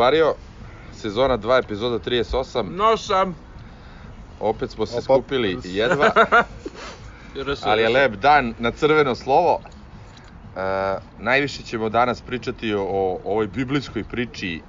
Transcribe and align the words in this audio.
Grobario, 0.00 0.34
sezona 0.92 1.38
2, 1.38 1.58
epizoda 1.58 1.98
38. 1.98 2.62
Nosam. 2.70 3.34
Opet 4.40 4.70
smo 4.70 4.86
se 4.86 4.92
Opa. 4.94 5.02
skupili 5.02 5.58
jedva, 5.64 6.10
ali 7.64 7.82
je 7.82 7.88
lep 7.88 8.14
dan 8.14 8.54
na 8.58 8.70
crveno 8.70 9.14
slovo. 9.14 9.60
E, 10.56 10.60
najviše 11.18 11.62
ćemo 11.62 11.88
danas 11.88 12.20
pričati 12.20 12.74
o, 12.74 12.82
o 12.82 13.20
ovoj 13.24 13.46
biblijskoj 13.46 14.04
priči 14.04 14.60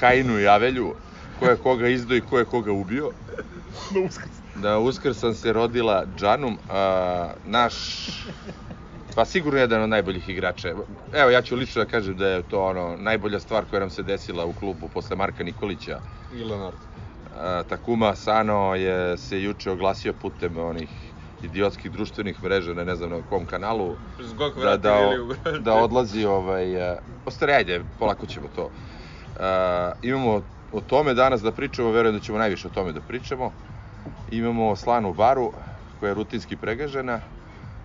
Kainu 0.00 0.40
i 0.40 0.48
Avelju, 0.48 0.94
ko 1.38 1.44
je 1.46 1.56
koga 1.56 1.88
izdao 1.88 2.16
i 2.16 2.20
ko 2.20 2.38
je 2.38 2.44
koga 2.44 2.72
ubio. 2.72 3.10
Na 3.94 4.00
uskrs. 4.00 4.30
Na 4.54 4.78
uskrsan 4.78 5.34
se 5.34 5.52
rodila 5.52 6.04
Džanum, 6.18 6.58
a, 6.70 7.32
naš, 7.46 7.74
pa 9.14 9.24
sigurno 9.24 9.60
jedan 9.60 9.82
od 9.82 9.88
najboljih 9.88 10.28
igrača. 10.28 10.68
Evo, 11.12 11.30
ja 11.30 11.42
ću 11.42 11.56
lično 11.56 11.84
da 11.84 11.90
kažem 11.90 12.16
da 12.16 12.26
je 12.26 12.42
to 12.42 12.64
ono 12.64 12.96
najbolja 12.96 13.40
stvar 13.40 13.64
koja 13.70 13.80
nam 13.80 13.90
se 13.90 14.02
desila 14.02 14.44
u 14.44 14.52
klubu 14.52 14.88
posle 14.94 15.16
Marka 15.16 15.44
Nikolića. 15.44 16.00
I 16.34 16.44
Lenard. 16.44 16.76
A, 17.38 17.62
Takuma 17.68 18.14
Sano 18.14 18.74
je 18.74 19.16
se 19.16 19.42
juče 19.42 19.70
oglasio 19.70 20.12
putem 20.12 20.58
onih 20.58 20.88
idiotskih 21.42 21.90
društvenih 21.90 22.42
mreža, 22.42 22.74
ne, 22.74 22.84
ne 22.84 22.94
znam 22.96 23.10
na 23.10 23.22
kom 23.28 23.46
kanalu, 23.46 23.96
Zgok 24.20 24.56
da, 24.62 24.76
da, 24.76 24.98
da 25.60 25.74
odlazi 25.74 26.24
ovaj, 26.24 26.92
uh, 26.92 26.98
ostari, 27.26 27.52
ajde, 27.52 27.80
polako 27.98 28.26
ćemo 28.26 28.48
to. 28.56 28.64
Uh, 28.64 28.70
imamo 30.02 30.42
o 30.72 30.80
tome 30.80 31.14
danas 31.14 31.42
da 31.42 31.52
pričamo, 31.52 31.90
verujem 31.90 32.16
da 32.16 32.24
ćemo 32.24 32.38
najviše 32.38 32.68
o 32.68 32.70
tome 32.70 32.92
da 32.92 33.00
pričamo. 33.00 33.52
Imamo 34.30 34.76
slanu 34.76 35.12
baru 35.12 35.52
koja 36.00 36.08
je 36.08 36.14
rutinski 36.14 36.56
pregažena 36.56 37.20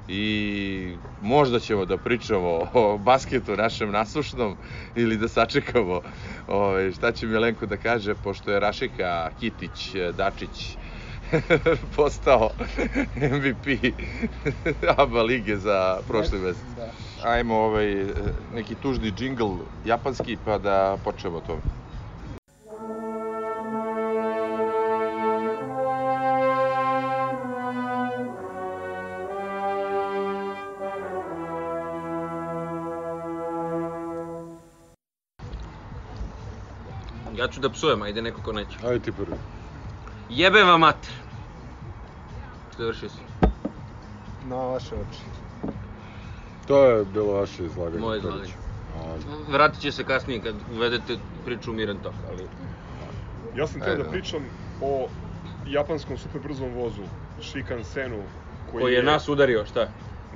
i 0.07 0.97
možda 1.21 1.59
ćemo 1.59 1.85
da 1.85 1.97
pričamo 1.97 2.69
o 2.73 2.97
basketu 2.97 3.55
našem 3.55 3.91
nasušnom 3.91 4.57
ili 4.95 5.17
da 5.17 5.27
sačekamo 5.27 6.01
ovaj, 6.47 6.91
šta 6.91 7.11
će 7.11 7.27
Milenko 7.27 7.65
da 7.65 7.77
kaže, 7.77 8.15
pošto 8.15 8.51
je 8.51 8.59
Rašika, 8.59 9.31
Kitić, 9.39 9.95
Dačić 10.13 10.77
postao 11.95 12.49
MVP 13.15 13.95
ABA 14.97 15.21
lige 15.21 15.57
za 15.57 16.01
prošli 16.07 16.39
mesec. 16.39 16.75
Da. 16.75 16.91
Ajmo 17.29 17.55
ovaj, 17.55 18.05
neki 18.51 18.75
tužni 18.75 19.11
džingl 19.11 19.57
japanski 19.83 20.37
pa 20.37 20.57
da 20.57 20.97
počnemo 21.03 21.41
to. 21.41 21.61
Ja 37.37 37.47
ću 37.47 37.59
da 37.59 37.69
psujem, 37.69 38.01
ajde 38.01 38.21
neko 38.21 38.41
ko 38.41 38.51
neće. 38.51 38.77
Ajde 38.83 38.99
ti 38.99 39.11
prvi. 39.11 39.37
Jebem 40.29 40.67
vam 40.67 40.79
mater. 40.79 41.11
Završio 42.77 43.09
si. 43.09 43.19
Na 44.45 44.55
vaše 44.55 44.95
oči. 44.95 45.21
To 46.67 46.85
je 46.85 47.05
bilo 47.05 47.33
vaše 47.33 47.65
izlaganje. 47.65 47.99
Moje 47.99 48.17
izlaganje. 48.17 48.53
A, 48.95 49.15
Vratit 49.51 49.81
će 49.81 49.91
se 49.91 50.03
kasnije 50.03 50.41
kad 50.41 50.55
uvedete 50.75 51.17
priču 51.45 51.71
u 51.71 51.73
miran 51.73 51.97
tok, 51.97 52.13
ali... 52.31 52.47
Ja 53.55 53.67
sam 53.67 53.81
htio 53.81 53.91
Ajde. 53.91 54.03
da 54.03 54.09
pričam 54.09 54.45
o 54.81 55.07
japanskom 55.67 56.17
super 56.17 56.41
brzom 56.41 56.73
vozu 56.73 57.01
Shinkansenu 57.41 58.23
koji, 58.71 58.81
Koji 58.81 58.93
je 58.93 59.03
nas 59.03 59.29
udario, 59.29 59.65
šta? 59.65 59.87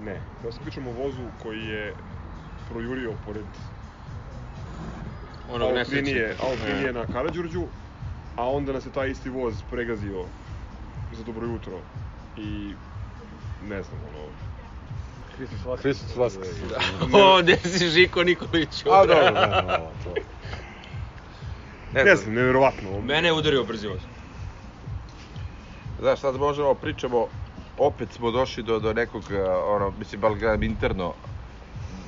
Ne, 0.02 0.22
ja 0.46 0.52
sam 0.52 0.64
pričam 0.64 0.88
o 0.88 0.92
vozu 0.92 1.24
koji 1.44 1.60
je 1.60 1.94
projurio 2.70 3.14
pored 3.26 3.46
Onog 5.52 5.78
Alpinije. 5.78 6.36
Alpinije 6.44 6.94
na 6.94 7.06
Karađorđu, 7.06 7.64
a 8.36 8.50
onda 8.50 8.74
nas 8.74 8.86
je 8.86 8.92
taj 8.92 9.10
isti 9.10 9.30
voz 9.30 9.54
pregazio 9.70 10.26
za 11.12 11.24
dobro 11.24 11.48
jutro 11.48 11.80
i 12.38 12.74
ne 13.70 13.84
znam, 13.84 14.00
ono, 14.10 14.26
Hristos 15.78 16.16
Vaskrs. 16.16 16.48
O, 17.14 17.42
gde 17.42 17.58
si 17.58 17.90
Žiko 17.90 18.24
Nikolić 18.24 18.86
A 18.86 19.06
dobro, 19.06 19.24
da, 19.32 19.32
da, 19.32 19.92
to. 20.04 20.14
ne 21.94 22.16
znam, 22.16 22.34
nevjerovatno. 22.34 23.02
Mene 23.02 23.28
je 23.28 23.34
udario 23.34 23.64
brzi 23.64 23.88
voz. 23.88 24.00
Znaš, 26.00 26.20
sad 26.20 26.36
možemo 26.36 26.74
pričamo, 26.74 27.28
opet 27.78 28.12
smo 28.12 28.31
došli 28.31 28.64
do, 28.64 28.80
do 28.80 28.94
nekog, 28.94 29.24
eh, 29.31 29.42
ono, 29.50 29.94
mislim, 30.00 30.22
bar 30.22 30.36
gledam 30.36 30.64
interno, 30.64 31.14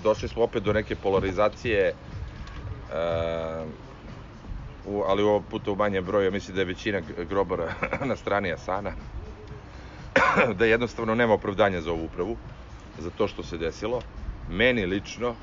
došli 0.03 0.29
smo 0.29 0.43
opet 0.43 0.63
do 0.63 0.73
neke 0.73 0.95
polarizacije, 0.95 1.87
eh, 1.87 1.93
u, 4.85 5.03
ali 5.07 5.23
ovog 5.23 5.43
puta 5.51 5.71
u 5.71 5.75
manjem 5.75 6.05
broju, 6.05 6.31
mislim 6.31 6.55
da 6.55 6.61
je 6.61 6.65
većina 6.65 7.01
grobara 7.29 7.73
na 8.09 8.15
strani 8.15 8.53
Asana, 8.53 8.91
da 10.59 10.65
jednostavno 10.65 11.15
nema 11.15 11.33
opravdanja 11.33 11.81
za 11.81 11.91
ovu 11.91 12.05
upravu, 12.05 12.37
za 12.97 13.09
to 13.09 13.27
što 13.27 13.43
se 13.43 13.57
desilo. 13.57 14.01
Meni 14.49 14.85
lično, 14.85 15.35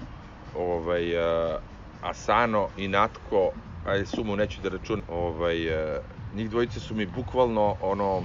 ovaj, 0.56 1.12
eh, 1.12 1.56
Asano 2.02 2.68
i 2.76 2.88
Natko, 2.88 3.50
ajde 3.86 4.06
sumu 4.06 4.36
neću 4.36 4.60
da 4.62 4.68
računam, 4.68 5.04
ovaj, 5.08 5.66
eh, 5.66 6.00
njih 6.34 6.50
dvojice 6.50 6.80
su 6.80 6.94
mi 6.94 7.06
bukvalno 7.06 7.76
ono, 7.80 8.22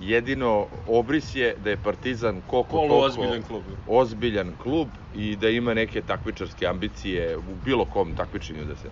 jedino 0.00 0.66
obris 0.86 1.34
je 1.34 1.54
da 1.64 1.70
je 1.70 1.76
Partizan 1.76 2.40
koliko 2.46 2.70
Polu 2.70 2.88
toliko 2.88 3.06
ozbiljan 3.06 3.42
klub. 3.42 3.62
ozbiljan 3.86 4.54
klub 4.62 4.88
i 5.14 5.36
da 5.36 5.48
ima 5.48 5.74
neke 5.74 6.02
takmičarske 6.02 6.66
ambicije 6.66 7.36
u 7.36 7.54
bilo 7.64 7.84
kom 7.84 8.14
takmičenju 8.16 8.64
da 8.64 8.76
se 8.76 8.88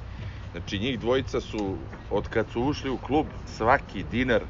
Znači 0.53 0.79
njih 0.79 1.01
dvojica 1.01 1.41
su 1.41 1.77
od 2.11 2.29
kad 2.29 2.47
su 2.53 2.63
ušli 2.63 2.91
u 2.91 2.97
klub 2.99 3.27
svaki 3.47 4.03
dinar 4.03 4.43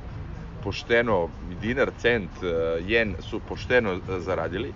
pošteno 0.65 1.29
dinar, 1.61 1.91
cent, 1.99 2.31
eh, 2.43 2.83
jen 2.87 3.15
su 3.21 3.41
pošteno 3.41 3.93
eh, 3.93 4.21
zaradili 4.21 4.73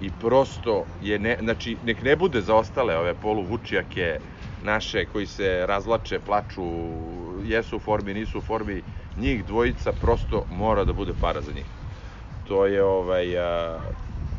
i 0.00 0.10
prosto 0.20 0.84
je 1.02 1.18
ne, 1.18 1.36
znači 1.40 1.76
nek 1.84 2.02
ne 2.02 2.16
bude 2.16 2.40
za 2.40 2.54
ostale 2.54 2.96
ove 2.96 3.14
poluvučijake 3.14 4.18
naše 4.62 5.06
koji 5.06 5.26
se 5.26 5.66
razlače, 5.66 6.18
plaču, 6.18 6.62
jesu 7.44 7.76
u 7.76 7.80
formi, 7.80 8.14
nisu 8.14 8.38
u 8.38 8.42
formi, 8.42 8.82
njih 9.16 9.44
dvojica 9.44 9.92
prosto 9.92 10.44
mora 10.50 10.84
da 10.84 10.92
bude 10.92 11.12
para 11.14 11.40
za 11.40 11.52
njih. 11.52 11.66
To 12.44 12.66
je 12.66 12.82
ovaj 12.82 13.38
a, 13.38 13.80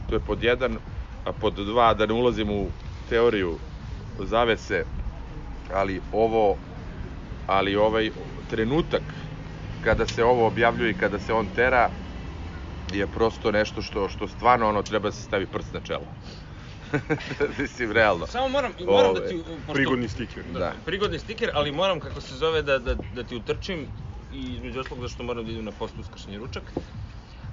to 0.08 0.16
je 0.16 0.20
pod 0.20 0.44
jedan, 0.44 0.78
a 1.24 1.34
pod 1.34 1.54
dva 1.54 1.94
da 1.94 2.06
ne 2.06 2.14
ulazim 2.14 2.50
u 2.52 2.72
teoriju 3.06 3.60
zavese, 4.20 4.84
ali 5.70 6.02
ovo 6.12 6.58
ali 7.48 7.76
ovaj 7.76 8.12
trenutak 8.48 9.14
kada 9.82 10.06
se 10.06 10.24
ovo 10.24 10.48
objavljuje 10.48 10.92
i 10.92 10.98
kada 10.98 11.20
se 11.20 11.34
on 11.34 11.48
tera 11.48 11.90
je 12.92 13.08
prosto 13.08 13.52
nešto 13.52 13.82
što 13.82 14.10
što 14.10 14.28
stvarno 14.28 14.70
ono 14.70 14.82
treba 14.82 15.08
da 15.08 15.12
se 15.12 15.24
stavi 15.24 15.46
prst 15.46 15.74
na 15.74 15.80
čelo. 15.80 16.08
Mislim, 17.60 17.92
realno. 17.92 18.28
Samo 18.28 18.48
moram, 18.48 18.74
moram 18.80 19.14
da 19.14 19.20
Ove, 19.20 19.30
ti... 19.30 19.38
pošto- 19.58 19.74
prigodni 19.74 20.08
stiker. 20.08 20.44
Da, 20.44 20.60
Da. 20.60 20.74
prigodni 20.86 21.20
stiker, 21.20 21.52
ali 21.54 21.72
moram, 21.72 22.00
kako 22.00 22.22
se 22.22 22.36
zove, 22.36 22.62
da, 22.62 22.80
da, 22.80 22.96
da 23.14 23.24
ti 23.24 23.36
utrčim 23.36 23.88
i 24.32 24.54
između 24.54 24.80
oslog 24.80 25.02
zašto 25.02 25.24
moram 25.24 25.46
da 25.46 25.52
idem 25.52 25.66
na 25.66 25.72
post 25.72 25.94
uskršnji 26.00 26.38
ručak. 26.38 26.64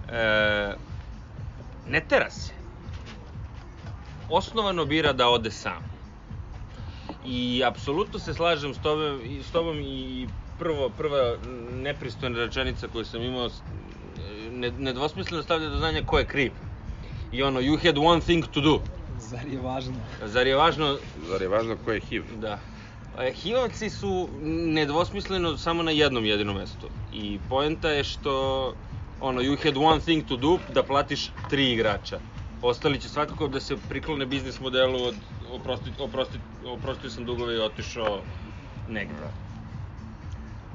E, 0.09 0.75
ne 1.87 2.01
tera 2.01 2.31
se. 2.31 2.53
Osnovano 4.29 4.85
bira 4.85 5.13
da 5.13 5.29
ode 5.29 5.51
sam. 5.51 5.83
I 7.25 7.63
apsolutno 7.65 8.19
se 8.19 8.35
slažem 8.35 8.75
s 8.75 8.79
tobom 8.79 9.21
i, 9.25 9.43
s 9.43 9.51
tobom 9.51 9.81
i 9.81 10.29
prvo, 10.59 10.91
prva 10.91 11.37
nepristojna 11.73 12.39
rečenica 12.39 12.89
koju 12.89 13.05
sam 13.05 13.23
imao 13.23 13.51
nedvosmisleno 14.79 15.43
stavlja 15.43 15.69
do 15.69 15.79
znanja 15.79 16.03
ko 16.03 16.19
je 16.19 16.25
kriv. 16.25 16.53
I 17.33 17.43
ono, 17.43 17.61
you 17.61 17.79
had 17.79 17.99
one 17.99 18.21
thing 18.21 18.45
to 18.47 18.61
do. 18.61 18.81
Zar 19.27 19.47
je 19.47 19.61
važno? 19.61 19.95
Zar 20.25 20.47
je 20.47 20.57
važno 20.57 20.97
Zar 21.29 21.43
je 21.43 21.49
važno 21.49 21.77
ko 21.77 21.93
je 21.93 22.01
HIV? 22.01 22.23
Da. 22.37 22.59
E, 23.19 23.33
Hivovci 23.33 23.91
su 23.91 24.29
nedvosmisleno 24.73 25.57
samo 25.57 25.83
na 25.83 25.91
jednom 25.91 26.25
jedinom 26.25 26.57
mestu. 26.57 26.89
I 27.13 27.39
poenta 27.49 27.91
je 27.91 28.05
što 28.05 28.33
ono, 29.21 29.41
you 29.41 29.57
had 29.65 29.77
one 29.77 30.01
thing 30.01 30.25
to 30.25 30.37
do, 30.37 30.59
da 30.69 30.83
platiš 30.83 31.31
tri 31.51 31.73
igrača. 31.73 32.19
Ostali 32.63 33.01
će 33.01 33.09
svakako 33.09 33.49
da 33.49 33.61
se 33.61 33.77
priklone 33.89 34.27
biznis 34.27 34.61
modelu 34.61 35.03
od 35.03 35.15
oprosti, 35.51 35.91
oprosti, 35.99 36.39
oprostio 36.67 37.11
sam 37.11 37.25
dugove 37.25 37.55
i 37.55 37.61
otišao 37.61 38.23
negde. 38.89 39.15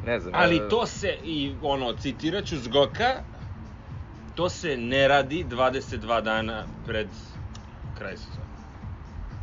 Ne 0.05 0.19
znam. 0.19 0.33
Ali 0.35 0.55
ja- 0.55 0.69
to 0.69 0.85
se, 0.85 1.17
i 1.23 1.55
ono, 1.61 1.93
citiraću 1.93 2.57
Zgoka, 2.57 3.21
to 4.35 4.49
se 4.49 4.77
ne 4.77 5.07
radi 5.07 5.45
22 5.45 6.21
dana 6.21 6.65
pred 6.85 7.07
kraj 7.93 8.17
sezona. 8.17 8.40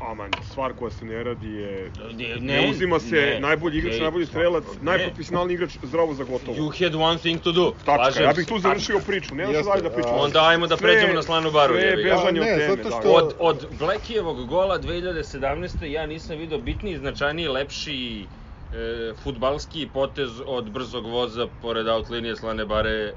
Aman, 0.00 0.30
stvar 0.42 0.72
koja 0.72 0.90
se 0.90 1.04
ne 1.04 1.24
radi 1.24 1.48
je... 1.48 1.90
Ne, 2.12 2.36
Ne, 2.40 2.70
uzima 2.70 3.00
se 3.00 3.16
ne, 3.16 3.40
najbolji 3.40 3.78
igrač, 3.78 3.94
ne, 3.94 4.00
najbolji 4.00 4.26
strelac, 4.26 4.64
ne. 4.66 4.78
najprofesionalniji 4.82 5.54
igrač 5.54 5.78
zdravo 5.82 6.14
za 6.14 6.24
gotovo. 6.24 6.56
You 6.56 6.84
had 6.84 6.94
one 6.94 7.18
thing 7.18 7.40
to 7.40 7.52
do. 7.52 7.70
Tačka, 7.74 7.94
Slažem 7.96 8.22
ja 8.22 8.32
bih 8.32 8.46
tu 8.46 8.58
završio 8.58 9.00
priču, 9.00 9.34
nema 9.34 9.52
se 9.52 9.56
Jeste, 9.56 9.70
dalje 9.70 9.82
da 9.82 9.90
pričamo. 9.90 10.16
Onda 10.16 10.44
ajmo 10.44 10.66
da 10.66 10.76
Sve- 10.76 10.88
pređemo 10.88 11.12
na 11.14 11.22
slanu 11.22 11.50
baru, 11.50 11.74
Sve 11.74 11.82
je 11.82 11.96
bežanje 11.96 12.40
od 12.40 12.46
teme, 12.48 12.76
da. 12.76 12.90
što- 12.90 13.12
Od, 13.12 13.34
od 13.38 13.66
Blekijevog 13.72 14.46
gola 14.46 14.78
2017. 14.78 15.84
ja 15.84 16.06
nisam 16.06 16.38
video 16.38 16.58
bitniji, 16.60 16.98
značajniji, 16.98 17.48
lepši 17.48 18.28
e, 18.70 18.76
futbalski 19.14 19.86
potez 19.88 20.30
od 20.46 20.70
brzog 20.70 21.06
voza 21.06 21.46
pored 21.48 21.88
out 21.88 22.08
linije 22.08 22.36
Slane 22.36 22.64
Bare 22.66 23.12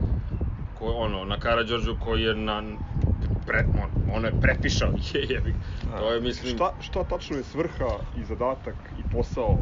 ko, 0.81 0.91
ono, 0.97 1.25
na 1.25 1.37
Karadžorđu 1.37 1.95
koji 1.95 2.21
je 2.23 2.35
na 2.35 2.63
pre, 3.45 3.65
on, 3.73 3.89
ono 4.09 4.27
je 4.27 4.33
prepišao 4.41 4.89
je, 5.13 5.21
jebi. 5.29 5.53
ga. 5.83 5.97
To 5.97 6.13
je, 6.13 6.21
mislim, 6.21 6.55
Šta, 6.55 6.73
šta 6.79 7.03
tačno 7.03 7.37
je 7.37 7.43
svrha 7.43 7.89
i 8.15 8.23
zadatak 8.23 8.75
i 8.97 9.03
posao 9.03 9.57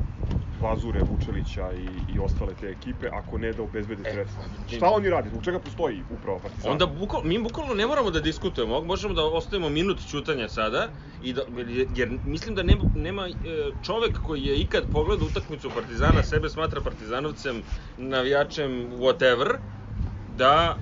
Vazure, 0.61 0.99
Vučelića 1.01 1.73
i, 1.73 2.13
i 2.13 2.19
ostale 2.19 2.53
te 2.53 2.67
ekipe, 2.67 3.07
ako 3.09 3.37
ne 3.37 3.53
da 3.53 3.63
obezbede 3.63 4.09
E, 4.09 4.13
sredstva? 4.13 4.43
pa, 4.61 4.75
Šta 4.75 4.89
oni 4.89 5.09
radi? 5.09 5.29
Zbog 5.29 5.43
čega 5.43 5.59
postoji 5.59 6.03
uprava 6.09 6.39
Partizana? 6.39 6.71
Onda 6.71 6.85
bukval, 6.85 7.21
mi 7.23 7.39
bukvalno 7.39 7.73
ne 7.73 7.87
moramo 7.87 8.11
da 8.11 8.19
diskutujemo, 8.19 8.81
možemo 8.81 9.13
da 9.13 9.23
ostavimo 9.23 9.69
minut 9.69 9.99
ćutanja 10.07 10.49
sada, 10.49 10.87
i 11.23 11.33
da, 11.33 11.41
jer, 11.57 11.87
jer 11.95 12.19
mislim 12.25 12.55
da 12.55 12.63
nema, 12.63 12.83
nema 12.95 13.27
e, 13.27 13.33
čovek 13.83 14.19
koji 14.19 14.43
je 14.43 14.59
ikad 14.59 14.83
pogledao 14.91 15.27
utakmicu 15.27 15.69
Partizana, 15.69 16.23
sebe 16.23 16.49
smatra 16.49 16.81
Partizanovcem, 16.81 17.61
navijačem, 17.97 18.71
whatever, 18.91 19.55
da 20.37 20.75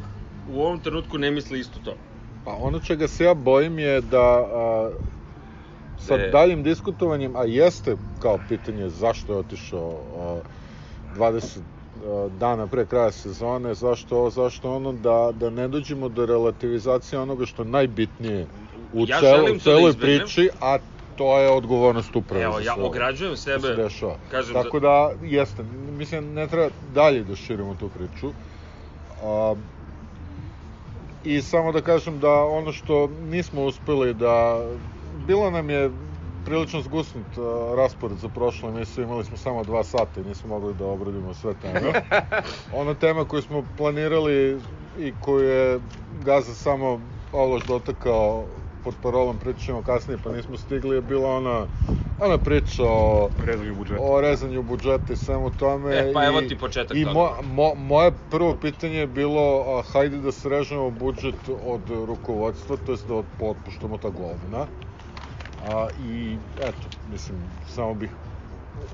u 0.49 0.61
ovom 0.61 0.79
trenutku 0.79 1.17
ne 1.17 1.31
misli 1.31 1.59
isto 1.59 1.79
to. 1.79 1.95
Pa 2.45 2.51
ono 2.53 2.79
čega 2.79 3.07
se 3.07 3.23
ja 3.23 3.33
bojim 3.33 3.79
je 3.79 4.01
da 4.01 4.21
a, 4.21 4.91
sa 5.97 6.15
E. 6.15 6.29
daljim 6.31 6.63
diskutovanjem, 6.63 7.35
a 7.35 7.44
jeste 7.44 7.95
kao 8.19 8.39
pitanje 8.49 8.89
zašto 8.89 9.33
je 9.33 9.39
otišao 9.39 9.91
a, 10.17 10.39
20 11.17 11.57
a, 12.05 12.29
dana 12.39 12.67
pre 12.67 12.85
kraja 12.85 13.11
sezone, 13.11 13.73
zašto 13.73 14.17
ovo, 14.17 14.29
zašto 14.29 14.75
ono, 14.75 14.94
da, 14.94 15.31
da 15.33 15.49
ne 15.49 15.67
dođemo 15.67 16.09
do 16.09 16.25
relativizacije 16.25 17.19
onoga 17.19 17.45
što 17.45 17.61
je 17.61 17.69
najbitnije 17.69 18.47
u 18.94 19.05
Ja 19.07 19.19
cel, 19.19 19.45
to 19.45 19.53
da 19.53 19.59
celoj 19.59 19.89
izbegnem. 19.89 20.19
priči, 20.19 20.49
a 20.61 20.77
to 21.15 21.39
je 21.39 21.49
odgovornost 21.49 22.15
uprave 22.15 22.44
Evo, 22.44 22.59
ja 22.59 22.75
ograđujem 22.79 23.38
sebe, 23.38 23.61
se 23.61 23.75
dešava. 23.75 24.15
kažem 24.31 24.53
Tako 24.53 24.79
da, 24.79 25.11
jeste, 25.23 25.63
mislim, 25.97 26.33
ne 26.33 26.47
treba 26.47 26.69
dalje 26.94 27.23
da 27.23 27.35
širimo 27.35 27.75
tu 27.75 27.89
priču. 27.89 28.29
A, 29.23 29.55
I 31.23 31.41
samo 31.41 31.71
da 31.71 31.81
kažem 31.81 32.19
da 32.19 32.31
ono 32.31 32.71
što 32.71 33.07
nismo 33.07 33.63
uspeli 33.65 34.13
da... 34.13 34.59
Bilo 35.13 35.51
nam 35.51 35.69
je 35.69 35.91
prilično 36.45 36.81
zgusnut 36.81 37.37
a, 37.37 37.41
raspored 37.75 38.17
za 38.17 38.29
prošlu 38.29 38.69
emisiju, 38.69 39.03
imali 39.03 39.23
smo 39.23 39.37
samo 39.37 39.63
dva 39.63 39.83
sata 39.83 40.21
i 40.21 40.23
nismo 40.23 40.49
mogli 40.49 40.73
da 40.73 40.85
obradimo 40.85 41.33
sve 41.33 41.53
teme. 41.53 41.93
Ona 42.71 42.93
tema 42.93 43.25
koju 43.25 43.41
smo 43.41 43.63
planirali 43.77 44.61
i 44.97 45.13
koju 45.19 45.49
je 45.49 45.79
Gaza 46.09 46.53
samo 46.53 47.01
ovlaš 47.31 47.63
dotakao 47.63 48.47
pod 48.83 48.95
parolom 49.01 49.39
pričat 49.39 49.61
ćemo 49.61 49.81
kasnije 49.81 50.17
pa 50.17 50.31
nismo 50.31 50.57
stigli 50.57 50.95
je 50.95 51.01
bila 51.01 51.29
ona, 51.29 51.67
ona 52.19 52.37
priča 52.37 52.83
o 52.85 53.29
rezanju 53.37 53.75
budžeta. 53.75 54.01
o 54.01 54.21
rezanju 54.21 54.63
budžeta 54.63 55.13
i 55.13 55.17
svemu 55.17 55.51
tome. 55.51 55.95
E, 55.95 56.13
pa 56.13 56.25
evo 56.25 56.41
i- 56.41 56.47
ti 56.47 56.57
početak 56.57 56.97
I 56.97 57.03
toga. 57.03 57.13
mo, 57.13 57.31
mo, 57.43 57.75
moje 57.75 58.11
prvo 58.29 58.55
pitanje 58.55 58.95
je 58.95 59.07
bilo, 59.07 59.41
a, 59.69 59.81
hajde 59.83 60.17
da 60.17 60.31
srežemo 60.31 60.89
budžet 60.91 61.35
od 61.49 61.81
rukovodstva, 61.89 62.77
to 62.77 62.91
jest 62.91 63.07
da 63.07 63.13
otp- 63.13 63.25
otpuštamo 63.41 63.97
ta 63.97 64.09
govna. 64.09 64.67
A, 65.59 65.87
I 65.99 66.37
eto, 66.57 66.73
mislim, 67.03 67.37
samo 67.65 67.93
bih 67.93 68.11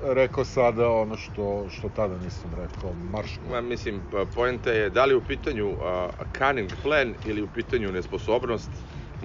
rekao 0.04 0.44
sada 0.44 0.90
ono 0.90 1.16
što, 1.16 1.66
što 1.70 1.88
tada 1.88 2.16
nisam 2.16 2.50
rekao, 2.54 2.92
marš. 2.94 3.38
Ma, 3.42 3.60
mislim, 3.60 4.02
pa, 4.10 4.24
poenta 4.26 4.70
je 4.70 4.90
da 4.90 5.04
li 5.04 5.14
u 5.14 5.20
pitanju 5.20 5.76
a, 5.82 6.08
cunning 6.38 6.70
plan 6.82 7.14
ili 7.24 7.42
u 7.42 7.48
pitanju 7.48 7.92
nesposobnost, 7.92 8.70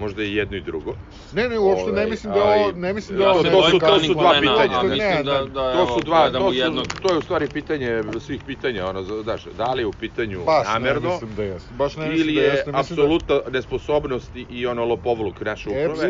možda 0.00 0.22
i 0.22 0.34
jedno 0.34 0.56
i 0.56 0.60
drugo. 0.60 0.92
Ne, 1.32 1.48
ne, 1.48 1.58
uopšte 1.58 1.86
ne 1.86 1.92
Ovaj, 1.92 2.10
mislim 2.10 2.32
da 2.32 2.38
je 2.38 2.64
ovo, 2.64 2.72
ne 2.72 2.92
mislim 2.92 3.18
da 3.18 3.30
ovo 3.30 3.42
se 3.42 3.50
to 3.50 3.70
su, 3.70 3.78
to 3.78 4.00
su 4.00 4.14
dva 4.14 4.32
pitanja. 4.40 4.82
Ne, 4.82 4.88
mislim 4.88 5.24
da, 5.24 5.44
da, 5.44 5.72
To 5.72 5.86
su 5.86 6.04
dva, 6.04 6.30
gledamo 6.30 6.82
to, 6.82 6.84
su, 6.84 7.02
to 7.02 7.12
je 7.12 7.18
u 7.18 7.22
stvari 7.22 7.48
pitanje 7.48 8.02
svih 8.20 8.42
pitanja, 8.46 8.86
ono, 8.86 9.02
znaš, 9.22 9.44
da 9.44 9.72
li 9.72 9.82
je 9.82 9.86
u 9.86 9.92
pitanju 9.92 10.44
baš 10.44 10.66
namerno, 10.66 11.08
ne 11.08 11.14
mislim 11.14 11.34
da 11.34 11.42
jeste. 11.42 11.74
Baš 11.74 11.96
ne 11.96 12.08
mislim 12.08 12.28
ili 12.28 12.34
da 12.34 12.46
je. 12.46 12.52
Mislim 12.52 12.72
da- 12.72 12.80
apsolutna 12.80 13.40
nesposobnost 13.50 14.30
i, 14.34 14.66
ono 14.66 14.84
lopovluk 14.84 15.40
naše 15.40 15.68
uprave. 15.68 15.84
Epska, 15.84 16.06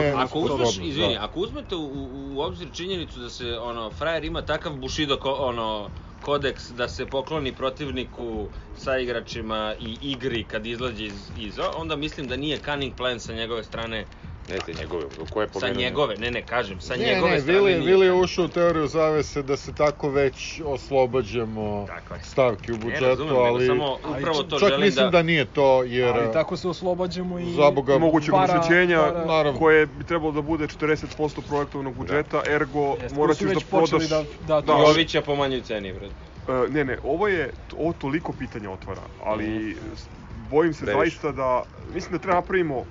ne, 0.00 0.12
Ako 0.16 0.38
uzmeš, 0.38 0.78
izvini, 0.82 1.14
da. 1.14 1.24
ako 1.24 1.40
uzmete 1.40 1.74
u, 1.76 1.90
u, 2.12 2.40
obzir 2.40 2.68
činjenicu 2.72 3.18
da 3.20 3.30
se 3.30 3.58
ono 3.58 3.90
frajer 3.90 4.24
ima 4.24 4.42
takav 4.42 4.72
Bushido 4.76 5.16
ko, 5.16 5.30
ono 5.32 5.90
kodeks 6.24 6.70
da 6.70 6.88
se 6.88 7.06
pokloni 7.06 7.52
protivniku 7.52 8.48
sa 8.76 8.98
igračima 8.98 9.74
i 9.80 9.98
igri 10.02 10.44
kad 10.44 10.66
izlađe 10.66 11.04
iz 11.04 11.30
iza, 11.38 11.70
onda 11.76 11.96
mislim 11.96 12.28
da 12.28 12.36
nije 12.36 12.58
cunning 12.58 12.94
plan 12.94 13.20
sa 13.20 13.32
njegove 13.32 13.64
strane, 13.64 14.04
Ne 14.46 14.58
te 14.58 14.74
njegove, 14.74 15.04
ko 15.26 15.40
je 15.40 15.46
sa 15.46 15.52
pomenuo? 15.52 15.76
njegove, 15.76 16.16
ne 16.16 16.30
ne 16.30 16.42
kažem, 16.42 16.80
sa 16.80 16.96
Ne, 16.96 17.04
njegove 17.04 17.30
ne, 17.30 17.40
strane 17.40 17.58
Vili, 17.58 17.70
nije 17.70 17.86
Vili 17.86 18.06
je 18.06 18.12
ušao 18.14 18.44
u 18.44 18.48
teoriju 18.48 18.86
zavese 18.86 19.42
da 19.42 19.56
se 19.56 19.74
tako 19.74 20.10
već 20.10 20.60
oslobađamo 20.64 21.86
Tako 21.88 22.14
stavki 22.22 22.72
u 22.72 22.76
Ne 22.76 22.80
budžetu, 22.80 23.04
razumem, 23.04 23.32
nego 23.34 23.46
ali 23.46 23.66
samo 23.66 23.98
ali 24.04 24.18
upravo 24.18 24.42
to 24.42 24.58
čak 24.58 24.68
želim 24.68 24.84
mislim 24.84 25.04
da... 25.04 25.10
da... 25.10 25.22
nije 25.22 25.44
to, 25.46 25.82
jer 25.84 26.08
Ali 26.08 26.32
tako 26.32 26.56
se 26.56 26.68
oslobađamo 26.68 27.38
i... 27.38 27.44
za 27.46 27.70
Boga, 27.70 27.98
mogućeg 27.98 28.34
para- 28.34 29.26
para- 29.26 29.58
koje 29.58 29.86
bi 29.86 30.04
trebalo 30.04 30.32
da 30.32 30.42
bude 30.42 30.64
40% 30.66 31.40
projektovnog 31.42 31.94
budžeta, 31.94 32.42
ergo 32.46 32.88
Jeste, 32.92 33.14
morat 33.14 33.36
ćeš 33.36 33.46
da 33.46 33.60
počeli 33.70 34.08
prodaš... 34.08 34.08
da, 34.40 34.56
da, 34.56 34.60
Da, 34.62 34.72
Jovića 34.78 35.22
po 35.22 35.36
manjoj 35.36 35.62
ceni, 35.62 35.92
bre. 35.92 36.06
E, 36.06 36.68
ne, 36.68 36.84
ne, 36.84 36.98
ovo 37.02 37.28
je, 37.28 37.50
ovo 37.74 37.92
toliko 37.92 38.32
pitanja 38.32 38.70
otvara, 38.70 39.02
ali 39.18 39.76
s- 39.94 40.08
bojim 40.50 40.74
se 40.74 40.84
Previše. 40.84 40.98
zaista 41.00 41.32
da, 41.32 41.62
mislim 41.86 42.12
da 42.12 42.18
treba 42.18 42.36
napravimo 42.36 42.84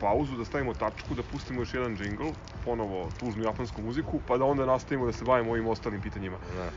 pauzu, 0.00 0.36
da 0.36 0.44
stavimo 0.44 0.74
tačku, 0.74 1.14
da 1.14 1.22
pustimo 1.22 1.60
još 1.60 1.74
jedan 1.74 1.96
džingl, 1.96 2.30
ponovo 2.64 3.08
tužnu 3.20 3.44
japansku 3.44 3.82
muziku, 3.82 4.20
pa 4.26 4.38
da 4.38 4.44
onda 4.44 4.66
nastavimo 4.66 5.06
da 5.06 5.12
se 5.12 5.24
bavimo 5.24 5.50
ovim 5.50 5.66
ostalim 5.66 6.00
pitanjima. 6.00 6.36
Da. 6.56 6.64
E, 6.64 6.70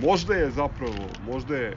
možda 0.00 0.34
je 0.34 0.50
zapravo, 0.50 1.08
možda 1.26 1.56
je, 1.56 1.76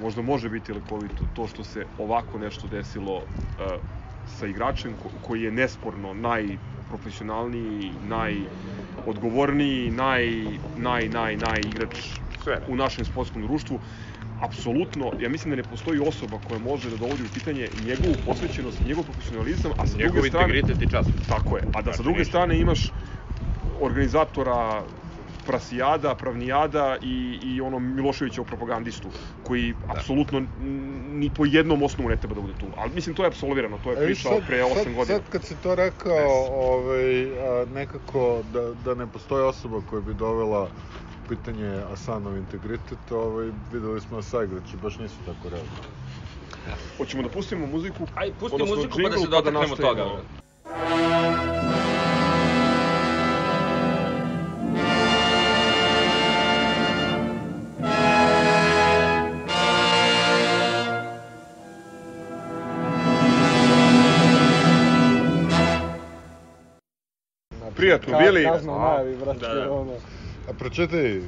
možda 0.00 0.22
može 0.22 0.48
biti 0.48 0.72
lekovito 0.72 1.24
to 1.34 1.46
što 1.46 1.64
se 1.64 1.86
ovako 1.98 2.38
nešto 2.38 2.68
desilo 2.68 3.22
e, 3.22 3.78
sa 4.26 4.46
igračem 4.46 4.94
ko, 5.02 5.10
koji 5.26 5.42
je 5.42 5.50
nesporno 5.52 6.14
najprofesionalniji, 6.14 7.92
najodgovorniji, 8.08 9.90
naj, 9.90 10.26
naj, 10.76 11.08
naj, 11.08 11.36
naj 11.36 11.60
igrač 11.60 11.96
Sve. 12.44 12.60
u 12.68 12.76
našem 12.76 13.04
sportskom 13.04 13.42
društvu. 13.42 13.80
Apsolutno, 14.44 15.12
ja 15.18 15.28
mislim 15.28 15.50
da 15.50 15.56
ne 15.56 15.62
postoji 15.64 16.00
osoba 16.00 16.38
koja 16.38 16.58
može 16.60 16.90
da 16.90 16.96
dovodi 16.96 17.24
u 17.24 17.30
pitanje 17.30 17.70
njegovu 17.76 18.16
posvećenost, 18.16 18.84
njegov 18.84 19.04
profesionalizam, 19.04 19.72
a 19.78 19.86
sa 19.86 19.98
Njegov 19.98 20.12
druge 20.12 20.28
strane... 20.28 20.44
integritet 20.44 20.82
i 20.82 20.86
čast. 20.86 21.10
Tako 21.26 21.56
je. 21.56 21.62
A 21.72 21.82
da 21.82 21.92
sa 21.92 21.96
Znači, 21.96 22.02
druge 22.02 22.24
strane 22.24 22.60
imaš 22.60 22.92
organizatora 23.80 24.84
Prasijada, 25.44 26.14
Pravnijada 26.14 26.96
i, 27.02 27.14
i 27.42 27.60
ono 27.60 27.78
Miloševićev 27.78 28.44
propagandistu, 28.44 29.10
koji 29.42 29.74
apsolutno 29.88 30.38
n- 30.38 30.48
ni 31.18 31.30
po 31.30 31.44
jednom 31.46 31.82
osnovu 31.82 32.08
ne 32.08 32.16
treba 32.16 32.34
da 32.34 32.40
bude 32.40 32.54
tu. 32.54 32.72
Ali 32.76 32.92
mislim, 32.92 33.16
to 33.16 33.22
je 33.22 33.26
absolvirano, 33.26 33.78
to 33.78 33.90
je 33.90 33.96
E, 33.96 34.06
pričao 34.06 34.40
pre 34.40 34.62
8 34.62 34.74
sad, 34.74 34.94
godina. 34.94 35.18
Sad 35.18 35.28
kad 35.28 35.44
si 35.44 35.56
to 35.56 35.74
rekao, 35.74 36.12
Yes. 36.12 36.48
ovaj, 36.50 37.04
a, 37.40 37.64
nekako 37.66 38.42
da, 38.44 38.74
da 38.74 38.94
ne 38.94 39.06
postoji 39.06 39.44
osoba 39.44 39.82
koja 39.82 40.02
bi 40.02 40.14
dovela 40.14 40.70
pitanje 41.28 41.82
Asanov 41.92 42.36
integritet, 42.36 43.10
ovaj, 43.10 43.50
videli 43.72 44.00
smo 44.00 44.16
da 44.16 44.22
saigrači 44.22 44.76
baš 44.82 44.98
nisu 44.98 45.14
tako 45.26 45.48
realni. 45.48 45.68
Hoćemo 46.96 47.22
da 47.22 47.28
pustimo 47.28 47.66
muziku? 47.66 48.06
Aj, 48.14 48.32
pusti 48.40 48.54
odnosno 48.54 48.76
muziku 48.76 48.98
pa 49.02 49.08
da 49.08 49.18
se 49.18 49.26
dotaknemo 49.28 49.66
nastavimo. 49.66 50.04
toga. 50.04 50.22
Prijatno, 67.76 68.18
Bili. 68.18 68.44
Kazna 68.44 68.72
u 68.72 68.78
najavi, 68.80 69.16
brate, 69.16 69.38
Da, 69.38 69.54
da. 69.54 69.72
ono. 69.72 69.92
A 70.48 70.52
pročitaj 70.52 71.20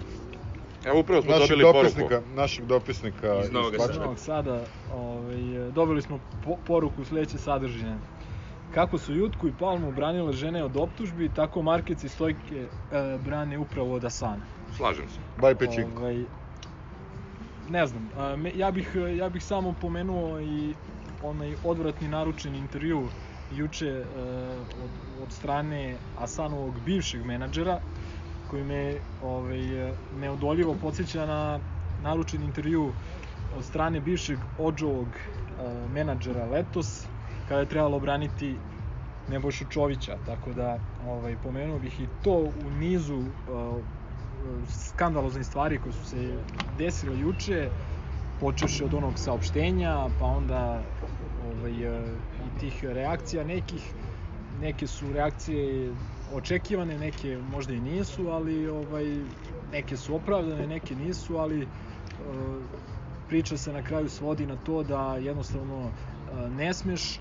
Evo 0.87 1.01
upravo 1.01 1.23
smo 1.23 1.31
našeg 1.31 1.49
dobili 1.49 1.65
poruku. 1.65 1.83
dopisnika, 1.83 2.21
našeg 2.35 2.65
dopisnika 2.65 3.41
Iz 3.45 3.53
Novog. 3.53 3.75
Sada. 3.77 3.99
Novog 3.99 4.19
Sada, 4.19 4.65
ovaj, 4.95 5.71
dobili 5.73 6.03
smo 6.03 6.21
po, 6.45 6.57
poruku 6.67 7.05
sledeće 7.05 7.39
sadržine. 7.39 7.99
Kako 8.75 8.99
su 8.99 9.15
Jutku 9.15 9.49
i 9.49 9.53
Palmu 9.59 9.93
branile 9.93 10.33
žene 10.33 10.65
od 10.65 10.77
optužbi, 10.77 11.29
tako 11.29 11.63
Markec 11.63 12.05
i 12.05 12.09
Stojke 12.09 12.67
e, 12.93 13.19
brane 13.25 13.59
upravo 13.59 13.95
od 13.95 14.05
Asana. 14.05 14.43
Slažem 14.77 15.09
se. 15.09 15.21
Baj 15.41 15.55
Pečinko. 15.55 16.01
Ovaj, 16.01 16.25
ne 17.71 17.87
znam, 17.87 18.11
a, 18.19 18.37
me, 18.37 18.53
ja, 18.55 18.71
bih, 18.71 18.97
ja 19.17 19.29
bih 19.29 19.45
samo 19.45 19.75
pomenuo 19.81 20.41
i 20.41 20.75
onaj 21.23 21.55
odvratni 21.65 22.09
naručen 22.09 22.55
intervju 22.55 23.09
juče 23.57 23.89
e, 23.89 24.05
od, 24.85 25.23
od 25.23 25.33
strane 25.33 25.97
Asanovog 26.19 26.75
bivšeg 26.85 27.25
menadžera, 27.25 27.81
koji 28.51 28.65
me 28.65 28.95
ovaj, 29.23 29.59
neodoljivo 30.21 30.75
podsjeća 30.83 31.27
na 31.27 31.59
naručen 32.03 32.43
intervju 32.43 32.93
od 33.57 33.65
strane 33.65 34.01
bivšeg 34.01 34.39
Odžovog 34.59 35.07
e, 35.09 35.89
menadžera 35.95 36.45
letos, 36.45 37.07
kada 37.49 37.61
je 37.61 37.67
trebalo 37.67 38.01
braniti 38.01 38.57
Nebojšu 39.29 39.65
Čovića, 39.71 40.17
tako 40.27 40.53
da 40.53 40.79
ovaj, 41.07 41.37
pomenuo 41.43 41.79
bih 41.79 42.01
i 42.01 42.07
to 42.25 42.53
u 42.67 42.71
nizu 42.71 43.21
e, 43.21 43.27
skandaloznih 44.69 45.47
stvari 45.47 45.79
koje 45.79 45.93
su 45.93 46.07
se 46.07 46.39
desile 46.79 47.19
juče, 47.19 47.71
počeši 48.41 48.85
od 48.85 48.95
onog 48.95 49.19
saopštenja, 49.19 50.09
pa 50.21 50.27
onda 50.27 50.83
ovaj, 51.47 51.73
i 51.73 52.61
tih 52.61 52.85
reakcija 52.85 53.45
nekih, 53.45 53.95
neke 54.61 54.87
su 54.87 55.13
reakcije 55.13 55.93
očekivane, 56.35 56.99
neke 56.99 57.39
možda 57.51 57.75
i 57.75 57.81
nisu, 57.81 58.29
ali 58.29 58.69
ovaj, 58.69 59.17
neke 59.73 59.97
su 59.97 60.15
opravdane, 60.15 60.67
neke 60.67 60.95
nisu, 60.95 61.37
ali 61.37 61.63
e, 61.63 61.67
priča 63.29 63.57
se 63.57 63.73
na 63.73 63.83
kraju 63.83 64.09
svodi 64.09 64.47
na 64.47 64.57
to 64.57 64.83
da 64.83 65.17
jednostavno 65.17 65.85
e, 65.87 66.49
ne 66.51 66.75
smeš 66.75 67.17
e, 67.17 67.19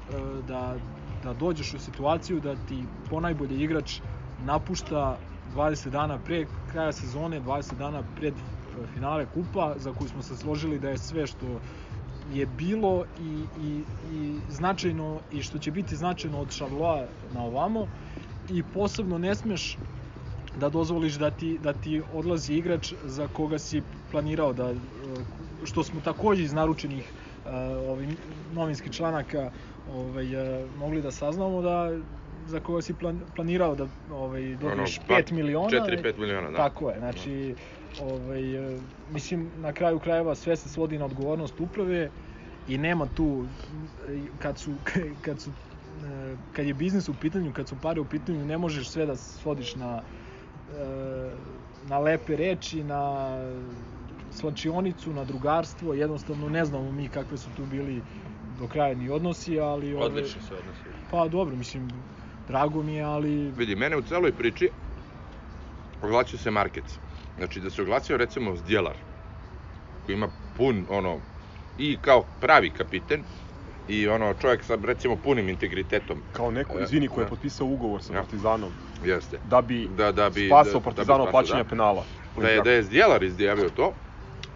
da, 0.47 0.75
da 1.23 1.33
dođeš 1.33 1.73
u 1.73 1.79
situaciju 1.79 2.39
da 2.39 2.55
ti 2.55 2.83
ponajbolji 3.09 3.63
igrač 3.63 3.99
napušta 4.45 5.17
20 5.55 5.89
dana 5.89 6.19
pre 6.25 6.45
kraja 6.71 6.91
sezone, 6.91 7.41
20 7.41 7.77
dana 7.77 8.03
pred 8.15 8.33
e, 8.33 8.87
finale 8.93 9.25
kupa, 9.33 9.73
za 9.77 9.93
koju 9.93 10.09
smo 10.09 10.21
se 10.21 10.35
složili 10.35 10.79
da 10.79 10.89
je 10.89 10.97
sve 10.97 11.27
što 11.27 11.59
je 12.33 12.45
bilo 12.45 13.05
i, 13.19 13.45
i, 13.61 13.81
i 14.13 14.39
značajno 14.49 15.19
i 15.31 15.41
što 15.41 15.59
će 15.59 15.71
biti 15.71 15.95
značajno 15.95 16.39
od 16.39 16.49
Charloa 16.49 17.05
na 17.33 17.43
ovamo 17.43 17.87
i 18.49 18.63
posebno 18.73 19.17
ne 19.17 19.35
smeš 19.35 19.77
da 20.59 20.69
dozvoliš 20.69 21.13
da 21.13 21.31
ti, 21.31 21.59
da 21.63 21.73
ti 21.73 22.01
odlazi 22.13 22.53
igrač 22.53 22.93
za 23.03 23.27
koga 23.27 23.59
si 23.59 23.81
planirao 24.11 24.53
da, 24.53 24.71
e, 24.71 24.75
što 25.65 25.83
smo 25.83 26.01
takođe 26.01 26.43
iz 26.43 26.53
naručenih 26.53 27.11
ovih 27.89 28.09
novinskih 28.53 28.91
članaka 28.91 29.51
ovaj, 29.93 30.33
e, 30.33 30.65
mogli 30.79 31.01
da 31.01 31.11
saznamo 31.11 31.61
da 31.61 31.97
za 32.47 32.59
koga 32.59 32.81
si 32.81 32.93
plan, 32.93 33.21
planirao 33.35 33.75
da 33.75 33.87
ovaj, 34.11 34.55
dobiješ 34.55 34.99
Ono, 35.09 35.19
5 35.19 35.31
miliona. 35.31 35.69
4-5 35.69 36.17
miliona, 36.17 36.51
da. 36.51 36.57
Tako 36.57 36.89
je, 36.89 36.99
znači, 36.99 37.55
ovaj, 38.01 38.55
e, 38.55 38.79
mislim, 39.07 39.51
na 39.55 39.73
kraju 39.73 39.99
krajeva 39.99 40.35
sve 40.35 40.55
se 40.55 40.69
svodi 40.69 40.97
na 40.97 41.05
odgovornost 41.05 41.59
uprave 41.59 42.11
i 42.67 42.77
nema 42.77 43.07
tu, 43.07 43.47
e, 44.07 44.25
kad 44.37 44.57
su, 44.59 44.75
kad 45.25 45.41
su 45.41 45.49
e, 45.49 46.35
kad 46.51 46.65
je 46.65 46.73
biznis 46.73 47.09
u 47.09 47.13
pitanju, 47.13 47.53
kad 47.53 47.67
su 47.67 47.75
pare 47.81 48.01
u 48.01 48.05
pitanju, 48.05 48.45
ne 48.45 48.57
možeš 48.57 48.89
sve 48.89 49.05
da 49.05 49.15
svodiš 49.15 49.75
na 49.75 50.01
na 51.83 51.99
lepe 51.99 52.35
reči, 52.35 52.83
na 52.83 53.37
slačionicu, 54.31 55.13
na 55.13 55.25
drugarstvo, 55.25 55.93
jednostavno 55.93 56.49
ne 56.49 56.65
znamo 56.65 56.91
mi 56.91 57.07
kakve 57.07 57.37
su 57.37 57.49
tu 57.55 57.65
bili 57.65 58.03
do 58.59 58.67
kraja 58.67 58.95
ni 58.95 59.09
odnosi, 59.09 59.59
ali... 59.59 59.93
ove- 59.93 60.05
Odlični 60.05 60.41
su 60.41 60.53
odnosi. 60.53 60.89
Pa 61.11 61.27
dobro, 61.27 61.55
mislim, 61.55 61.87
drago 62.47 62.83
mi 62.83 62.93
je, 62.95 63.03
ali... 63.03 63.51
Vidi, 63.51 63.75
mene 63.75 63.97
u 63.97 64.01
celoj 64.01 64.31
priči 64.31 64.69
oglasio 66.01 66.39
se 66.39 66.51
Markec. 66.51 66.99
Znači 67.37 67.59
da 67.59 67.69
se 67.69 67.81
oglasio 67.81 68.17
recimo 68.17 68.55
Zdjelar, 68.55 68.95
koji 70.05 70.13
ima 70.13 70.27
pun, 70.53 70.85
ono, 70.89 71.21
i 71.77 71.97
kao 71.97 72.23
pravi 72.39 72.69
kapiten, 72.69 73.23
i 73.87 74.07
ono 74.07 74.33
čovjek 74.33 74.63
sa 74.63 74.77
recimo 74.83 75.15
punim 75.15 75.49
integritetom, 75.49 76.23
Kao 76.31 76.51
neko, 76.51 76.79
E, 76.79 76.83
izvini, 76.83 77.07
ko 77.07 77.21
je 77.21 77.25
da. 77.25 77.29
potpisao 77.29 77.67
ugovor 77.67 78.01
sa 78.01 78.13
Ja. 78.13 78.19
Partizanom, 78.19 78.71
jeste. 79.03 79.39
da 79.43 79.61
bi, 79.61 79.87
Da, 79.87 80.11
da 80.11 80.29
bi, 80.29 80.47
spasao 80.47 80.73
da, 80.73 80.79
Partizan 80.79 81.07
da 81.07 81.23
od 81.23 81.27
bi 81.27 81.31
plaćanja 81.31 81.63
spasao, 81.63 81.69
penala. 81.69 82.03
da. 82.35 82.41
Da 82.41 82.49
je, 82.49 82.61
da 82.61 82.71
je 82.71 82.83
Zdjelar 82.83 83.23
izjavio 83.23 83.69
to, 83.69 83.93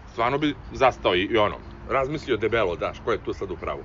stvarno 0.06 0.38
bi 0.38 0.54
zastao 0.72 1.14
i, 1.14 1.22
i 1.22 1.36
ono, 1.36 1.56
razmislio 1.88 2.36
debelo, 2.36 2.76
daš, 2.76 2.98
ko 3.00 3.12
je 3.12 3.18
tu 3.18 3.32
sad 3.32 3.50
u 3.50 3.56
pravu. 3.56 3.82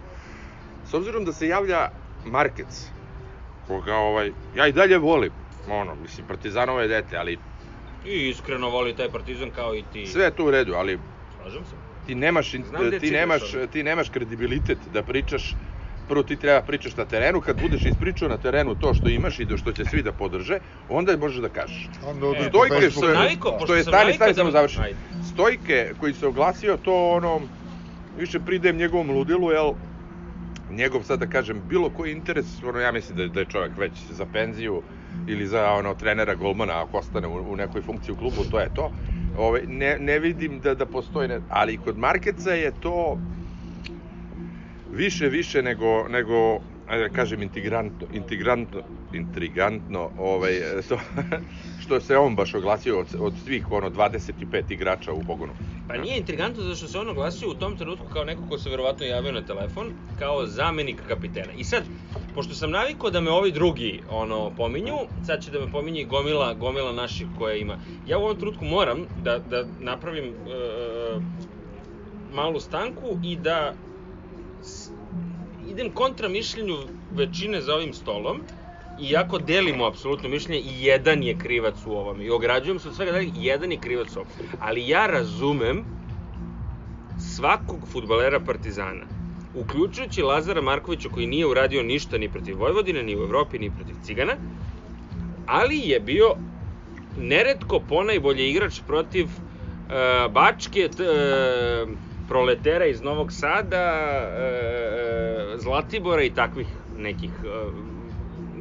S 0.86 0.94
obzirom 0.94 1.25
da 1.25 1.34
se 1.34 1.48
javlja 1.48 1.88
Markec, 2.25 2.92
koga 3.68 3.96
ovaj, 3.96 4.32
ja 4.56 4.68
i 4.68 4.72
dalje 4.72 4.98
volim, 4.98 5.32
ono, 5.68 5.96
mislim, 5.96 6.28
Partizanovo 6.28 6.82
je 6.82 6.88
dete, 6.88 7.18
ali 7.18 7.40
I 8.05 8.29
iskreno 8.29 8.69
voli 8.69 8.95
taj 8.95 9.09
partizan 9.09 9.51
kao 9.51 9.75
i 9.75 9.83
ti. 9.83 10.07
sve 10.07 10.24
je 10.25 10.31
to 10.31 10.45
u 10.45 10.51
redu, 10.51 10.74
ali 10.74 11.00
Slažem 11.35 11.65
se. 11.65 11.75
ti 12.05 12.15
nemaš, 12.15 12.51
ti 13.01 13.12
nemaš, 13.12 13.53
ovo. 13.55 13.67
ti 13.67 13.83
nemaš 13.83 14.09
kredibilitet 14.09 14.77
da 14.85 15.03
pričaš 15.03 15.55
prvo 16.07 16.24
ti 16.24 16.35
treba 16.35 16.62
pričaš 16.62 16.97
na 16.97 17.05
terenu, 17.05 17.41
kad 17.41 17.62
budeš 17.62 17.85
ispričao 17.85 18.29
na 18.29 18.38
terenu 18.38 18.75
to 18.75 18.93
što 18.93 19.09
imaš 19.09 19.39
i 19.39 19.45
do 19.45 19.57
što 19.57 19.71
će 19.71 19.85
svi 19.85 20.03
da 20.03 20.12
podrže, 20.12 20.59
onda 20.89 21.17
možeš 21.17 21.38
da 21.38 21.50
kažeš. 21.50 21.89
Onda 22.03 22.27
E, 22.27 22.43
Stojke 22.43 22.89
što 22.89 23.09
je, 23.09 23.15
što 23.65 23.75
je 23.75 23.83
stani, 23.83 24.13
stani 24.13 24.33
da 24.33 24.51
samo. 24.67 24.83
Ajde. 24.85 24.97
Stojke 25.33 25.91
koji 26.00 26.13
se 26.13 26.27
oglasio, 26.27 26.77
to 26.77 27.09
ono, 27.09 27.41
više 28.17 28.39
pridajem 28.39 28.77
njegovom 28.77 29.12
ludilu, 29.12 29.51
jel, 29.51 29.74
njegov, 30.75 31.03
sad 31.03 31.20
da 31.20 31.27
kažem, 31.27 31.62
bilo 31.70 31.89
koji 31.89 32.12
interes, 32.12 32.63
ono, 32.63 32.79
ja 32.79 32.91
mislim 32.91 33.17
da, 33.17 33.27
da 33.27 33.39
je 33.39 33.46
čovjek 33.46 33.77
već 33.77 33.91
za 34.10 34.25
penziju 34.25 34.82
ili 35.27 35.48
za 35.48 35.72
ono, 35.72 35.94
trenera 35.94 36.36
golmana, 36.36 36.84
ako 36.84 36.98
ostane 36.98 37.27
u, 37.27 37.51
u 37.51 37.55
nekoj 37.55 37.82
funkciji 37.82 38.13
u 38.13 38.17
klubu, 38.17 38.44
to 38.51 38.60
je 38.60 38.70
to. 38.74 38.91
Ove, 39.38 39.62
ne, 39.67 39.98
ne 40.00 40.20
vidim 40.20 40.60
da, 40.60 40.75
da 40.75 40.86
postoji, 40.86 41.27
ne, 41.27 41.39
ali 41.50 41.77
kod 41.77 41.98
Markeca 41.98 42.51
je 42.51 42.72
to 42.82 43.17
više, 44.91 45.29
više 45.29 45.63
nego, 45.63 46.08
nego 46.10 46.60
ajde 46.88 47.08
da 47.08 47.15
kažem, 47.15 47.41
integrantno, 47.41 48.08
integrantno, 48.13 48.82
intrigantno, 49.13 50.10
ovaj, 50.17 50.62
to, 50.89 51.00
što 51.86 52.00
se 52.00 52.18
on 52.18 52.36
baš 52.36 52.54
oglasio 52.54 53.00
od, 53.00 53.08
od 53.20 53.34
svih, 53.44 53.72
ono, 53.72 53.89
25 53.89 54.72
igrača 54.72 55.13
u 55.13 55.24
pogonu. 55.24 55.54
Pa 55.88 55.98
nije 55.98 56.18
intrigantno 56.18 56.63
zato 56.63 56.75
što 56.75 56.88
se 56.88 57.00
on 57.00 57.10
oglasio 57.10 57.50
u 57.50 57.54
tom 57.54 57.77
trenutku 57.77 58.06
kao 58.08 58.25
neko 58.25 58.42
ko 58.50 58.58
se 58.58 58.70
verovatno 58.70 59.06
javio 59.06 59.32
na 59.32 59.42
telefon, 59.42 59.88
kao 60.20 60.46
zamenik 60.48 61.01
kapitena. 61.08 61.54
I 61.54 61.63
sad, 61.63 61.84
pošto 62.36 62.54
sam 62.54 62.72
navikao 62.72 63.10
da 63.10 63.22
me 63.22 63.32
ovi 63.32 63.51
drugi 63.51 64.04
ono 64.10 64.51
pominju, 64.51 64.96
sad 65.24 65.42
će 65.42 65.51
da 65.51 65.60
me 65.60 65.72
pominje 65.72 66.04
gomila, 66.06 66.54
gomila 66.54 66.92
naših 66.94 67.27
koje 67.38 67.62
ima. 67.62 67.77
Ja 68.06 68.18
u 68.18 68.24
ovom 68.24 68.38
trenutku 68.38 68.65
moram 68.65 69.06
da, 69.15 69.39
da 69.39 69.65
napravim 69.80 70.25
e, 70.25 70.36
malu 72.25 72.60
stanku 72.60 73.20
i 73.24 73.36
da 73.36 73.74
s- 74.62 74.89
idem 75.62 75.92
kontra 75.92 76.30
mišljenju 76.30 76.75
većine 77.12 77.62
za 77.62 77.75
ovim 77.75 77.94
stolom, 77.94 78.42
iako 79.02 79.38
delimo 79.40 79.86
apsolutno 79.86 80.30
mišljenje, 80.30 80.62
i 80.62 80.86
jedan 80.86 81.24
je 81.24 81.38
krivac 81.38 81.75
u 81.86 81.92
ovome. 81.92 82.24
I 82.24 82.30
ograđujem 82.30 82.80
se 82.80 82.90
od 82.90 82.96
svega 82.96 83.12
dalje, 83.12 83.32
jedan 83.36 83.72
je 83.72 83.78
krivac 83.78 84.16
u 84.16 84.20
ovome. 84.20 84.32
Ali 84.60 84.88
ja 84.90 85.08
razumem 85.08 85.86
svakog 87.36 87.88
futbalera 87.92 88.40
Partizana, 88.40 89.06
uključujući 89.56 90.22
Lazara 90.22 90.62
Markovića 90.62 91.10
koji 91.10 91.28
nije 91.28 91.48
uradio 91.48 91.84
ništa 91.84 92.18
ni 92.18 92.30
protiv 92.30 92.58
Vojvodine, 92.60 93.04
ni 93.04 93.16
u 93.16 93.24
Evropi, 93.24 93.60
ni 93.60 93.72
protiv 93.75 93.96
Cigana, 94.04 94.34
ali 95.48 95.80
je 95.80 96.00
bio 96.00 96.36
neretko 97.20 97.80
ponajbolji 97.80 98.50
igrač 98.50 98.80
protiv 98.88 99.25
uh, 99.25 100.32
Bačke, 100.32 100.90
t, 100.98 101.04
uh, 101.04 101.90
proletera 102.28 102.86
iz 102.86 103.02
Novog 103.02 103.32
Sada, 103.32 103.94
uh, 104.34 105.60
Zlatibora 105.60 106.24
i 106.24 106.30
takvih 106.30 106.68
nekih 106.98 107.32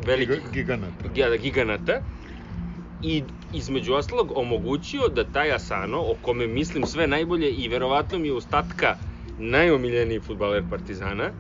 velikih 0.06 0.37
Giga- 0.37 0.52
Giganata. 0.52 1.08
giga- 1.08 1.37
giganata 1.37 2.00
i 3.02 3.23
između 3.52 3.94
ostalog 3.94 4.32
omogućio 4.37 5.08
da 5.08 5.25
taj 5.25 5.52
Asano, 5.52 5.99
o 6.00 6.14
kome 6.23 6.46
mislim 6.46 6.87
sve 6.87 7.06
najbolje 7.06 7.50
i 7.50 7.68
verovatno 7.68 8.18
mi 8.18 8.28
je 8.28 8.34
ostatka 8.34 8.96
najomiljeniji 9.38 10.20
futbaler 10.20 10.62
Partizana, 10.70 11.30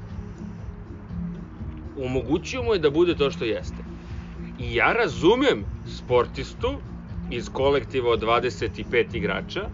omogućio 1.96 2.62
mu 2.62 2.72
je 2.72 2.78
da 2.78 2.90
bude 2.90 3.14
to 3.14 3.30
što 3.30 3.44
jeste. 3.44 3.82
I 4.58 4.74
ja 4.74 4.92
razumem 4.92 5.64
sportistu 5.98 6.80
iz 7.30 7.48
kolektiva 7.48 8.10
od 8.10 8.22
25 8.22 9.16
igrača 9.16 9.68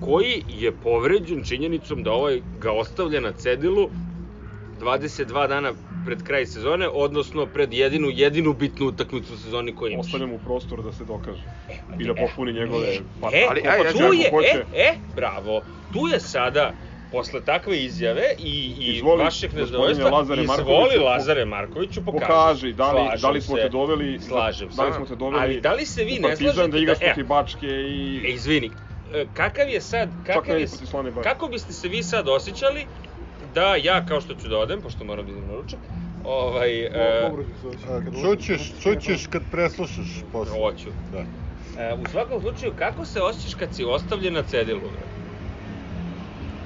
koji 0.00 0.42
je 0.48 0.72
povređen 0.72 1.42
činjenicom 1.42 2.02
da 2.02 2.12
ovaj 2.12 2.40
ga 2.58 2.72
ostavlja 2.72 3.20
na 3.20 3.32
cedilu 3.32 3.90
22 4.80 5.48
dana 5.48 5.72
pred 6.04 6.22
kraj 6.22 6.46
sezone, 6.46 6.88
odnosno 6.88 7.46
pred 7.46 7.72
jedinu, 7.72 8.08
jedinu 8.10 8.52
bitnu 8.54 8.86
utakmicu 8.86 9.34
u 9.34 9.38
sezoni 9.38 9.74
koju 9.74 9.92
imaš. 9.92 10.06
Ostavljam 10.06 10.30
mu 10.30 10.38
prostor 10.38 10.82
da 10.82 10.92
se 10.92 11.04
dokaže 11.04 11.42
i 11.98 12.04
da 12.04 12.14
popuni 12.16 12.52
njegove 12.52 12.86
E, 12.88 12.98
parte. 13.20 13.36
e, 13.36 13.46
Ali, 13.50 13.60
ajde, 13.62 13.84
ja 13.84 13.92
tu 13.92 14.14
je, 14.14 14.30
hoće- 14.30 14.64
e, 14.72 14.80
e, 14.80 14.94
bravo, 15.06 15.62
tu 15.92 16.08
je 16.08 16.20
sada, 16.20 16.74
posle 17.10 17.40
takve 17.42 17.78
izjave 17.78 18.22
i, 18.38 18.50
i 18.78 18.84
Izvoli, 18.86 19.24
vašeg 19.24 19.54
nezadovoljstva, 19.54 20.10
Lazare 20.10 20.42
izvoli 20.42 20.96
Lazare 20.96 21.44
Markoviću, 21.44 22.04
pokaži. 22.04 22.26
Pokaži, 22.26 22.72
da 22.72 22.92
li, 22.92 23.20
da 23.20 23.30
li 23.30 23.40
smo 23.40 23.56
se. 23.56 23.62
te 23.62 23.68
doveli, 23.68 24.18
Slažem 24.20 24.70
se. 24.70 24.76
da 24.76 24.84
li 24.84 24.92
smo 24.92 25.06
te 25.06 25.16
doveli 25.16 25.42
Ali 25.42 25.60
da 25.60 25.72
li 25.72 25.86
se 25.86 26.04
vi 26.04 26.18
ne 26.18 26.36
slažete 26.36 26.68
da 26.68 26.78
igraš 26.78 26.98
da- 26.98 27.04
e, 27.04 27.08
protiv 27.08 27.26
Bačke 27.26 27.66
i... 27.66 28.22
E, 28.24 28.28
izvini, 28.28 28.70
e, 29.12 29.26
kakav 29.32 29.68
je 29.68 29.80
sad, 29.82 30.08
kakav 30.24 30.58
je, 30.60 30.66
kako 31.22 31.48
biste 31.48 31.72
se 31.72 31.88
vi 31.88 32.02
sad 32.02 32.28
osjećali 32.28 32.86
da 33.54 33.76
ja, 33.76 34.06
kao 34.06 34.20
što 34.20 34.34
ću 34.34 34.48
da 34.48 34.58
odem, 34.58 34.80
pošto 34.80 35.04
moram 35.04 35.26
da 35.26 35.32
idem 35.32 35.46
na 35.46 35.54
ručak, 35.54 35.78
ovaj, 36.24 36.80
e, 36.80 36.90
A, 37.88 38.00
Čućeš, 38.22 38.60
čućeš 38.80 39.26
kad 39.26 39.42
preslušaš 39.50 40.22
posle. 40.32 40.54
hoću. 40.54 40.88
Da. 41.12 41.18
E, 41.80 41.94
u 41.94 42.04
svakom 42.06 42.40
slučaju, 42.40 42.72
kako 42.74 43.04
se 43.04 43.20
osjećaš 43.20 43.54
kad 43.54 43.74
si 43.74 43.84
ostavljen 43.86 44.34
na 44.34 44.42
cedilu? 44.42 44.80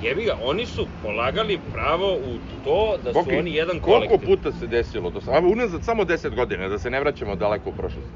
Jebi 0.01 0.25
ga, 0.25 0.39
oni 0.43 0.67
su 0.67 0.87
polagali 1.03 1.59
pravo 1.73 2.15
u 2.15 2.35
to 2.65 2.99
da 2.99 3.13
su 3.13 3.19
oni 3.31 3.55
jedan 3.55 3.81
koliko 3.81 4.07
kolektiv. 4.09 4.29
puta 4.29 4.53
se 4.53 4.67
desilo 4.67 5.11
to? 5.11 5.21
Samo 5.21 5.49
unazad 5.49 5.85
samo 5.85 6.05
10 6.05 6.35
godina, 6.35 6.69
da 6.69 6.79
se 6.79 6.91
ne 6.91 7.01
vraćamo 7.01 7.37
daleko 7.37 7.71
u 7.71 7.75
prošlost. 7.75 8.09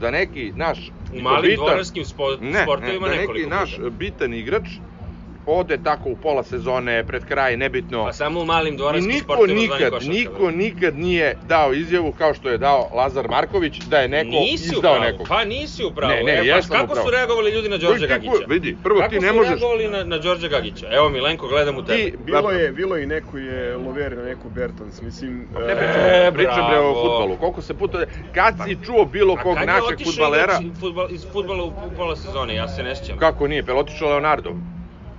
da 0.00 0.10
neki 0.10 0.52
naš 0.56 0.78
U 1.12 1.20
malim 1.20 1.50
bitan- 1.50 1.56
dvoranskim 1.56 2.04
spo, 2.04 2.36
ne, 2.36 2.62
sportovima 2.62 3.06
ne, 3.08 3.14
da 3.14 3.20
nekoliko 3.20 3.48
neki 3.48 3.60
naš 3.60 3.76
puta. 3.76 3.90
bitan 3.90 4.34
igrač 4.34 4.64
ode 5.46 5.78
tako 5.78 6.08
u 6.08 6.16
pola 6.16 6.42
sezone, 6.44 7.04
pred 7.04 7.24
kraj, 7.24 7.56
nebitno. 7.56 8.04
Pa 8.04 8.12
samo 8.12 8.40
u 8.40 8.44
malim 8.44 8.74
I 8.74 8.76
dvoranskim 8.76 9.20
zvani 9.26 9.54
nikad, 9.54 9.90
košarka. 9.90 10.06
niko 10.08 10.50
nikad 10.52 10.98
nije 10.98 11.36
dao 11.42 11.72
izjavu 11.74 12.12
kao 12.12 12.34
što 12.34 12.48
je 12.48 12.58
dao 12.58 12.90
Lazar 12.94 13.28
Marković 13.28 13.78
da 13.80 13.98
je 13.98 14.08
neko 14.08 14.30
nisi 14.30 14.64
izdao 14.66 14.80
pravu. 14.82 15.00
nekog. 15.02 15.26
Pa 15.28 15.44
nisi 15.44 15.84
u 15.84 15.90
pravu. 15.90 16.12
Ne, 16.14 16.22
ne, 16.22 16.32
e, 16.48 16.60
pa 16.62 16.68
kako 16.68 16.92
pravu. 16.92 17.06
su 17.06 17.12
reagovali 17.12 17.50
ljudi 17.50 17.68
na 17.68 17.76
Đorđe 17.76 18.06
Gagića? 18.06 18.32
vidi, 18.48 18.76
prvo 18.82 19.00
kako 19.00 19.10
ti 19.10 19.20
ne 19.20 19.28
su 19.28 19.34
možeš- 19.34 19.48
reagovali 19.50 19.88
na, 19.88 20.04
na 20.04 20.18
Đorđe 20.18 20.48
Gagića? 20.48 20.86
Evo 20.90 21.08
Milenko, 21.08 21.48
gledam 21.48 21.78
u 21.78 21.84
tebe. 21.84 21.98
Ti, 22.00 22.14
Bilo 22.18 22.50
je, 22.50 22.72
bilo 22.72 22.96
je 22.96 23.02
i 23.02 23.06
neko 23.06 23.38
je 23.38 23.76
lover 23.76 24.16
na 24.16 24.22
neku 24.24 24.50
Bertans, 24.50 25.00
mislim... 25.02 25.48
Ne 25.58 25.72
e, 25.72 25.76
pričam, 25.76 26.00
E, 26.04 26.32
pričam 26.34 26.66
bre 26.70 26.78
o 26.78 26.94
futbalu. 26.94 27.36
Koliko 27.36 27.62
se 27.62 27.74
puta... 27.74 27.98
Kad 28.34 28.54
si 28.58 28.76
čuo 28.86 29.04
bilo 29.04 29.34
A 29.34 29.42
kog 29.42 29.54
kad 29.54 29.62
je 29.62 29.66
našeg 29.66 29.84
otišao 29.90 30.12
futbalera... 30.12 30.58
igrač 30.60 30.78
Fudbal, 30.80 31.06
iz 31.10 31.26
futbala 31.32 31.64
u, 31.64 31.68
u 31.68 31.96
pola 31.96 32.16
sezone, 32.16 32.54
ja 32.54 32.68
se 32.68 32.82
ne 32.82 32.96
sjećam. 32.96 33.18
Kako 33.18 33.48
nije? 33.48 33.62
Pel 33.62 33.78
otišao 33.78 34.08
Leonardo? 34.08 34.50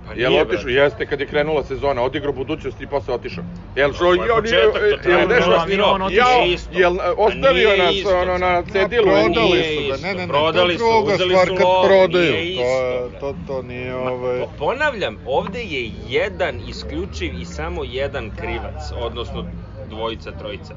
Pa 0.06 0.12
Jel 0.12 0.30
nije, 0.30 0.42
otišao? 0.42 0.64
brate. 0.64 0.72
Jeste, 0.74 1.06
kad 1.06 1.20
je 1.20 1.26
krenula 1.26 1.62
sezona, 1.62 2.02
odigrao 2.02 2.32
budućnost 2.32 2.80
i 2.80 2.86
posle 2.86 3.14
otišao. 3.14 3.44
Jel 3.74 3.92
što, 3.92 4.04
To 4.04 4.12
je 4.14 4.18
jel, 4.18 4.36
početak, 4.36 5.02
to 5.02 5.08
jel, 5.10 5.18
jel 5.20 5.28
nešto 5.28 5.50
on 5.84 6.02
otišao. 6.02 6.42
jel 6.72 6.96
Pa 6.96 7.12
ostavio 7.16 7.76
nas 7.76 7.94
isto. 7.94 8.18
ono 8.18 8.38
na 8.38 8.62
cedilu? 8.62 9.04
prodali 9.04 9.50
Nije 9.50 9.76
su 9.76 9.88
ga, 9.88 9.94
isto, 9.94 10.06
ne, 10.06 10.14
ne, 10.14 10.20
ne, 10.20 10.28
prodali 10.28 10.66
to 10.68 10.72
je 10.72 10.78
su, 10.78 10.84
druga 10.96 11.14
uzeli 11.14 11.30
stvar 11.30 11.46
su 11.46 11.54
kad 11.54 11.66
prodaju, 11.86 12.32
nije 12.32 12.56
to, 12.56 12.62
je, 12.62 13.06
isto, 13.06 13.18
to, 13.20 13.34
to 13.46 13.62
nije 13.62 13.92
Ma, 13.92 14.12
ovaj... 14.12 14.40
po- 14.40 14.48
ponavljam, 14.58 15.16
ovde 15.26 15.60
je 15.60 15.90
jedan 16.08 16.60
isključiv 16.68 17.34
i 17.40 17.44
samo 17.44 17.84
jedan 17.84 18.30
krivac, 18.30 18.80
odnosno 18.96 19.44
dvojica, 19.88 20.32
trojica. 20.32 20.74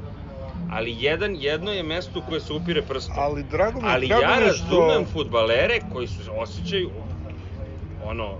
Ali 0.71 0.95
jedan, 0.99 1.35
jedno 1.35 1.71
je 1.71 1.83
mesto 1.83 2.21
koje 2.21 2.39
se 2.41 2.53
upire 2.53 2.81
prstom. 2.81 3.15
Ali 3.17 3.43
drago 3.43 3.81
mi, 3.81 3.87
Ali 3.89 4.07
drago 4.07 4.23
ja 4.23 4.35
je 4.35 4.53
što... 4.53 4.65
razumem 4.65 5.05
futbalere 5.05 5.79
koji 5.93 6.07
su 6.07 6.21
osjećaju 6.37 6.89
ono 8.03 8.37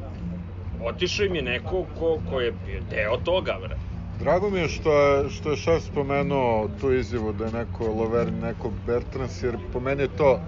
otišao 0.85 1.25
im 1.25 1.35
je 1.35 1.41
neko 1.41 1.85
ko, 1.99 2.19
ko 2.29 2.41
je 2.41 2.51
bio 2.51 2.81
deo 2.89 3.17
toga, 3.17 3.55
bre. 3.61 3.75
Drago 4.19 4.49
mi 4.49 4.59
je 4.59 4.67
što 4.67 4.93
je, 4.93 5.29
što 5.29 5.51
je 5.51 5.57
šef 5.57 5.83
spomenuo 5.83 6.69
tu 6.81 6.93
izjavu 6.93 7.33
da 7.33 7.45
je 7.45 7.51
neko 7.51 7.87
Lover, 7.87 8.33
neko 8.33 8.71
Bertrans, 8.85 9.43
jer 9.43 9.57
po 9.73 9.79
meni 9.79 10.01
je 10.01 10.17
to 10.17 10.39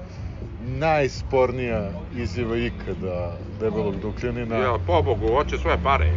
najspornija 0.62 1.90
izjava 2.16 2.58
ikada 2.58 3.38
debelog 3.60 3.96
Dukljanina. 3.96 4.58
Ja, 4.58 4.76
pobogu, 4.88 5.28
hoće 5.28 5.58
svoje 5.58 5.78
pare. 5.84 6.12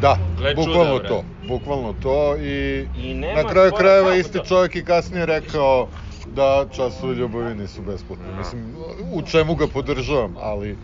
Da, 0.00 0.16
Gle 0.38 0.50
čuda, 0.50 0.66
bukvalno 0.66 0.98
bre. 0.98 1.08
to, 1.08 1.24
bukvalno 1.48 1.94
to 2.02 2.36
i, 2.36 2.86
I 2.98 3.14
nema 3.14 3.42
na 3.42 3.48
kraju 3.48 3.72
krajeva 3.72 4.08
kako 4.08 4.18
isti 4.18 4.38
to. 4.38 4.44
čovjek 4.44 4.76
i 4.76 4.84
kasnije 4.84 5.26
rekao 5.26 5.88
da 6.26 6.66
časovi 6.76 7.14
ljubavi 7.14 7.54
nisu 7.54 7.82
besplatni. 7.82 8.24
Da. 8.26 8.38
Mislim, 8.38 8.74
u 9.12 9.22
čemu 9.22 9.54
ga 9.54 9.66
podržavam, 9.66 10.34
ali 10.40 10.76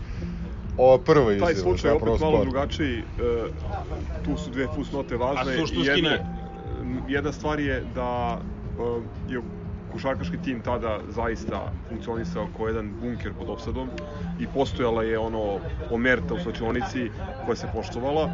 ova 0.79 0.97
prva 0.99 1.33
izjava, 1.33 1.45
Taj 1.45 1.55
slučaj 1.55 1.91
je 1.91 1.95
opet 1.95 2.07
malo 2.07 2.17
sport. 2.17 2.43
drugačiji, 2.43 2.99
e, 2.99 3.03
tu 4.23 4.37
su 4.37 4.49
dve 4.51 4.67
fusnote 4.67 5.17
važne. 5.17 5.53
A 5.53 5.57
suštinski 5.57 5.89
jedna, 5.89 6.09
nije. 6.09 6.25
jedna 7.07 7.31
stvar 7.31 7.59
je 7.59 7.83
da 7.85 8.41
e, 9.27 9.33
je 9.33 9.41
košarkaški 9.87 10.37
tim 10.37 10.61
tada 10.61 10.99
zaista 11.07 11.59
funkcionisao 11.89 12.47
kao 12.57 12.67
jedan 12.67 12.93
bunker 12.93 13.33
pod 13.33 13.49
opsadom 13.49 13.89
i 14.39 14.47
postojala 14.47 15.03
je 15.03 15.19
ono 15.19 15.59
omerta 15.91 16.33
u 16.33 16.39
slačionici 16.39 17.09
koja 17.45 17.55
se 17.55 17.67
poštovala 17.73 18.29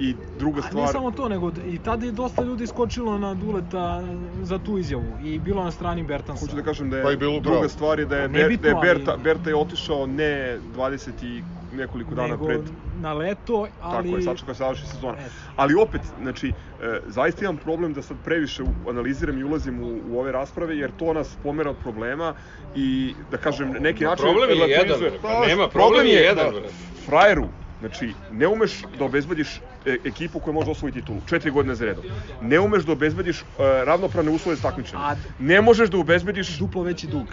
i 0.00 0.14
druga 0.38 0.58
A 0.58 0.62
nije 0.64 0.70
stvar 0.70 0.88
samo 0.88 1.10
to, 1.10 1.28
nego 1.28 1.52
i 1.66 1.78
tada 1.78 2.06
je 2.06 2.12
dosta 2.12 2.42
ljudi 2.42 2.66
skočilo 2.66 3.18
na 3.18 3.34
Duleta 3.34 4.02
za 4.42 4.58
tu 4.58 4.78
izjavu 4.78 5.18
i 5.24 5.38
bilo 5.38 5.64
na 5.64 5.70
strani 5.70 6.02
Bertansa. 6.02 6.40
Hoću 6.40 6.56
da 6.56 6.62
kažem 6.62 6.90
da 6.90 6.96
je 6.96 7.02
Pa 7.02 7.12
i 7.12 7.16
bilo 7.16 7.40
druga 7.40 7.68
stvar 7.68 7.98
je 7.98 8.06
da 8.06 8.16
je, 8.16 8.28
Ber, 8.28 8.56
da 8.56 8.68
je 8.68 8.74
ali- 8.74 8.88
Berta, 8.88 9.16
Berta 9.16 9.50
je 9.50 9.56
otišao 9.56 10.06
ne 10.06 10.58
20 10.66 11.22
i 11.22 11.42
nekoliko 11.78 12.14
dana 12.14 12.28
nego 12.28 12.46
pred 12.46 12.60
na 13.00 13.12
leto, 13.12 13.66
ali... 13.80 14.08
Tako 14.08 14.16
je, 14.16 14.22
sačekao 14.22 14.54
se 14.54 14.58
završi 14.58 14.86
sezona. 14.86 15.18
Eto. 15.18 15.34
Ali 15.56 15.74
opet, 15.74 16.00
znači, 16.22 16.48
e, 16.82 17.00
zaista 17.06 17.44
imam 17.44 17.56
problem 17.56 17.94
da 17.94 18.02
sad 18.02 18.16
previše 18.24 18.62
analiziram 18.88 19.38
i 19.38 19.44
ulazim 19.44 19.82
u, 19.82 20.00
u 20.10 20.18
ove 20.20 20.32
rasprave, 20.32 20.76
jer 20.76 20.90
to 20.98 21.12
nas 21.12 21.36
pomera 21.42 21.70
od 21.70 21.76
problema 21.76 22.34
i, 22.74 23.14
da 23.30 23.36
kažem, 23.36 23.72
neki 23.80 24.04
način... 24.04 24.22
Problem 24.22 24.50
je 24.50 24.68
jedan, 24.68 25.00
pa 25.22 25.46
nema, 25.46 25.68
problem 25.68 26.06
je 26.06 26.12
jedan, 26.12 26.52
da. 26.52 26.68
Frajeru, 27.06 27.48
znači, 27.80 28.12
ne 28.32 28.46
umeš 28.46 28.82
da 28.98 29.04
obezbediš 29.04 29.60
e, 29.86 29.96
ekipu 30.04 30.40
koja 30.40 30.54
može 30.54 30.70
osvojiti 30.70 31.00
titulu, 31.00 31.20
četiri 31.28 31.50
godine 31.50 31.74
za 31.74 31.84
redom. 31.84 32.04
Ne 32.42 32.60
umeš 32.60 32.84
da 32.84 32.92
obezbediš 32.92 33.40
e, 33.40 33.44
ravnopravne 33.84 34.30
uslove 34.30 34.56
za 34.56 34.62
takmičenje. 34.62 35.02
Ne 35.38 35.60
možeš 35.60 35.90
da 35.90 35.98
obezbediš 35.98 36.58
duplo 36.58 36.82
veći 36.82 37.06
dug 37.06 37.26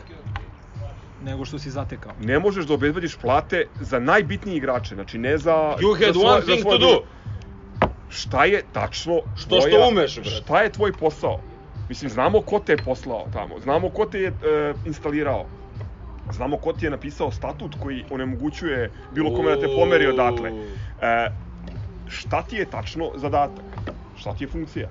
nego 1.26 1.46
što 1.46 1.60
si 1.60 1.72
zatekao. 1.72 2.14
ne 2.20 2.40
možeš 2.40 2.66
da 2.66 2.74
obezbediš 2.74 3.16
plate 3.18 3.62
za 3.82 4.00
najbitnije 4.00 4.58
igrače, 4.58 4.96
znači 4.96 5.18
ne 5.18 5.38
za... 5.38 5.56
You 5.80 5.94
za 5.94 6.06
had 6.06 6.16
svoje- 6.16 6.28
one 6.28 6.42
za 6.42 6.46
thing 6.46 6.62
svoje 6.62 6.80
to 6.80 6.86
do. 6.88 7.88
Šta 8.10 8.46
je 8.46 8.64
tačno 8.72 9.22
Što- 9.36 9.50
tvoja- 9.50 9.70
što 9.70 9.88
umeš, 9.90 10.16
brate. 10.16 10.30
Šta 10.32 10.62
je 10.62 10.72
tvoj 10.72 10.92
posao? 10.94 11.40
Mislim, 11.90 12.10
znamo 12.12 12.42
ko 12.42 12.60
te 12.60 12.72
je 12.72 12.78
poslao 12.78 13.28
tamo, 13.34 13.60
znamo 13.60 13.90
ko 13.90 14.06
te 14.06 14.20
je 14.20 14.28
e, 14.28 14.34
instalirao. 14.86 15.46
Znamo 16.32 16.58
ko 16.58 16.74
ti 16.74 16.86
je 16.86 16.92
napisao 16.92 17.32
statut 17.32 17.76
koji 17.76 18.06
onemogućuje 18.10 18.92
bilo 19.12 19.36
kome 19.36 19.52
da 19.52 19.62
te 19.62 19.68
pomeri 19.70 20.08
odatle. 20.08 20.50
E, 21.02 21.28
šta 22.08 22.42
ti 22.42 22.56
je 22.56 22.66
tačno 22.66 23.12
zadatak? 23.16 23.66
Šta 24.16 24.34
ti 24.34 24.44
je 24.44 24.48
funkcija? 24.48 24.88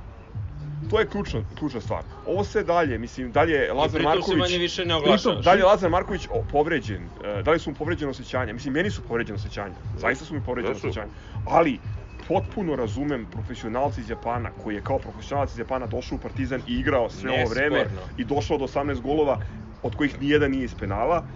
To 0.84 1.00
je 1.00 1.06
ključna, 1.06 1.42
ključna 1.54 1.80
stvar. 1.80 2.02
Ovo 2.24 2.44
sve 2.44 2.64
dalje, 2.64 2.98
mislim, 2.98 3.32
dalje 3.32 3.72
Lazar 3.72 4.00
I 4.00 4.04
pritom 4.04 4.12
Marković... 4.12 4.38
manje 4.40 4.58
više 4.58 4.82
ne 4.82 4.94
Pritom, 4.94 5.04
oglašavaš. 5.04 5.44
dalje 5.44 5.64
Lazar 5.64 5.90
Marković 5.90 6.26
o, 6.30 6.42
povređen. 6.42 7.10
E, 7.20 7.42
da 7.42 7.50
li 7.50 7.58
su 7.58 7.70
mu 7.70 7.76
povređene 7.76 8.10
osjećanja? 8.10 8.52
Mislim, 8.52 8.74
meni 8.74 8.90
su 8.90 9.02
povređene 9.02 9.34
osjećanja. 9.34 9.74
Zaista 9.94 10.24
su 10.24 10.34
mi 10.34 10.42
povređene 10.42 10.74
Jesu. 10.74 10.86
osjećanja. 10.86 11.12
Ali, 11.44 11.78
potpuno 12.18 12.76
razumem 12.76 13.26
profesionalca 13.26 14.00
iz 14.00 14.10
Japana 14.10 14.50
koji 14.52 14.74
je 14.74 14.82
kao 14.82 14.98
profesionalac 14.98 15.52
iz 15.52 15.58
Japana 15.58 15.86
došao 15.86 16.16
u 16.16 16.20
Partizan 16.20 16.62
i 16.66 16.72
igrao 16.74 17.10
sve 17.10 17.30
ovo 17.32 17.48
vreme 17.48 17.78
Nesporno. 17.78 18.00
i 18.16 18.24
došao 18.24 18.58
do 18.58 18.64
18 18.64 19.00
golova 19.00 19.40
od 19.82 19.94
kojih 19.94 20.20
nijedan 20.20 20.50
nije 20.50 20.64
iz 20.64 20.74
penala. 20.74 21.26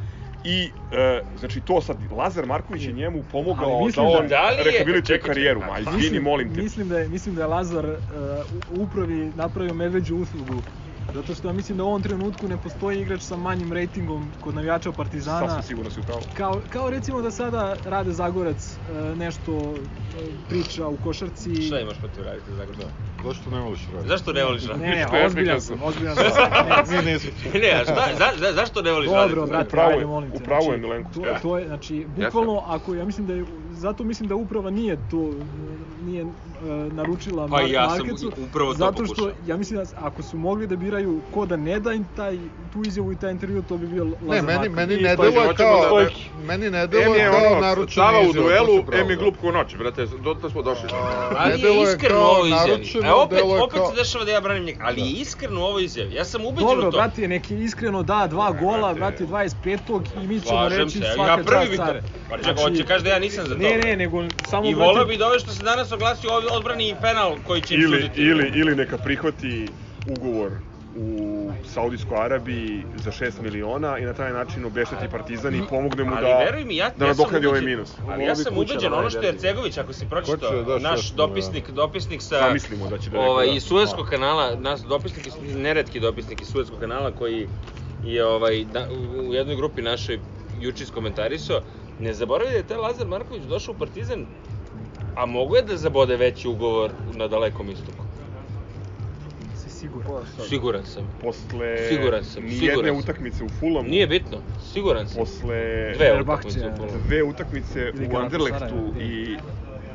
I, 0.45 0.73
e, 0.91 1.21
znači, 1.35 1.61
to 1.61 1.81
sad, 1.81 2.13
Lazar 2.13 2.47
Marković 2.47 2.83
je 2.83 2.93
njemu 2.93 3.23
pomogao 3.23 3.89
da 3.97 4.03
on 4.03 4.29
da 4.29 4.37
je- 4.37 4.65
rehabilituje 4.65 5.21
karijeru. 5.21 5.61
Ma, 5.61 5.67
pa, 5.85 5.91
izvini, 5.91 6.21
molim 6.21 6.55
te. 6.55 6.63
Mislim 6.63 6.89
da 6.89 6.99
je, 6.99 7.09
mislim 7.09 7.35
da 7.35 7.41
je 7.41 7.47
Lazar 7.47 7.85
uh, 7.87 7.97
upravi 8.81 9.33
napravio 9.35 9.75
medveđu 9.75 10.17
uslugu. 10.17 10.63
Zato 11.15 11.35
što 11.35 11.49
ja 11.49 11.53
mislim 11.55 11.79
da 11.79 11.85
u 11.85 11.89
ovom 11.89 12.03
trenutku 12.03 12.49
ne 12.49 12.57
postoji 12.57 13.01
igrač 13.01 13.21
sa 13.21 13.37
manjim 13.37 13.73
rejtingom 13.73 14.33
kod 14.41 14.55
navijača 14.55 14.93
Partizana. 14.93 15.49
Sasvim 15.49 15.63
sigurno 15.63 15.91
si 15.91 16.01
u 16.01 16.03
pravu. 16.03 16.21
Kao, 16.37 16.61
kao 16.69 16.91
recimo 16.91 17.23
da 17.23 17.31
sada 17.31 17.77
Rade 17.85 18.13
Zagorac 18.13 18.79
e, 18.91 19.17
nešto 19.17 19.75
e, 19.75 20.27
priča 20.49 20.87
u 20.89 20.97
košarci. 20.97 21.63
Šta 21.63 21.81
imaš 21.81 21.99
protiv 21.99 22.25
raditi 22.25 22.55
Zagorda? 22.55 22.85
Zašto 23.25 23.51
ne 23.51 23.61
voliš 23.61 23.81
raditi? 23.93 24.09
Zašto 24.09 24.33
ne 24.33 24.45
voliš 24.45 24.67
raditi? 24.67 24.87
Ne, 24.87 25.05
Što 25.07 25.17
je 25.17 25.27
ozbiljan 25.27 25.61
sam, 25.61 25.83
ozbiljan 25.83 26.17
sam. 26.17 26.25
Mi 26.97 27.13
nismo. 27.13 27.31
ne, 27.63 27.71
a 27.81 27.85
šta, 27.85 28.09
za, 28.19 28.27
za, 28.47 28.53
zašto 28.53 28.83
ne 28.83 28.93
voliš? 28.93 29.11
Dobro, 29.11 29.47
brate, 29.47 29.67
Upravo 29.67 29.91
je, 29.91 29.95
ajde, 29.95 30.07
molim 30.07 30.31
te. 30.31 30.37
upravo 30.43 30.63
je, 30.63 30.79
znači, 30.79 30.81
Milenko. 30.81 31.11
To, 31.15 31.25
to 31.43 31.59
je, 31.59 31.67
znači, 31.67 32.07
bukvalno, 32.17 32.63
ako, 32.67 32.95
ja 32.95 33.05
mislim 33.05 33.27
da 33.27 33.35
je, 33.35 33.45
zato 33.79 34.05
mislim 34.05 34.29
da 34.29 34.35
uprava 34.35 34.71
nije 34.71 34.97
to, 35.09 35.33
nije 35.99 36.25
uh, 36.25 36.33
naručila 36.91 37.49
Pa 37.49 37.57
Mar- 37.57 37.71
ja 37.71 37.89
sam 37.89 37.99
Markecu, 37.99 38.33
upravo 38.39 38.73
to 38.73 38.77
zato 38.77 39.05
što, 39.05 39.15
pokušao. 39.15 39.33
ja 39.41 39.57
mislim 39.57 39.79
da 39.79 39.91
ako 39.97 40.23
su 40.23 40.39
mogli 40.39 40.67
da 40.67 40.77
biraju 40.77 41.21
ko 41.31 41.47
da 41.47 41.57
ne 41.57 41.81
da 41.81 41.93
im 41.93 42.07
taj, 42.07 42.39
tu 42.71 42.83
izjavu 42.83 43.13
i 43.13 43.17
taj 43.17 43.31
intervju, 43.31 43.63
to 43.63 43.77
bi 43.77 43.87
bio 43.87 44.05
Lazar 44.05 44.23
Ne, 44.23 44.43
meni, 44.43 44.69
meni 44.69 44.97
ne 44.97 45.17
pa 45.17 45.23
deluje 45.23 45.47
hoćemo 45.47 45.55
kao, 45.81 46.01
da- 46.01 46.09
meni 46.37 46.71
ne 46.71 46.79
je 46.79 46.89
kao 47.31 47.53
ono, 47.53 47.61
naručena 47.61 48.07
u 48.21 48.33
duelu, 48.33 48.79
si 48.79 48.87
pravo, 48.87 49.03
Em 49.03 49.11
je 49.11 49.17
da. 49.17 49.23
glup 49.23 49.37
ko 49.37 49.53
noć, 49.53 49.77
brate, 49.77 50.07
dotle 50.07 50.51
smo 50.51 50.63
došli. 50.63 50.89
Ali 51.37 51.61
je 51.61 51.83
iskreno 51.83 52.21
ovoj 52.21 52.49
izjavi. 52.49 53.07
E, 53.07 53.13
opet, 53.13 53.39
opet 53.63 53.81
se 53.91 53.97
dešava 53.97 54.25
da 54.25 54.31
ja 54.31 54.41
branim 54.41 54.65
njega, 54.65 54.85
ali 54.85 55.01
je 55.01 55.11
iskreno 55.11 55.61
u 55.61 55.65
ovoj 55.65 55.85
izjavi. 55.85 56.15
Ja 56.15 56.25
sam 56.25 56.47
ubeđen 56.47 56.69
Dobro, 56.69 56.89
u 56.89 56.93
to. 56.93 56.97
brate, 56.97 57.29
neki 57.29 57.57
iskreno 57.57 58.03
da 58.03 58.27
dva 58.27 58.53
gola, 58.53 58.95
brate, 58.95 59.27
25. 59.27 59.79
i 60.17 60.27
mi 60.27 60.41
ćemo 60.41 60.69
reći 60.69 61.01
svaka 61.15 61.31
ja 61.31 61.37
prvi 61.37 61.67
čast 61.67 61.77
care. 61.79 62.03
Pa 62.31 62.37
čekaj, 62.39 62.55
hoće 62.55 62.85
kaže 62.85 63.05
da 63.05 63.11
ja 63.11 63.19
nisam 63.19 63.45
za 63.47 63.55
to. 63.55 63.61
Ne, 63.71 63.79
ne, 63.81 63.97
nego 63.97 64.19
samo, 64.43 64.69
I 64.69 64.75
volao 64.75 65.05
bi 65.05 65.17
da 65.17 65.27
ove 65.27 65.39
što 65.39 65.51
se 65.51 65.63
danas 65.63 65.93
oglasio 65.93 66.33
ovdje 66.33 66.51
odbrani 66.53 66.89
i 66.89 66.95
penal 67.03 67.37
koji 67.39 67.61
će 67.61 67.75
ili, 67.75 67.97
suditi. 67.97 68.21
ili, 68.21 68.53
ili 68.55 68.75
neka 68.75 68.99
prihvati 68.99 69.67
ugovor 70.09 70.53
u 70.95 71.29
Saudijskoj 71.65 72.19
Arabiji 72.19 72.69
za 72.97 73.11
6 73.13 73.41
miliona 73.41 73.99
i 73.99 74.05
na 74.05 74.13
taj 74.13 74.33
način 74.33 74.65
obešteti 74.65 75.09
Partizan 75.09 75.55
i 75.55 75.63
pomogne 75.67 76.05
mu 76.05 76.15
Ali 76.15 76.23
da, 76.23 76.39
veruj 76.39 76.65
mi, 76.65 76.77
ja, 76.77 76.91
da 76.91 77.05
ja 77.05 77.09
nadoknadi 77.09 77.47
ovaj 77.47 77.61
ubeđen- 77.61 77.65
minus. 77.67 77.95
Ali 78.09 78.25
ja 78.25 78.35
sam 78.37 78.57
ubeđen, 78.57 78.93
ono 78.93 79.11
što 79.11 79.21
je 79.21 79.29
Ercegović, 79.29 79.79
ako 79.79 79.93
si 79.93 80.07
pročitao, 80.07 80.63
da 80.63 80.79
naš 80.81 81.01
šest 81.01 81.15
dopisnik, 81.15 81.71
dopisnik 81.71 82.23
sa... 82.23 82.39
Zamislimo 82.39 82.87
da 82.87 82.99
će 82.99 83.11
da 83.11 83.21
ovaj, 83.21 83.47
da. 83.47 83.53
iz 83.53 83.63
Suezkog 83.63 84.07
kanala, 84.07 84.57
nas 84.57 84.83
dopisnik, 84.83 85.25
neretki 85.45 86.01
dopisnik 86.01 86.41
iz 86.41 86.49
Suezkog 86.49 86.81
kanala 86.81 87.11
koji 87.11 87.49
je 88.05 88.25
ovaj, 88.27 88.65
da, 88.65 88.87
u- 88.91 89.29
u 89.29 89.35
jednoj 89.35 89.57
grupi 89.57 89.83
našoj 89.83 90.21
juče 90.53 90.85
iskomentarisao, 90.85 91.61
ne 92.01 92.15
zaboravi 92.15 92.51
da 92.51 92.57
je 92.57 92.63
taj 92.63 92.77
Lazar 92.77 93.07
Marković 93.07 93.43
došao 93.43 93.75
u 93.75 93.79
Partizan, 93.79 94.27
a 95.17 95.27
mogu 95.27 95.57
je 95.57 95.63
da 95.63 95.77
zabode 95.77 96.17
veći 96.17 96.49
ugovor 96.49 96.91
na 97.15 97.29
dalekom 97.29 97.71
istoku. 97.71 98.05
Siguran. 99.71 100.23
Siguran 100.49 100.85
sam. 100.85 101.03
Posle 101.23 101.89
Siguran 101.89 102.25
sam, 102.25 102.43
nijedne 102.43 102.59
siguran 102.61 102.91
sam. 102.91 102.99
utakmice 102.99 103.45
u 103.45 103.49
Fulhamu, 103.51 103.89
Nije 103.89 104.07
bitno, 104.07 104.39
siguran 104.65 105.09
sam. 105.09 105.17
posle 105.17 105.93
Dve 105.95 106.21
utakmice 106.23 106.59
u 106.59 106.77
Fulhamu. 106.77 107.01
dve 107.07 107.23
utakmice 107.23 107.93
u 108.13 108.17
Anderlechtu 108.17 108.75
da. 108.95 109.03
i 109.03 109.37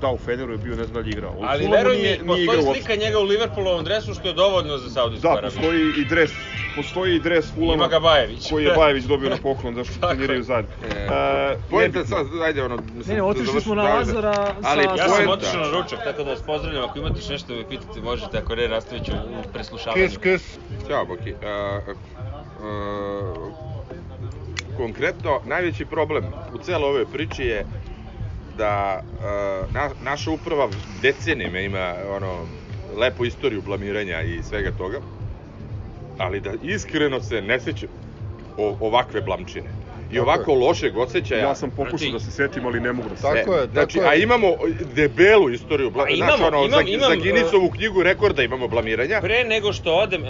da, 0.04 0.10
u 0.10 0.18
Feneru 0.18 0.52
je 0.52 0.58
bio, 0.60 0.76
ne 0.76 0.84
znam 0.84 0.94
da 0.94 1.00
li 1.00 1.12
igrao. 1.12 1.32
U 1.32 1.44
Ali 1.44 1.60
Fulhamu 1.60 1.74
veruj 1.74 1.96
mi, 1.96 2.02
nije- 2.02 2.12
nije 2.14 2.26
postoji 2.26 2.44
igrao 2.46 2.58
uopšte. 2.60 2.74
slika 2.76 2.96
njega 2.98 3.20
u 3.20 3.24
Liverpoolovom 3.24 3.84
dresu 3.84 4.14
što 4.14 4.28
je 4.28 4.34
dovoljno 4.36 4.78
za 4.78 4.90
Saudijsku 4.90 5.24
Da, 5.24 5.32
Arabiju. 5.32 5.52
postoji 5.52 5.82
i 5.94 6.06
dres, 6.06 6.32
postoji 6.76 7.16
i 7.16 7.20
dres 7.20 7.46
Fulhama 7.48 7.74
Ima 7.76 7.88
ga 7.88 8.00
Bajević. 8.02 8.50
koji 8.50 8.64
je 8.66 8.74
Bajević 8.74 9.04
dobio 9.06 9.30
na 9.30 9.38
poklon 9.38 9.76
zašto 9.76 9.94
treniraju 10.04 10.44
zajedno. 10.44 10.72
E, 10.86 11.08
E, 11.14 11.58
Poenta 11.70 12.06
sad, 12.06 12.26
ajde 12.42 12.64
ono... 12.64 12.76
mislim, 12.78 13.02
Ne, 13.08 13.14
ne, 13.14 13.18
da 13.18 13.26
otišli 13.26 13.62
smo 13.62 13.76
na. 13.76 13.84
Lazara 13.86 14.34
sa- 14.34 14.56
Ali 14.64 14.84
Ja 14.84 15.10
sam 15.10 15.30
otišao 15.30 15.62
na 15.62 15.70
ručak, 15.72 16.00
tako 16.04 16.24
da 16.24 16.30
vas 16.30 16.42
pozdravljam. 16.42 16.84
Ako 16.84 17.00
imate 17.00 17.20
nešto 17.30 17.48
da 17.48 17.60
me 17.60 17.70
pitate, 17.70 18.02
možete, 18.02 18.38
ako 18.38 18.56
ne, 18.56 18.68
nastavit 18.68 19.06
ću 19.06 19.12
u 19.14 19.54
preslušavanju. 19.54 20.04
Kiss, 20.04 20.18
kiss. 20.18 20.46
Ćao, 20.88 21.06
Boki. 21.06 21.32
Uh, 21.32 21.38
uh, 22.60 23.54
konkretno, 24.78 25.42
najveći 25.46 25.86
problem 25.86 26.24
u 26.52 26.60
celoj 26.60 26.90
ovoj 26.90 27.06
priči 27.08 27.44
je 27.44 27.66
da 28.58 29.00
uh, 29.04 29.74
na, 29.74 29.90
naša 30.02 30.32
uprava 30.32 30.70
decenijima 31.02 31.60
ima 31.60 31.94
ono 32.10 32.48
lepu 32.96 33.26
istoriju 33.26 33.62
blamiranja 33.62 34.22
i 34.22 34.44
svega 34.44 34.72
toga, 34.72 35.00
ali 36.18 36.42
da 36.42 36.52
iskreno 36.64 37.22
se 37.22 37.42
ne 37.42 37.60
seća 37.60 37.88
o, 38.58 38.78
ovakve 38.80 39.22
blamčine 39.22 39.70
i 40.12 40.16
Tako 40.16 40.24
ovako 40.24 40.54
lošeg 40.54 40.98
osjećaja. 40.98 41.42
Ja 41.42 41.56
sam 41.56 41.70
pokušao 41.70 41.98
Znači- 41.98 42.12
da 42.12 42.20
se 42.20 42.32
setim, 42.32 42.66
ali 42.66 42.80
ne 42.80 42.94
mogu 42.94 43.10
da 43.10 43.16
se 43.16 43.22
Tako 43.22 43.36
setim. 43.36 43.54
je, 43.54 43.68
Znači, 43.68 43.98
tako 43.98 44.06
je. 44.06 44.12
a 44.12 44.16
imamo 44.16 44.48
debelu 44.96 45.50
istoriju, 45.50 45.90
bla, 45.92 46.04
A 46.04 46.16
znači, 46.16 46.20
imamo, 46.20 46.48
ono, 46.48 46.68
imam- 46.68 46.86
za, 46.86 46.90
imam, 46.90 47.10
za 47.10 47.18
uh, 47.18 47.24
Ginicovu 47.24 47.70
knjigu 47.70 48.04
rekorda 48.04 48.44
imamo 48.44 48.68
blamiranja. 48.68 49.20
Pre 49.22 49.44
nego 49.44 49.74
što 49.74 49.94
odem, 49.96 50.24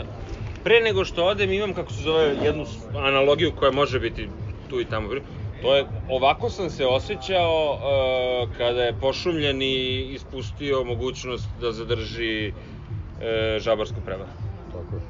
pre 0.63 0.79
nego 0.79 1.05
što 1.05 1.25
odem 1.25 1.51
imam, 1.51 1.73
kako 1.73 1.91
se 1.91 2.01
zove, 2.01 2.35
jednu 2.43 2.65
analogiju 2.95 3.51
koja 3.51 3.71
može 3.71 3.99
biti 3.99 4.29
tu 4.69 4.81
i 4.81 4.85
tamo. 4.85 5.09
To 5.63 5.75
je, 5.75 5.85
ovako 6.09 6.49
sam 6.49 6.69
se 6.69 6.85
osjećao 6.85 7.71
uh, 7.71 8.57
kada 8.57 8.83
je 8.83 8.93
pošumljeni 8.93 9.73
ispustio 10.03 10.83
mogućnost 10.83 11.47
da 11.55 11.71
zadrži 11.71 12.47
uh, 12.47 13.23
žabarsku 13.59 14.01
prevaru. 14.01 14.31
Tako 14.71 14.95
je. 14.95 15.01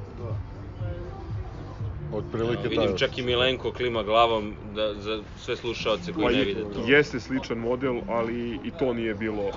Otprilike 2.13 2.62
Vidim 2.63 2.78
taj 2.80 2.96
čak 2.98 3.18
i 3.18 3.22
Milenko 3.22 3.72
klima 3.72 4.04
glavom 4.04 4.56
da, 4.66 4.94
za 4.94 5.24
sve 5.38 5.56
slušaoce 5.56 6.13
koji 6.13 6.26
Pa 6.26 6.32
ne 6.32 6.38
je- 6.38 6.46
vide 6.46 6.62
to. 6.63 6.84
jeste 6.88 7.20
sličan 7.20 7.58
model, 7.58 8.02
ali 8.08 8.60
i 8.63 8.72
to 8.72 8.94
nije 8.94 9.13
bilo 9.13 9.52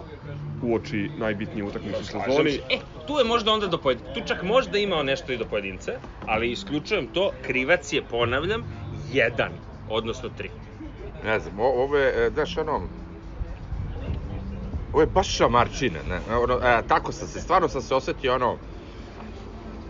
uoči 0.62 1.10
najbitnije 1.16 1.64
utakmice 1.64 1.98
u 1.98 2.04
sezoni. 2.04 2.50
E, 2.70 2.78
tu 3.06 3.18
je 3.18 3.24
možda 3.24 3.52
onda 3.52 3.66
do 3.66 3.78
pojedinca, 3.78 4.12
tu 4.12 4.20
čak 4.26 4.42
možda 4.42 4.78
imao 4.78 5.02
nešto 5.02 5.32
i 5.32 5.36
do 5.36 5.44
pojedinca, 5.44 5.92
ali 6.20 6.50
isključujem 6.50 7.06
to, 7.06 7.30
krivac 7.42 7.92
je, 7.92 8.02
ponavljam, 8.02 8.62
jedan, 9.12 9.52
odnosno 9.88 10.28
tri. 10.28 10.50
Ne 11.22 11.40
znam, 11.40 11.58
ovo 11.58 11.96
je, 11.96 12.26
e, 12.26 12.30
znaš, 12.30 12.56
ono, 12.58 12.80
ovo 14.92 15.00
je 15.00 15.06
baš 15.08 15.28
šamarčina, 15.28 15.98
ne, 16.02 16.36
ono, 16.36 16.54
e, 16.54 16.82
tako 16.84 17.12
sam 17.12 17.28
se, 17.28 17.40
stvarno 17.40 17.68
sam 17.68 17.82
se 17.82 17.94
osetio, 17.94 18.34
ono, 18.34 18.56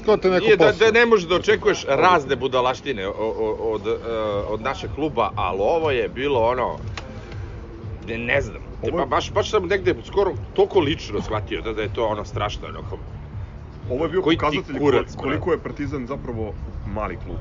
Ko 0.05 0.17
te 0.17 0.31
neko 0.31 0.57
da, 0.57 0.73
da 0.75 0.91
ne 0.91 1.07
možeš 1.07 1.29
da 1.29 1.35
očekuješ 1.37 1.85
razne 1.87 2.37
budalaštine 2.37 3.09
o- 3.09 3.13
o- 3.17 3.73
od, 3.73 3.87
e, 3.87 3.93
od 4.49 4.61
našeg 4.61 4.91
kluba, 4.91 5.31
ali 5.37 5.59
ovo 5.61 5.91
je 5.91 6.09
bilo 6.09 6.41
ono, 6.43 6.79
ne, 8.01 8.19
ne 8.19 8.41
znam, 8.41 8.63
Ovo- 8.83 8.97
ba, 8.97 9.07
baš, 9.07 9.33
baš 9.33 9.51
sam 9.51 9.63
negde 9.65 9.95
skoro 10.05 10.35
toliko 10.53 10.81
lično 10.81 11.23
shvatio 11.23 11.63
da, 11.63 11.73
da 11.73 11.83
je 11.83 11.89
to 11.89 12.07
ono 12.07 12.25
strašno, 12.25 12.69
ono, 12.69 12.83
kao, 12.83 12.99
Ovo 13.91 14.05
je 14.05 14.09
bio 14.09 14.23
Koji 14.23 14.37
pokazatelj 14.37 14.79
kurac, 14.79 15.07
ko- 15.09 15.23
koliko 15.23 15.53
je 15.53 15.59
Partizan 15.59 16.07
zapravo 16.07 16.55
mali 16.87 17.17
klub. 17.17 17.39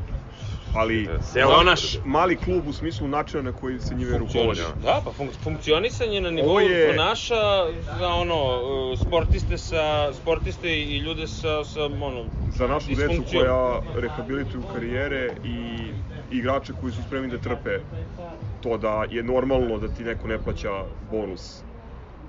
Ali 0.75 1.09
Za 1.21 1.63
naš 1.65 1.97
mali 2.03 2.38
klub 2.38 2.67
u 2.67 2.73
smislu 2.73 3.07
načina 3.07 3.41
na 3.41 3.51
koji 3.51 3.79
se 3.79 3.95
njime 3.95 4.17
rukovodi. 4.17 4.61
Da, 4.77 5.01
pa 5.05 5.11
funk 5.11 5.31
funkcionisanje 5.43 6.21
na 6.21 6.31
nivou 6.31 6.59
je- 6.59 6.95
naša 6.95 7.65
za 7.99 8.07
ono 8.07 8.35
uh, 8.35 8.99
sportiste 8.99 9.57
sa 9.57 10.13
sportiste 10.13 10.69
i 10.71 10.97
ljude 10.97 11.27
sa 11.27 11.63
sa 11.63 11.85
ono 11.85 12.25
Za 12.47 12.67
našu 12.67 12.88
decu 12.89 13.23
koja 13.31 13.79
rehabilituju 13.95 14.63
karijere 14.73 15.35
i 15.43 15.77
igrače 16.31 16.73
koji 16.73 16.93
su 16.93 17.03
spremni 17.03 17.29
da 17.29 17.38
trpe 17.38 17.79
to 18.61 18.77
da 18.77 19.05
je 19.09 19.23
normalno 19.23 19.79
da 19.79 19.88
ti 19.88 20.03
neko 20.03 20.27
ne 20.27 20.38
plaća 20.38 20.83
bonus 21.01 21.63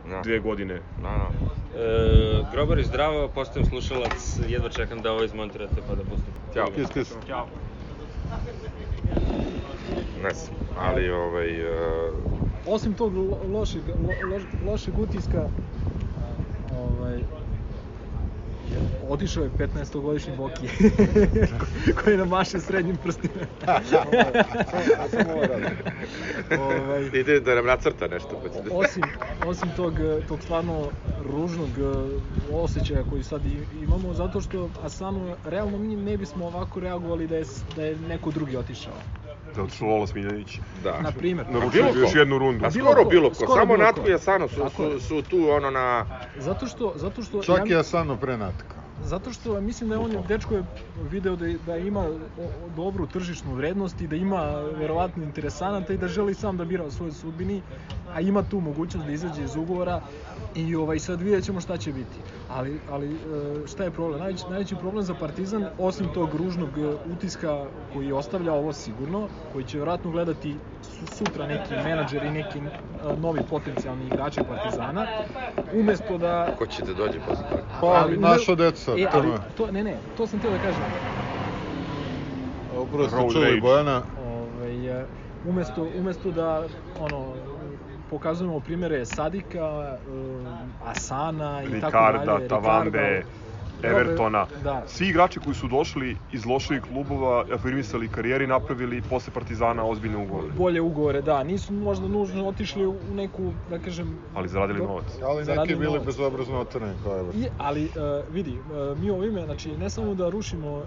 da, 0.05 0.21
dve 0.21 0.39
godine. 0.39 0.83
da, 0.97 1.09
da. 1.09 1.31
E, 1.75 2.45
grobar 2.53 2.79
je 2.79 2.85
zdravo, 2.85 3.29
postajem 3.29 3.65
slušalac, 3.65 4.39
jedva 4.49 4.69
čekam 4.69 5.03
da 5.03 5.13
ovo 5.13 5.25
izmontirate 5.25 5.81
pa 5.89 5.95
da 5.95 6.05
pustim. 6.05 6.33
Ćao. 6.55 6.71
Kiss, 6.71 6.93
kiss. 6.93 7.13
Ćao. 7.27 7.49
Ne 10.23 10.31
znam, 10.35 10.57
ali, 10.79 11.11
ovaj, 11.11 11.61
e, 11.61 12.11
Osim 12.67 12.95
tog 12.95 13.17
lo, 13.17 13.39
lošeg, 13.53 13.83
lo, 13.89 14.29
loš, 14.31 14.43
lošeg 14.67 14.99
utiska, 14.99 15.49
ovaj, 16.79 17.23
otišao 19.09 19.45
je 19.45 19.51
15-godišnji 19.51 20.37
Boki, 20.37 20.69
koji 22.05 22.17
nam 22.17 22.29
maše 22.29 22.61
srednjim 22.61 22.97
prstima. 22.97 23.47
Samo 25.11 25.41
radi. 25.49 25.77
ovaj, 26.61 27.03
ide 27.13 27.41
da 27.41 27.55
nam 27.55 27.67
nacrta 27.67 28.07
nešto, 28.07 28.41
pa 28.43 28.75
osim, 28.77 29.03
osim 29.47 29.69
tog, 29.77 29.95
tog 30.29 30.43
stvarno 30.43 30.91
ružnog 31.25 31.69
eh, 31.69 32.55
osjećaja 32.55 33.05
koji 33.05 33.23
sad 33.23 33.43
imamo, 33.83 34.15
zato 34.15 34.41
što 34.41 34.71
Asanu, 34.83 35.37
realno 35.45 35.79
mi 35.79 35.97
ne 35.97 36.17
bismo 36.17 36.47
ovako 36.47 36.81
reagovali 36.81 37.27
da 37.27 37.37
je, 37.37 37.45
da 37.77 37.85
je 37.85 37.97
neko 37.97 38.31
drugi 38.31 38.57
otišao. 38.57 39.26
Da 39.57 39.63
otišao 39.63 39.89
Lola 39.89 40.07
Smiljanić. 40.07 40.59
Da. 40.85 41.01
Na 41.01 41.13
primjer. 41.13 41.47
ko. 41.93 41.99
još 41.99 42.15
jednu 42.15 42.39
rundu. 42.39 42.65
A 42.65 42.71
skoro 42.71 43.05
ko, 43.05 43.11
bilo 43.11 43.29
ko, 43.29 43.35
skoro 43.35 43.55
samo 43.55 43.75
bilo 43.75 43.87
Natko 43.87 44.03
ko. 44.03 44.09
i 44.09 44.15
Asano 44.15 44.49
su, 44.49 44.71
su, 44.77 45.01
su 45.01 45.23
tu 45.23 45.51
ono 45.51 45.71
na... 45.71 46.07
Zato 46.39 46.67
što, 46.67 46.93
zato 46.97 47.23
što 47.23 47.43
Čak 47.43 47.67
i 47.67 47.73
ja, 47.73 47.81
Asano 47.81 48.17
pre 48.17 48.37
natka. 48.37 48.86
Zato 49.03 49.33
što 49.33 49.61
mislim 49.61 49.89
da 49.89 49.95
je 49.95 49.99
on 49.99 50.25
dečko 50.29 50.55
je 50.55 50.65
video 51.11 51.37
da, 51.37 51.47
da 51.67 51.77
ima 51.77 52.05
dobru 52.69 53.07
tržišnu 53.07 53.55
vrednost 53.55 54.01
i 54.01 54.07
da 54.07 54.17
ima 54.17 54.43
verovatno 54.79 55.23
interesanata 55.23 55.93
i 55.93 55.99
da 55.99 56.09
želi 56.09 56.35
sam 56.35 56.57
da 56.57 56.65
bira 56.65 56.85
o 56.85 56.91
svojoj 56.91 57.13
sudbini, 57.13 57.63
a 58.15 58.21
ima 58.21 58.43
tu 58.43 58.61
mogućnost 58.61 59.07
da 59.07 59.13
izađe 59.13 59.43
iz 59.43 59.57
ugovora 59.57 60.01
i 60.55 60.75
ovaj 60.75 60.99
sad 60.99 61.21
vidjet 61.21 61.45
ćemo 61.45 61.61
šta 61.61 61.77
će 61.77 61.93
biti. 61.93 62.17
Ali, 62.49 62.81
ali 62.91 63.07
e, 63.07 63.19
šta 63.67 63.85
je 63.85 63.91
problem? 63.91 64.21
Najveći, 64.21 64.45
najveći 64.51 64.77
problem 64.77 65.05
za 65.05 65.15
Partizan, 65.15 65.67
osim 65.79 66.07
tog 66.15 66.35
ružnog 66.35 66.69
e, 66.79 66.83
utiska 67.07 67.65
koji 67.93 68.13
ostavlja 68.13 68.53
ovo 68.53 68.73
sigurno, 68.73 69.29
koji 69.53 69.65
će 69.65 69.79
verovatno 69.79 70.11
gledati 70.11 70.57
su- 70.83 71.07
sutra 71.07 71.47
neki 71.47 71.75
menadžer 71.75 72.23
i 72.25 72.31
neki 72.31 72.59
e, 72.59 72.63
novi 73.17 73.41
potencijalni 73.51 74.07
igrači 74.07 74.41
Partizana, 74.49 75.07
umesto 75.75 76.19
da 76.19 76.55
Ko 76.59 76.67
će 76.67 76.83
da 76.83 76.95
dođe 76.95 77.19
posle 77.21 77.45
toga? 77.51 77.63
Pa, 77.81 78.07
naša 78.19 78.55
deca, 78.55 78.86
e, 78.93 79.11
to 79.13 79.19
ali, 79.19 79.29
to, 79.57 79.71
ne, 79.73 79.85
ne, 79.85 79.97
to 80.17 80.27
sam 80.27 80.39
htio 80.39 80.51
da 80.51 80.59
kažem. 80.59 80.83
Upravo 82.83 83.09
ste 83.09 83.33
čuli 83.33 83.45
rage. 83.45 83.61
Bojana. 83.61 84.03
Ovaj, 84.27 85.01
e, 85.01 85.05
umesto, 85.49 85.87
umesto 85.99 86.31
da 86.31 86.65
ono, 87.01 87.33
pokazujemo 88.11 88.61
primere 88.61 89.05
Sadika, 89.07 89.97
um, 90.09 90.47
Asana 90.85 91.63
i 91.63 91.81
tako 91.81 91.99
dalje. 91.99 92.19
Ricarda, 92.19 92.49
Tavande, 92.49 93.25
Evertona. 93.87 94.47
Da. 94.65 94.83
Svi 94.87 95.09
igrači 95.09 95.41
koji 95.41 95.55
su 95.55 95.69
došli 95.69 96.17
iz 96.33 96.47
loših 96.47 96.83
klubova, 96.83 97.45
afirmisali 97.55 98.09
karijeri, 98.09 98.47
napravili 98.47 99.03
posle 99.03 99.33
Partizana 99.33 99.85
ozbiljne 99.85 100.17
ugovore. 100.17 100.49
Bolje 100.59 100.81
ugovore, 100.81 101.23
da. 101.23 101.43
Nisu 101.43 101.73
možda 101.73 102.09
nužno 102.09 102.49
otišli 102.49 102.87
u 102.87 102.95
neku, 103.15 103.53
da 103.71 103.79
kažem... 103.79 104.19
Ali 104.35 104.49
zaradili 104.49 104.79
do- 104.79 104.87
novac. 104.87 105.05
Ali 105.25 105.37
neki 105.37 105.45
Zaradili 105.45 105.79
bili 105.79 105.93
novac. 105.93 106.07
bezobrazno 106.07 106.65
kao 107.05 107.19
Everton. 107.19 107.43
I, 107.43 107.47
ali 107.59 107.85
uh, 107.85 108.35
vidi, 108.35 108.59
uh, 108.59 108.99
mi 108.99 109.11
ovime, 109.11 109.45
znači 109.45 109.77
ne 109.77 109.91
samo 109.91 110.15
da 110.15 110.29
rušimo 110.29 110.77
uh, 110.77 110.85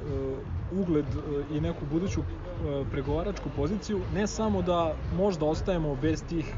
ugled 0.80 1.06
uh, 1.16 1.56
i 1.58 1.62
neku 1.62 1.86
buduću 1.92 2.20
uh, 2.20 2.88
pregovaračku 2.92 3.50
poziciju, 3.56 4.00
ne 4.16 4.28
samo 4.28 4.62
da 4.62 4.94
možda 5.18 5.46
ostajemo 5.46 5.96
bez 5.96 6.24
tih 6.24 6.54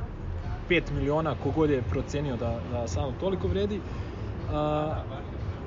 5 0.70 0.82
miliona 0.92 1.36
kogod 1.44 1.70
je 1.70 1.82
procenio 1.82 2.36
da, 2.36 2.60
da 2.72 2.88
samo 2.88 3.14
toliko 3.20 3.48
vredi, 3.48 3.78
uh, 3.78 4.52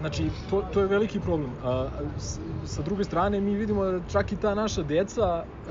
Znači, 0.04 0.24
to, 0.50 0.62
to 0.64 0.80
je 0.80 0.86
veliki 0.86 1.20
problem. 1.20 1.50
A, 1.62 1.88
s, 2.18 2.38
sa 2.66 2.82
druge 2.82 3.04
strane, 3.04 3.40
mi 3.40 3.54
vidimo 3.54 3.84
da 3.84 4.00
čak 4.02 4.32
i 4.32 4.36
ta 4.36 4.54
naša 4.54 4.82
deca 4.82 5.44
e, 5.66 5.70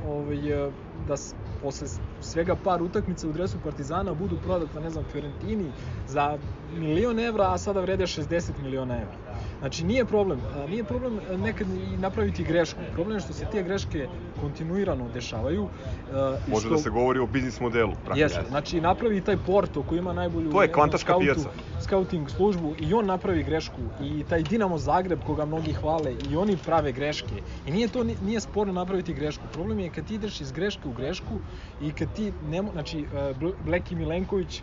ovaj, 0.00 0.68
e, 0.68 0.72
da 0.98 1.16
s- 1.16 1.34
posle 1.60 1.88
svega 2.20 2.56
par 2.56 2.82
utakmica 2.82 3.28
u 3.28 3.32
dresu 3.32 3.58
Partizana 3.58 4.14
budu 4.14 4.36
prodata, 4.38 4.80
ne 4.80 4.90
znam, 4.90 5.04
Fiorentini 5.04 5.72
za 6.06 6.38
milion 6.70 7.18
evra, 7.20 7.52
a 7.52 7.58
sada 7.58 7.80
vrede 7.80 8.04
60 8.04 8.26
miliona 8.58 8.94
evra. 8.96 9.16
Znači 9.58 9.84
nije 9.84 10.04
problem, 10.04 10.40
a, 10.54 10.66
nije 10.66 10.84
problem 10.84 11.20
a, 11.24 11.36
nekad 11.36 11.66
i 11.68 11.96
napraviti 11.96 12.44
grešku. 12.44 12.80
Problem 12.92 13.16
je 13.16 13.20
što 13.20 13.32
se 13.32 13.46
te 13.46 13.62
greške 13.62 14.08
kontinuirano 14.36 15.08
dešavaju. 15.08 15.68
a, 16.10 16.36
i 16.38 16.50
Može 16.50 16.60
što- 16.60 16.70
da 16.70 16.78
se 16.78 16.90
govori 16.90 17.18
o 17.18 17.26
biznis 17.26 17.60
modelu. 17.60 17.92
Jeste, 18.14 18.42
znači 18.48 18.80
napravi 18.80 19.20
taj 19.20 19.36
Porto 19.36 19.82
koji 19.82 19.98
ima 19.98 20.12
najbolju 20.12 20.50
To 20.50 20.62
je 20.62 20.68
kvantaška 20.70 21.18
pijaca. 21.18 21.48
Scouting 21.94 22.28
službu 22.28 22.74
i 22.80 22.94
on 22.94 23.06
napravi 23.06 23.42
grešku. 23.44 23.80
I 24.02 24.24
taj 24.24 24.42
Dinamo 24.42 24.78
Zagreb 24.78 25.20
koga 25.20 25.44
mnogi 25.44 25.72
hvale 25.72 26.14
i 26.22 26.36
oni 26.36 26.56
prave 26.56 26.92
greške. 26.92 27.34
I 27.66 27.70
nije 27.70 27.88
to 27.88 28.04
ni- 28.04 28.16
nije 28.20 28.40
sporno 28.40 28.72
napraviti 28.72 29.14
grešku. 29.14 29.44
Problem 29.48 29.78
je 29.80 29.90
kad 29.90 30.06
ti 30.06 30.14
ideš 30.14 30.40
iz 30.40 30.52
greške 30.52 30.88
u 30.88 30.92
grešku 30.92 31.38
i 31.80 31.92
kad 31.92 32.12
ti 32.12 32.32
nemo, 32.42 32.72
znači 32.72 33.00
e, 33.00 33.06
Bl- 33.34 33.54
Bleki 33.60 33.94
Milenković 33.94 34.62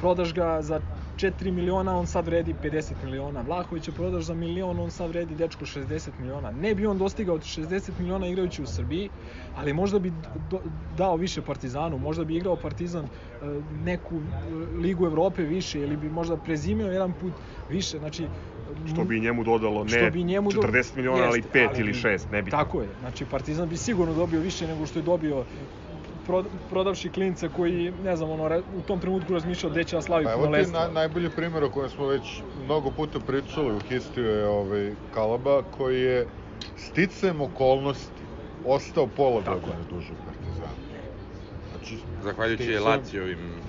prodaš 0.00 0.34
ga 0.34 0.62
za 0.62 0.80
4 1.14 1.50
miliona, 1.50 1.94
on 1.94 2.06
sad 2.06 2.26
vredi 2.26 2.54
50 2.54 3.02
miliona. 3.02 3.40
Vlahovića 3.40 3.92
prodaš 3.92 4.24
za 4.24 4.34
milion, 4.34 4.78
on 4.78 4.90
sad 4.90 5.08
vredi 5.08 5.34
dečko 5.34 5.64
60 5.64 6.10
miliona. 6.18 6.50
Ne 6.52 6.74
bi 6.74 6.86
on 6.86 6.98
dostigao 6.98 7.38
60 7.38 7.66
miliona 7.98 8.28
igrajući 8.28 8.62
u 8.62 8.66
Srbiji, 8.66 9.10
ali 9.52 9.72
možda 9.72 9.98
bi 9.98 10.12
do, 10.40 10.60
dao 10.90 11.16
više 11.16 11.42
Partizanu, 11.42 11.98
možda 11.98 12.24
bi 12.24 12.36
igrao 12.36 12.56
Partizan 12.56 13.04
e, 13.04 13.08
neku 13.72 14.16
e, 14.16 14.50
ligu 14.76 15.06
Evrope 15.06 15.42
više 15.42 15.80
ili 15.80 15.96
bi 15.96 16.08
možda 16.08 16.36
prezimio 16.36 16.86
jedan 16.86 17.12
put 17.12 17.32
više. 17.68 17.98
Znači, 17.98 18.26
Što 18.86 19.04
bi 19.04 19.20
njemu 19.20 19.44
dodalo 19.44 19.84
ne 19.84 20.10
bi 20.10 20.24
njemu 20.24 20.50
do- 20.52 20.60
40 20.62 20.96
miliona, 20.96 21.24
ali 21.24 21.38
Jeste, 21.38 21.50
5 21.50 21.68
ali 21.68 21.80
ili 21.80 21.92
bi- 21.92 21.98
6, 21.98 22.30
ne 22.30 22.42
bi. 22.42 22.50
Tako 22.50 22.82
je. 22.82 22.88
Znači 22.98 23.24
Partizan 23.26 23.68
bi 23.68 23.76
sigurno 23.76 24.14
dobio 24.14 24.40
više 24.40 24.66
nego 24.66 24.86
što 24.86 24.98
je 24.98 25.02
dobio 25.02 25.44
pro, 26.26 26.44
prodavši 26.68 27.10
klinca 27.10 27.48
koji, 27.48 27.92
ne 27.92 28.16
znam, 28.16 28.30
ono, 28.30 28.44
u 28.68 28.82
tom 28.82 29.00
trenutku 29.00 29.32
razmišljao 29.32 29.70
gde 29.70 29.84
će 29.84 29.96
da 29.96 30.02
slavi 30.02 30.24
Pa 30.24 30.32
evo 30.32 30.46
ti 30.46 30.70
na, 30.72 30.88
najbolji 30.88 31.30
primjer 31.30 31.64
o 31.64 31.70
kojem 31.70 31.90
smo 31.90 32.06
već 32.06 32.22
mnogo 32.56 32.90
puta 32.90 33.20
pričali 33.20 33.72
u 33.72 33.80
Histiju 33.80 34.24
je 34.24 34.46
ovaj 34.46 34.94
Kalaba 35.10 35.62
koji 35.64 36.02
je 36.02 36.26
sticajem 36.76 37.40
okolnosti 37.40 38.22
ostao 38.64 39.06
pola 39.06 39.42
godine 39.42 39.84
duže 39.84 40.12
u 40.12 40.18
Partizanu. 40.18 40.78
Znači, 41.68 41.98
Zahvaljujući 42.16 42.62
sticajem- 42.64 42.84
Lacijovim 42.84 43.63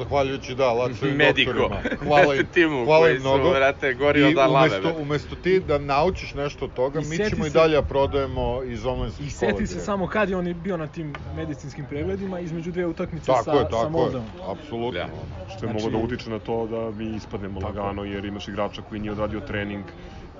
Zahvaljujući, 0.00 0.54
da, 0.54 0.72
Lacijovim 0.72 1.16
Mediko. 1.16 1.52
doktorima. 1.68 1.96
Hvala 1.98 2.34
im, 2.34 2.46
Timu 2.54 2.84
hvala 2.84 3.00
koji 3.00 3.12
im 3.12 3.20
su, 3.20 3.28
mnogo. 3.28 3.50
brate, 3.50 3.94
gori 3.94 4.20
I 4.20 4.24
od 4.24 4.34
lave, 4.36 4.50
umesto, 4.50 4.94
umesto 4.96 5.36
ti 5.36 5.60
da 5.60 5.78
naučiš 5.80 6.34
nešto 6.34 6.64
od 6.64 6.72
toga, 6.72 7.00
I 7.00 7.04
mi 7.04 7.16
ćemo 7.18 7.46
i 7.46 7.50
se- 7.50 7.54
dalje 7.54 7.74
da 7.74 7.82
prodajemo 7.82 8.62
iz 8.64 8.86
online 8.86 9.10
škola. 9.10 9.26
I 9.26 9.30
seti 9.30 9.66
se 9.66 9.80
samo 9.80 10.06
kad 10.08 10.30
je 10.30 10.36
on 10.36 10.54
bio 10.54 10.76
na 10.76 10.86
tim 10.86 11.12
medicinskim 11.32 11.86
pregledima 11.86 12.40
između 12.40 12.72
dve 12.72 12.86
utakmice 12.86 13.26
Tako 13.26 13.44
sa, 13.44 13.50
je, 13.50 13.58
sa 13.60 13.68
tako 13.68 14.00
je, 14.00 14.22
apsolutno. 14.48 14.90
Da. 14.92 15.08
Što 15.48 15.66
je 15.66 15.70
Znači- 15.70 15.74
moglo 15.74 15.90
da 15.90 16.04
utiče 16.06 16.30
na 16.30 16.38
to 16.38 16.66
da 16.66 16.90
mi 16.92 17.16
ispadnemo 17.16 17.60
Tako 17.60 17.66
lagano, 17.68 18.04
jer 18.04 18.24
imaš 18.24 18.48
igrača 18.48 18.82
koji 18.82 19.00
nije 19.00 19.12
odradio 19.12 19.40
trening 19.40 19.84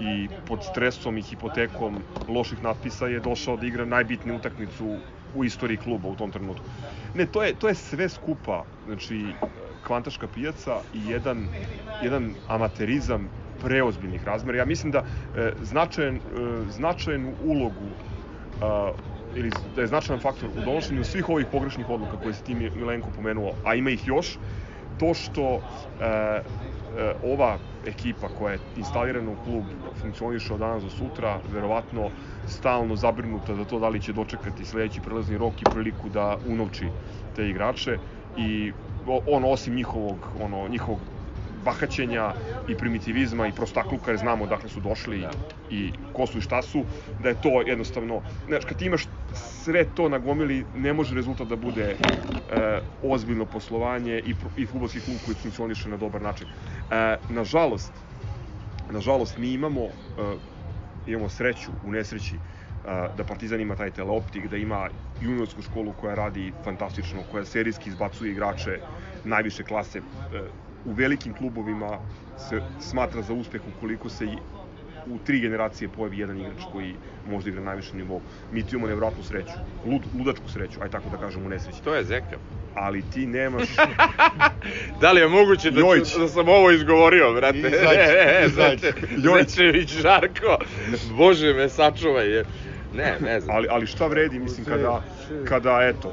i 0.00 0.28
pod 0.46 0.58
stresom 0.64 1.18
i 1.18 1.22
hipotekom 1.22 2.02
loših 2.28 2.62
natpisa 2.62 3.06
je 3.06 3.20
došao 3.20 3.56
da 3.56 3.66
igra 3.66 3.84
najbitniju 3.86 4.36
utakmicu 4.36 4.96
u 5.34 5.44
istoriji 5.44 5.76
kluba 5.76 6.08
u 6.08 6.16
tom 6.16 6.30
trenutku. 6.30 6.64
Ne, 7.14 7.26
to 7.26 7.42
je, 7.42 7.54
to 7.54 7.68
je 7.68 7.74
sve 7.74 8.08
skupa, 8.08 8.64
znači 8.86 9.26
kvantaška 9.86 10.28
pijaca 10.28 10.80
i 10.94 11.10
jedan, 11.10 11.48
jedan 12.02 12.34
amaterizam 12.48 13.28
preozbiljnih 13.60 14.24
razmera. 14.24 14.58
Ja 14.58 14.64
mislim 14.64 14.92
da 14.92 14.98
e, 14.98 15.52
značajan, 15.62 16.16
e, 16.16 16.20
značajnu 16.68 17.32
ulogu 17.44 17.90
a, 18.62 18.90
ili 19.34 19.50
da 19.74 19.80
je 19.80 19.86
značajan 19.86 20.20
faktor 20.20 20.48
u 20.48 20.64
donošenju 20.64 21.04
svih 21.04 21.28
ovih 21.28 21.46
pogrešnih 21.52 21.90
odluka 21.90 22.16
koje 22.22 22.34
se 22.34 22.42
ti 22.42 22.54
Milenko 22.54 23.10
pomenuo, 23.16 23.52
a 23.64 23.74
ima 23.74 23.90
ih 23.90 24.06
još, 24.06 24.38
to 24.98 25.14
što 25.14 25.60
e, 26.00 26.06
e, 26.06 26.42
ova 27.22 27.58
ekipa 27.82 28.28
koja 28.28 28.52
je 28.52 28.60
instalirana 28.74 29.30
u 29.30 29.36
klub 29.36 29.64
funkcioniše 29.92 30.54
od 30.54 30.60
danas 30.60 30.82
do 30.82 30.90
sutra, 30.90 31.40
verovatno 31.44 32.10
stalno 32.44 32.96
zabrinuta 32.96 33.54
za 33.54 33.64
to 33.64 33.78
da 33.78 33.88
li 33.88 34.00
će 34.00 34.12
dočekati 34.12 34.64
sledeći 34.64 35.00
prelazni 35.00 35.38
rok 35.38 35.62
i 35.62 35.66
priliku 35.66 36.08
da 36.08 36.36
unovči 36.42 36.90
te 37.32 37.48
igrače 37.48 37.98
i 38.34 38.72
on 39.06 39.44
osim 39.44 39.74
njihovog 39.74 40.30
ono 40.34 40.68
njihovog 40.68 41.19
bahaćenja 41.64 42.34
i 42.68 42.74
primitivizma 42.74 43.46
i 43.46 43.52
prostakluka 43.52 44.10
jer 44.10 44.18
znamo 44.18 44.46
dakle 44.46 44.68
su 44.68 44.80
došli 44.80 45.26
i 45.70 45.92
ko 46.12 46.26
su 46.26 46.38
i 46.38 46.40
šta 46.40 46.62
su, 46.62 46.84
da 47.22 47.28
je 47.28 47.34
to 47.34 47.62
jednostavno, 47.66 48.22
znaš, 48.46 48.64
kad 48.64 48.78
ti 48.78 48.84
imaš 48.86 49.06
sve 49.34 49.84
to 49.84 50.08
na 50.08 50.18
gomili, 50.18 50.66
ne 50.74 50.92
može 50.92 51.14
rezultat 51.14 51.48
da 51.48 51.56
bude 51.56 51.82
e, 51.84 51.96
ozbiljno 53.02 53.46
poslovanje 53.46 54.18
i, 54.18 54.34
i 54.56 54.66
futbolski 54.66 55.00
klub 55.00 55.16
koji 55.24 55.34
funkcioniše 55.34 55.88
na 55.88 55.96
dobar 55.96 56.22
način. 56.22 56.46
E, 56.90 57.16
nažalost, 57.28 57.92
nažalost, 58.90 59.38
mi 59.38 59.52
imamo, 59.52 59.84
e, 59.84 59.90
imamo 61.06 61.28
sreću 61.28 61.72
u 61.82 61.92
nesreći 61.92 62.36
e, 62.36 62.40
da 63.16 63.24
Partizan 63.24 63.60
ima 63.60 63.76
taj 63.76 63.90
teleoptik, 63.90 64.48
da 64.48 64.56
ima 64.56 64.88
juniorsku 65.20 65.62
školu 65.62 65.92
koja 65.92 66.14
radi 66.14 66.52
fantastično, 66.64 67.22
koja 67.30 67.44
serijski 67.44 67.88
izbacuje 67.90 68.32
igrače 68.32 68.80
najviše 69.24 69.64
klase. 69.64 70.00
E, 70.86 70.90
u 70.90 70.92
velikim 70.92 71.34
klubovima 71.34 71.98
se 72.48 72.60
smatra 72.80 73.22
za 73.22 73.32
uspeh 73.32 73.60
ukoliko 73.76 74.08
se 74.08 74.24
i 74.24 74.36
u 75.06 75.18
tri 75.18 75.40
generacije 75.40 75.88
pojavi 75.88 76.18
jedan 76.18 76.40
igrač 76.40 76.62
koji 76.72 76.94
može 77.26 77.44
da 77.44 77.50
igra 77.50 77.60
na 77.60 77.66
najvišem 77.66 77.98
nivou. 77.98 78.20
Mi 78.52 78.62
tu 78.62 78.68
imamo 78.70 78.86
nevjerojatnu 78.86 79.22
sreću, 79.22 79.52
lud, 79.86 80.02
ludačku 80.18 80.48
sreću, 80.48 80.80
aj 80.82 80.88
tako 80.88 81.10
da 81.10 81.16
kažem 81.16 81.46
u 81.46 81.48
nesreći. 81.48 81.82
To 81.82 81.94
je 81.94 82.04
zeka. 82.04 82.36
Ali 82.74 83.02
ti 83.02 83.26
nemaš... 83.26 83.68
Da 85.00 85.12
li 85.12 85.20
je 85.20 85.28
moguće 85.28 85.70
da, 85.70 85.80
Jojić. 85.80 86.12
ću, 86.12 86.18
da 86.20 86.28
sam 86.28 86.48
ovo 86.48 86.70
izgovorio, 86.70 87.32
brate? 87.34 87.58
I 87.58 87.62
Zajč, 87.62 87.98
E, 88.10 88.42
e, 88.42 88.46
i 88.46 88.48
Zajč. 88.48 88.80
brate, 88.80 89.00
Jojić. 89.18 89.48
Zečević, 89.48 89.92
Žarko, 89.92 90.58
Bože 91.16 91.54
me 91.54 91.68
sačuvaj. 91.68 92.28
je. 92.28 92.44
Ne, 92.94 93.16
ne 93.20 93.40
znam. 93.40 93.56
ali, 93.56 93.68
ali 93.70 93.86
šta 93.86 94.06
vredi, 94.06 94.38
mislim, 94.38 94.66
kada, 94.66 95.02
kada, 95.44 95.78
eto, 95.82 96.12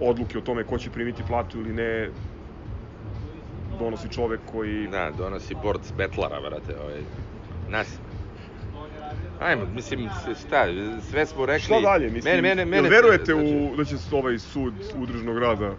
odluke 0.00 0.38
o 0.38 0.40
tome 0.40 0.64
ko 0.64 0.78
će 0.78 0.90
primiti 0.90 1.22
platu 1.28 1.58
ili 1.58 1.72
ne, 1.72 2.10
donosi 3.78 4.08
čovek 4.08 4.40
koji... 4.52 4.88
Da, 4.88 5.10
donosi 5.18 5.54
bord 5.62 5.80
s 5.84 5.92
betlara, 5.92 6.40
brate, 6.40 6.80
ovaj. 6.82 7.00
Nas. 7.68 7.88
Ajmo, 9.40 9.62
mislim, 9.74 10.08
šta, 10.46 10.66
sve 11.10 11.26
smo 11.26 11.46
rekli. 11.46 11.64
Šta 11.64 11.80
dalje, 11.80 12.10
mislim, 12.10 12.34
mene, 12.34 12.48
mene, 12.48 12.64
mene, 12.64 12.76
jel 12.76 12.90
verujete 12.90 13.32
znači, 13.32 13.70
u, 13.72 13.76
da 13.76 13.84
će 13.84 13.96
ovaj 14.12 14.38
sud 14.38 14.74
udružnog 14.96 15.38
rada 15.38 15.70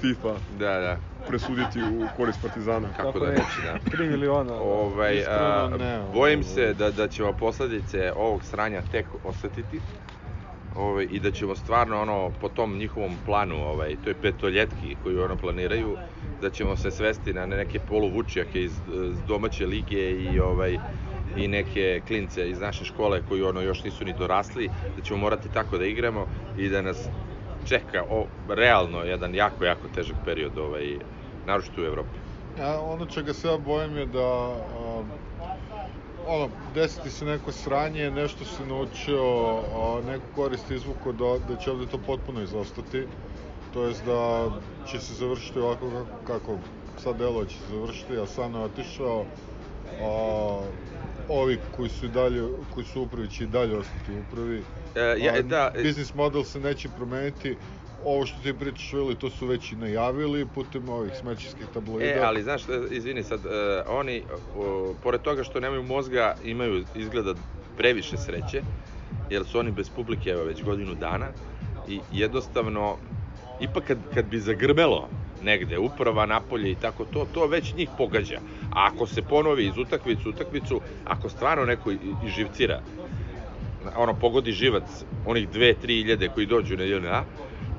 FIFA 0.00 0.34
Da, 0.58 0.80
da, 0.80 0.96
presuditi 1.28 1.82
u 1.82 2.06
korist 2.16 2.38
Partizana? 2.42 2.88
kako, 2.96 3.12
Kako 3.12 3.18
da 3.18 3.26
je? 3.26 3.32
neće, 3.32 3.62
da. 3.64 3.78
3 3.96 4.10
miliona. 4.10 4.54
Ovaj, 4.54 5.18
Iskreno 5.18 5.40
a, 5.40 5.68
ne, 5.78 6.00
bojim 6.14 6.40
ovaj. 6.40 6.54
se 6.54 6.74
da, 6.74 6.90
da 6.90 7.08
ćemo 7.08 7.32
posledice 7.32 8.12
ovog 8.16 8.44
sranja 8.44 8.82
tek 8.92 9.06
osetiti. 9.24 9.80
Ovaj, 10.78 11.06
I 11.10 11.20
da 11.20 11.30
ćemo 11.30 11.54
stvarno 11.54 12.00
ono, 12.00 12.30
po 12.40 12.48
tom 12.48 12.78
njihovom 12.78 13.16
planu, 13.24 13.56
ovaj, 13.56 13.96
toj 14.04 14.14
petoljetki 14.14 14.96
koju 15.02 15.22
ono 15.22 15.36
planiraju, 15.36 15.96
da 16.42 16.50
ćemo 16.50 16.76
se 16.76 16.90
svesti 16.90 17.32
na 17.32 17.46
neke 17.46 17.78
poluvučjake 17.78 18.62
iz, 18.62 18.72
iz 19.10 19.18
domaće 19.28 19.66
lige 19.66 20.10
i 20.10 20.40
ovaj 20.40 20.78
i 21.36 21.48
neke 21.48 22.00
klince 22.06 22.50
iz 22.50 22.60
naše 22.60 22.84
škole 22.84 23.20
koji 23.28 23.42
ono 23.42 23.60
još 23.60 23.84
nisu 23.84 24.04
ni 24.04 24.12
dorasli, 24.18 24.68
da 24.96 25.02
ćemo 25.02 25.18
morati 25.18 25.48
tako 25.54 25.78
da 25.78 25.84
igramo 25.84 26.26
i 26.56 26.68
da 26.68 26.82
nas 26.82 27.08
čeka 27.68 28.04
o, 28.10 28.26
realno 28.48 29.02
jedan 29.02 29.34
jako, 29.34 29.64
jako 29.64 29.88
težak 29.94 30.16
period, 30.24 30.58
ovaj, 30.58 30.98
naročito 31.46 31.82
u 31.82 31.84
Evropi. 31.84 32.18
Ja, 32.58 32.80
ono 32.80 33.06
čega 33.06 33.32
se 33.32 33.48
ja 33.48 33.58
bojim 33.58 33.96
je 33.96 34.06
da 34.06 34.18
a, 34.18 35.02
ono, 36.28 36.48
desiti 36.74 37.10
se 37.10 37.24
neko 37.24 37.52
sranje, 37.52 38.10
nešto 38.10 38.44
se 38.44 38.66
naučio, 38.66 39.22
a, 39.58 40.00
neku 40.06 40.24
korist 40.34 40.70
izvuko 40.70 41.12
da, 41.12 41.38
da 41.48 41.60
će 41.60 41.70
ovde 41.70 41.86
to 41.86 41.98
potpuno 42.06 42.42
izostati. 42.42 43.06
To 43.74 43.84
jest 43.84 44.04
da 44.04 44.50
će 44.90 45.00
se 45.00 45.14
završiti 45.14 45.58
ovako 45.58 45.90
kako, 45.90 46.04
kako 46.26 46.58
sad 47.02 47.16
delo 47.16 47.44
će 47.44 47.56
se 47.56 47.72
završiti, 47.72 48.18
a 48.18 48.26
Sano 48.26 48.58
je 48.58 48.64
otišao, 48.64 49.24
a, 50.02 50.60
ovi 51.28 51.58
koji 51.76 51.90
su 51.90 52.08
dalje, 52.08 52.42
koji 52.74 52.86
su 52.86 53.02
upravi 53.02 53.28
će 53.28 53.44
i 53.44 53.46
dalje 53.46 53.76
ostati 53.76 54.12
upravi. 54.28 54.62
E, 54.94 55.16
ja, 55.18 55.34
A, 55.34 55.42
da, 55.42 55.72
e, 55.74 55.82
Biznis 55.82 56.14
model 56.14 56.44
se 56.44 56.60
neće 56.60 56.88
promeniti, 56.96 57.56
ovo 58.04 58.26
što 58.26 58.42
ti 58.42 58.54
pričaš, 58.54 58.92
Vili, 58.92 59.14
to 59.14 59.30
su 59.30 59.46
već 59.46 59.72
i 59.72 59.76
najavili 59.76 60.46
putem 60.54 60.88
ovih 60.88 61.12
smećarskih 61.20 61.66
tabloida. 61.74 62.10
E, 62.10 62.20
ali 62.24 62.42
znaš, 62.42 62.62
izvini 62.90 63.22
sad, 63.22 63.40
e, 63.46 63.82
oni, 63.88 64.22
o, 64.56 64.94
pored 65.02 65.20
toga 65.20 65.44
što 65.44 65.60
nemaju 65.60 65.82
mozga, 65.82 66.34
imaju 66.44 66.84
izgleda 66.94 67.34
previše 67.76 68.16
sreće, 68.16 68.62
jer 69.30 69.44
su 69.44 69.58
oni 69.58 69.70
bez 69.70 69.90
publike 69.90 70.30
evo 70.30 70.44
već 70.44 70.64
godinu 70.64 70.94
dana 70.94 71.26
i 71.88 72.00
jednostavno, 72.12 72.96
ipak 73.60 73.84
kad, 73.86 73.98
kad 74.14 74.24
bi 74.24 74.38
zagrmelo 74.38 75.08
negde, 75.42 75.78
uprava 75.78 76.26
napolje 76.26 76.70
i 76.70 76.74
tako 76.74 77.04
to, 77.04 77.26
to 77.34 77.46
već 77.46 77.74
njih 77.74 77.88
pogađa. 77.98 78.40
A 78.72 78.90
ako 78.92 79.06
se 79.06 79.22
ponovi 79.22 79.66
iz 79.66 79.78
utakmicu 79.78 80.28
u 80.28 80.30
utakmicu, 80.30 80.80
ako 81.04 81.28
stvarno 81.28 81.64
neko 81.64 81.92
iživcira, 82.26 82.80
ono, 83.96 84.14
pogodi 84.14 84.52
živac, 84.52 84.84
onih 85.26 85.48
dve, 85.48 85.74
tri 85.74 86.00
iljede 86.00 86.28
koji 86.28 86.46
dođu 86.46 86.76
na 86.76 86.84
JNA, 86.84 87.24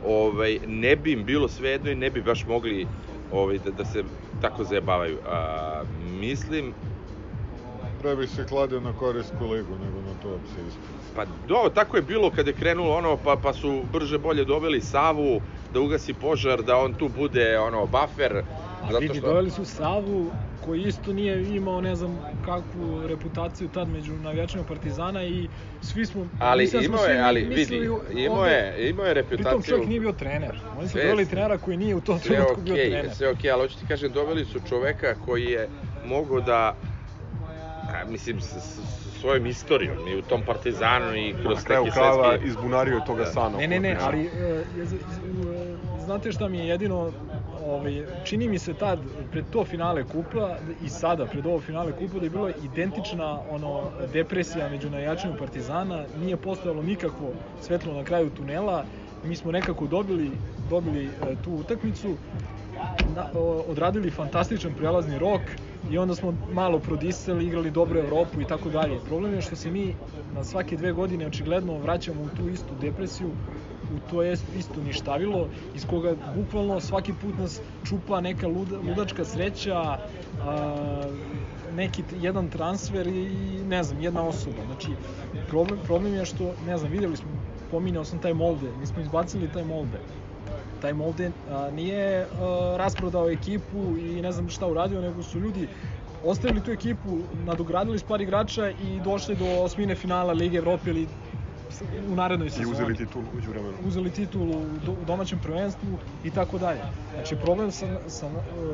ovaj, 0.06 0.60
ne 0.68 0.96
bi 0.96 1.12
im 1.12 1.26
bilo 1.26 1.48
svejedno 1.48 1.92
i 1.92 1.96
ne 1.96 2.10
bi 2.10 2.22
baš 2.22 2.46
mogli 2.46 2.88
ovaj, 3.32 3.58
da, 3.58 3.72
da 3.72 3.86
se 3.86 4.04
tako 4.42 4.64
zajebavaju. 4.64 5.18
A, 5.26 5.84
mislim, 6.22 6.74
Pre 8.02 8.16
bih 8.16 8.30
se 8.30 8.46
kladio 8.46 8.80
na 8.80 8.94
korejsku 8.94 9.46
ligu 9.46 9.74
nego 9.86 10.02
na 10.02 10.14
to 10.22 10.40
se 10.56 10.62
iskreno. 10.68 11.00
pa 11.16 11.26
do, 11.48 11.70
tako 11.76 11.98
je 11.98 12.02
bilo 12.04 12.32
kad 12.32 12.48
je 12.48 12.54
krenulo 12.54 12.96
ono, 12.96 13.18
pa, 13.18 13.36
pa 13.44 13.54
su 13.54 13.84
brže 13.94 14.18
bolje 14.18 14.46
doveli 14.46 14.82
Savu 14.82 15.42
da 15.74 15.80
ugasi 15.80 16.14
požar, 16.14 16.64
da 16.64 16.78
on 16.78 16.94
tu 16.94 17.10
bude 17.18 17.60
ono 17.60 17.86
buffer. 17.86 18.44
A 18.82 18.98
vidi, 18.98 19.22
doveli 19.22 19.52
su 19.52 19.66
Savu 19.66 20.32
koji 20.60 20.82
isto 20.82 21.14
nije 21.14 21.56
imao 21.56 21.82
ne 21.82 21.96
znam 21.96 22.20
kakvu 22.42 23.08
reputaciju 23.08 23.70
tad 23.70 23.90
među 23.90 24.14
navijačima 24.14 24.64
Partizana 24.64 25.24
i 25.24 25.50
svi 25.82 26.06
smo 26.06 26.28
Ali 26.40 26.64
mislim 26.64 26.84
smo 26.84 26.96
imao 26.96 27.06
je, 27.06 27.20
ali 27.22 27.42
vidi, 27.44 27.76
imao 28.12 28.46
je, 28.46 28.90
imao 28.90 29.06
je 29.06 29.14
Pritom 29.14 29.38
reputaciju. 29.38 29.62
čovjek 29.74 29.88
nije 29.88 30.00
bio 30.00 30.12
trener. 30.12 30.60
Oni 30.78 30.88
su 30.88 30.98
doveli 30.98 31.26
trenera 31.26 31.58
koji 31.58 31.78
nije 31.78 31.96
u 31.96 32.02
tom 32.02 32.20
trenutku 32.20 32.62
bio 32.62 32.74
okej, 32.74 32.90
trener. 32.90 33.16
sve 33.16 33.30
okej, 33.30 33.52
ali 33.52 33.62
hoću 33.62 33.80
ti 33.80 33.86
kažem, 33.88 34.12
doveli 34.12 34.46
su 34.46 34.60
čoveka 34.70 35.16
koji 35.16 35.46
je 35.46 35.70
mogao 36.06 36.42
da, 36.42 36.76
a, 37.94 38.06
mislim, 38.06 38.42
s, 38.42 38.46
s, 38.46 38.80
svojom 39.22 39.46
istorijom 39.46 40.08
i 40.08 40.18
u 40.18 40.22
tom 40.22 40.42
Partizanu 40.46 41.16
i 41.16 41.34
kroz 41.44 41.58
Na 41.58 41.64
kraju 41.64 41.84
neki 41.84 41.94
krajeva 41.94 42.30
svetski... 42.30 42.48
izbunario 42.48 42.96
je 42.96 43.06
toga 43.06 43.24
Da. 43.24 43.32
sana. 43.32 43.58
Ne, 43.58 43.68
ne, 43.68 43.80
ne, 43.80 43.98
ali 44.00 44.20
e, 44.20 44.30
e, 44.30 44.86
znate 46.06 46.32
šta 46.32 46.48
mi 46.48 46.58
je 46.58 46.68
jedino 46.68 47.12
ovaj, 47.70 48.06
čini 48.26 48.48
mi 48.48 48.60
se 48.60 48.74
tad 48.74 49.00
pred 49.32 49.46
to 49.52 49.66
finale 49.66 50.04
kupa 50.04 50.56
i 50.86 50.90
sada 50.90 51.26
pred 51.26 51.46
ovo 51.46 51.60
finale 51.60 51.92
kupa 51.92 52.20
da 52.20 52.26
je 52.26 52.30
bilo 52.30 52.50
identična 52.64 53.40
ono 53.50 53.84
depresija 54.14 54.70
među 54.70 54.90
navijačima 54.90 55.36
Partizana, 55.40 56.04
nije 56.20 56.38
postojalo 56.38 56.84
nikakvo 56.84 57.34
svetlo 57.62 57.94
na 57.94 58.04
kraju 58.04 58.30
tunela. 58.30 58.86
Mi 59.26 59.36
smo 59.36 59.52
nekako 59.52 59.88
dobili 59.88 60.32
dobili 60.70 61.06
e, 61.06 61.10
tu 61.44 61.52
utakmicu, 61.52 62.16
na, 63.16 63.26
o, 63.34 63.64
odradili 63.68 64.12
fantastičan 64.12 64.74
prelazni 64.74 65.20
rok 65.20 65.42
i 65.92 65.98
onda 65.98 66.16
smo 66.16 66.34
malo 66.54 66.80
prodisali, 66.80 67.46
igrali 67.46 67.72
dobro 67.72 68.00
Evropu 68.00 68.42
i 68.42 68.46
tako 68.46 68.70
dalje. 68.70 69.00
Problem 69.08 69.34
je 69.34 69.42
što 69.42 69.56
se 69.56 69.72
mi 69.72 69.96
na 70.36 70.44
svake 70.44 70.78
dve 70.78 70.92
godine 70.92 71.28
očigledno 71.28 71.78
vraćamo 71.78 72.22
u 72.22 72.30
tu 72.38 72.50
istu 72.50 72.74
depresiju, 72.82 73.32
u 73.96 74.12
to 74.12 74.22
jest 74.22 74.46
isto 74.58 74.82
ništavilo, 74.82 75.48
iz 75.76 75.86
koga 75.86 76.16
bukvalno 76.36 76.80
svaki 76.80 77.14
put 77.14 77.38
nas 77.38 77.62
čupa 77.86 78.22
neka 78.22 78.48
luda, 78.48 78.78
ludačka 78.78 79.26
sreća, 79.26 79.78
a, 79.80 80.00
neki 81.76 82.04
jedan 82.22 82.50
transfer 82.50 83.08
i 83.08 83.64
ne 83.68 83.84
znam, 83.84 84.02
jedna 84.02 84.24
osoba. 84.24 84.66
Znači, 84.66 84.88
problem, 85.50 85.80
problem 85.86 86.14
je 86.14 86.26
što, 86.26 86.54
ne 86.68 86.78
znam, 86.78 86.92
videli 86.92 87.18
smo, 87.18 87.28
pominjao 87.72 88.06
sam 88.06 88.20
taj 88.20 88.34
Molde, 88.34 88.72
mi 88.80 88.88
smo 88.88 89.02
izbacili 89.02 89.50
taj 89.54 89.64
Molde 89.64 90.00
taj 90.82 90.94
Molde 90.94 91.32
a, 91.52 91.72
nije 91.72 92.22
a, 92.22 92.76
rasprodao 92.78 93.30
ekipu 93.30 93.98
i 93.98 94.22
ne 94.22 94.32
znam 94.32 94.50
šta 94.50 94.68
uradio, 94.68 95.02
nego 95.02 95.24
su 95.24 95.40
ljudi 95.40 95.68
ostavili 96.26 96.62
tu 96.62 96.72
ekipu, 96.72 97.18
nadogradili 97.46 98.00
s 98.00 98.04
par 98.04 98.22
igrača 98.22 98.70
i 98.70 99.00
došli 99.04 99.36
do 99.36 99.46
osmine 99.46 99.96
finala 99.96 100.34
Lige 100.34 100.58
Evrope 100.58 100.90
ili 100.90 101.08
u 102.04 102.16
narednoj 102.16 102.48
I 102.48 102.52
sezoni. 102.52 102.72
uzeli 102.72 102.96
titulu 102.96 103.26
uđu 103.32 103.50
vremenu. 103.50 103.78
uzeli 103.80 104.12
titulu 104.12 104.54
u 104.66 104.80
do- 104.80 104.92
u 104.94 105.06
domaćem 105.06 105.40
prvenstvu 105.40 105.88
i 106.22 106.32
tako 106.32 106.58
dalje. 106.58 106.82
Znači 107.10 107.36
problem 107.36 107.72
sa, 107.72 107.86
sa, 108.08 108.30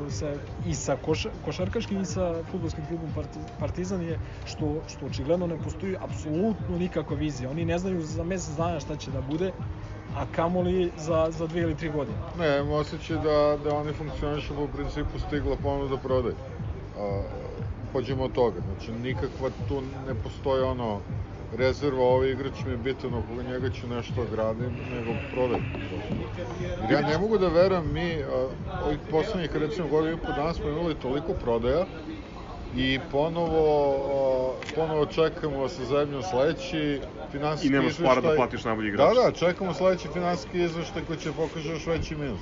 sa, 0.10 0.34
i 0.60 0.76
sa 0.76 0.98
koša, 0.98 1.30
košarkaškim 1.40 2.00
i 2.00 2.06
sa 2.06 2.44
futbolskim 2.44 2.86
klubom 2.86 3.10
Parti- 3.12 3.30
Partizan 3.60 4.02
je 4.02 4.18
što, 4.46 4.84
što 4.88 5.06
očigledno 5.06 5.48
ne 5.48 5.58
postoji 5.58 5.96
apsolutno 6.00 6.78
nikakva 6.78 7.16
vizija. 7.18 7.50
Oni 7.50 7.66
ne 7.66 7.80
znaju 7.80 8.02
za 8.02 8.24
mesec 8.24 8.56
dana 8.56 8.80
šta 8.80 8.96
će 8.96 9.12
da 9.12 9.22
bude, 9.22 9.52
a 10.10 10.26
kamoli 10.28 10.92
za, 10.98 11.28
za 11.32 11.48
dve 11.48 11.62
ili 11.62 11.76
tri 11.76 11.90
godine. 11.90 12.18
Ne, 12.36 12.58
imam 12.58 12.72
osjećaj 12.72 13.18
da, 13.18 13.38
da 13.60 13.76
oni 13.76 13.94
funkcionišu 13.94 14.56
po 14.56 14.68
principu 14.68 15.20
stigla 15.20 15.56
ponuda 15.58 15.98
prodaj. 15.98 16.34
A, 16.96 17.24
pođemo 17.94 18.24
od 18.24 18.32
toga, 18.32 18.60
znači 18.62 18.92
nikakva 18.94 19.50
tu 19.68 19.82
ne 19.82 20.16
postoji 20.16 20.64
ono 20.64 21.02
rezerva, 21.56 22.04
ovaj 22.04 22.30
igrač 22.30 22.66
mi 22.66 22.72
je 22.72 22.78
bitan, 22.78 23.14
oko 23.14 23.44
njega 23.44 23.70
ću 23.72 23.88
nešto 23.88 24.26
gradim, 24.26 24.70
nego 24.90 25.12
prodaj. 25.32 25.60
Jer 26.82 26.92
ja 26.94 27.02
ne 27.02 27.18
mogu 27.18 27.38
da 27.38 27.48
verujem, 27.50 27.94
mi 27.94 28.24
ovih 28.86 29.00
poslednjih 29.12 29.56
recimo 29.56 29.88
godina 29.88 30.14
i 30.14 30.18
po 30.18 30.32
dana 30.32 30.54
smo 30.54 30.70
imali 30.70 30.96
toliko 30.96 31.34
prodaja 31.34 31.86
i 32.72 33.00
ponovo, 33.12 33.66
ponovo 34.76 35.06
čekamo 35.06 35.62
da 35.62 35.70
se 35.70 35.86
zajedno 35.86 36.22
sledeći 36.22 37.00
finansijski 37.32 37.68
I 37.68 37.72
nemaš 37.72 37.98
para 37.98 38.06
da 38.06 38.20
izveštaj. 38.20 38.36
platiš 38.38 38.64
najbolji 38.64 38.88
igrača. 38.88 39.14
Da, 39.14 39.22
da, 39.22 39.32
čekamo 39.34 39.74
sledeći 39.74 40.08
finansijski 40.08 40.62
izveštaj 40.62 41.02
koji 41.04 41.20
će 41.20 41.32
pokaže 41.32 41.72
još 41.72 41.86
veći 41.88 42.16
minus. 42.16 42.40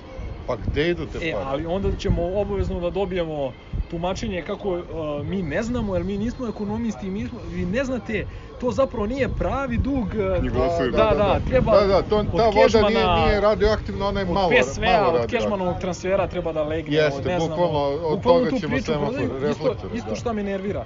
Pa 0.47 0.55
gde 0.57 0.89
idu 0.89 1.05
te 1.05 1.17
E, 1.19 1.31
pare? 1.33 1.45
ali 1.45 1.65
onda 1.65 1.91
ćemo 1.91 2.31
obavezno 2.35 2.79
da 2.79 2.89
dobijemo 2.89 3.53
tumačenje 3.93 4.41
kako 4.41 4.69
uh, 4.71 4.83
mi 5.23 5.41
ne 5.43 5.63
znamo, 5.63 5.95
jer 5.95 6.03
mi 6.03 6.17
nismo 6.17 6.47
ekonomisti, 6.47 7.09
mi, 7.09 7.27
smo, 7.27 7.39
vi 7.45 7.65
ne 7.67 7.83
znate, 7.83 8.25
to 8.57 8.71
zapravo 8.71 9.05
nije 9.05 9.29
pravi 9.29 9.77
dug. 9.79 10.05
uh, 10.05 10.39
Knjigovodstvo 10.39 10.85
je- 10.85 10.91
da, 10.91 10.97
da, 11.05 11.13
da, 11.15 11.39
treba 11.41 11.71
Da, 11.73 11.87
da, 11.87 12.01
to, 12.01 12.17
od 12.17 12.25
ta 12.33 12.45
voda 12.45 12.53
Kežmana- 12.57 12.89
nije, 12.89 13.25
nije 13.25 13.41
radioaktivna, 13.41 14.07
ona 14.07 14.19
je 14.19 14.25
malo, 14.27 14.39
od 14.39 14.53
malo 14.79 14.97
od 14.99 15.05
radioaktivna. 15.05 15.39
Kežmanovog 15.39 15.79
transfera 15.79 16.27
treba 16.27 16.53
da 16.53 16.63
legne, 16.63 16.95
Jeste, 16.95 17.19
od, 17.19 17.25
ne 17.25 17.39
znamo, 17.39 17.55
bukvalno, 17.57 17.79
od 17.79 18.15
bukvalno 18.15 18.45
toga 18.45 18.59
ćemo 18.59 18.71
priču 18.71 18.85
semafor, 18.85 19.15
prodaju, 19.29 19.51
isto, 19.51 19.75
isto 19.93 20.09
da. 20.09 20.15
šta 20.15 20.33
me 20.33 20.43
nervira. 20.43 20.85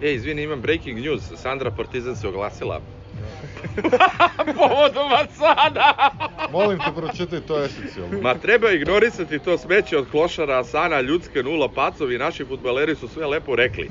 E, 0.00 0.12
izvini, 0.12 0.42
imam 0.42 0.60
breaking 0.60 0.98
news. 0.98 1.32
Sandra 1.36 1.70
Partizan 1.70 2.16
se 2.16 2.28
oglasila. 2.28 2.80
Povodom 4.58 5.12
Asana! 5.12 5.94
Molim 6.52 6.78
te, 6.78 6.92
pročitaj 6.96 7.40
to 7.40 7.64
esencijalno. 7.64 8.20
Ma 8.22 8.34
treba 8.34 8.70
ignorisati 8.70 9.38
to 9.38 9.58
smeće 9.58 9.98
od 9.98 10.10
klošara 10.10 10.58
Asana, 10.58 11.00
ljudske 11.00 11.42
nula 11.42 11.68
pacovi, 11.68 12.18
naši 12.18 12.44
futbaleri 12.44 12.96
su 12.96 13.08
sve 13.08 13.26
lepo 13.26 13.56
rekli. 13.56 13.90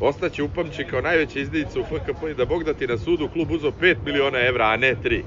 Ostaće 0.00 0.42
upamćen 0.42 0.88
kao 0.90 1.00
najveća 1.00 1.38
izdejica 1.40 1.80
u 1.80 1.84
FKP 1.84 2.22
i 2.30 2.34
da 2.34 2.44
Bog 2.44 2.64
da 2.64 2.74
ti 2.74 2.86
na 2.86 2.98
sudu 2.98 3.28
klub 3.28 3.50
uzeo 3.50 3.70
5 3.70 3.96
miliona 4.04 4.38
evra, 4.38 4.64
a 4.66 4.76
ne 4.76 4.94
3. 5.04 5.22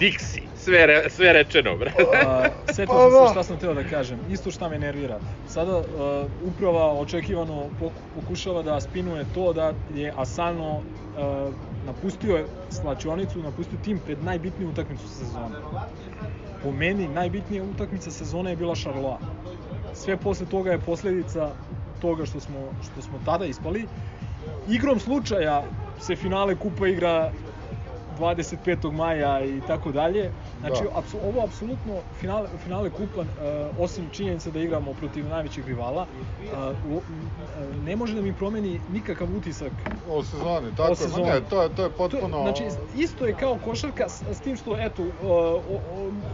Dixi, 0.00 0.40
sve, 0.56 0.86
re, 0.86 1.04
sve 1.10 1.32
rečeno, 1.32 1.76
brate. 1.76 2.04
A, 2.26 2.48
setio 2.74 2.94
sam 3.10 3.26
se 3.26 3.32
šta 3.32 3.42
sam 3.42 3.58
teo 3.58 3.74
da 3.74 3.84
kažem. 3.84 4.18
Isto 4.30 4.50
šta 4.50 4.68
me 4.68 4.78
nervira. 4.78 5.18
Sada 5.48 5.78
uh, 5.78 5.84
uprava 6.42 6.92
očekivano 6.92 7.68
poku- 7.80 7.92
pokušava 8.14 8.62
da 8.62 8.80
spinuje 8.80 9.24
to 9.34 9.52
da 9.52 9.72
je 9.94 10.12
Asano 10.16 10.76
uh, 10.76 11.54
napustio 11.86 12.46
slačionicu, 12.70 13.42
napustio 13.42 13.78
tim 13.84 13.98
pred 13.98 14.22
najbitniju 14.22 14.68
utakmicu 14.68 15.08
sezone. 15.08 15.56
Po 16.62 16.72
meni 16.72 17.08
najbitnija 17.08 17.64
utakmica 17.64 18.10
sezone 18.10 18.50
je 18.50 18.56
bila 18.56 18.74
Charleroi. 18.74 19.18
Sve 19.94 20.16
posle 20.16 20.46
toga 20.46 20.70
je 20.72 20.78
posledica 20.78 21.50
toga 22.00 22.26
što 22.26 22.40
smo, 22.40 22.72
što 22.82 23.02
smo 23.02 23.18
tada 23.24 23.46
ispali. 23.46 23.86
Igrom 24.68 25.00
slučaja 25.00 25.64
se 26.00 26.16
finale 26.16 26.54
kupa 26.54 26.88
igra 26.88 27.32
25. 28.18 28.92
maja 28.92 29.44
i 29.44 29.60
tako 29.66 29.92
dalje. 29.92 30.30
Znači, 30.60 30.82
Da. 30.84 30.98
apsu, 30.98 31.16
ovo 31.24 31.44
apsolutno 31.44 31.94
finale, 32.20 32.48
finale 32.64 32.90
kupa, 32.90 33.20
uh, 33.20 33.26
osim 33.78 34.04
činjenica 34.12 34.50
da 34.50 34.60
igramo 34.60 34.92
protiv 34.92 35.28
najvećeg 35.28 35.66
rivala, 35.68 36.06
uh, 36.52 36.96
uh, 36.96 37.02
ne 37.84 37.96
može 37.96 38.14
da 38.14 38.22
mi 38.22 38.32
promeni 38.32 38.80
nikakav 38.92 39.36
utisak 39.36 39.72
O 40.10 40.22
sezoni, 40.22 40.66
tako 40.76 40.88
O 40.88 40.92
je, 40.92 40.96
sezoni. 40.96 41.24
ne, 41.26 41.40
to 41.50 41.62
je, 41.62 41.68
to 41.68 41.82
je 41.82 41.88
To, 41.88 41.94
potpuno... 41.96 42.42
znači, 42.42 42.64
isto 42.96 43.26
je 43.26 43.34
kao 43.34 43.58
košarka 43.64 44.08
s, 44.08 44.22
s 44.32 44.40
tim 44.40 44.56
što, 44.56 44.76
eto, 44.78 45.02
uh, 45.02 45.62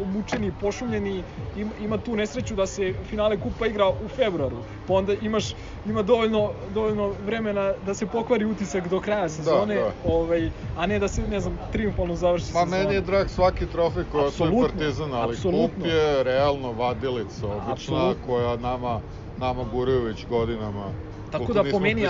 omučeni, 0.02 0.52
pošumljeni, 0.60 1.22
ima, 1.56 1.70
ima 1.80 1.98
tu 1.98 2.16
nesreću 2.16 2.54
da 2.54 2.66
se 2.66 2.94
finale 3.10 3.40
kupa 3.40 3.66
igra 3.66 3.88
u 3.88 4.08
februaru, 4.16 4.56
pa 4.88 4.94
onda 4.94 5.12
imaš, 5.22 5.54
ima 5.86 6.02
dovoljno, 6.02 6.50
dovoljno 6.74 7.12
vremena 7.26 7.72
da 7.86 7.94
se 7.94 8.06
pokvari 8.06 8.44
utisak 8.44 8.88
do 8.88 9.00
kraja 9.00 9.28
sezone, 9.28 9.74
da. 9.74 9.90
ovaj, 10.04 10.50
a 10.76 10.86
ne 10.86 10.98
da 10.98 11.08
se, 11.08 11.22
ne 11.30 11.40
znam, 11.40 11.58
triumfalno 11.74 12.14
završi 12.16 12.52
Ma 12.52 12.60
sezona. 12.60 12.76
meni 12.76 12.94
je 12.94 13.00
drag 13.00 13.28
svaki 13.28 13.66
trofej 13.66 14.04
osvoji 14.04 14.26
Apsolutno, 14.26 14.60
Partizan, 14.60 15.14
ali 15.14 15.34
apsolutno. 15.34 15.68
kup 15.74 15.86
je 15.86 16.22
realno 16.22 16.72
vadilica, 16.72 17.46
obična, 17.46 17.72
Apsolutno. 17.72 18.26
koja 18.26 18.56
nama, 18.56 19.00
nama 19.36 19.64
guraju 19.64 20.02
već 20.02 20.26
godinama. 20.26 20.86
Tako 21.30 21.52
da 21.52 21.64
po 21.64 21.80
meni, 21.80 22.06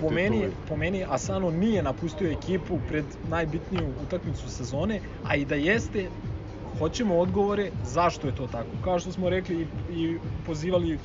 po 0.00 0.10
meni, 0.10 0.46
po 0.68 0.76
meni 0.76 1.04
Asano 1.08 1.50
nije 1.50 1.82
napustio 1.82 2.30
ekipu 2.30 2.78
pred 2.88 3.04
najbitniju 3.22 3.94
utakmicu 3.98 4.50
sezone, 4.50 5.00
a 5.24 5.36
i 5.36 5.44
da 5.44 5.54
jeste, 5.54 6.10
hoćemo 6.78 7.18
odgovore 7.18 7.70
zašto 7.84 8.26
je 8.26 8.34
to 8.34 8.46
tako. 8.46 8.68
Kao 8.84 8.98
što 8.98 9.12
smo 9.12 9.30
rekli 9.30 9.56
i, 9.56 9.66
i 9.94 10.18
pozivali 10.46 10.92
e, 10.92 10.98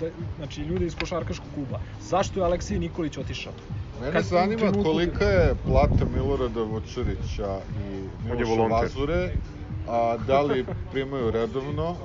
da, 0.00 0.06
znači, 0.36 0.62
ljude 0.62 0.86
iz 0.86 0.96
košarkaškog 0.96 1.48
kluba. 1.54 1.78
Zašto 2.00 2.40
je 2.40 2.44
Aleksij 2.44 2.78
Nikolić 2.78 3.16
otišao? 3.16 3.52
Mene 3.96 4.22
zanima 4.22 4.58
trenutku- 4.62 4.82
kolika 4.84 5.24
je 5.24 5.54
plata 5.56 6.04
Milorada 6.06 6.62
Vučerića 6.62 7.60
i 7.72 7.84
je 7.84 8.10
Miloša. 8.36 8.62
Vazure, 8.62 9.30
a 9.84 10.16
da 10.18 10.42
li 10.42 10.64
primaju 10.90 11.30
redovno, 11.30 11.96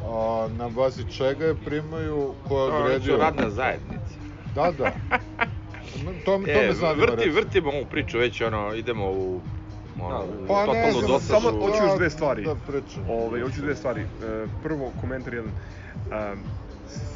a, 0.00 0.48
na 0.50 0.68
bazi 0.70 1.04
čega 1.06 1.44
je 1.44 1.54
primaju, 1.56 2.34
ko 2.42 2.58
je 2.58 2.64
Oni 2.64 2.72
su 2.72 2.84
odredio... 2.84 3.16
radna 3.16 3.50
zajednica. 3.50 4.14
Da, 4.54 4.72
da. 4.72 4.92
To, 6.24 6.32
to 6.36 6.42
E, 6.46 6.66
me 6.66 6.72
zanima. 6.72 7.02
vrti, 7.02 7.16
recimo. 7.16 7.34
vrtimo 7.36 7.70
ovu 7.70 7.86
priču, 7.86 8.18
već 8.18 8.40
ono, 8.40 8.74
idemo 8.74 9.06
u 9.06 9.40
ono, 9.96 10.18
Da, 10.18 10.46
Pa 10.48 10.66
ne 10.66 10.92
znam, 10.92 11.20
samo 11.20 11.50
hoću 11.50 11.82
još 11.82 11.96
dve 11.96 12.10
stvari. 12.10 12.44
Da, 12.44 12.54
pričam. 12.56 13.04
Ove, 13.10 13.42
hoću 13.42 13.60
dve 13.60 13.76
stvari. 13.76 14.00
E, 14.00 14.06
prvo, 14.62 14.92
komentar 14.92 15.34
jedan. 15.34 15.50
E, 15.50 16.34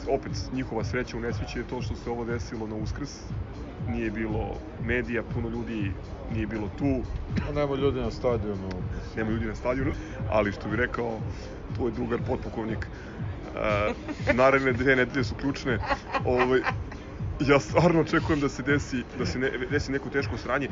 opet, 0.09 0.33
njihova 0.53 0.85
sreća 0.85 1.17
u 1.17 1.21
nesreći 1.21 1.59
je 1.59 1.65
to 1.65 1.83
što 1.83 1.95
se 1.97 2.11
ovo 2.11 2.25
desilo 2.25 2.67
na 2.67 2.75
uskrs. 2.77 3.11
Nije 3.89 4.11
bilo 4.11 4.57
medija, 4.85 5.23
puno 5.23 5.49
ljudi 5.49 5.93
nije 6.33 6.47
bilo 6.47 6.69
tu, 6.79 7.03
A 7.49 7.53
Nema 7.53 7.75
ljudi 7.77 8.01
na 8.01 8.11
stadionu. 8.11 8.69
nema 9.17 9.31
ljudi 9.31 9.47
na 9.47 9.55
stadionu, 9.55 9.93
ali 10.31 10.53
što 10.53 10.69
bi 10.69 10.77
rekao 10.77 11.21
tvoj 11.75 11.91
drugar 11.91 12.19
potpukovnik, 12.27 12.87
e, 13.57 13.93
naredne 14.35 14.73
dve 14.73 14.97
nedelje 14.97 15.25
su 15.25 15.35
ključne. 15.35 15.79
Ove, 16.25 16.61
ja 17.41 17.61
stvarno 17.61 18.01
očekujem 18.01 18.41
da 18.41 18.49
se 18.49 18.63
desi, 18.63 19.05
da 19.15 19.27
se 19.27 19.39
ne, 19.39 19.51
desi 19.71 19.93
neko 19.93 20.11
teško 20.11 20.37
sranje. 20.37 20.67
E, 20.67 20.71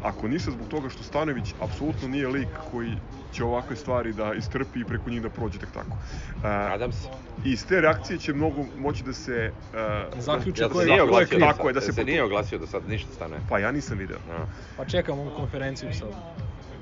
ako 0.00 0.28
ništa 0.28 0.50
zbog 0.50 0.68
toga 0.68 0.88
što 0.88 1.02
Stanović 1.02 1.54
apsolutno 1.58 2.08
nije 2.08 2.28
lik 2.28 2.48
koji 2.64 2.98
će 3.30 3.44
ovakve 3.44 3.76
stvari 3.76 4.12
da 4.12 4.34
istrpi 4.34 4.80
i 4.80 4.84
preko 4.84 5.10
njih 5.10 5.22
da 5.22 5.30
prođe 5.30 5.58
tek 5.58 5.70
tako. 5.70 5.98
E, 6.36 6.48
Nadam 6.48 6.92
se. 6.92 7.08
I 7.38 7.50
iz 7.50 7.66
te 7.66 7.80
reakcije 7.80 8.18
će 8.18 8.32
mnogo 8.34 8.64
moći 8.76 9.04
da 9.04 9.12
se... 9.12 9.32
e, 9.72 10.10
Zaključe 10.16 10.62
Jel 10.62 10.70
ko 10.70 10.78
se 10.78 10.82
je, 10.82 10.86
nije 10.86 10.98
ko 10.98 11.02
je 11.02 11.02
oglasio, 11.04 11.26
kriv. 11.28 11.40
da, 11.40 11.46
Tako 11.46 11.68
je, 11.68 11.74
da 11.74 11.80
se 11.80 11.86
se 11.86 11.92
potu- 11.94 12.06
nije 12.06 12.22
oglasio 12.22 12.58
da 12.58 12.66
sad 12.66 12.88
ništa 12.88 13.12
stane. 13.12 13.40
Pa 13.48 13.58
ja 13.58 13.72
nisam 13.72 13.98
video. 13.98 14.18
Da. 14.18 14.46
Pa 14.76 14.84
čekamo 14.84 15.22
ovu 15.22 15.30
konferenciju 15.30 15.88
sad. 15.92 16.08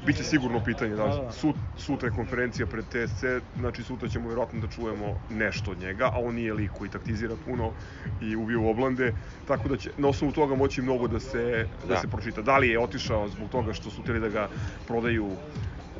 Biće 0.07 0.25
sigurno 0.25 0.65
pitanje, 0.65 0.97
da, 0.97 1.07
Da, 1.07 1.17
da. 1.17 1.33
Sut, 1.33 1.57
sutra 1.77 2.09
je 2.09 2.15
konferencija 2.15 2.67
pred 2.67 2.85
TSC, 2.85 3.25
znači 3.57 3.83
sutra 3.83 4.09
ćemo 4.09 4.29
vjerojatno 4.29 4.61
da 4.61 4.69
čujemo 4.69 5.21
nešto 5.31 5.71
od 5.71 5.79
njega, 5.79 6.05
a 6.05 6.19
on 6.19 6.35
nije 6.35 6.55
lik 6.55 6.71
koji 6.71 6.91
taktizira 6.91 7.35
puno 7.47 7.73
i 8.23 8.37
ubija 8.37 8.59
u 8.59 8.71
oblande, 8.71 9.15
tako 9.47 9.69
da 9.69 9.77
će 9.77 9.91
na 9.97 10.09
osnovu 10.09 10.33
toga 10.33 10.55
moći 10.55 10.83
mnogo 10.83 11.09
da 11.09 11.21
se, 11.21 11.67
da. 11.83 11.95
Da. 11.95 12.01
se 12.01 12.09
pročita. 12.09 12.43
Da 12.43 12.59
li 12.59 12.69
je 12.69 12.79
otišao 12.81 13.29
zbog 13.29 13.51
toga 13.51 13.73
što 13.73 13.91
su 13.91 14.03
htjeli 14.03 14.21
da 14.21 14.29
ga 14.29 14.49
prodaju 14.87 15.27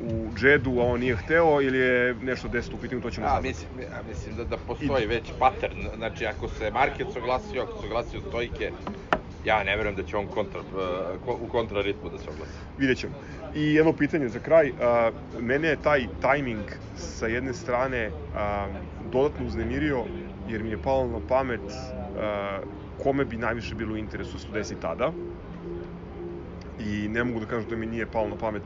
u 0.01 0.31
džedu, 0.35 0.79
a 0.79 0.83
on 0.83 0.99
nije 0.99 1.15
hteo, 1.15 1.61
ili 1.61 1.77
je 1.77 2.15
nešto 2.15 2.47
desilo 2.47 2.77
u 2.77 2.81
pitanju, 2.81 3.01
to 3.01 3.11
ćemo 3.11 3.27
A, 3.27 3.29
saznati. 3.29 3.47
mislim, 3.47 3.79
ja 3.91 4.03
mislim 4.09 4.35
da, 4.35 4.43
da 4.43 4.57
postoji 4.57 5.05
već 5.07 5.31
pattern. 5.39 5.79
Znači, 5.95 6.25
ako 6.25 6.47
se 6.47 6.71
Market 6.71 7.07
oglasio, 7.17 7.63
ako 7.63 7.81
se 7.81 7.85
oglasio 7.87 8.21
Stojke, 8.29 8.71
ja 9.45 9.63
ne 9.63 9.75
verujem 9.77 9.95
da 9.95 10.03
će 10.03 10.17
on 10.17 10.27
kontra, 10.27 10.59
uh, 10.59 10.65
ko- 11.25 11.37
u 11.41 11.47
kontraritmu 11.47 12.09
da 12.09 12.17
se 12.17 12.29
oglasi. 12.29 12.51
Vidjet 12.77 12.97
ćemo. 12.97 13.13
I 13.55 13.73
jedno 13.73 13.93
pitanje 13.93 14.29
za 14.29 14.39
kraj. 14.39 14.73
Mene 15.39 15.67
je 15.67 15.81
taj 15.81 16.07
tajming 16.21 16.63
sa 16.95 17.27
jedne 17.27 17.53
strane 17.53 18.11
dodatno 19.11 19.45
uznemirio, 19.45 20.03
jer 20.47 20.63
mi 20.63 20.69
je 20.69 20.77
palo 20.77 21.07
na 21.07 21.19
pamet 21.27 21.61
kome 23.03 23.25
bi 23.25 23.37
najviše 23.37 23.75
bilo 23.75 23.93
u 23.93 23.97
interesu 23.97 24.31
da 24.33 24.39
se 24.39 24.47
desi 24.53 24.75
tada. 24.75 25.11
I 26.79 27.07
ne 27.09 27.23
mogu 27.23 27.39
da 27.39 27.45
kažem 27.45 27.69
da 27.69 27.75
mi 27.75 27.85
nije 27.85 28.05
palo 28.05 28.27
na 28.27 28.35
pamet 28.35 28.63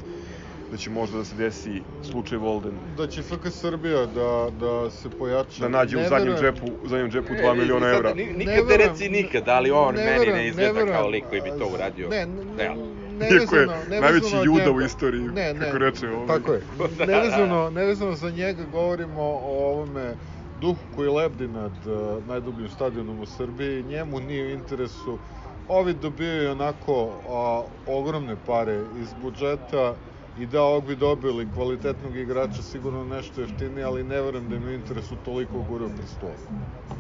da 0.68 0.78
će 0.78 0.90
možda 0.90 1.18
da 1.18 1.24
se 1.24 1.36
desi 1.36 1.82
slučaj 2.04 2.38
Volden, 2.38 2.80
Da 2.88 3.08
će 3.08 3.24
FK 3.24 3.48
Srbija 3.52 4.06
da, 4.08 4.30
da 4.54 4.90
se 4.92 5.10
pojača. 5.12 5.62
da 5.62 5.70
nađe 5.70 5.98
u 5.98 6.00
Ne 6.00 6.08
zadnjem 6.08 6.28
verujem- 6.30 6.56
džepu, 6.56 6.78
u 6.78 6.88
zadnjem 6.88 7.10
džepu 7.10 7.34
2 7.36 7.54
miliona 7.56 7.86
sad, 7.86 7.96
evra. 7.96 8.14
ni- 8.14 8.26
Ne 8.26 8.34
Nikad 8.36 8.68
ne 8.68 8.78
reci 8.78 9.10
nikad, 9.10 9.48
ali 9.48 9.72
on 9.72 9.96
ne 9.96 10.06
meni 10.06 10.20
verujem, 10.20 10.36
ne 10.36 10.48
izgleda 10.48 10.72
verujem. 10.72 10.94
kao 10.94 11.08
lik 11.08 11.24
koji 11.26 11.42
bi 11.42 11.50
to 11.50 11.68
uradio. 11.68 12.10
Ne, 12.10 12.26
ne, 12.28 12.46
ne, 12.46 12.56
Realno. 12.56 12.86
Iako 12.86 13.56
je 13.56 13.62
nevezano, 13.62 13.74
nevezano 13.80 14.02
najveći 14.02 14.36
juda 14.38 14.60
njega. 14.60 14.72
u 14.72 14.82
istoriji, 14.82 15.22
ne, 15.24 15.54
ne, 15.54 15.60
kako 15.60 15.78
reče 15.78 16.10
ovaj. 16.10 16.28
Tako 16.30 16.54
je. 16.54 16.62
Nevezano, 17.08 17.70
nevezano 17.72 18.14
za 18.14 18.30
njega 18.32 18.64
govorimo 18.66 19.22
o 19.22 19.68
ovome 19.68 20.16
duhu 20.54 20.82
koji 20.90 21.10
lebdi 21.10 21.48
nad 21.50 21.72
uh, 21.78 21.94
najdubljim 22.22 22.70
stadionom 22.70 23.20
u 23.20 23.26
Srbiji. 23.28 23.84
Njemu 23.84 24.20
nije 24.20 24.46
u 24.46 24.50
interesu. 24.50 25.20
Ovi 25.68 25.94
dobijaju 25.96 26.52
onako 26.52 26.94
a, 27.26 27.64
ogromne 27.88 28.36
pare 28.38 28.74
iz 28.94 29.14
budžeta 29.14 29.96
i 30.40 30.46
da 30.46 30.62
ovog 30.62 30.86
bi 30.88 30.96
dobili 30.96 31.48
kvalitetnog 31.54 32.16
igrača 32.16 32.62
sigurno 32.62 33.06
nešto 33.06 33.42
jeftinije, 33.42 33.84
ali 33.84 34.04
ne 34.04 34.22
verujem 34.22 34.50
da 34.50 34.56
im 34.56 34.64
je 34.64 34.70
u 34.70 34.74
interesu 34.74 35.16
toliko 35.16 35.62
gurao 35.62 35.90
prestol. 35.98 36.30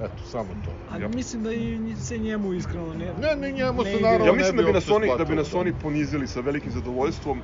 Eto, 0.02 0.24
samo 0.26 0.50
to. 0.66 0.72
A 0.90 0.98
Ja. 1.00 1.08
mislim 1.08 1.44
da 1.44 1.54
i 1.54 1.96
se 1.96 2.18
njemu 2.18 2.54
iskreno 2.54 2.94
ne... 2.94 3.06
Ne, 3.06 3.36
ne, 3.36 3.52
njemu 3.52 3.84
Ne 3.84 3.92
se 3.94 4.02
naravno 4.02 4.26
Ja 4.26 4.32
ne 4.32 4.38
mislim 4.38 4.58
da 4.58 4.64
bi 4.64 4.74
nas 4.74 4.90
oni 4.90 5.08
da 5.18 5.26
bi 5.26 5.36
nas 5.36 5.54
oni 5.54 5.74
ponizili 5.74 6.28
sa 6.28 6.40
velikim 6.40 6.72
zadovoljstvom, 6.72 7.42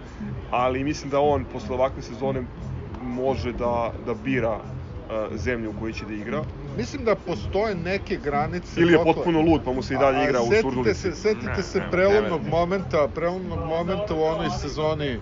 ali 0.52 0.84
mislim 0.84 1.12
da 1.12 1.20
on 1.20 1.46
posle 1.46 1.76
ovakve 1.76 2.02
sezone 2.02 2.44
može 3.02 3.54
da 3.54 3.94
da 4.06 4.14
bira 4.14 4.56
uh, 4.56 5.38
zemlju 5.38 5.70
u 5.70 5.80
kojoj 5.80 5.94
će 5.94 6.06
da 6.06 6.14
igra. 6.14 6.44
Mislim 6.74 7.06
da 7.06 7.16
postoje 7.18 7.76
neke 7.76 8.18
granice. 8.18 8.82
Ili 8.82 8.92
je 8.92 8.98
dokle- 8.98 9.14
potpuno 9.14 9.42
lud, 9.42 9.62
pa 9.64 9.72
mu 9.72 9.82
se 9.82 9.94
i 9.94 9.98
dalje 9.98 10.18
A- 10.18 10.20
a 10.20 10.24
igra 10.24 10.42
u 10.42 10.46
setite 10.46 10.62
Surdulici. 10.62 11.00
Se, 11.02 11.12
setite 11.14 11.46
Ne, 11.48 11.64
se 11.64 11.80
ne, 11.80 11.92
prelomnog 11.92 12.44
ne 12.44 12.50
momenta, 12.50 13.08
prelomnog 13.08 13.60
momenta 13.60 14.16
u 14.16 14.24
onoj 14.24 14.50
sezoni 14.52 15.20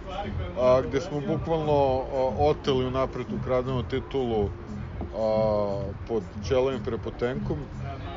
a, 0.57 0.81
gde 0.81 1.01
smo 1.01 1.21
bukvalno 1.21 1.71
a, 1.71 2.05
oteli 2.39 2.85
unapred 2.85 3.31
ukradenu 3.31 3.83
titulu 3.83 4.49
a, 5.13 5.25
pod 6.05 6.23
Čelovim 6.41 6.83
prepotenkom. 6.83 7.65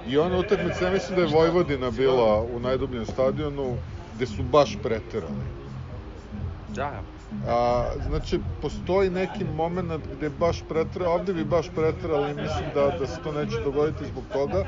I 0.06 0.18
ona 0.18 0.38
utakmica, 0.38 0.84
ja 0.84 0.90
mislim 0.90 1.16
da 1.16 1.22
je 1.22 1.28
Vojvodina 1.28 1.90
bila 1.90 2.42
u 2.42 2.60
najdubljem 2.60 3.06
stadionu, 3.06 3.76
gde 4.10 4.26
su 4.26 4.42
baš 4.42 4.78
preterali. 4.82 5.44
Da, 6.68 7.02
A, 7.42 7.84
znači, 8.00 8.40
postoji 8.60 9.10
neki 9.10 9.44
moment 9.46 9.92
gde 10.08 10.30
baš 10.30 10.62
pretra, 10.62 11.08
ovde 11.08 11.34
bi 11.34 11.44
baš 11.44 11.68
pretrali 11.68 12.30
i 12.30 12.34
mislim 12.34 12.64
da, 12.74 12.90
da 12.90 13.06
se 13.06 13.22
to 13.22 13.32
neće 13.32 13.60
dogoditi 13.60 14.06
zbog 14.06 14.24
toga. 14.26 14.64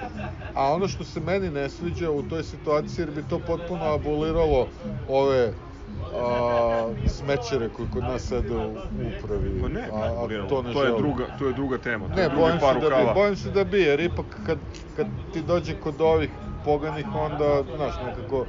A 0.54 0.72
ono 0.72 0.88
što 0.88 1.04
se 1.04 1.20
meni 1.20 1.50
ne 1.50 1.68
sviđa 1.68 2.11
u 2.11 2.22
toj 2.22 2.44
situaciji, 2.44 3.02
jer 3.02 3.11
bi 3.11 3.22
to 3.22 3.38
potpuno 3.38 3.84
aboliralo 3.84 4.68
ove 5.09 5.52
a, 6.14 6.88
smećere 7.09 7.68
koji 7.68 7.88
kod 7.88 8.02
nas 8.02 8.22
sede 8.22 8.57
u 8.57 8.70
upravi. 9.09 9.61
Pa 9.62 9.68
ne, 9.68 9.88
a, 9.92 9.96
a 9.96 10.48
to 10.48 10.62
ne 10.62 10.72
to 10.72 10.82
je 10.82 10.86
želim. 10.86 11.02
druga, 11.02 11.26
to 11.38 11.46
je 11.46 11.52
druga 11.52 11.78
tema. 11.78 12.09
To 12.09 12.14
Ne, 12.14 12.22
je 12.22 12.30
bojim 12.30 12.59
se, 12.61 12.80
da 12.80 12.96
bi, 12.96 13.14
bojim 13.14 13.36
se 13.36 13.50
da 13.50 13.64
bi, 13.64 13.80
jer 13.80 14.00
ipak 14.00 14.26
kad, 14.46 14.59
kad 14.96 15.07
ti 15.32 15.42
dođe 15.42 15.74
kod 15.74 16.00
ovih 16.00 16.30
poganih, 16.64 17.07
onda, 17.14 17.62
znaš, 17.76 17.94
nekako 18.07 18.46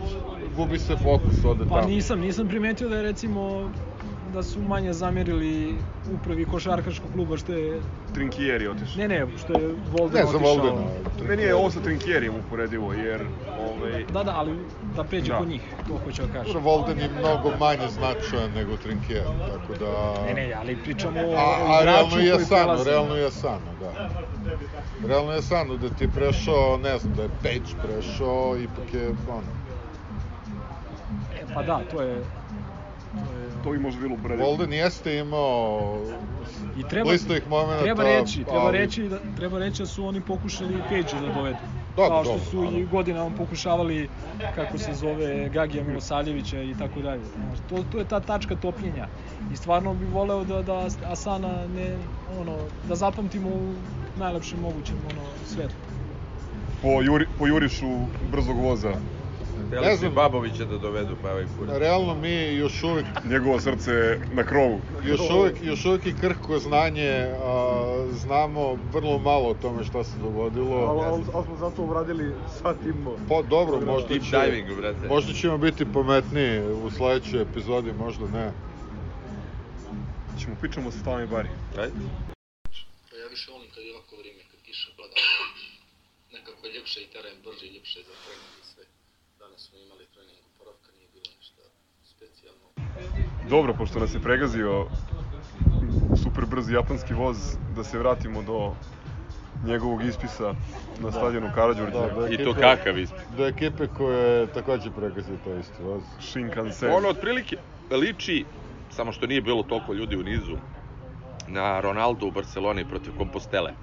gubi 0.48 0.80
se 0.80 0.96
fokus, 0.96 1.46
ode 1.46 1.66
Pa 1.66 1.76
tamo. 1.76 1.88
nisam, 1.88 2.20
nisam 2.20 2.48
primetio 2.48 2.90
da 2.90 2.96
je 2.96 3.04
recimo 3.04 3.70
da 4.28 4.44
su 4.44 4.62
manje 4.62 4.94
zamerili 4.94 5.76
upravi 6.14 6.46
košarkaškog 6.46 7.12
kluba 7.14 7.38
što 7.38 7.54
je... 7.54 7.80
Trinkieri 8.14 8.64
je 8.64 8.72
otišao. 8.72 8.98
Ne, 8.98 9.08
ne, 9.08 9.26
što 9.38 9.54
je 9.54 9.68
Volden 9.92 10.16
Ne, 10.16 10.24
za 10.24 10.38
otišao. 10.38 10.56
Voldena. 10.56 10.88
Meni 11.28 11.44
je 11.44 11.56
ovo 11.56 11.72
sa 11.72 11.80
Trinkijerijem 11.80 12.36
uporedivo, 12.38 12.94
jer 12.94 13.22
ovaj, 13.60 14.06
Da, 14.14 14.24
da, 14.24 14.34
ali 14.36 14.52
da 14.96 15.04
pređe 15.04 15.32
Da. 15.32 15.38
kod 15.38 15.48
njih, 15.48 15.62
to 15.88 15.98
hoću 15.98 16.22
da 16.22 16.34
kažem. 16.34 16.62
Volden 16.62 17.00
je 17.00 17.10
mnogo 17.12 17.52
manje 17.60 17.88
značajan 17.90 18.52
nego 18.52 18.78
Trinkier, 18.78 19.24
tako 19.24 19.74
da... 19.80 20.24
Ne, 20.26 20.34
ne, 20.34 20.54
ali 20.54 20.76
pričamo 20.78 21.20
o, 21.20 21.34
A, 21.34 21.46
a 21.70 21.84
realno 21.84 22.18
je 22.18 22.40
Sano, 22.40 22.64
prelazi. 22.64 22.90
realno 22.90 23.16
je 23.16 23.32
Sano, 23.32 23.72
da. 23.80 24.10
Realno 25.08 25.32
je 25.32 25.42
Sano, 25.42 25.78
da 25.78 25.90
ti 25.90 26.04
je 26.04 26.10
prešao, 26.10 26.78
ne 26.78 26.98
znam, 26.98 27.14
da 27.16 27.24
je 27.24 27.30
Page 27.44 27.72
prešao, 27.84 28.58
ipak 28.58 28.94
je, 28.94 29.08
ono, 29.30 29.52
E, 31.36 31.54
pa 31.54 31.64
da, 31.64 31.80
to 31.82 32.02
je... 32.02 32.16
To 33.14 33.34
je... 33.34 33.47
to 33.68 33.74
bi 33.74 33.80
možda 33.80 34.02
bilo 34.02 34.16
uporedivo. 34.16 34.48
Volden 34.48 34.74
jeste 34.74 35.18
imao 35.18 36.02
I 36.76 36.84
treba, 36.84 37.12
listovih 37.12 37.48
momenta, 37.50 37.84
treba 37.84 38.04
reći, 38.04 38.44
treba 38.44 38.60
ali- 38.60 38.78
reći 38.78 39.04
da 39.04 39.20
treba 39.36 39.60
reći 39.60 39.82
da 39.82 39.86
su 39.86 40.06
oni 40.06 40.22
pokušali 40.22 40.74
Page 40.82 41.26
da 41.28 41.34
dovedu. 41.34 41.60
Dobro, 41.96 42.10
Kao 42.10 42.24
što 42.24 42.34
dobro, 42.34 42.72
su 42.72 42.80
i 42.80 42.86
godinama 42.86 43.36
pokušavali 43.38 44.10
kako 44.56 44.78
se 44.78 44.94
zove 44.94 45.50
Gagija 45.50 45.84
Milosavljevića 45.84 46.62
i 46.62 46.76
tako 46.80 47.02
dalje. 47.02 47.24
To, 47.70 47.84
to 47.84 48.00
je 48.00 48.06
ta 48.06 48.20
tačka 48.20 48.56
topljenja. 48.56 49.08
I 49.52 49.56
stvarno 49.56 49.94
bih 49.94 50.10
voleo 50.10 50.44
da, 50.44 50.62
da 50.62 50.74
Asana 51.06 51.68
ne, 51.68 51.98
ono, 52.32 52.58
da 52.84 52.96
zapamtimo 52.96 53.50
u 53.50 53.74
najlepšem 54.16 54.60
mogućem 54.60 54.96
ono, 55.12 55.24
svetlu. 55.46 55.78
Po, 56.82 57.02
juri, 57.02 57.26
po 57.40 57.48
jurišu 57.48 57.88
brzog 58.32 58.58
voza. 58.58 58.94
Hteli 59.68 59.86
Ne 59.86 59.96
znam. 59.96 60.14
Babovića 60.14 60.66
da 60.66 60.78
dovedu, 60.78 61.16
pa 61.22 61.32
ovaj 61.32 61.46
kurac. 61.58 61.78
Realno 61.78 62.16
mi 62.16 62.34
još 62.56 62.84
uvek 62.84 63.06
Njegovo 63.26 63.60
srce 63.60 63.92
je 63.92 64.22
na 64.34 64.44
krovu. 64.44 64.80
još 65.06 65.20
uvek, 65.30 65.56
još 65.64 65.86
uvek 65.86 66.06
i 66.06 66.14
krhko 66.22 66.60
znanje, 66.60 67.10
a, 67.44 68.08
znamo 68.12 68.78
vrlo 68.94 69.20
malo 69.20 69.50
o 69.50 69.54
tome 69.54 69.84
šta 69.84 70.04
se 70.04 70.18
dogodilo. 70.18 70.78
Ali 71.34 71.46
smo 71.46 71.58
zato 71.60 71.82
uradili 71.84 72.34
sat 72.62 72.78
imbo. 72.86 73.18
Pa 73.30 73.42
dobro, 73.42 73.82
možda 73.86 74.08
Deep 74.10 74.24
će, 74.24 74.38
diving, 74.46 74.78
brate. 74.78 75.08
možda 75.08 75.34
ćemo 75.34 75.58
biti 75.58 75.86
pametniji 75.94 76.60
u 76.86 76.92
sledećoj 76.92 77.42
epizodi, 77.42 77.94
možda 77.94 78.28
ne. 78.28 78.52
Ćemo 80.40 80.56
pričamo 80.62 80.92
sa 80.92 81.00
Stavami 81.00 81.28
Bari. 81.28 81.50
Ajde. 81.78 81.94
Pa 83.10 83.16
ja 83.18 83.28
više 83.30 83.52
volim 83.52 83.70
kad 83.76 83.84
je 83.84 83.94
ovako 83.96 84.16
vrijeme, 84.16 84.40
kad 84.52 84.60
kiša 84.66 84.90
pada. 84.98 85.14
Nekako 86.34 86.68
je 86.68 86.74
ljepše 86.74 87.00
i 87.02 87.08
teren 87.14 87.36
brži, 87.46 87.68
ljepše 87.76 88.00
za 88.00 88.14
trening 88.24 88.52
i 88.62 88.66
sve. 88.74 88.84
Danas 89.40 89.62
smo 89.70 89.78
imali 89.86 90.06
trening 90.14 90.40
oporavka, 90.56 90.92
nije 90.98 91.08
bilo 91.14 91.26
ništa 91.38 91.62
specijalno. 92.04 92.68
Dobro, 93.50 93.74
pošto 93.74 94.00
nas 94.00 94.14
je 94.16 94.20
pregazio 94.20 94.86
super 96.24 96.46
brzi 96.46 96.74
japanski 96.74 97.14
voz, 97.14 97.38
da 97.76 97.84
se 97.84 98.00
vratimo 98.00 98.42
do 98.42 98.74
njegovog 99.66 100.04
ispisa 100.04 100.54
na 101.00 101.12
stadionu 101.12 101.52
Karađorđe. 101.56 101.92
Da, 101.92 102.08
da. 102.08 102.30
I 102.30 102.38
to 102.38 102.54
kakav 102.54 103.00
ispit. 103.00 103.22
Do 103.38 103.48
ekipe 103.48 103.88
koje 103.88 104.48
takođe 104.48 104.92
pregazio 104.92 105.38
to 105.44 105.56
isto 105.56 105.84
voz. 105.84 106.02
Shinkansen. 106.20 106.92
Ono 106.92 107.10
otprilike 107.10 107.58
liči 107.92 108.46
samo 108.90 109.12
što 109.12 109.28
nije 109.28 109.42
bilo 109.42 109.64
toliko 109.64 109.94
ljudi 109.94 110.18
u 110.18 110.24
nizu, 110.24 110.58
na 111.48 111.80
Ronaldo 111.82 112.26
u 112.26 112.32
Barceloni 112.32 112.86
protiv 112.86 113.12
Compostele. 113.14 113.74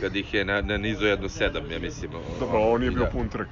Kad 0.00 0.16
ih 0.16 0.34
je 0.34 0.44
na, 0.44 0.60
na 0.62 0.78
nizu 0.78 1.06
jedno 1.06 1.28
sedam, 1.28 1.70
ja 1.70 1.78
mislim. 1.78 2.10
Dobro, 2.40 2.58
ovo 2.58 2.78
nije 2.78 2.90
bio 2.90 3.04
Da. 3.04 3.10
pun 3.10 3.28
trk. 3.28 3.48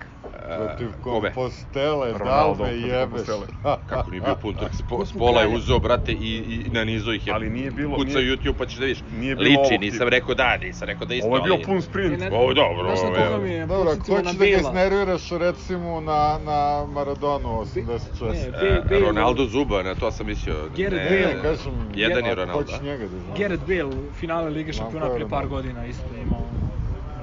Protiv? 0.58 0.88
Kompostele, 1.02 1.84
da 1.98 2.12
li 2.12 2.18
Ronaldo 2.18 2.64
me 2.64 2.70
protiv 2.70 2.86
jebeš? 2.88 3.26
Kompostele. 3.26 3.46
Kako 3.86 4.10
nije 4.10 4.20
bio 4.20 4.34
pun 4.34 4.54
trk? 4.54 4.74
Spo, 4.74 5.06
Spola 5.06 5.40
je 5.42 5.48
uzeo, 5.48 5.78
brate, 5.78 6.12
i, 6.12 6.36
i 6.66 6.70
na 6.70 6.84
nizu 6.84 7.12
ih 7.12 7.26
je 7.26 7.32
Ali 7.32 7.50
nije 7.50 7.70
bilo- 7.70 7.96
kucao 7.96 8.06
nije- 8.14 8.28
YouTube 8.28 8.52
pa 8.52 8.66
ćeš 8.66 8.76
da 8.76 8.84
vidiš. 8.84 9.02
nije 9.12 9.36
bilo 9.36 9.62
Liči, 9.62 9.78
nisam 9.80 10.08
rekao 10.08 10.34
da, 10.34 10.56
nisam 10.56 10.86
rekao 10.86 11.06
da 11.06 11.14
isto, 11.14 11.26
Ovo 11.28 11.36
je 11.36 11.42
bio 11.42 11.58
pun 11.58 11.82
sprint. 11.82 12.22
Ovo 12.32 12.48
je 12.48 12.54
dobro, 12.54 12.82
Znaš 12.84 12.98
na 12.98 13.08
ovo 13.08 13.16
je- 13.16 13.24
koga 13.24 13.38
mi 13.38 13.50
je 13.50 13.66
Dobro, 13.66 13.90
ako 13.90 14.12
na 14.12 14.16
hoćeš 14.18 14.32
da 14.32 14.44
ga 14.46 14.50
iznerviraš 14.50 15.30
recimo 15.30 16.00
na, 16.00 16.38
na 16.40 16.58
Maradonu 16.86 17.48
86. 17.60 18.52
Ne, 18.90 18.96
E, 18.96 19.00
Ronaldo 19.00 19.44
Zuba, 19.44 19.82
na 19.82 19.94
to 19.94 20.10
sam 20.10 20.26
mislio. 20.26 20.54
Ne, 20.78 21.36
kažem, 21.42 21.72
Jedan 21.94 22.24
je 22.24 22.32
ako 22.32 22.34
Ronaldo. 22.36 22.62
Hoćeš 22.62 22.80
njega 22.80 23.04
da. 23.04 23.17
Gareth 23.38 23.66
Bale 23.66 23.84
u 23.84 24.12
finale 24.12 24.50
Lige 24.50 24.72
šampiona 24.72 25.14
pre 25.14 25.28
par 25.28 25.42
da. 25.42 25.48
godina 25.48 25.86
isto 25.86 26.14
je 26.14 26.22
imao 26.22 26.46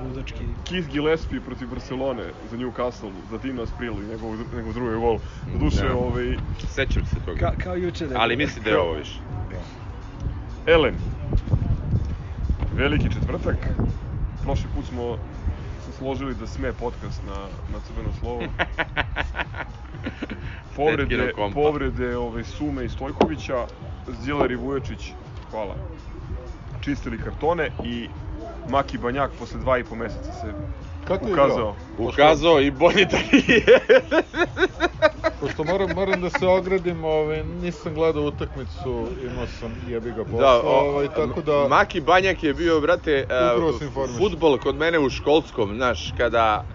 ludački... 0.07 0.43
Keith 0.63 0.89
Gillespie 0.89 1.41
protiv 1.41 1.67
Barcelone 1.67 2.23
za 2.51 2.57
Newcastle, 2.57 3.11
za 3.29 3.37
Dino 3.37 3.63
i 3.81 4.05
njegov, 4.05 4.35
njegov 4.55 4.73
drugi 4.73 4.95
gol. 4.95 5.19
Doduše, 5.53 5.87
Da. 5.87 5.95
ovaj, 5.95 6.37
Sećam 6.67 7.05
se 7.05 7.15
toga. 7.25 7.39
Ka, 7.39 7.63
kao 7.63 7.75
juče 7.75 8.07
da 8.07 8.13
je 8.15 8.21
Ali 8.21 8.37
mislim 8.37 8.63
da 8.63 8.69
je 8.69 8.79
ovo 8.79 8.93
više. 8.99 9.19
Elen. 10.65 10.95
Veliki 12.73 13.13
četvrtak. 13.13 13.55
Prošli 14.43 14.65
put 14.75 14.85
smo 14.85 15.17
se 15.85 15.91
složili 15.97 16.35
da 16.35 16.47
sme 16.47 16.73
podcast 16.73 17.21
na, 17.27 17.35
na 17.73 17.79
crveno 17.87 18.09
slovo. 18.19 18.41
Povrede, 20.75 21.31
povrede 21.53 22.17
ove 22.17 22.43
Sume 22.43 22.85
i 22.85 22.89
Stojkovića, 22.89 23.65
Zdjeler 24.07 24.51
i 24.51 24.55
Vujočić, 24.55 25.11
hvala, 25.51 25.75
čistili 26.81 27.17
kartone 27.17 27.71
i 27.83 28.07
Maki 28.69 28.97
Banjak 28.97 29.31
posle 29.39 29.59
dva 29.59 29.77
i 29.77 29.83
po 29.83 29.95
meseca 29.95 30.31
se 30.31 30.53
Kako 31.07 31.25
ukazao. 31.31 31.75
Ukazao 31.97 32.61
i 32.61 32.71
bolje 32.71 33.05
da 33.05 33.17
nije. 33.31 33.65
Pošto 35.39 35.63
moram, 35.63 35.89
moram 35.95 36.21
da 36.21 36.29
se 36.29 36.47
ogradim, 36.47 37.05
ovaj, 37.05 37.43
nisam 37.43 37.93
gledao 37.93 38.23
utakmicu, 38.23 39.07
imao 39.31 39.47
sam 39.47 39.75
jebi 39.87 40.11
ga 40.11 40.23
posao, 40.23 40.39
Da, 40.39 40.69
o, 40.69 40.89
ovaj, 40.89 41.07
tako 41.07 41.41
da... 41.41 41.67
Maki 41.69 42.01
Banjak 42.01 42.43
je 42.43 42.53
bio, 42.53 42.81
brate, 42.81 43.25
uh, 43.57 44.17
futbol 44.17 44.57
kod 44.57 44.75
mene 44.75 44.99
u 44.99 45.09
školskom, 45.09 45.75
znaš, 45.75 46.13
kada 46.17 46.65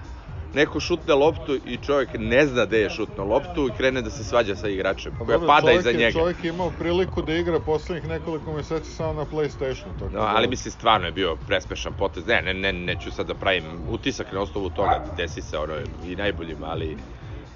neko 0.53 0.80
šutne 0.80 1.14
loptu 1.14 1.57
i 1.57 1.78
čovjek 1.78 2.09
ne 2.14 2.46
zna 2.46 2.66
gde 2.66 2.78
je 2.78 2.90
šutno 2.90 3.24
loptu 3.24 3.68
i 3.68 3.72
krene 3.72 4.03
da 4.03 4.11
se 4.11 4.24
svađa 4.24 4.57
sa 4.57 4.68
igračem, 4.68 5.12
Pa 5.12 5.18
koja 5.18 5.38
dobro, 5.38 5.46
pada 5.48 5.72
iza 5.72 5.90
je- 5.90 5.96
njega. 5.96 6.12
Čovjek 6.12 6.44
je 6.44 6.48
imao 6.48 6.70
priliku 6.70 7.22
da 7.22 7.34
igra 7.34 7.61
poslednjih 7.61 8.09
nekoliko 8.09 8.53
meseci 8.53 8.90
samo 8.90 9.12
na 9.14 9.24
Playstationu. 9.26 9.92
Tako 9.92 10.05
No, 10.07 10.18
da, 10.18 10.26
ali 10.26 10.48
mislim 10.48 10.72
stvarno 10.72 11.07
je 11.07 11.12
bio 11.12 11.36
prespešan 11.38 11.92
potez. 11.94 12.26
Ne, 12.26 12.42
ne, 12.42 12.55
ne, 12.55 12.72
neću 12.74 13.11
sad 13.11 13.26
da 13.26 13.34
pravim 13.34 13.64
utisak 13.88 14.32
na 14.32 14.40
osnovu 14.40 14.70
toga, 14.70 14.88
desi 15.09 15.42
se 15.42 15.59
ono 15.59 15.74
i 16.05 16.16
najboljim, 16.16 16.62
ali 16.62 16.96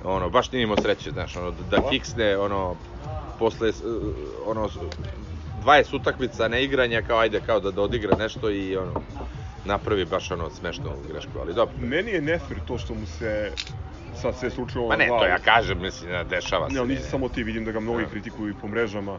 ono, 0.03 0.31
baš 0.31 0.53
nije 0.53 0.63
imao 0.63 0.77
sreće, 0.77 1.11
znaš, 1.11 1.37
ono, 1.37 1.51
da 1.63 1.81
kiksne, 1.83 2.39
ono, 2.39 2.77
posle, 3.39 3.71
ono, 4.45 4.69
s- 4.69 4.77
20 5.57 5.95
utakmica 5.95 6.49
neigranja, 6.49 7.03
kao 7.03 7.19
ajde, 7.19 7.41
kao 7.41 7.61
da, 7.61 7.71
da 7.71 7.83
odigra 7.83 8.17
nešto 8.17 8.51
i 8.51 8.77
ono, 8.77 8.93
napravi 9.65 10.05
baš 10.05 10.31
ono 10.31 10.51
smešnu 10.51 10.91
grešku, 11.09 11.39
ali 11.41 11.55
dobro. 11.55 11.75
Meni 11.81 12.11
je 12.11 12.21
nefer 12.21 12.57
to 12.67 12.79
što 12.79 12.95
mu 12.95 13.07
se 13.07 13.53
sad 14.23 14.37
sve 14.37 14.51
slučilo 14.51 14.89
Pa 14.89 14.97
ne, 14.97 15.09
to 15.09 15.25
ja 15.25 15.39
kažem, 15.39 15.83
mislim, 15.83 16.11
dešava 16.29 16.69
se. 16.69 16.75
Ne, 16.75 16.81
ali 16.81 16.89
nisi 16.89 17.11
samo 17.11 17.29
ti, 17.29 17.43
vidim 17.43 17.65
da 17.65 17.73
ga 17.73 17.81
mnogi 17.81 18.05
Da. 18.05 18.11
kritikuju 18.11 18.51
i 18.51 18.55
po 18.61 18.69
mrežama. 18.69 19.19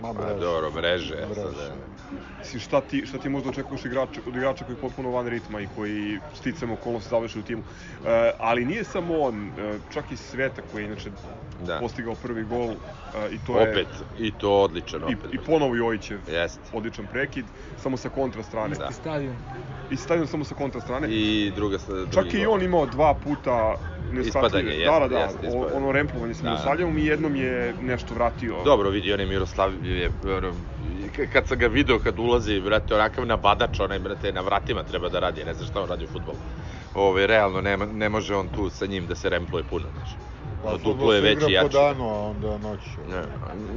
Ma, 0.00 0.14
Pa 0.14 0.20
mreža. 0.20 0.40
dobro, 0.40 0.70
mreže, 0.70 1.14
Mreže. 1.26 1.40
e, 1.40 1.94
Mislim, 2.38 2.60
šta 2.60 2.80
ti, 2.80 3.06
šta 3.06 3.18
ti 3.18 3.28
možda 3.28 3.48
očekuješ 3.50 3.84
igrača, 3.84 4.20
od 4.26 4.36
igrača 4.36 4.64
koji 4.64 4.76
je 4.76 4.80
potpuno 4.80 5.10
van 5.10 5.26
ritma 5.26 5.60
i 5.60 5.68
koji 5.76 6.18
sticam 6.34 6.70
okolnosti 6.70 7.10
završi 7.10 7.38
u 7.38 7.42
timu. 7.42 7.62
E, 8.06 8.32
ali 8.38 8.64
nije 8.64 8.84
samo 8.84 9.18
on, 9.18 9.48
e, 9.48 9.78
čak 9.92 10.12
i 10.12 10.16
Sveta 10.16 10.62
koji 10.72 10.82
je 10.82 10.86
inače 10.86 11.10
da. 11.66 11.78
postigao 11.78 12.14
prvi 12.14 12.44
gol 12.44 12.70
e, 12.70 12.74
i 13.30 13.38
to 13.46 13.60
je... 13.60 13.70
Opet, 13.70 13.86
i 14.18 14.32
to 14.32 14.50
odličan 14.52 15.00
I, 15.00 15.04
opet. 15.04 15.34
I 15.34 15.38
ponovo 15.38 15.76
Jojićev 15.76 16.18
Jeste. 16.28 16.60
odličan 16.72 17.06
prekid, 17.06 17.44
samo 17.76 17.96
sa 17.96 18.08
kontra 18.08 18.42
strane. 18.42 18.74
Da. 18.74 18.92
stadion. 18.92 19.36
I 19.90 19.96
stadion 19.96 20.26
samo 20.26 20.44
sa 20.44 20.54
kontra 20.54 20.80
strane. 20.80 21.08
I 21.10 21.52
druga 21.56 21.78
drugi 21.86 22.12
Čak 22.12 22.34
i 22.34 22.46
on 22.46 22.62
imao 22.62 22.86
dva 22.86 23.14
puta 23.14 23.76
neshvatljive. 24.12 24.74
Ispadanje, 24.76 24.84
Da, 25.00 25.08
da, 25.08 25.18
jeste, 25.18 25.36
da, 25.36 25.46
jeste, 25.46 25.46
ispadanje. 25.46 25.76
ono 25.76 25.92
remplovanje 25.92 26.34
sa 26.34 26.42
Da. 26.42 26.50
Miroslavljevom 26.50 26.98
i 26.98 27.04
jednom 27.06 27.36
je 27.36 27.74
nešto 27.82 28.14
vratio. 28.14 28.62
Dobro, 28.64 28.90
vidi, 28.90 29.12
on 29.12 29.20
je 29.20 29.26
Miroslav, 29.26 29.86
je, 29.86 30.10
kad 31.32 31.46
sam 31.46 31.58
ga 31.58 31.66
video 31.66 31.98
kad 31.98 32.18
ulazi, 32.18 32.60
brate, 32.60 32.94
onakav 32.94 33.26
nabadač, 33.26 33.80
onaj, 33.80 33.98
brate, 33.98 34.32
na 34.32 34.40
vratima 34.40 34.82
treba 34.82 35.08
da 35.08 35.18
radi, 35.20 35.44
ne 35.44 35.54
znam 35.54 35.66
šta 35.68 35.82
on 35.82 35.88
radi 35.88 36.04
u 36.04 36.08
futbolu. 36.08 36.38
Ove, 36.94 37.26
realno, 37.26 37.60
ne, 37.60 37.76
ne 37.76 38.08
može 38.08 38.34
on 38.36 38.48
tu 38.48 38.70
sa 38.70 38.86
njim 38.86 39.06
da 39.06 39.14
se 39.14 39.30
rempluje 39.30 39.64
puno, 39.64 39.84
znaš. 39.96 40.08
Pa, 40.64 40.70
fudbal 40.70 40.92
duplo 40.92 41.12
je 41.12 41.20
veći 41.20 41.36
i 41.36 41.44
po 41.44 41.50
jači. 41.50 41.72
danu, 41.72 42.08
a 42.08 42.18
onda 42.20 42.58
noću. 42.58 43.00
Ne, 43.10 43.22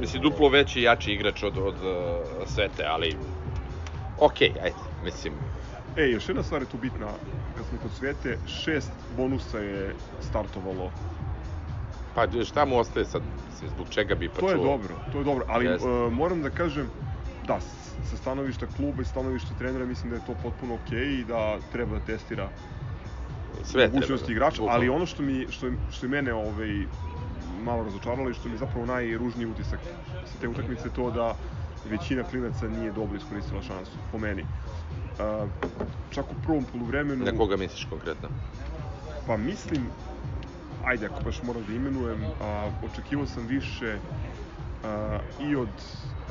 mislim, 0.00 0.22
duplo 0.22 0.48
veći 0.48 0.80
i 0.80 0.82
jači 0.82 1.12
igrač 1.12 1.42
od, 1.42 1.58
od 1.58 1.74
uh, 1.74 2.48
Svete, 2.48 2.84
ali... 2.86 3.16
Okej, 4.20 4.52
ajde, 4.62 4.76
mislim, 5.04 5.32
E, 5.98 6.10
još 6.10 6.28
jedna 6.28 6.42
stvar 6.42 6.62
je 6.62 6.68
tu 6.68 6.78
bitna, 6.78 7.12
kad 7.56 7.66
smo 7.66 7.78
kod 7.78 7.90
Svete, 7.92 8.38
šest 8.46 8.92
bonusa 9.16 9.58
je 9.58 9.94
startovalo. 10.20 10.92
pa 12.14 12.26
šta 12.44 12.64
mu 12.64 12.78
ostaje 12.78 13.04
sad, 13.04 13.22
mislim, 13.50 13.70
zbog 13.70 13.88
čega 13.88 14.14
bi 14.14 14.28
pa 14.28 14.40
To 14.40 14.48
je 14.48 14.54
čuo? 14.54 14.64
dobro, 14.64 14.94
to 15.12 15.18
je 15.18 15.24
dobro, 15.24 15.44
ali 15.48 15.66
e, 15.66 15.78
moram 16.10 16.42
da 16.42 16.50
kažem, 16.50 16.88
da, 17.46 17.60
sa 18.10 18.16
stanovišta 18.16 18.66
kluba 18.66 19.02
i 19.02 19.04
stanovišta 19.04 19.54
trenera 19.54 19.86
mislim 19.86 20.10
da 20.10 20.16
je 20.16 20.24
to 20.24 20.34
potpuno 20.42 20.74
okej 20.74 21.20
i 21.20 21.24
da 21.24 21.58
treba 21.72 21.98
da 21.98 22.04
testira 22.04 22.50
Sve 23.62 23.86
mogućnosti 23.86 24.32
igrača, 24.32 24.62
ali 24.68 24.88
ono 24.88 25.06
što 25.06 25.22
mi 25.22 25.46
što 25.50 25.66
je, 25.66 25.72
što 25.90 26.06
je 26.06 26.10
mene 26.10 26.34
ovaj 26.34 26.86
malo 27.64 27.84
razočaralo 27.84 28.30
i 28.30 28.34
što 28.34 28.48
mi 28.48 28.54
je 28.54 28.58
zapravo 28.58 28.86
najružniji 28.86 29.46
utisak 29.46 29.80
sa 30.32 30.38
te 30.40 30.48
utakmice 30.48 30.90
to 30.90 31.10
da 31.10 31.34
većina 31.90 32.22
klinaca 32.22 32.68
nije 32.68 32.92
dobro 32.92 33.16
iskoristila 33.16 33.62
šansu, 33.62 33.92
po 34.12 34.18
meni. 34.18 34.44
Uh, 35.18 35.48
čak 36.10 36.24
u 36.24 36.42
prvom 36.42 36.64
poluvremenu... 36.72 37.24
Na 37.24 37.32
koga 37.38 37.56
misliš 37.56 37.86
konkretno? 37.90 38.28
Pa 39.26 39.36
mislim, 39.36 39.86
ajde 40.84 41.06
ako 41.06 41.24
baš 41.24 41.42
moram 41.42 41.62
da 41.68 41.74
imenujem, 41.74 42.24
a, 42.40 42.70
očekivao 42.92 43.26
sam 43.26 43.46
više 43.46 43.98
a, 44.84 45.18
i 45.40 45.56
od 45.56 45.68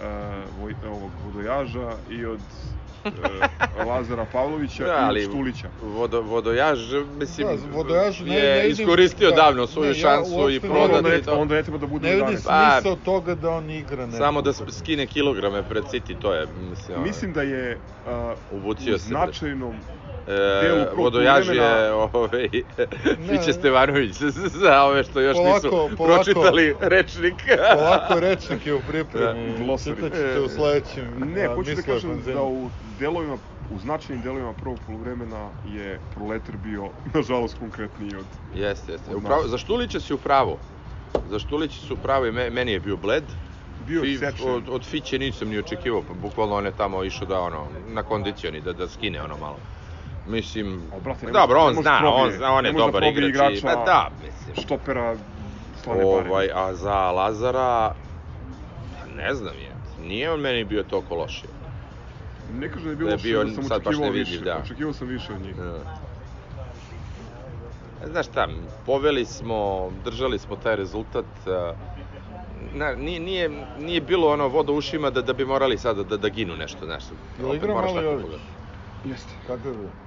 a, 0.01 0.43
voj, 0.59 0.75
ovog 0.87 1.11
vodojaža 1.25 1.91
i 2.09 2.25
od 2.25 2.39
a, 2.39 2.76
Lazara 3.77 4.25
Pavlovića 4.25 4.83
Da, 4.85 4.89
i 4.91 4.95
ali 4.97 5.19
od 5.19 5.29
Štulića. 5.29 5.69
Vodo, 5.77 6.21
vodojaž, 6.21 6.79
mislim, 7.09 7.47
Da, 7.47 7.67
Vodojaž 7.67 8.19
ne- 8.21 8.35
je 8.35 8.55
ne 8.55 8.59
vidim- 8.59 8.71
iskoristio 8.73 9.29
da, 9.29 9.35
davno 9.35 9.67
svoju 9.67 9.83
ne, 9.83 9.89
ja 9.89 10.01
šansu 10.01 10.31
i 10.31 10.35
uopšte 10.35 10.67
ne 10.69 10.73
Onda 10.75 11.01
ne, 11.03 11.21
to. 11.21 11.33
onda 11.33 11.55
ne 11.55 11.63
treba 11.63 11.77
da 11.77 11.87
bude 11.87 12.07
Ne 12.07 12.13
vidim 12.13 12.27
11. 12.27 12.43
Pa- 12.43 12.71
smisao 12.73 12.95
toga 12.95 13.35
da 13.35 13.49
on 13.49 13.69
igra 13.69 14.05
nekog. 14.05 14.17
Samo 14.17 14.41
da 14.41 14.51
skine 14.53 15.07
kilograme 15.07 15.63
pred 15.63 15.83
City, 15.85 16.15
to 16.15 16.33
je, 16.33 16.47
mislim, 16.47 17.01
Mislim 17.01 17.33
da 17.33 17.41
je 17.41 17.79
a, 18.05 18.35
Uvucio 18.51 18.95
u 18.95 18.97
značajnom 18.97 19.79
e, 20.27 20.85
vodojaž 20.93 21.47
je 21.49 21.91
ovaj, 22.13 22.49
Ne. 23.17 23.27
Fiće 23.29 23.53
Stevanović 23.53 24.11
za 24.61 24.83
ove 24.83 25.03
što 25.03 25.19
još 25.19 25.37
Polako, 25.37 25.55
nisu 25.55 25.69
polako. 25.97 26.03
pročitali 26.15 26.75
rečnik. 26.81 27.43
Polako 27.75 28.19
rečnik 28.19 28.65
je 28.65 28.73
u 28.73 28.79
pripremi, 28.81 29.51
Da, 29.51 29.57
glosari. 29.57 29.95
čitat 29.95 30.13
ćete 30.13 30.39
u 30.39 30.49
sledećem 30.49 31.19
Ne, 31.25 31.45
a, 31.45 31.55
hoću 31.55 31.75
da 31.75 31.81
kažem 31.83 32.21
da 32.23 32.43
u 32.43 32.69
delovima, 32.79 33.37
u 33.69 33.79
značajnim 33.79 34.23
delovima 34.23 34.53
prvog 34.53 34.79
poluvremena 34.79 35.49
je 35.63 35.99
Proletar 36.09 36.57
bio, 36.57 36.89
nažalost, 37.05 37.57
konkretniji 37.57 38.15
od... 38.15 38.25
Jeste, 38.51 38.91
jeste. 38.91 39.11
Od 39.11 39.17
Upravo, 39.17 39.47
za 39.47 39.57
Štulića 39.57 39.99
si 39.99 40.13
u 40.13 40.17
pravu. 40.17 40.57
Za 41.25 41.39
Štulića 41.39 41.79
si 41.79 41.93
u 41.93 41.97
pravu 41.97 42.25
i 42.25 42.31
me- 42.31 42.49
meni 42.49 42.71
je 42.71 42.79
bio 42.79 42.97
bled. 42.97 43.23
Bio 43.77 44.01
je 44.01 44.13
I 44.13 44.17
sečen. 44.17 44.49
od, 44.49 44.69
od 44.69 44.85
Fiće 44.85 45.19
nisam 45.19 45.49
ni 45.49 45.57
očekivao, 45.57 46.01
pa 46.01 46.13
bukvalno 46.13 46.55
on 46.55 46.65
je 46.65 46.71
tamo 46.71 47.03
išao 47.03 47.27
da 47.27 47.39
ono, 47.39 47.67
na 47.85 48.03
kondicioni, 48.03 48.61
da, 48.61 48.73
da 48.73 48.87
skine 48.87 49.21
ono 49.21 49.37
malo. 49.37 49.57
Mislim, 50.27 50.89
O, 50.91 50.99
brate, 50.99 51.25
ne 51.25 51.31
dobro, 51.31 51.57
može- 51.57 51.67
on 51.69 51.83
zna, 51.83 51.97
probije. 51.99 52.23
on 52.23 52.31
zna, 52.31 52.51
on 52.51 52.65
je 52.65 52.71
da 52.71 52.77
dobar 52.77 52.91
probije 53.01 53.29
igrač 53.29 53.53
igrača 53.53 53.75
pa 53.75 53.83
da, 53.85 54.09
mislim. 54.21 54.55
Štopera 54.55 55.17
Slane. 55.75 56.03
Ovaj, 56.05 56.49
a 56.53 56.73
za 56.73 57.11
Lazara, 57.11 57.91
ne 59.07 59.33
znam 59.33 59.55
je, 59.55 59.71
nije 59.99 60.31
on 60.31 60.39
meni 60.39 60.63
bio 60.63 60.83
toliko 60.83 61.15
loš. 61.15 61.43
Ne 62.51 62.71
kažem 62.71 62.83
da 62.85 62.89
je 62.89 62.95
da 62.95 62.97
bilo 62.97 63.09
je 63.09 63.13
loše, 63.13 63.23
bio 63.23 63.43
da 63.43 63.51
sam 63.51 63.63
sad 63.63 63.83
baš 63.83 63.87
očekivao 63.87 64.11
više. 64.11 64.39
da. 64.39 64.57
Očekivao 64.57 64.93
sam 64.93 65.07
više 65.07 65.33
od 65.33 65.41
njih. 65.41 65.55
E, 65.57 65.79
Znaš 68.03 68.27
šta, 68.27 68.47
poveli 68.85 69.25
smo, 69.25 69.57
držali 69.95 70.39
smo 70.39 70.55
taj 70.55 70.75
rezultat, 70.75 71.25
e, 71.45 71.73
na, 72.71 72.95
nije, 72.95 73.19
nije, 73.19 73.49
nije 73.79 74.01
bilo 74.01 74.27
ono 74.27 74.47
voda 74.47 74.71
u 74.71 74.75
ušima 74.75 75.09
da, 75.09 75.21
da 75.21 75.33
bi 75.33 75.45
morali 75.45 75.77
sada 75.77 76.03
da, 76.03 76.17
da 76.17 76.29
ginu 76.29 76.55
nešto, 76.55 76.85
znaš. 76.85 77.03
Jel 77.37 77.55
igra 77.55 77.73
tako 77.75 77.99
Jović? 77.99 78.21
pogledati. 78.21 78.49
Jeste. 79.03 79.33
Kakav 79.41 79.73
je? 79.73 80.06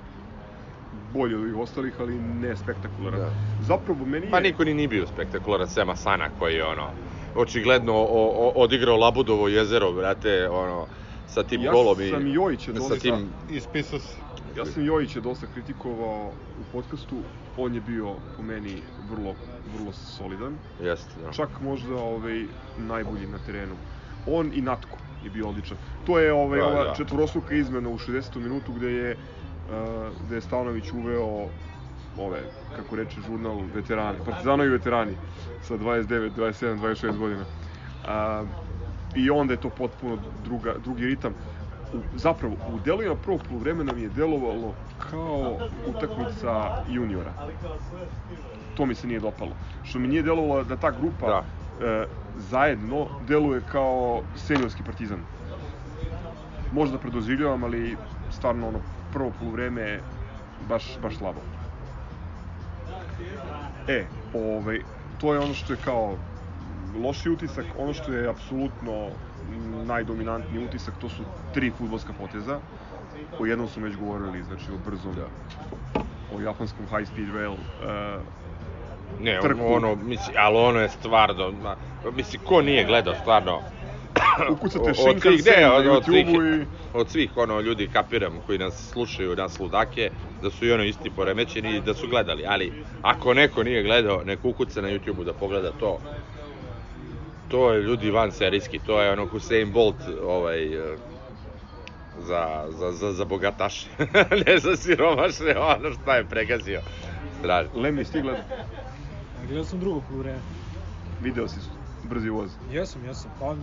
Bolje 1.10 1.36
od 1.36 1.42
ovih 1.42 1.56
ostalih, 1.56 1.94
ali 1.98 2.18
ne 2.18 2.56
spektakularan. 2.56 3.20
Da. 3.20 3.30
Zapravo, 3.58 4.04
meni 4.04 4.26
je... 4.26 4.30
Pa 4.30 4.40
niko 4.40 4.64
ni 4.64 4.74
nije 4.74 4.88
bio 4.88 5.06
spektakularan, 5.06 5.68
sem 5.68 5.90
Asana 5.90 6.28
koji 6.30 6.54
je 6.54 6.64
ono, 6.64 6.88
očigledno 7.34 7.92
o, 7.94 8.06
o, 8.36 8.52
odigrao 8.56 8.96
Labudovo 8.96 9.48
jezero, 9.48 9.92
brate, 9.92 10.48
ono, 10.48 10.86
sa 11.26 11.42
tim 11.42 11.62
Ja 11.62 11.72
golom 11.72 12.00
i 12.00 12.08
sam 12.08 12.26
Jojića 12.26 12.72
sa 12.72 12.78
dosta- 12.78 12.96
tim 12.96 13.28
Ispisao 13.48 13.98
se. 13.98 14.16
Ja 14.56 14.64
sam 14.66 14.84
Jojića 14.84 15.20
dosta 15.20 15.46
kritikovao 15.46 16.26
u 16.60 16.72
podcastu, 16.72 17.16
on 17.56 17.74
je 17.74 17.80
bio 17.80 18.06
po 18.36 18.42
meni 18.42 18.82
vrlo, 19.10 19.34
vrlo 19.68 19.92
solidan. 19.92 20.54
jeste, 20.80 21.20
da. 21.20 21.32
Čak 21.32 21.60
možda 21.60 21.94
ovaj, 21.94 22.44
najbolji 22.78 23.26
na 23.26 23.38
terenu. 23.38 23.74
On 24.26 24.50
i 24.54 24.60
Natko 24.60 24.96
je 25.24 25.30
bio 25.30 25.48
odličan. 25.48 25.76
To 26.06 26.18
je 26.18 26.32
ovaj, 26.32 26.58
Da, 26.60 26.66
ova 26.66 26.84
da. 26.84 26.94
četvorostruka 26.94 27.54
izmena 27.54 27.88
u 27.88 27.98
60. 27.98 28.36
minutu 28.36 28.72
gde 28.72 28.86
je, 28.88 29.16
gde 30.24 30.34
je 30.34 30.40
Stanović 30.40 30.92
uveo 30.92 31.48
ove, 32.16 32.40
kako 32.76 32.96
reče 32.96 33.20
žurnal, 33.20 33.60
veterani, 33.74 34.18
partizanovi 34.24 34.68
veterani 34.68 35.16
sa 35.62 35.74
29, 35.74 36.30
27, 36.36 36.78
26 36.78 37.16
godina. 37.18 37.44
Uh, 38.04 38.48
I 39.14 39.30
onda 39.30 39.52
je 39.52 39.60
to 39.60 39.70
potpuno 39.70 40.18
druga, 40.44 40.74
drugi 40.78 41.06
ritam. 41.06 41.34
U, 41.92 41.98
zapravo, 42.16 42.54
u 42.54 42.78
delovima 42.84 43.14
prvog 43.14 43.40
poluvremena 43.48 43.92
mi 43.92 44.02
je 44.02 44.08
delovalo 44.08 44.74
kao 45.10 45.58
utakmica 45.86 46.84
juniora. 46.88 47.32
To 48.76 48.86
mi 48.86 48.94
se 48.94 49.06
nije 49.06 49.20
dopalo. 49.20 49.50
Što 49.82 49.98
mi 49.98 50.08
nije 50.08 50.22
delovalo 50.22 50.64
da 50.64 50.76
ta 50.76 50.90
grupa 50.90 51.26
Da. 51.26 51.42
e, 51.86 52.06
zajedno 52.36 53.06
deluje 53.28 53.60
kao 53.72 54.22
seniorski 54.36 54.82
partizan. 54.82 55.18
Možda 56.72 56.98
predoživljavam, 56.98 57.64
ali 57.64 57.96
stvarno 58.30 58.68
ono 58.68 58.78
prvo 59.12 59.32
poluvreme 59.38 60.00
baš, 60.68 60.84
baš 61.02 61.16
slabo. 61.16 61.40
E, 63.88 64.04
ovaj, 64.34 64.80
to 65.20 65.34
je 65.34 65.40
ono 65.40 65.54
što 65.54 65.72
je 65.72 65.76
kao 65.84 66.16
loši 67.02 67.30
utisak, 67.30 67.64
ono 67.78 67.92
što 67.94 68.12
je 68.12 68.28
apsolutno 68.28 69.08
najdominantniji 69.86 70.64
utisak, 70.64 70.94
to 71.00 71.08
su 71.08 71.22
tri 71.54 71.70
futbolska 71.70 72.12
poteza. 72.12 72.58
O 73.38 73.46
jednom 73.46 73.68
smo 73.68 73.84
već 73.84 73.96
govorili, 73.96 74.42
znači 74.42 74.72
o 74.72 74.90
brzom, 74.90 75.14
o 76.36 76.40
japanskom 76.40 76.86
high 76.86 77.08
speed 77.12 77.34
rail. 77.34 77.52
Uh, 77.52 77.58
Ne, 79.20 79.38
trku. 79.42 79.60
ono, 79.66 79.94
mislim, 79.94 80.36
ali 80.38 80.56
ono 80.56 80.80
je 80.80 80.88
stvarno, 80.88 81.52
ma, 81.62 81.76
mislim, 82.16 82.42
ko 82.44 82.62
nije 82.62 82.84
gledao 82.84 83.14
stvarno, 83.14 83.60
ukucate 84.52 84.94
Shinkansen 84.94 85.62
na 85.62 85.74
od, 85.74 85.86
od 85.86 86.04
svih, 86.04 86.26
YouTube-u 86.26 86.62
i... 86.62 86.66
od 86.94 87.10
svih 87.10 87.36
ono 87.36 87.60
ljudi 87.60 87.88
kapiram 87.92 88.40
koji 88.46 88.58
nas 88.58 88.90
slušaju, 88.92 89.36
nas 89.36 89.58
ludake, 89.60 90.10
da 90.42 90.50
su 90.50 90.66
i 90.66 90.72
ono 90.72 90.84
isti 90.84 91.10
poremećeni 91.10 91.76
i 91.76 91.80
da 91.80 91.94
su 91.94 92.08
gledali, 92.08 92.44
ali 92.46 92.72
ako 93.02 93.34
neko 93.34 93.62
nije 93.62 93.82
gledao, 93.82 94.24
nek 94.24 94.44
ukuca 94.44 94.80
na 94.80 94.88
YouTube-u 94.88 95.24
da 95.24 95.32
pogleda 95.32 95.72
to. 95.80 95.98
To 97.48 97.72
je 97.72 97.82
ljudi 97.82 98.10
van 98.10 98.32
serijski, 98.32 98.78
to 98.86 99.02
je 99.02 99.12
ono 99.12 99.26
Hussein 99.26 99.72
Bolt 99.72 99.96
ovaj 100.24 100.74
eh, 100.74 100.96
za, 102.18 102.66
za, 102.68 102.92
za, 102.92 103.12
za 103.12 103.24
bogataše, 103.24 103.86
ne 104.46 104.58
za 104.58 104.76
siromašne, 104.76 105.58
ono 105.58 105.92
šta 105.92 106.16
je 106.16 106.24
pregazio. 106.24 106.80
Strašno. 107.38 107.80
Lemi, 107.80 108.04
ti 108.04 108.20
gledao? 108.20 108.44
Gledao 109.46 109.64
sam 109.64 109.80
drugo 109.80 110.00
po 110.00 110.16
vreme. 110.18 110.38
Video 111.22 111.48
si 111.48 111.60
brzi 112.10 112.28
voz. 112.30 112.50
Jesam, 112.68 113.04
jesam. 113.04 113.30
Pa, 113.38 113.54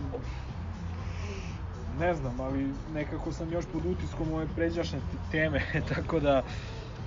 ne 1.96 2.14
znam, 2.14 2.40
ali 2.40 2.64
nekako 2.88 3.32
sam 3.32 3.52
još 3.52 3.64
pod 3.66 3.82
utiskom 3.86 4.32
ove 4.32 4.46
pređašnje 4.46 4.98
te- 5.00 5.30
teme, 5.30 5.62
tako 5.94 6.20
da 6.20 6.42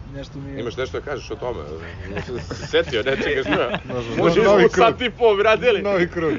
nešto 0.07 0.39
mi 0.39 0.51
je... 0.51 0.59
Imaš 0.59 0.77
nešto 0.77 0.99
da 0.99 1.05
kažeš 1.05 1.31
o 1.31 1.35
tome? 1.35 1.59
Setio 2.41 3.03
nečega 3.03 3.41
što... 3.43 3.93
Može, 3.93 4.15
Može 4.17 4.43
novi 4.43 4.63
krug. 4.63 4.87
sat 4.87 5.01
i 5.01 5.09
po 5.09 5.25
obradili. 5.25 5.81
Novi 5.81 6.07
krug. 6.09 6.33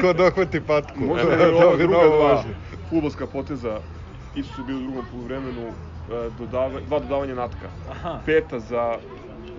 Ko 0.00 0.12
dohvati 0.12 0.60
patku. 0.62 1.00
Možda 1.00 1.28
Da, 1.28 1.44
je 1.44 1.54
ova 1.56 1.76
druga 1.76 1.96
dva 2.08 2.44
futbolska 2.90 3.26
poteza 3.26 3.80
isto 4.34 4.54
su 4.54 4.64
bili 4.64 4.78
u 4.78 4.82
drugom 4.82 5.04
poluvremenu, 5.06 5.62
e, 5.62 5.72
dodava, 6.30 6.80
dva 6.80 6.98
dodavanja 6.98 7.34
natka. 7.34 7.68
Aha, 7.90 8.20
Peta 8.26 8.60
za 8.60 8.98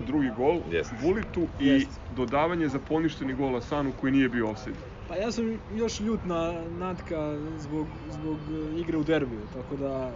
drugi 0.06 0.30
gol 0.36 0.60
Jest. 0.70 0.92
Vulitu 1.02 1.46
i 1.60 1.66
Jest. 1.66 2.00
dodavanje 2.16 2.68
za 2.68 2.78
poništeni 2.78 3.34
gol 3.34 3.56
Asanu 3.56 3.92
koji 4.00 4.12
nije 4.12 4.28
bio 4.28 4.50
offside. 4.50 4.76
pa 5.08 5.16
ja 5.16 5.32
sam 5.32 5.58
još 5.76 6.00
ljut 6.00 6.20
na 6.24 6.52
Natka 6.78 7.38
zbog, 7.58 7.86
zbog 8.10 8.36
e, 8.36 8.80
igre 8.80 8.98
u 8.98 9.04
derbiju, 9.04 9.40
tako 9.54 9.76
da 9.76 10.10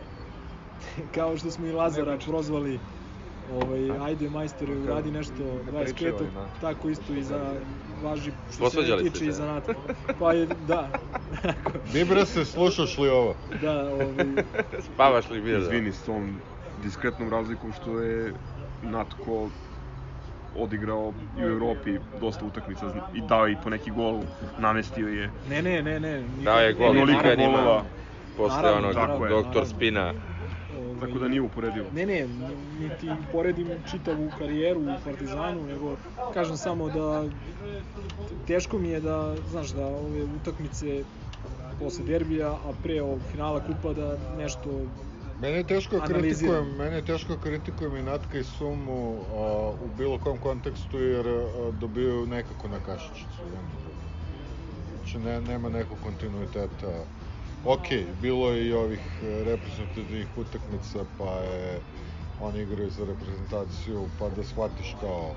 kao 1.15 1.37
što 1.37 1.51
smo 1.51 1.67
i 1.67 1.73
Lazara 1.73 2.19
prozvali 2.27 2.79
ovaj, 3.53 3.91
ajde 4.07 4.31
majstore, 4.31 4.77
uradi 4.77 5.11
nešto 5.11 5.35
25. 5.73 5.85
pričaju 5.85 6.17
oni, 6.17 6.31
da. 6.35 6.47
tako 6.61 6.89
isto 6.89 7.13
i 7.15 7.23
za 7.23 7.53
važi 8.03 8.33
što 8.53 8.71
se 8.71 8.81
ne 8.81 9.11
tiče 9.11 9.27
i 9.27 9.33
za 9.33 9.45
Natka. 9.47 9.75
Pa 10.19 10.33
je, 10.33 10.47
da, 10.69 10.89
Mi 11.95 12.05
bre 12.05 12.27
se 12.27 12.45
slušaš 12.45 12.99
li 12.99 13.09
ovo? 13.09 13.35
da, 13.63 13.93
ovaj, 13.93 14.27
Spavaš 14.95 15.31
li 15.31 15.41
bio? 15.41 15.59
Izvini 15.59 15.93
s 15.93 16.03
tom 16.03 16.37
diskretnom 16.83 17.29
razlikom 17.31 17.73
što 17.73 18.01
je 18.01 18.35
Natko 18.83 19.49
odigrao 20.55 21.13
i 21.37 21.45
u 21.45 21.49
Europi 21.49 21.91
dosta 22.13 22.45
utakmica 22.45 22.81
i 23.15 23.21
dao 23.21 23.49
i 23.49 23.57
po 23.57 23.71
neki 23.71 23.91
gol, 23.91 24.21
namestio 24.59 25.09
je. 25.09 25.31
ne, 25.45 25.63
ne, 25.63 25.83
ne, 25.83 26.01
ne. 26.01 26.21
nikad- 26.21 26.45
Dao 26.45 26.61
je 26.61 26.73
gol 26.73 26.89
Onoliko 26.89 27.21
Italijanima 27.21 27.59
golova. 27.59 27.85
posle 28.37 28.57
Naravno, 28.57 28.79
onog 28.81 28.95
tako 28.95 29.25
je, 29.25 29.31
doktor 29.31 29.55
naravno. 29.55 29.67
Spina. 29.69 30.13
ovaj, 30.71 31.01
Tako 31.01 31.19
da 31.19 31.29
nije 31.29 31.41
uporedivo. 31.43 31.87
Ne, 31.93 32.07
ne, 32.07 32.27
niti 32.79 33.11
poredim 33.33 33.69
čitavu 33.85 34.31
karijeru 34.31 34.81
u 34.83 35.05
Partizanu, 35.05 35.63
nego 35.65 35.97
kažem 36.35 36.57
samo 36.57 36.89
da 36.89 37.25
teško 38.47 38.79
mi 38.79 38.89
je 38.89 39.01
da, 39.01 39.37
znaš, 39.43 39.69
da 39.69 39.87
ove 39.87 40.25
utakmice 40.25 41.05
posle 41.79 42.05
derbija, 42.05 42.49
a 42.49 42.73
pre 42.83 43.03
ovog 43.03 43.21
finala 43.23 43.61
kupa 43.61 43.93
da 43.93 44.09
nešto 44.39 44.71
Meni 45.41 45.57
je 45.57 45.67
teško 45.67 45.97
Analiziram. 45.97 46.23
kritikujem, 46.23 46.77
meni 46.77 46.97
je 46.97 47.05
teško 47.05 47.37
kritikujem 47.37 47.97
i 47.97 48.03
Natka 48.03 48.39
i 48.39 48.45
Sumu 48.45 49.25
a, 49.33 49.71
u 49.81 49.89
bilo 49.99 50.19
kom 50.19 50.39
kontekstu 50.39 50.99
jer 50.99 51.29
a, 51.29 51.73
nekako 52.27 52.69
na 52.69 52.81
kašičicu. 52.81 53.43
Znači 54.97 55.19
ne, 55.19 55.41
nema 55.41 55.69
nekog 55.69 55.99
kontinuiteta. 56.03 57.05
Ok, 57.65 57.89
bilo 58.23 58.51
je 58.51 58.67
i 58.69 58.73
ovih 58.73 59.01
reprezentativnih 59.23 60.29
utakmica, 60.37 61.05
pa 61.19 61.31
je 61.31 61.81
oni 62.41 62.63
igraju 62.63 62.91
za 62.91 63.05
reprezentaciju, 63.05 64.09
pa 64.19 64.29
da 64.29 64.45
shvatiš 64.45 64.97
kao 65.01 65.35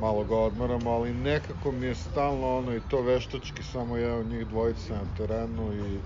malo 0.00 0.24
ga 0.24 0.36
odmaramo, 0.36 0.90
ali 0.90 1.14
nekako 1.14 1.72
mi 1.72 1.86
je 1.86 1.94
stalno 1.94 2.58
ono 2.58 2.76
i 2.76 2.80
to 2.80 3.02
veštački 3.02 3.62
samo 3.62 3.96
jedan 3.96 4.18
od 4.18 4.26
njih 4.26 4.46
dvojica 4.46 4.94
na 4.94 5.06
terenu 5.16 5.72
i 5.72 5.98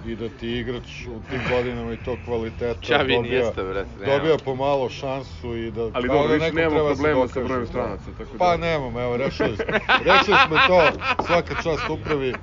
i 0.00 0.16
da 0.16 0.28
ti 0.30 0.48
igrač 0.50 0.82
u 1.06 1.20
tim 1.22 1.40
godinama 1.44 1.92
i 1.92 1.98
to 1.98 2.16
kvaliteta 2.16 2.80
Čavi 2.82 3.14
dobija, 3.14 3.32
Iniesta, 3.32 3.64
brate, 3.64 3.90
nema. 3.96 4.12
dobija 4.12 4.36
pomalo 4.38 4.88
šansu 4.90 5.56
i 5.56 5.70
da 5.70 5.82
Ali 5.84 6.08
kao 6.08 6.16
dobro, 6.16 6.28
da 6.28 6.34
više 6.34 6.52
nemamo 6.52 6.78
se 6.80 6.94
problema 6.94 7.28
sa 7.28 7.40
brojem 7.40 7.60
da. 7.60 7.66
stranaca, 7.66 8.04
tako 8.10 8.32
da- 8.32 8.38
Pa 8.38 8.56
nemamo, 8.56 9.00
evo, 9.00 9.16
rešili 9.16 9.56
smo. 9.56 9.64
rešili 10.04 10.36
smo 10.46 10.56
to, 10.66 10.82
svaka 11.24 11.54
čast 11.54 11.90
upravi. 11.90 12.34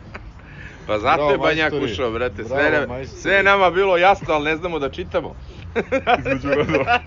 Pa 0.88 0.99
znate 0.99 1.18
Bravo, 1.18 1.38
Banjak 1.38 1.72
majstori. 1.72 1.91
ušao, 1.93 2.12
brate, 2.12 2.43
sve, 2.43 2.70
Bravo, 2.72 2.93
ne, 2.93 3.06
sve 3.06 3.34
je 3.34 3.43
nama 3.43 3.72
bilo 3.72 3.97
jasno, 3.97 4.34
ali 4.34 4.45
ne 4.45 4.56
znamo 4.56 4.80
da 4.80 4.89
čitamo. 4.89 5.36
između 6.20 6.49
redova. 6.49 6.99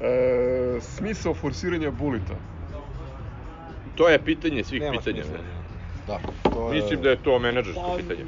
e, 0.00 0.80
smisao 0.82 1.34
forsiranja 1.34 1.90
bulita. 1.92 2.34
To 3.94 4.08
je 4.08 4.18
pitanje 4.18 4.64
svih 4.64 4.80
Nema 4.80 4.92
pitanja. 4.92 5.24
smisla. 5.24 5.38
Da, 6.06 6.18
to 6.44 6.68
je... 6.68 6.74
Mislim 6.74 7.02
da 7.02 7.10
je 7.10 7.16
to 7.16 7.38
menadžersko 7.38 7.82
Pa, 7.82 7.96
pitanje. 7.96 8.24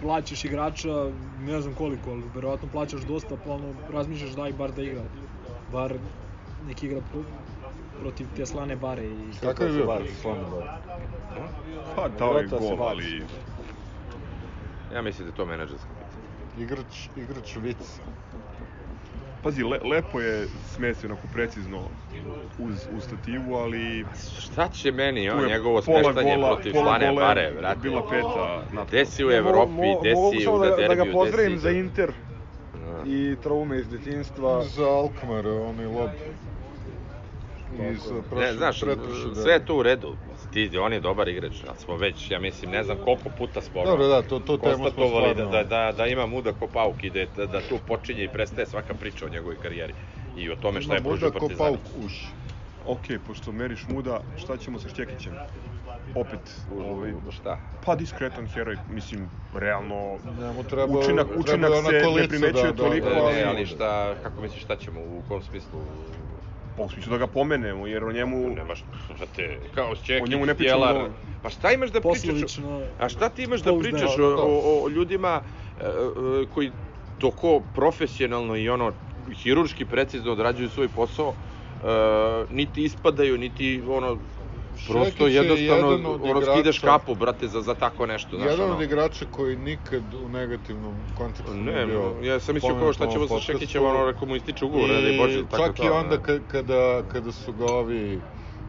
Plaćaš 0.00 0.44
igrača, 0.44 1.10
ne 1.40 1.60
znam 1.60 1.74
koliko, 1.74 2.10
ali 2.10 2.22
verovatno 2.34 2.68
plaćaš 2.72 3.00
dosta, 3.00 3.36
pa 3.44 3.50
ono, 3.52 3.74
razmišljaš 3.92 4.30
daj 4.30 4.52
bar 4.52 4.72
da 4.72 4.82
igra. 4.82 5.02
Bar 5.72 5.94
neki 6.66 6.86
igra 6.86 7.00
pro, 7.12 7.22
protiv 8.00 8.26
te 8.36 8.46
slane 8.46 8.76
bare 8.76 9.06
i... 9.06 9.32
Kakav 9.40 9.66
je 9.66 9.72
bio 9.72 9.86
Baci. 9.86 9.98
protiv 9.98 10.20
Slane 10.22 10.44
Bare? 10.50 10.78
Pa 11.96 12.08
dao 12.08 12.38
je 12.38 12.46
gol, 12.46 12.82
ali 12.82 13.22
Ja 14.94 15.02
mislim 15.02 15.26
da 15.26 15.32
je 15.32 15.36
to 15.36 15.46
menadžersko 15.46 15.88
pitanje. 15.88 16.64
Igrač, 16.64 17.08
igrač 17.16 17.56
vic. 17.56 18.00
Pazi, 19.46 19.62
le, 19.62 19.78
lepo 19.84 20.20
je 20.20 20.46
smestio 20.66 21.08
onako 21.08 21.26
precizno 21.28 21.78
uz, 22.58 22.86
uz 22.90 23.04
stativu, 23.04 23.54
ali 23.54 24.04
Šta 24.38 24.68
će 24.68 24.92
meni, 24.92 25.30
on, 25.30 25.40
je 25.40 25.48
njegovo 25.48 25.82
smeštanje 25.82 26.34
gola- 26.34 26.54
protiv 26.54 26.72
Slane 26.72 27.12
Bare, 27.12 27.52
brate. 27.52 27.80
Bila 27.80 28.02
peta 28.02 28.64
na 28.72 28.84
Gde 28.84 29.06
si 29.06 29.24
u 29.24 29.30
Evropi, 29.30 29.72
mo- 29.72 30.00
gde 30.00 30.10
si 30.32 30.48
u 30.48 30.58
da, 30.58 30.66
da 30.66 30.76
derbiju, 30.76 30.96
ga 30.96 31.02
gde 31.02 31.12
pozdravim 31.12 31.58
za 31.58 31.70
Inter 31.70 32.12
Da. 32.74 33.02
i 33.06 33.36
traume 33.42 33.78
iz 33.78 33.88
detinjstva. 33.88 34.62
Za 34.64 34.86
Alkmaar, 34.86 35.46
onaj 35.46 35.86
lob. 35.86 36.10
Iz 37.92 38.12
Ne, 38.32 38.52
znaš, 38.52 38.80
pretprošle 38.80 39.34
sve 39.34 39.52
je 39.52 39.64
to 39.64 39.76
u 39.76 39.82
redu. 39.82 40.16
Ti, 40.56 40.78
on 40.78 40.92
je 40.92 41.00
dobar 41.00 41.28
igrač, 41.28 41.64
ali 41.64 41.78
smo 41.78 41.96
već, 41.96 42.30
ja 42.30 42.38
mislim, 42.40 42.70
ne 42.70 42.82
znam 42.82 42.96
koliko 42.98 43.28
puta 43.28 43.60
smo 43.60 43.84
Dobro, 43.84 44.06
da, 44.06 44.22
to, 44.22 44.38
to 44.38 44.56
temu 44.56 44.74
smo 44.74 44.84
konstatovali 44.84 45.28
da, 45.28 45.34
stvarno... 45.34 45.50
da, 45.52 45.64
da, 45.64 45.92
da 45.92 46.06
ima 46.06 46.26
muda 46.26 46.52
ko 46.52 46.68
pauk 46.68 47.04
i 47.04 47.10
da, 47.10 47.26
da, 47.26 47.46
da 47.46 47.60
tu 47.60 47.78
počinje 47.78 48.24
i 48.24 48.28
prestaje 48.28 48.66
svaka 48.66 48.94
priča 48.94 49.26
o 49.26 49.28
njegovoj 49.28 49.56
karijeri 49.56 49.92
i 50.36 50.50
o 50.50 50.56
tome 50.56 50.80
šta 50.80 50.94
je 50.94 51.00
pružio 51.00 51.28
muda 51.28 51.38
ko 51.38 51.48
pauk 51.58 51.80
uši. 51.96 52.26
Ok, 52.84 53.04
pošto 53.26 53.52
meriš 53.52 53.86
muda, 53.88 54.20
šta 54.36 54.56
ćemo 54.56 54.78
sa 54.78 54.88
Šćekićem? 54.88 55.34
opet, 56.14 56.40
ovaj, 56.70 57.12
Šta? 57.30 57.58
pa 57.84 57.94
diskretan 57.94 58.46
heroj, 58.46 58.76
mislim, 58.88 59.30
realno, 59.54 60.18
Njemu 60.38 60.64
treba, 60.64 60.92
Učinak- 60.92 61.26
treba 61.26 61.40
učinak 61.40 61.70
ona 61.70 61.82
se 61.82 61.92
ne 61.92 62.28
primećuje 62.28 62.76
toliko, 62.76 63.08
Ne, 63.08 63.20
ali- 63.20 63.34
ne, 63.34 63.42
ali 63.42 63.66
šta, 63.66 64.14
kako 64.22 64.40
misliš, 64.42 64.62
šta 64.62 64.76
ćemo, 64.76 65.00
u 65.00 65.22
kom 65.28 65.42
smislu? 65.42 65.80
Pa 66.76 66.88
smislu 66.88 67.12
da 67.12 67.18
ga 67.18 67.26
pomenemo, 67.26 67.86
jer 67.86 68.04
o 68.04 68.12
njemu, 68.12 68.50
Nemaš, 68.56 68.84
brate, 69.18 69.58
kao 69.74 69.94
Čekić, 69.94 70.22
O 70.22 70.30
njemu 70.30 70.46
ne 70.46 70.54
pričamo. 70.54 71.08
Pa 71.42 71.50
šta 71.50 71.72
imaš 71.72 71.90
da 71.90 72.00
pričaš? 72.00 72.22
Poslovično, 72.22 72.82
A 72.98 73.08
šta 73.08 73.28
ti 73.28 73.42
imaš 73.42 73.60
da 73.60 73.78
pričaš 73.78 74.18
o, 74.18 74.24
o, 74.24 74.84
o 74.84 74.88
ljudima 74.88 75.40
e, 75.80 75.84
e, 75.84 76.46
koji 76.54 76.72
toko 77.18 77.60
profesionalno 77.60 78.56
i 78.56 78.68
ono 78.68 78.92
hirurški 79.42 79.84
precizno 79.84 80.32
odrađuju 80.32 80.68
svoj 80.68 80.88
posao, 80.88 81.32
e, 81.32 81.86
niti 82.50 82.84
ispadaju, 82.84 83.38
niti 83.38 83.82
ono 83.88 84.18
prosto 84.78 85.04
Šekić 85.04 85.20
je 85.26 85.34
jednostavno 85.34 85.92
jedan 85.92 86.06
od 86.06 86.20
igrača- 86.22 86.80
kapu, 86.82 87.14
brate, 87.14 87.48
za, 87.48 87.62
za 87.62 87.74
tako 87.74 88.06
nešto, 88.06 88.36
znaš, 88.36 88.50
Jedan 88.50 88.70
od 88.70 88.82
igrača 88.82 89.26
koji 89.26 89.56
nikad 89.56 90.14
u 90.14 90.28
negativnom 90.28 91.06
kontekstu 91.08 91.54
Ne, 91.54 91.72
nije 91.74 91.86
bio 91.86 92.14
ja 92.22 92.40
sam 92.40 92.54
mislio 92.54 92.74
kao 92.74 92.92
šta 92.92 93.06
ćemo 93.06 93.28
sa. 93.28 93.40
Šekićem, 93.40 93.84
ono, 93.84 94.06
rekao 94.06 94.28
mu 94.28 94.36
ističe 94.36 94.64
ugovor, 94.64 94.88
ne 94.88 95.00
daj 95.02 95.16
Bože, 95.18 95.46
tako 95.46 95.62
čak 95.62 95.76
to. 95.76 95.84
i 95.84 95.88
onda 95.88 96.10
ne. 96.10 96.22
ka, 96.22 96.38
kada, 96.40 97.02
kada 97.04 97.32
su 97.32 97.52
ga 97.52 97.64
ovi 97.66 98.20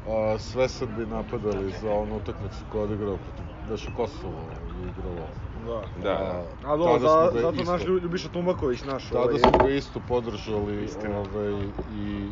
a, 0.05 0.39
sve 0.39 0.69
Srbi 0.69 1.05
napadali 1.05 1.71
za 1.71 1.91
onu 1.91 2.17
utakmicu 2.17 2.65
koju 2.65 2.79
je 2.79 2.85
odigrao 2.85 3.17
protiv 3.17 3.45
Beše 3.61 3.91
Kosovo 3.91 4.41
je 4.67 4.89
igralo. 4.89 5.27
Da. 5.55 5.81
Da. 5.95 6.45
A 6.63 6.77
dobro, 6.77 6.99
za, 6.99 7.31
ga 7.33 7.41
zato 7.41 7.53
isto- 7.53 7.71
naš 7.71 7.81
Lju- 7.81 7.99
Ljubiša 7.99 8.29
Tumaković, 8.29 8.83
naš 8.83 9.03
Tada 9.05 9.19
ovaj, 9.19 9.39
smo 9.39 9.51
ga 9.51 9.69
isto 9.69 9.99
podržali 9.99 10.83
Istina. 10.83 11.19
ovaj, 11.19 11.53
i 11.85 12.31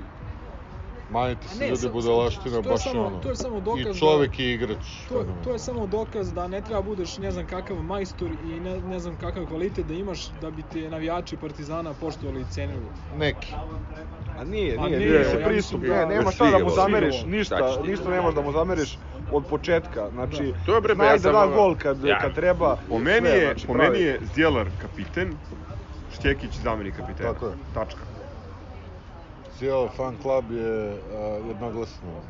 manjite 1.16 1.48
se 1.48 1.60
ne, 1.60 1.70
ljudi 1.70 1.90
budalaština, 1.90 2.52
to 2.54 2.58
je 2.60 2.62
baš 2.64 2.84
samo- 2.84 3.02
ono. 3.04 3.18
to 3.18 3.30
je 3.30 3.36
samo 3.38 3.60
dokaz 3.62 3.96
I 3.96 4.00
čovek 4.00 4.40
i 4.40 4.46
igrač. 4.46 4.86
To, 5.08 5.24
to 5.44 5.52
je 5.52 5.60
samo 5.60 5.88
dokaz 5.88 6.34
da 6.34 6.48
ne 6.48 6.62
treba 6.62 6.82
budeš 6.84 7.18
ne 7.18 7.32
znam 7.32 7.46
kakav 7.48 7.78
majstor 7.78 8.32
i 8.44 8.60
ne, 8.60 8.82
ne 8.82 9.00
znam 9.00 9.16
kakav 9.16 9.46
kvalitet 9.46 9.86
da 9.86 9.94
imaš 9.96 10.32
da 10.32 10.52
bi 10.52 10.64
te 10.64 10.90
navijači 10.90 11.38
Partizana 11.38 11.94
poštovali 11.96 12.42
i 12.42 12.46
cenili. 12.46 12.90
Neki. 13.14 13.54
A 14.36 14.44
nije, 14.46 14.78
nije, 14.78 14.90
nije, 14.90 15.00
nije, 15.00 15.14
ja 15.14 15.26
se 15.26 15.44
pristup, 15.46 15.82
da- 15.82 15.88
ne, 15.96 16.06
nema 16.06 16.24
Baš 16.24 16.36
šta 16.36 16.52
da 16.52 16.60
mu 16.60 16.70
zameriš, 16.72 17.24
ništa, 17.26 17.56
ti? 17.74 17.90
ništa 17.90 18.10
ne 18.10 18.22
možeš 18.22 18.36
da 18.36 18.42
mu 18.42 18.52
zameriš 18.52 19.00
od 19.32 19.44
početka, 19.46 20.10
znači, 20.10 20.54
To 20.66 20.76
je 20.76 20.82
bre, 20.82 20.96
ja 20.96 21.12
da 21.14 21.20
sam 21.20 21.34
da 21.34 21.46
gol 21.48 21.76
kad, 21.76 22.04
Ja. 22.04 22.20
kad 22.20 22.36
treba, 22.36 22.78
po 22.90 23.00
meni 23.00 23.28
sve, 23.28 23.30
je, 23.32 23.46
znači, 23.46 23.68
po 23.68 23.74
meni 23.74 24.00
je 24.00 24.20
Zdjelar 24.24 24.70
kapiten, 24.78 25.38
Štjekić 26.10 26.54
zamenik 26.54 26.96
kapitena. 26.96 27.34
Tako 27.34 27.46
je. 27.46 27.54
Tačka. 27.74 28.15
Cijel 29.58 29.88
fan 29.96 30.18
klub 30.18 30.52
je 30.52 31.00
a, 31.12 31.42
jednoglasno 31.48 32.22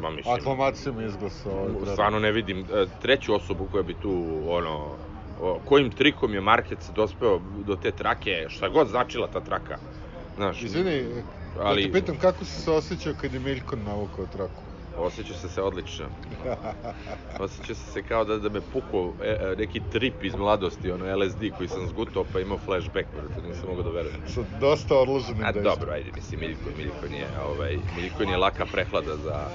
Ma 0.00 0.10
mislim, 0.10 0.34
aklamacijama 0.34 1.02
izglasao 1.02 1.52
ovaj 1.52 1.92
stvarno 1.92 2.18
ne 2.18 2.32
vidim 2.32 2.58
e, 2.58 2.86
treću 3.02 3.34
osobu 3.34 3.68
koja 3.72 3.82
bi 3.82 3.94
tu, 3.94 4.42
ono, 4.46 4.96
o, 5.40 5.60
kojim 5.64 5.90
trikom 5.90 6.34
je 6.34 6.40
Markec 6.40 6.90
dospeo 6.90 7.38
do 7.38 7.76
te 7.76 7.92
trake, 7.92 8.46
šta 8.48 8.68
god 8.68 8.88
značila 8.88 9.26
ta 9.26 9.40
traka. 9.40 9.76
Znaš, 10.36 10.62
Izvini, 10.62 10.90
ali... 10.90 11.24
Ali- 11.56 11.86
da 11.86 11.92
te 11.92 12.00
pitam 12.00 12.18
kako 12.18 12.44
si 12.44 12.62
se 12.62 12.70
osjećao 12.70 13.14
kad 13.14 13.32
je 13.32 13.40
Miljko 13.40 13.76
navukao 13.76 14.26
traku? 14.26 14.67
Osjećao 14.98 15.36
sam 15.36 15.50
se 15.50 15.62
odlično. 15.62 16.06
Osjećao 17.40 17.74
sam 17.74 17.92
se 17.92 18.02
kao 18.02 18.24
da, 18.24 18.38
da 18.38 18.48
me 18.48 18.60
pukao 18.60 19.14
e, 19.22 19.36
e, 19.40 19.54
neki 19.58 19.80
trip 19.92 20.24
iz 20.24 20.34
mladosti, 20.34 20.90
ono 20.90 21.16
LSD 21.16 21.42
koji 21.56 21.68
sam 21.68 21.88
zgutao 21.88 22.24
pa 22.32 22.40
imao 22.40 22.58
flashback, 22.58 23.08
brate, 23.14 23.48
nisam 23.48 23.68
mogao 23.68 23.82
da 23.82 23.90
verujem. 23.90 24.20
Sa 24.26 24.40
dosta 24.60 24.94
odloženim 24.98 25.44
A 25.44 25.52
dejstvom. 25.52 25.64
dobro, 25.74 25.92
ajde, 25.92 26.10
mislim, 26.16 26.40
Miljko, 26.40 26.70
Miljko 26.76 27.06
nije, 27.10 27.26
ovaj, 27.44 27.78
Miljko 27.96 28.24
nije 28.24 28.36
laka 28.36 28.66
prehlada 28.72 29.16
za... 29.16 29.46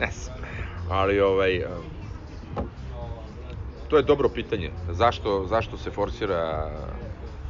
Ne 0.00 0.10
znam, 0.12 0.38
ali 0.90 1.20
ovaj... 1.20 1.64
um, 1.64 1.70
To 3.88 3.96
je 3.96 4.02
dobro 4.02 4.28
pitanje. 4.28 4.70
Zašto, 4.90 5.46
zašto 5.46 5.76
se 5.76 5.90
forsira 5.90 6.70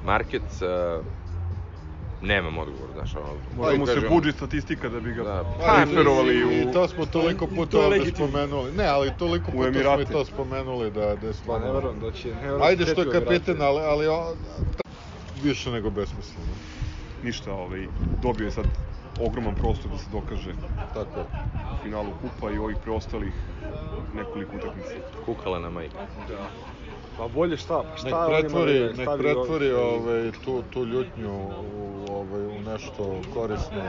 market? 0.04 0.42
Uh, 0.42 1.04
nemam 2.22 2.58
odgovor, 2.58 2.90
znaš, 2.92 3.16
ono... 3.16 3.36
Možda 3.50 3.78
mu 3.78 3.86
se 3.86 4.08
buđi 4.08 4.32
statistika 4.32 4.88
da 4.88 5.00
bi 5.00 5.12
ga 5.12 5.22
Da. 5.24 5.44
Pa, 5.58 5.82
i- 5.82 5.86
preferovali 5.86 6.34
i, 6.34 6.38
i 6.38 6.68
u... 6.68 6.72
to 6.72 6.88
smo 6.88 7.06
toliko 7.06 7.46
To 7.46 7.54
puta 7.54 7.78
ovde 7.78 7.88
legitimno. 7.88 8.28
spomenuli. 8.28 8.72
Ne, 8.72 8.86
ali 8.86 9.12
toliko 9.12 9.50
puta 9.50 9.72
smo 9.72 10.00
i 10.00 10.06
to 10.06 10.24
spomenuli 10.24 10.90
da, 10.90 11.00
da 11.00 11.08
je 11.08 11.16
Pa 11.16 11.26
ne 11.26 11.32
stvarno... 11.32 11.72
verujem 11.72 12.00
da 12.00 12.10
će... 12.12 12.34
Ne 12.34 12.64
Ajde 12.64 12.84
da 12.84 12.90
što 12.92 13.02
je 13.02 13.10
kapiten, 13.12 13.62
ali, 13.62 13.80
ali 13.80 14.06
o, 14.06 14.34
više 15.34 15.70
nego 15.70 15.90
besmisleno. 15.90 16.52
Ništa, 17.22 17.52
ovaj, 17.52 17.86
dobio 18.22 18.44
je 18.44 18.50
sad 18.50 18.64
ogroman 19.20 19.54
prostor 19.54 19.90
da 19.90 19.98
se 19.98 20.10
dokaže 20.10 20.54
Tako 20.94 21.20
u 21.20 21.24
finalu 21.82 22.12
kupa 22.12 22.50
i 22.50 22.58
ovih 22.58 22.76
preostalih 22.76 23.34
nekoliko 24.14 24.56
utakmica. 24.56 24.92
Kukala 25.26 25.58
na 25.58 25.70
majku. 25.70 25.96
Pa 27.18 27.28
bolje 27.28 27.56
šta, 27.56 27.82
pa 27.90 27.96
šta 27.96 28.08
Nek 28.08 28.14
on 28.14 28.28
ima 28.28 28.38
pretvori, 28.38 28.78
da 28.78 28.92
nek 28.92 29.18
pretvori 29.18 29.72
ovaj, 29.72 30.30
tu, 30.44 30.62
tu 30.70 30.84
ljutnju 30.84 31.32
u, 31.74 32.06
ovaj, 32.10 32.46
u 32.46 32.60
nešto 32.66 33.20
korisno. 33.34 33.82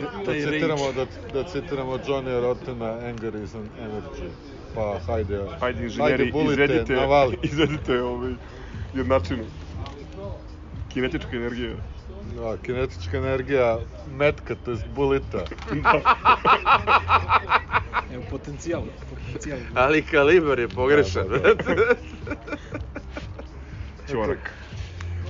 Da 0.00 0.24
Taj 0.24 0.40
citiramo, 0.40 0.92
da, 0.92 1.06
da 1.32 1.48
citiramo 1.48 1.98
Johnny 1.98 2.40
Rottena, 2.40 2.98
anger 3.08 3.34
is 3.34 3.54
an 3.54 3.68
energy. 3.80 4.28
Pa 4.74 4.98
hajde, 5.06 5.40
Hajde 5.60 5.82
inženjeri, 5.82 6.32
bulite, 6.32 6.64
izvedite, 6.64 6.94
navali. 6.94 7.38
izvedite 7.52 8.02
ovaj, 8.02 8.32
jednačinu. 8.94 9.44
Kinetička 10.88 11.36
energija. 11.36 11.76
Da, 12.36 12.56
kinetička 12.62 13.16
energija 13.16 13.78
metka, 14.16 14.54
to 14.64 14.70
jest 14.70 14.86
bulita. 14.94 15.44
Evo, 18.14 18.22
potencijal, 18.30 18.82
potencijal. 19.10 19.58
Ali 19.74 20.02
kalibar 20.02 20.58
je 20.58 20.68
pogrešan, 20.68 21.28
Da, 21.28 21.38
da, 21.38 21.54
brate. 21.64 21.96
Ćorak. 24.10 24.50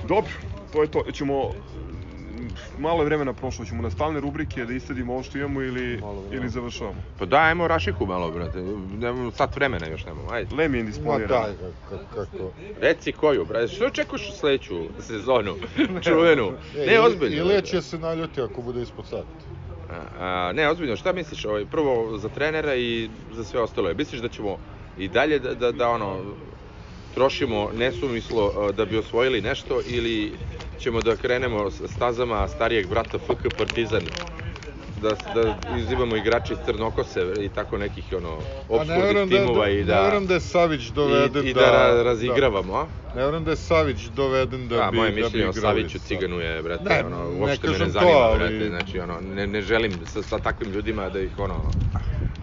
Dobro, 0.07 0.31
to 0.73 0.81
je 0.81 0.91
to. 0.91 1.03
Ćemo 1.11 1.51
malo 2.79 3.01
je 3.01 3.05
vremena 3.05 3.33
prošlo, 3.33 3.65
ćemo 3.65 3.81
na 3.81 3.91
stalne 3.91 4.19
rubrike 4.19 4.65
da 4.65 4.73
istedimo 4.73 5.13
ovo 5.13 5.23
što 5.23 5.37
imamo 5.37 5.61
ili, 5.61 6.01
ili 6.31 6.49
završavamo. 6.49 7.01
Pa 7.19 7.25
daj, 7.25 7.49
ajmo 7.49 7.67
Rašiku 7.67 8.05
malo, 8.05 8.31
brate. 8.31 8.61
Nemamo 8.97 9.31
sat 9.31 9.55
vremena 9.55 9.87
još 9.87 10.05
nemamo, 10.05 10.31
ajde. 10.31 10.55
Lem 10.55 10.75
je 10.75 10.77
Ma 10.83 10.87
indisponirano. 10.87 11.27
daj, 11.27 11.51
kako. 12.13 12.51
Reci 12.81 13.11
koju, 13.11 13.45
brate. 13.45 13.67
Što 13.67 13.85
očekuješ 13.85 14.29
u 14.29 14.31
sledeću 14.31 14.75
sezonu? 14.99 15.55
Čuvenu. 16.03 16.51
E, 16.77 16.85
Ne, 16.85 16.99
ozbiljno. 16.99 17.45
Brate. 17.45 17.67
će 17.67 17.81
se 17.81 17.99
naljuti 17.99 18.41
ako 18.41 18.61
bude 18.61 18.81
ispod 18.81 19.05
sat. 19.07 19.25
A, 19.91 19.99
a, 20.19 20.51
ne, 20.53 20.69
ozbiljno, 20.69 20.95
šta 20.95 21.13
misliš, 21.13 21.45
ovaj, 21.45 21.65
prvo 21.65 22.17
za 22.17 22.29
trenera 22.29 22.75
i 22.75 23.09
za 23.33 23.43
sve 23.43 23.61
ostalo? 23.61 23.93
Misliš 23.93 24.21
da 24.21 24.29
ćemo 24.29 24.57
i 24.97 25.07
dalje 25.07 25.39
da, 25.39 25.53
da, 25.53 25.71
da 25.71 25.89
ono, 25.89 26.17
trošimo 27.13 27.69
nesumislo 27.77 28.71
da 28.71 28.85
bi 28.85 28.97
osvojili 28.97 29.41
nešto 29.41 29.81
ili 29.87 30.31
ćemo 30.81 31.01
da 31.01 31.15
krenemo 31.15 31.71
s 31.71 31.81
stazama 31.87 32.47
starijeg 32.47 32.87
brata 32.87 33.17
FK 33.19 33.29
Partizan 33.51 34.01
da, 34.93 35.09
da 35.35 35.41
izimamo 35.77 36.15
igrače 36.15 36.53
iz 36.53 36.59
Crnokose 36.65 37.19
i 37.39 37.49
tako 37.49 37.77
nekih 37.77 38.05
ono 38.11 38.29
ne 38.29 38.43
obskurnih 38.69 39.03
verujem 39.03 39.29
da, 39.29 39.35
timova 39.37 39.65
da, 39.65 39.69
i 39.69 39.75
ne 39.75 39.83
da, 39.83 40.01
verujem 40.01 40.27
da 40.27 40.33
je 40.33 40.39
Savić 40.39 40.81
doveden 40.83 41.45
i, 41.45 41.49
i 41.49 41.53
da... 41.53 41.61
da, 41.61 41.67
ra- 41.67 42.03
razigravamo, 42.03 42.73
a? 42.75 42.87
Da, 43.05 43.15
ne 43.15 43.25
verujem 43.25 43.43
da 43.43 43.51
je 43.51 43.57
Savić 43.57 44.01
doveden 44.01 44.67
da 44.67 44.75
Da, 44.75 44.91
bi, 44.91 44.97
moje 44.97 45.11
da 45.11 45.15
bi 45.15 45.21
mišljenje 45.23 45.49
o 45.49 45.53
Saviću 45.53 45.99
sa- 45.99 46.05
Ciganu 46.05 46.39
je, 46.39 46.61
brate, 46.63 46.83
Ne, 46.85 47.03
ono, 47.05 47.17
ne 47.19 47.39
uopšte 47.39 47.67
me 47.67 47.73
ne 47.73 47.79
kažem 47.79 47.87
to, 47.87 47.91
zanima, 47.91 48.17
ali- 48.19 48.37
brate, 48.39 48.69
znači, 48.69 48.99
ono, 48.99 49.19
ne, 49.21 49.47
ne 49.47 49.61
želim 49.61 50.05
sa, 50.05 50.23
sa 50.23 50.39
takvim 50.39 50.71
ljudima 50.71 51.09
da 51.09 51.19
ih, 51.19 51.39
ono, 51.39 51.73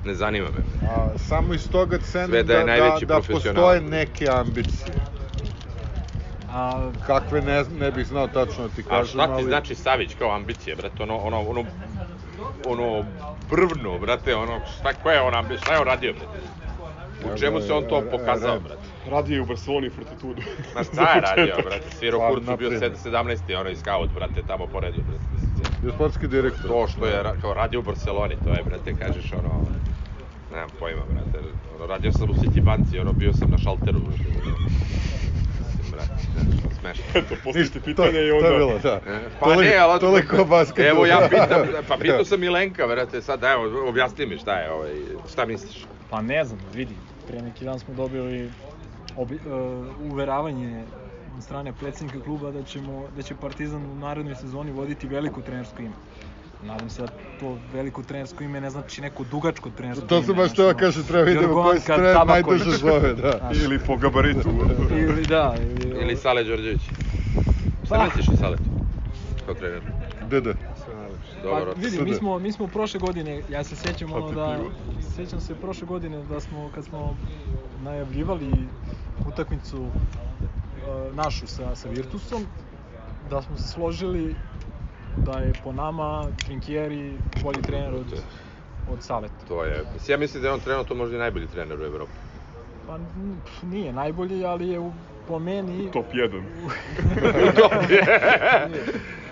ne 0.05 0.15
zanima 0.15 0.47
me. 0.47 0.61
A, 0.85 1.13
samo 1.19 1.55
iz 1.55 1.71
toga 1.71 1.99
cenim 2.01 2.31
da 2.31 2.43
da, 2.45 2.65
da, 2.65 2.99
da 3.07 3.21
postoje 3.23 3.81
neke 3.81 4.29
ambicije. 4.29 4.95
A, 6.53 6.91
Kakve 7.07 7.41
ne, 7.41 7.65
ne 7.81 7.91
bih 7.91 8.07
znao 8.07 8.29
tačno 8.29 8.69
da 8.69 8.75
ti 8.75 8.83
A 8.87 8.89
kažem, 8.89 9.07
šta 9.07 9.27
ti 9.27 9.33
ali... 9.33 9.45
znači 9.45 9.75
Savić 9.75 10.15
kao 10.19 10.35
ambicije, 10.35 10.77
brate, 10.77 11.03
ono, 11.03 11.17
ono, 11.17 11.41
ono, 11.41 11.65
ono, 12.67 13.05
brvno, 13.51 13.99
brate, 13.99 14.37
ono, 14.37 14.61
šta, 14.79 14.93
koja 15.03 15.15
je 15.15 15.23
on 15.23 15.35
ambicija, 15.35 15.65
šta 15.65 15.73
je 15.75 15.81
on 15.81 15.87
radio, 15.87 16.13
brate? 16.13 16.39
U 17.35 17.39
čemu 17.39 17.61
se 17.61 17.73
on 17.73 17.85
to 17.89 18.03
pokazao, 18.11 18.61
brate? 18.61 18.83
Radio 19.11 19.35
je 19.35 19.41
u 19.41 19.47
Barceloni 19.47 19.91
Fortitudu. 19.91 20.43
Ma 20.75 20.85
šta 20.85 21.13
je 21.13 21.21
radio, 21.21 21.55
brate? 21.69 21.91
Svirao 21.99 22.21
Pa, 22.21 22.29
kurcu, 22.29 22.57
bio 22.57 22.71
napred. 22.71 22.93
17. 23.05 23.61
ono 23.61 23.71
i 23.71 23.77
scout, 23.77 24.11
brate, 24.15 24.43
tamo 24.47 24.67
poredio, 24.67 25.03
brate. 25.09 25.25
Bio 25.83 25.93
sportski 25.93 26.29
direktor. 26.29 26.71
To 26.71 26.87
što 26.89 27.07
je 27.07 27.23
kao 27.41 27.55
radio 27.55 27.81
u 27.81 27.83
Barceloni, 27.83 28.37
to 28.45 28.51
je, 28.51 28.63
brate, 28.65 28.95
kažeš, 28.99 29.33
ono, 29.33 29.67
nemam 30.53 30.69
pojma, 30.79 31.03
brate, 31.13 31.49
ono, 31.77 31.87
radio 31.87 32.13
sam 32.13 32.31
u 32.31 32.35
City 32.35 32.61
banci, 32.61 32.99
ono, 32.99 33.13
bio 33.13 33.33
sam 33.33 33.51
na 33.51 33.59
šalteru, 33.59 34.01
brate, 34.01 34.25
Brate, 35.99 36.23
smešno. 36.81 37.05
Eto, 37.15 37.35
postavite 37.45 37.79
To, 37.79 37.85
pitanje 37.85 38.21
i 38.21 38.31
to 38.31 38.37
onda... 38.37 38.49
je 38.49 38.57
bilo, 38.57 38.79
da. 38.79 39.01
Pa 39.41 39.47
Toliko- 39.47 39.63
ne, 39.63 39.77
ali... 39.77 40.01
Toliko 40.01 40.37
o 40.37 40.45
basketu. 40.45 40.89
Evo 40.89 41.07
ja 41.07 41.21
pitam, 41.31 41.63
pa 41.89 41.97
pitao 41.97 42.25
sam 42.25 42.41
Milenka, 42.41 42.87
brate, 42.87 43.23
sad 43.23 43.43
evo, 43.45 43.89
objasni 43.89 44.27
mi 44.27 44.39
šta 44.39 44.55
je, 44.55 44.71
ovaj, 44.73 44.93
šta 45.33 45.47
misliš? 45.47 45.87
pa 46.11 46.23
ne 46.23 46.45
znam, 46.45 46.61
vidi, 46.75 46.95
pre 47.27 47.43
neki 47.43 47.65
dan 47.65 47.79
smo 47.79 47.95
dobili 47.95 48.51
obi, 49.17 49.35
uh, 49.37 49.43
uveravanje 50.03 50.85
od 51.37 51.43
strane 51.43 51.73
predsednika 51.73 52.21
kluba 52.21 52.51
da 52.51 52.63
ćemo 52.63 53.09
da 53.17 53.23
će 53.23 53.35
Partizan 53.35 53.83
u 53.83 53.95
narednoj 53.95 54.35
sezoni 54.35 54.71
voditi 54.71 55.07
veliko 55.07 55.41
trenersko 55.41 55.83
ime. 55.83 55.95
Nadam 56.61 56.91
se 56.91 57.03
da 57.03 57.09
to 57.41 57.59
veliko 57.73 58.03
trenersko 58.03 58.45
ime 58.45 58.61
ne 58.61 58.71
znači 58.71 59.01
neko 59.01 59.25
dugačko 59.25 59.71
trenersko 59.71 60.07
To 60.07 60.17
ime. 60.17 60.27
sam 60.27 60.37
baš 60.37 60.47
znaš, 60.47 60.57
teo 60.57 60.69
ono, 60.69 60.79
kažem, 60.79 61.05
treba 61.05 61.25
vidimo 61.25 61.63
koji 61.63 61.81
se 61.81 61.87
trener 61.87 62.27
najduže 62.27 62.71
zove, 62.71 63.15
da. 63.15 63.33
Znaš, 63.39 63.57
Ili 63.57 63.79
po 63.79 63.97
gabaritu. 63.97 64.49
Ili 64.91 65.27
da, 65.27 65.55
ili, 65.59 66.01
Ili 66.03 66.17
Sale 66.17 66.45
Đorđević. 66.45 66.81
Šta 67.85 67.95
Pa. 67.95 68.05
misliš 68.05 68.29
o 68.29 68.37
Saletu? 68.37 68.63
Kao 69.47 69.55
trener. 69.55 69.83
Dede. 70.21 70.55
Dobar 71.43 71.65
pa, 71.65 71.73
vidi, 71.73 72.01
mi 72.01 72.15
smo, 72.15 72.39
mi 72.39 72.53
smo 72.53 72.67
prošle 72.67 73.01
godine, 73.01 73.43
ja 73.49 73.65
se 73.65 73.77
sjećam 73.77 74.13
ono 74.13 74.33
da, 74.33 74.57
pivo. 74.57 74.71
sjećam 75.01 75.41
se 75.41 75.55
prošle 75.55 75.87
godine 75.87 76.23
da 76.23 76.41
smo, 76.41 76.71
kad 76.71 76.85
smo 76.85 77.17
najavljivali 77.77 78.69
utakmicu 79.19 79.93
e, 80.79 81.13
našu 81.13 81.47
sa, 81.47 81.75
sa 81.75 81.89
Virtusom, 81.89 82.47
da 83.21 83.43
smo 83.43 83.57
se 83.57 83.69
složili 83.69 84.35
da 85.27 85.39
je 85.39 85.53
po 85.65 85.73
nama 85.73 86.27
Trinkieri 86.47 87.13
bolji 87.43 87.63
trener 87.63 87.95
od, 87.95 88.23
od 88.93 89.03
Saleta. 89.03 89.35
To 89.49 89.65
je, 89.65 89.85
mislim, 89.95 90.13
ja 90.13 90.19
mislim 90.19 90.43
da 90.43 90.49
je 90.49 90.55
on 90.55 90.61
trenutno 90.61 90.97
možda 90.97 91.17
i 91.17 91.19
najbolji 91.19 91.47
trener 91.47 91.81
u 91.81 91.85
Evropi. 91.85 92.13
Pa 92.87 92.99
nije 93.63 93.93
najbolji, 93.93 94.45
ali 94.45 94.69
je 94.69 94.79
u, 94.79 94.93
po 95.29 95.39
meni... 95.39 95.91
Top 95.93 96.07
1. 96.13 96.43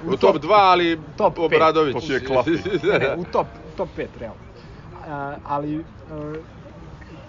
U 0.06 0.16
top 0.16 0.36
2, 0.44 0.48
ali 0.50 0.98
Top. 1.16 1.38
Obradović. 1.38 2.06
To 2.06 2.12
je 2.12 2.24
klasik. 2.24 2.82
Ne, 2.82 2.98
ne, 2.98 3.16
u 3.16 3.24
top, 3.32 3.46
top 3.76 3.88
5, 3.98 4.06
realno. 4.20 4.40
A, 5.08 5.36
ali, 5.44 5.76
e, 5.76 5.82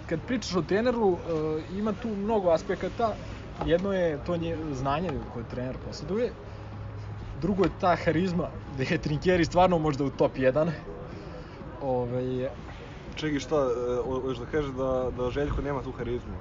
kad 0.08 0.20
pričaš 0.26 0.56
o 0.56 0.62
treneru, 0.62 1.12
e, 1.12 1.78
ima 1.78 1.92
tu 1.92 2.08
mnogo 2.08 2.50
aspekata. 2.50 3.14
Jedno 3.66 3.92
je 3.92 4.18
to 4.26 4.36
nje, 4.36 4.56
znanje 4.72 5.10
koje 5.32 5.44
trener 5.50 5.76
posjeduje. 5.86 6.32
Drugo 7.38 7.64
je 7.64 7.70
ta 7.70 7.96
harizma, 7.96 8.44
gde 8.68 8.86
je 8.90 8.98
Trinkieri 8.98 9.44
stvarno 9.44 9.78
možda 9.78 10.04
u 10.04 10.10
top 10.10 10.36
1. 10.36 10.70
Ove, 11.80 12.50
Čekaj, 13.14 13.40
šta, 13.40 13.56
e, 13.56 13.68
ho- 13.98 14.20
hoćeš 14.20 14.38
da 14.38 14.46
kažeš 14.46 14.70
da, 14.72 14.88
da 15.12 15.30
Željko 15.30 15.62
nema 15.62 15.82
tu 15.82 15.92
harizmu? 15.92 16.34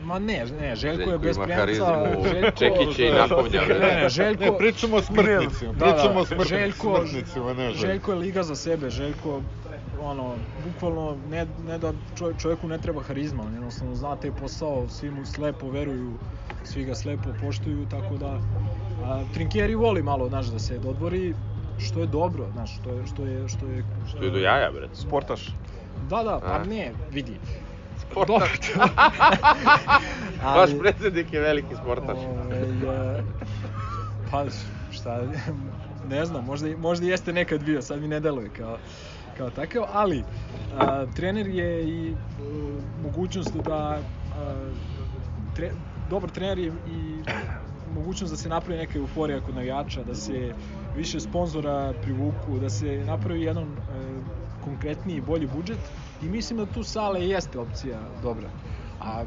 ma 0.00 0.18
ne, 0.18 0.44
ne, 0.50 0.76
Željko, 0.76 1.00
je 1.00 1.06
Željko 1.06 1.18
bez 1.18 1.36
ima 1.36 1.44
premca. 1.44 1.60
harizmu, 1.60 2.24
Željko, 2.24 2.50
Čekića 2.52 3.02
i 3.02 3.10
nakovnja. 3.12 3.60
Ne, 3.60 3.78
ne, 3.94 4.08
Željko... 4.08 4.44
Ne, 4.44 4.58
pričamo 4.58 4.96
o 4.96 5.02
smrtnicima, 5.02 5.72
Da, 5.72 5.86
da, 5.86 5.92
pričamo 5.92 6.20
o 6.20 6.24
smrtnicima, 6.24 6.58
Željko- 6.58 6.96
smrtnicima, 6.98 7.52
ne 7.52 7.64
Željko. 7.64 7.78
Željko 7.78 8.12
je 8.12 8.18
liga 8.18 8.42
za 8.42 8.56
sebe, 8.56 8.90
Željko 8.90 9.40
ono, 10.00 10.34
bukvalno 10.56 11.18
ne, 11.24 11.46
ne 11.58 11.78
da 11.78 11.92
čov, 12.14 12.32
čovjeku 12.34 12.68
ne 12.68 12.78
treba 12.78 13.02
harizma, 13.02 13.42
on 13.42 13.54
jednostavno 13.54 13.94
zna 13.94 14.16
taj 14.16 14.30
posao, 14.32 14.88
svi 14.90 15.10
mu 15.10 15.24
slepo 15.26 15.70
veruju, 15.70 16.12
svi 16.64 16.84
ga 16.84 16.94
slepo 16.94 17.30
poštuju, 17.34 17.86
tako 17.86 18.16
da 18.16 18.38
a, 19.04 19.22
Trinkieri 19.34 19.74
voli 19.74 20.02
malo, 20.02 20.28
znaš, 20.28 20.46
da 20.46 20.58
se 20.58 20.78
dodvori, 20.78 21.34
što 21.78 22.00
je 22.00 22.06
dobro, 22.06 22.46
znaš, 22.52 22.76
što 22.80 22.90
je, 22.90 23.06
što 23.06 23.24
je, 23.24 23.48
što 23.48 23.66
je... 23.66 23.84
Što 24.08 24.24
je 24.24 24.30
do 24.30 24.38
jaja, 24.38 24.70
bre. 24.70 24.88
Sportaš. 24.92 25.46
Da, 26.10 26.22
da, 26.22 26.40
pa 26.42 26.52
A. 26.52 26.64
ne, 26.64 26.92
vidi. 27.10 27.36
Sportaš. 27.98 28.50
Vaš 30.56 30.70
predsednik 30.80 31.32
je 31.32 31.40
veliki 31.40 31.74
sportaš. 31.82 32.18
Ovaj, 32.18 33.18
e, 33.18 33.22
pa 34.30 34.44
šta, 34.90 35.20
ne 36.08 36.24
znam, 36.24 36.44
možda, 36.44 36.76
možda 36.76 37.06
jeste 37.06 37.32
nekad 37.32 37.64
bio, 37.64 37.82
sad 37.82 38.00
mi 38.00 38.08
ne 38.08 38.20
deluje 38.20 38.50
kao, 38.56 38.78
kao 39.36 39.50
takav, 39.50 39.84
ali 39.92 40.24
a, 40.78 41.06
trener 41.16 41.46
je 41.46 41.84
i 41.84 42.10
e, 42.10 42.14
mogućnost 43.02 43.56
da 43.56 43.74
a, 43.74 43.98
tre, 45.56 45.70
dobar 46.10 46.30
trener 46.30 46.58
je 46.58 46.66
i 46.66 47.22
mogućnost 47.94 48.32
da 48.32 48.36
se 48.36 48.48
napravi 48.48 48.78
neka 48.78 48.98
euforija 48.98 49.40
kod 49.40 49.54
navijača, 49.54 50.04
da 50.04 50.14
se 50.14 50.52
više 50.96 51.20
sponzora 51.20 51.94
privuku, 52.02 52.58
da 52.60 52.70
se 52.70 53.04
napravi 53.06 53.42
jedan 53.42 53.68
e, 53.68 53.76
konkretniji 54.64 55.16
i 55.16 55.20
bolji 55.20 55.46
budžet 55.46 55.78
i 56.22 56.28
mislim 56.28 56.58
da 56.58 56.66
tu 56.66 56.82
sale 56.82 57.26
jeste 57.28 57.58
opcija 57.58 58.00
dobra. 58.22 58.50
A 59.00 59.24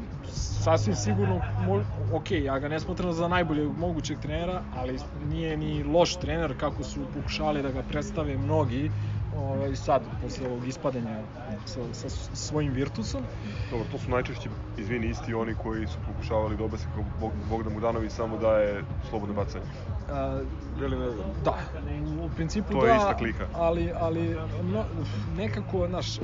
sasvim 0.64 0.94
sigurno, 0.96 1.40
mo, 1.66 1.82
ok, 2.12 2.30
ja 2.30 2.58
ga 2.58 2.68
ne 2.68 2.80
smatram 2.80 3.12
za 3.12 3.28
najboljeg 3.28 3.68
mogućeg 3.78 4.18
trenera, 4.18 4.62
ali 4.74 4.98
nije 5.24 5.56
ni 5.56 5.84
loš 5.84 6.16
trener 6.16 6.56
kako 6.56 6.82
su 6.84 7.00
pokušali 7.14 7.62
da 7.62 7.70
ga 7.70 7.82
predstave 7.82 8.38
mnogi 8.38 8.90
ovaj, 9.38 9.76
sad, 9.76 10.02
posle 10.22 10.46
ovog 10.46 10.68
ispadanja 10.68 11.18
sa, 11.64 11.80
sa 11.92 12.08
svojim 12.34 12.72
Virtusom. 12.72 13.22
Dobro, 13.70 13.86
to 13.92 13.98
su 13.98 14.10
najčešće, 14.10 14.48
izvini, 14.78 15.08
isti 15.08 15.34
oni 15.34 15.54
koji 15.54 15.86
su 15.86 15.98
pokušavali 16.06 16.56
da 16.56 16.64
obese 16.64 16.86
kao 16.94 17.04
Bog, 17.20 17.32
Bogdan 17.50 17.72
Mudanović 17.72 18.12
samo 18.12 18.38
daje 18.38 18.82
slobodno 19.10 19.34
bacanje. 19.34 19.64
A, 20.10 20.40
ne. 20.80 20.96
Da, 21.44 21.54
u 22.24 22.28
principu 22.36 22.72
To 22.72 22.80
da, 22.80 22.86
je 22.86 22.96
ista 22.96 23.16
klika. 23.16 23.46
ali, 23.54 23.92
ali 24.00 24.36
no, 24.62 24.84
nekako, 25.36 25.86
znaš, 25.88 26.18
e, 26.18 26.22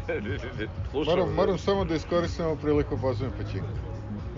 Slušam. 0.90 1.14
Moram, 1.18 1.34
moram 1.34 1.58
samo 1.58 1.84
da 1.84 1.94
iskoristim 1.94 2.46
ovu 2.46 2.56
priliku 2.56 2.98
pozovem 2.98 3.32
Pačinka. 3.38 3.89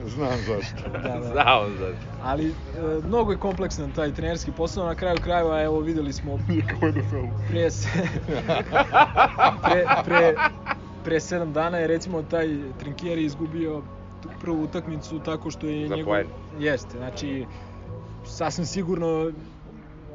Znam 0.06 0.38
zašto. 0.46 0.88
da, 0.92 0.98
da, 0.98 1.22
Znao 1.32 1.66
sam. 1.78 1.94
ali 2.22 2.46
e, 2.48 2.52
mnogo 3.06 3.32
je 3.32 3.38
kompleksan 3.38 3.92
taj 3.92 4.12
trenerski 4.12 4.52
posao, 4.56 4.86
na 4.86 4.94
kraju 4.94 5.16
krajeva, 5.24 5.62
evo 5.62 5.80
videli 5.80 6.12
smo 6.12 6.38
Nije 6.48 6.62
kao 6.62 6.88
NFL. 6.88 7.48
pre, 7.48 7.70
se, 7.70 7.88
pre, 9.64 9.84
pre, 10.04 10.34
pre 11.04 11.20
sedam 11.20 11.52
dana 11.52 11.78
je 11.78 11.86
recimo 11.86 12.22
taj 12.22 12.48
Trinkieri 12.78 13.24
izgubio 13.24 13.82
tu 14.22 14.28
prvu 14.40 14.62
utakmicu 14.62 15.18
tako 15.18 15.50
što 15.50 15.66
je 15.66 15.88
Za 15.88 15.96
njegov... 15.96 16.12
poen. 16.12 16.26
Jeste, 16.58 16.98
znači 16.98 17.46
sasvim 18.26 18.66
sigurno 18.66 19.32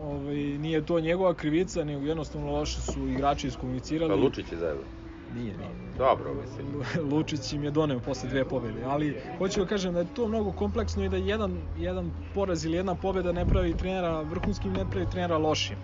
ovaj, 0.02 0.36
nije 0.36 0.86
to 0.86 1.00
njegova 1.00 1.34
krivica, 1.34 1.84
nego 1.84 2.06
jednostavno 2.06 2.52
loše 2.52 2.82
su 2.82 3.08
igrači 3.08 3.48
iskomunicirali. 3.48 4.10
Pa 4.10 4.16
Lučić 4.16 4.52
je 4.52 4.58
zajedno. 4.58 4.84
Nije, 5.34 5.57
nije. 5.57 5.69
Dobro, 5.97 6.34
mislim. 6.34 6.67
Lu- 6.73 6.84
Lučić 7.11 7.53
im 7.53 7.63
je 7.63 7.71
doneo 7.71 7.99
posle 7.99 8.30
dve 8.30 8.45
pobede, 8.45 8.84
ali 8.84 9.21
hoću 9.38 9.59
da 9.59 9.65
kažem 9.65 9.93
da 9.93 9.99
je 9.99 10.13
to 10.13 10.28
mnogo 10.28 10.51
kompleksno 10.51 11.03
i 11.03 11.09
da 11.09 11.17
jedan, 11.17 11.57
jedan 11.78 12.11
poraz 12.34 12.65
ili 12.65 12.78
jedna 12.78 12.95
pobeda 12.95 13.32
ne 13.32 13.45
pravi 13.45 13.78
trenera 13.78 14.21
vrhunskim, 14.21 14.73
ne 14.73 14.86
pravi 14.86 15.05
trenera 15.09 15.38
lošim. 15.38 15.78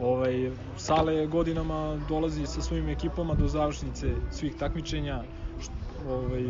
Ovaj, 0.00 0.50
Sale 0.76 1.26
godinama 1.26 1.98
dolazi 2.08 2.46
sa 2.46 2.60
svojim 2.60 2.88
ekipama 2.88 3.34
do 3.34 3.48
završnice 3.48 4.14
svih 4.30 4.56
takmičenja, 4.56 5.22
ovaj, 6.08 6.44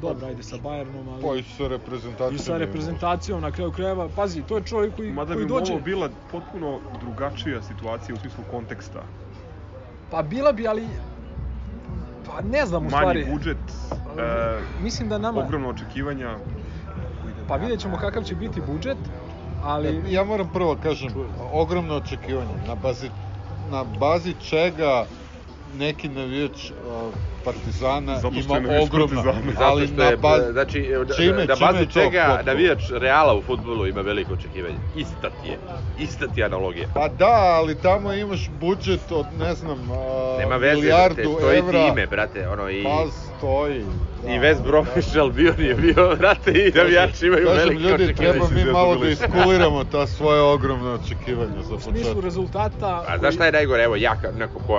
dobro, 0.00 0.26
ajde 0.26 0.42
sa 0.42 0.56
Bayernom, 0.56 1.12
ali... 1.12 1.22
Pa 1.22 1.36
i 1.36 1.42
sa 1.42 1.68
reprezentacijom. 1.68 2.34
I 2.34 2.38
sa 2.38 2.56
reprezentacijom 2.56 3.40
na 3.42 3.50
kraju 3.50 3.72
krajeva, 3.72 4.08
pazi, 4.16 4.42
to 4.42 4.56
je 4.56 4.62
čovjek 4.62 4.96
koji, 4.96 5.12
Mada 5.12 5.34
koji 5.34 5.44
bi 5.44 5.48
dođe... 5.48 5.72
ovo 5.72 5.82
bila 5.82 6.10
potpuno 6.32 6.80
drugačija 7.00 7.62
situacija 7.62 8.14
u 8.14 8.18
smislu 8.18 8.44
konteksta. 8.50 9.02
Pa 10.10 10.22
bila 10.22 10.52
bi, 10.52 10.68
ali... 10.68 10.88
Pa 12.36 12.42
ne 12.42 12.66
znam 12.66 12.86
u 12.86 12.90
Manji 12.90 12.96
stvari. 12.98 13.26
budžet, 13.32 13.58
e, 14.18 14.60
Mislim 14.82 15.08
da 15.08 15.18
nama... 15.18 15.40
ogromno 15.40 15.68
očekivanja. 15.68 16.36
Pa 17.48 17.56
vidjet 17.56 17.80
ćemo 17.80 17.96
kakav 17.96 18.22
će 18.22 18.34
biti 18.34 18.60
budžet, 18.60 18.98
ali... 19.62 20.02
Ja 20.12 20.24
moram 20.24 20.48
prvo 20.52 20.76
kažem, 20.76 21.12
ogromno 21.52 21.96
očekivanje. 21.96 22.50
Na 22.66 22.74
bazi, 22.74 23.10
na 23.70 23.84
bazi 23.84 24.34
čega 24.34 25.06
neki 25.76 26.08
navijač 26.08 26.70
uh, 26.70 27.14
Partizana 27.44 28.12
je 28.12 28.20
ima 28.40 28.54
ogromna, 28.82 29.22
Partizana. 29.22 29.66
Ali 29.66 29.88
na 29.88 30.04
je, 30.04 30.16
bazi... 30.16 30.52
znači, 30.52 30.80
da, 31.08 31.14
čime- 31.14 31.46
da, 31.46 31.56
čime 31.56 31.66
bazi 31.66 31.78
je 31.78 31.86
to 31.86 31.92
čega 31.92 32.40
navijač 32.44 32.80
Reala 32.90 33.34
u 33.34 33.42
futbolu 33.42 33.86
ima 33.86 34.00
veliko 34.00 34.32
očekivanje. 34.32 34.76
Ista 34.96 35.30
ti 35.32 35.48
je. 35.48 35.58
Ista 35.98 36.26
ti 36.26 36.40
je 36.40 36.46
analogija. 36.46 36.88
Pa 36.94 37.08
da, 37.08 37.26
ali 37.52 37.74
tamo 37.74 38.12
imaš 38.12 38.50
budžet 38.50 39.12
od, 39.12 39.26
ne 39.38 39.54
znam, 39.54 39.78
uh, 39.80 40.38
Nema 40.38 40.56
veze, 40.56 40.74
milijardu 40.74 41.14
brate, 41.16 41.36
stoji 41.38 41.58
evra. 41.58 41.72
ti 41.72 41.88
ime, 41.88 42.06
brate, 42.06 42.48
ono, 42.48 42.70
i, 42.70 42.82
Pa 42.82 43.04
stoji. 43.36 43.84
Da, 44.24 44.32
i 44.32 44.38
West 44.38 44.62
Bromwich 44.62 45.18
Albion 45.20 45.60
je 45.60 45.74
bio, 45.74 46.16
brate, 46.18 46.50
i 46.52 46.72
navijači 46.74 47.26
imaju 47.26 47.46
Kažem, 47.46 47.58
veliko 47.58 47.80
ljudi, 47.82 48.04
očekivanje. 48.04 48.32
treba 48.32 48.64
mi 48.64 48.72
malo 48.72 48.96
da 48.96 49.08
iskuliramo 49.08 49.84
ta 49.84 50.06
svoje 50.06 50.40
ogromne 50.40 50.90
očekivanja 50.90 51.62
za 51.62 51.74
U 51.74 51.80
smislu 51.80 51.92
početak. 52.02 52.24
rezultata... 52.24 53.04
A 53.08 53.18
znaš 53.18 53.34
šta 53.34 53.46
je 53.46 53.52
najgore, 53.52 53.82
evo 53.82 53.96
ja 53.96 54.16
neko 54.38 54.58
ko 54.58 54.76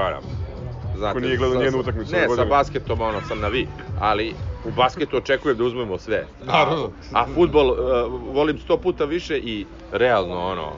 znate, 0.97 1.13
Ko 1.13 1.19
nije 1.19 1.37
gledao 1.37 1.71
sa- 1.71 1.77
utakmicu 1.77 2.11
Ne, 2.11 2.27
sa 2.29 2.45
basketom 2.45 3.01
ono 3.01 3.21
sam 3.21 3.39
na 3.39 3.47
vi, 3.47 3.67
ali 3.95 4.33
u 4.63 4.71
basketu 4.71 5.17
očekujem 5.17 5.57
da 5.57 5.63
uzmemo 5.63 5.97
sve. 5.97 6.27
Naravno. 6.39 6.91
A 7.13 7.25
futbol 7.27 7.67
uh, 7.67 7.77
volim 8.27 8.57
sto 8.57 8.77
puta 8.77 9.05
više 9.05 9.37
i 9.37 9.65
realno 9.91 10.39
ono, 10.41 10.71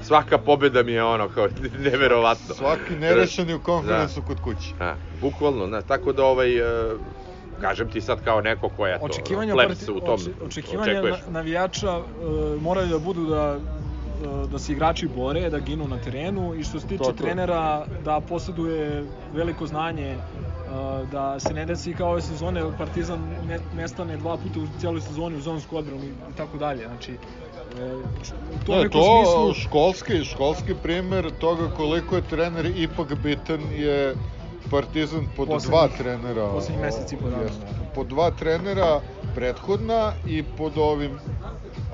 svaka 0.00 0.38
pobeda 0.38 0.82
mi 0.82 0.92
je 0.92 1.04
ono 1.04 1.28
kao 1.28 1.48
neverovatno. 1.80 2.54
Svaki 2.54 2.96
nerešeni 2.96 3.54
u 3.54 3.60
konferencu 3.60 4.22
kod 4.22 4.40
kuće. 4.40 4.74
A, 4.80 4.94
bukvalno, 5.12 5.66
znaš, 5.66 5.84
tako 5.84 6.12
da 6.12 6.24
ovaj, 6.24 6.60
uh, 6.60 7.00
kažem 7.60 7.88
ti 7.88 8.00
sad 8.00 8.20
kao 8.20 8.40
neko 8.40 8.68
ko 8.68 8.86
je 8.86 8.98
to, 8.98 9.04
Očekivanja, 9.04 9.54
plebs 9.54 9.82
u 9.82 10.00
tom, 10.00 10.18
oče- 10.18 10.30
očekivanja 10.40 10.92
očekuješ. 10.92 11.16
na, 11.18 11.32
navijača 11.32 11.90
e, 11.90 12.02
moraju 12.56 12.88
da 12.88 12.98
budu 12.98 13.24
da 13.24 13.58
e, 13.58 13.93
da 14.48 14.58
se 14.58 14.72
igrači 14.72 15.08
bore, 15.08 15.50
da 15.50 15.58
ginu 15.58 15.88
na 15.88 15.98
terenu 15.98 16.54
i 16.54 16.64
što 16.64 16.80
se 16.80 16.86
tiče 16.86 16.98
To, 16.98 17.04
to. 17.04 17.12
trenera 17.12 17.86
da 18.04 18.20
posjeduje 18.20 19.04
veliko 19.32 19.66
znanje 19.66 20.06
e, 20.06 20.18
Uh, 20.64 20.70
da 21.08 21.40
se 21.40 21.54
ne 21.54 21.66
desi 21.66 21.94
kao 21.94 22.10
ove 22.10 22.22
sezone 22.22 22.76
Partizan 22.78 23.20
ne, 23.46 23.58
nestane 23.72 24.16
dva 24.16 24.36
puta 24.36 24.60
u 24.60 24.66
cijeloj 24.78 25.00
sezoni 25.00 25.36
u 25.36 25.40
zonsku 25.40 25.76
odbranu 25.76 26.04
i 26.04 26.12
tako 26.36 26.58
dalje. 26.58 26.86
Znači, 26.86 27.12
e, 27.12 27.94
u 28.54 28.64
tom 28.66 28.74
Ne, 28.76 28.82
nekom 28.82 29.00
to 29.00 29.24
smislu... 29.24 29.62
školski, 29.62 30.24
školski 30.24 30.74
primer 30.74 31.30
toga 31.40 31.68
koliko 31.68 32.16
je 32.16 32.22
trener 32.22 32.72
ipak 32.76 33.14
bitan 33.14 33.60
je 33.72 34.14
Partizan 34.64 35.26
pod 35.36 35.48
Poslednjih- 35.48 35.68
dva 35.68 35.88
trenera. 35.88 36.48
poslednjih 36.48 36.80
mesec 36.80 37.12
i 37.12 37.16
po 37.16 37.28
dana, 37.30 37.42
da. 37.42 37.94
Pod 37.94 38.06
dva 38.06 38.30
trenera 38.30 39.00
prethodna 39.34 40.12
i 40.26 40.42
pod 40.48 40.72
ovim 40.78 41.18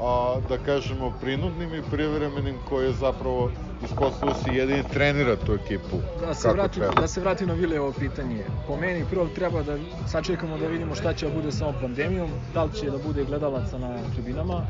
a, 0.01 0.37
da 0.49 0.59
kažemo 0.59 1.13
prinudnim 1.21 1.75
i 1.75 1.83
privremenim 1.83 2.57
koji 2.65 2.87
je 2.87 2.93
zapravo 2.93 3.51
ispostavio 3.83 4.35
se 4.35 4.51
jedini 4.51 4.83
trenira 4.85 5.37
tu 5.37 5.55
ekipu. 5.55 5.97
Da 6.21 6.35
se, 6.35 6.43
kako 6.43 6.55
vratim, 6.55 6.83
treba. 6.83 7.01
da 7.01 7.07
se 7.07 7.21
vratim 7.21 7.49
na 7.49 7.55
Vilejevo 7.55 7.93
pitanje. 7.93 8.45
Po 8.67 8.77
meni 8.77 9.05
prvo 9.11 9.27
treba 9.29 9.63
da 9.63 9.77
sačekamo 10.07 10.59
da 10.59 10.67
vidimo 10.67 10.95
šta 10.95 11.15
će 11.15 11.29
da 11.29 11.35
bude 11.35 11.53
sa 11.53 11.67
ovom 11.67 11.81
pandemijom, 11.81 12.31
da 12.55 12.65
li 12.65 12.73
će 12.73 12.91
da 12.91 12.99
bude 12.99 13.25
gledalaca 13.25 13.79
na 13.79 13.95
tribinama. 14.15 14.63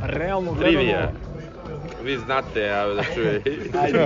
Realno 0.00 0.52
gledano... 0.52 0.76
Trivija. 0.76 1.12
Vi 2.04 2.18
znate, 2.18 2.70
a 2.70 2.86
da 2.86 3.02
čuje. 3.14 3.42
Ajde. 3.82 3.98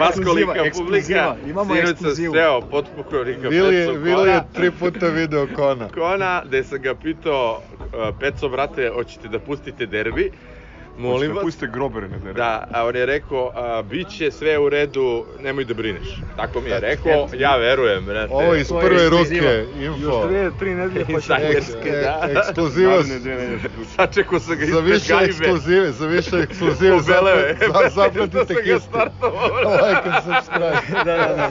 Vas 0.00 0.20
kolika 0.24 0.64
publika. 0.78 1.36
Imamo 1.46 1.74
Sinoć 1.74 1.84
sam 1.84 1.92
ekskluzivu. 1.92 2.34
sreo 2.34 2.60
potpukovnika 2.60 3.48
Vili 3.48 3.74
je, 3.74 3.86
Pecu 3.86 4.00
Vili 4.00 4.30
je 4.30 4.40
tri 4.54 4.70
puta 4.70 5.08
video 5.08 5.46
kona. 5.56 5.88
Kona, 5.88 6.42
gde 6.46 6.64
sam 6.64 6.82
ga 6.82 6.94
pitao, 6.94 7.62
uh, 7.80 8.18
Peco, 8.20 8.48
brate, 8.48 8.90
hoćete 8.94 9.28
da 9.28 9.38
pustite 9.38 9.86
derbi? 9.86 10.32
Molim 10.98 11.28
da 11.28 11.34
vas. 11.34 11.42
pustite 11.42 11.66
grobere 11.66 12.08
na. 12.08 12.32
Da, 12.32 12.68
a 12.70 12.84
on 12.84 12.96
je 12.96 13.06
rekao, 13.06 13.52
a, 13.54 13.82
bit 13.82 14.08
će 14.08 14.30
sve 14.30 14.58
u 14.58 14.68
redu, 14.68 15.02
nemoj 15.38 15.64
da 15.64 15.74
brineš. 15.74 16.06
Tako 16.36 16.60
mi 16.60 16.70
je 16.70 16.80
rekao, 16.80 17.28
ja 17.34 17.56
verujem, 17.56 18.04
brate. 18.04 18.32
Ovo 18.32 18.54
iz 18.54 18.70
je 18.70 18.80
prve 18.80 19.08
ruke, 19.08 19.34
info. 19.76 20.02
Još 20.02 20.28
tri, 20.28 20.58
tri 20.58 20.70
nedelje 20.70 21.00
pa 21.00 21.06
će... 21.06 21.12
Insajderske, 21.12 21.72
Ek- 21.84 22.02
da. 22.02 22.20
e- 22.24 22.32
ekskluziva 22.32 22.96
dve 22.96 23.04
se. 23.04 23.58
Sačekao 23.86 24.40
sam 24.40 24.56
ga 24.56 24.58
Za 24.58 24.70
ispred 24.70 24.84
više 24.84 25.08
gajbe. 25.08 25.24
ekskluzive, 25.26 25.90
za 25.90 26.06
više 26.06 26.36
ekskluzive, 26.38 26.98
za- 26.98 27.22
zapratite 27.90 28.38
sam 28.46 28.56
ga 28.56 28.62
history. 28.62 28.80
startovao. 28.80 29.46
Like 29.56 30.02
and 30.04 30.24
subscribe. 30.24 31.02
da, 31.04 31.16
da, 31.16 31.34
da. 31.34 31.50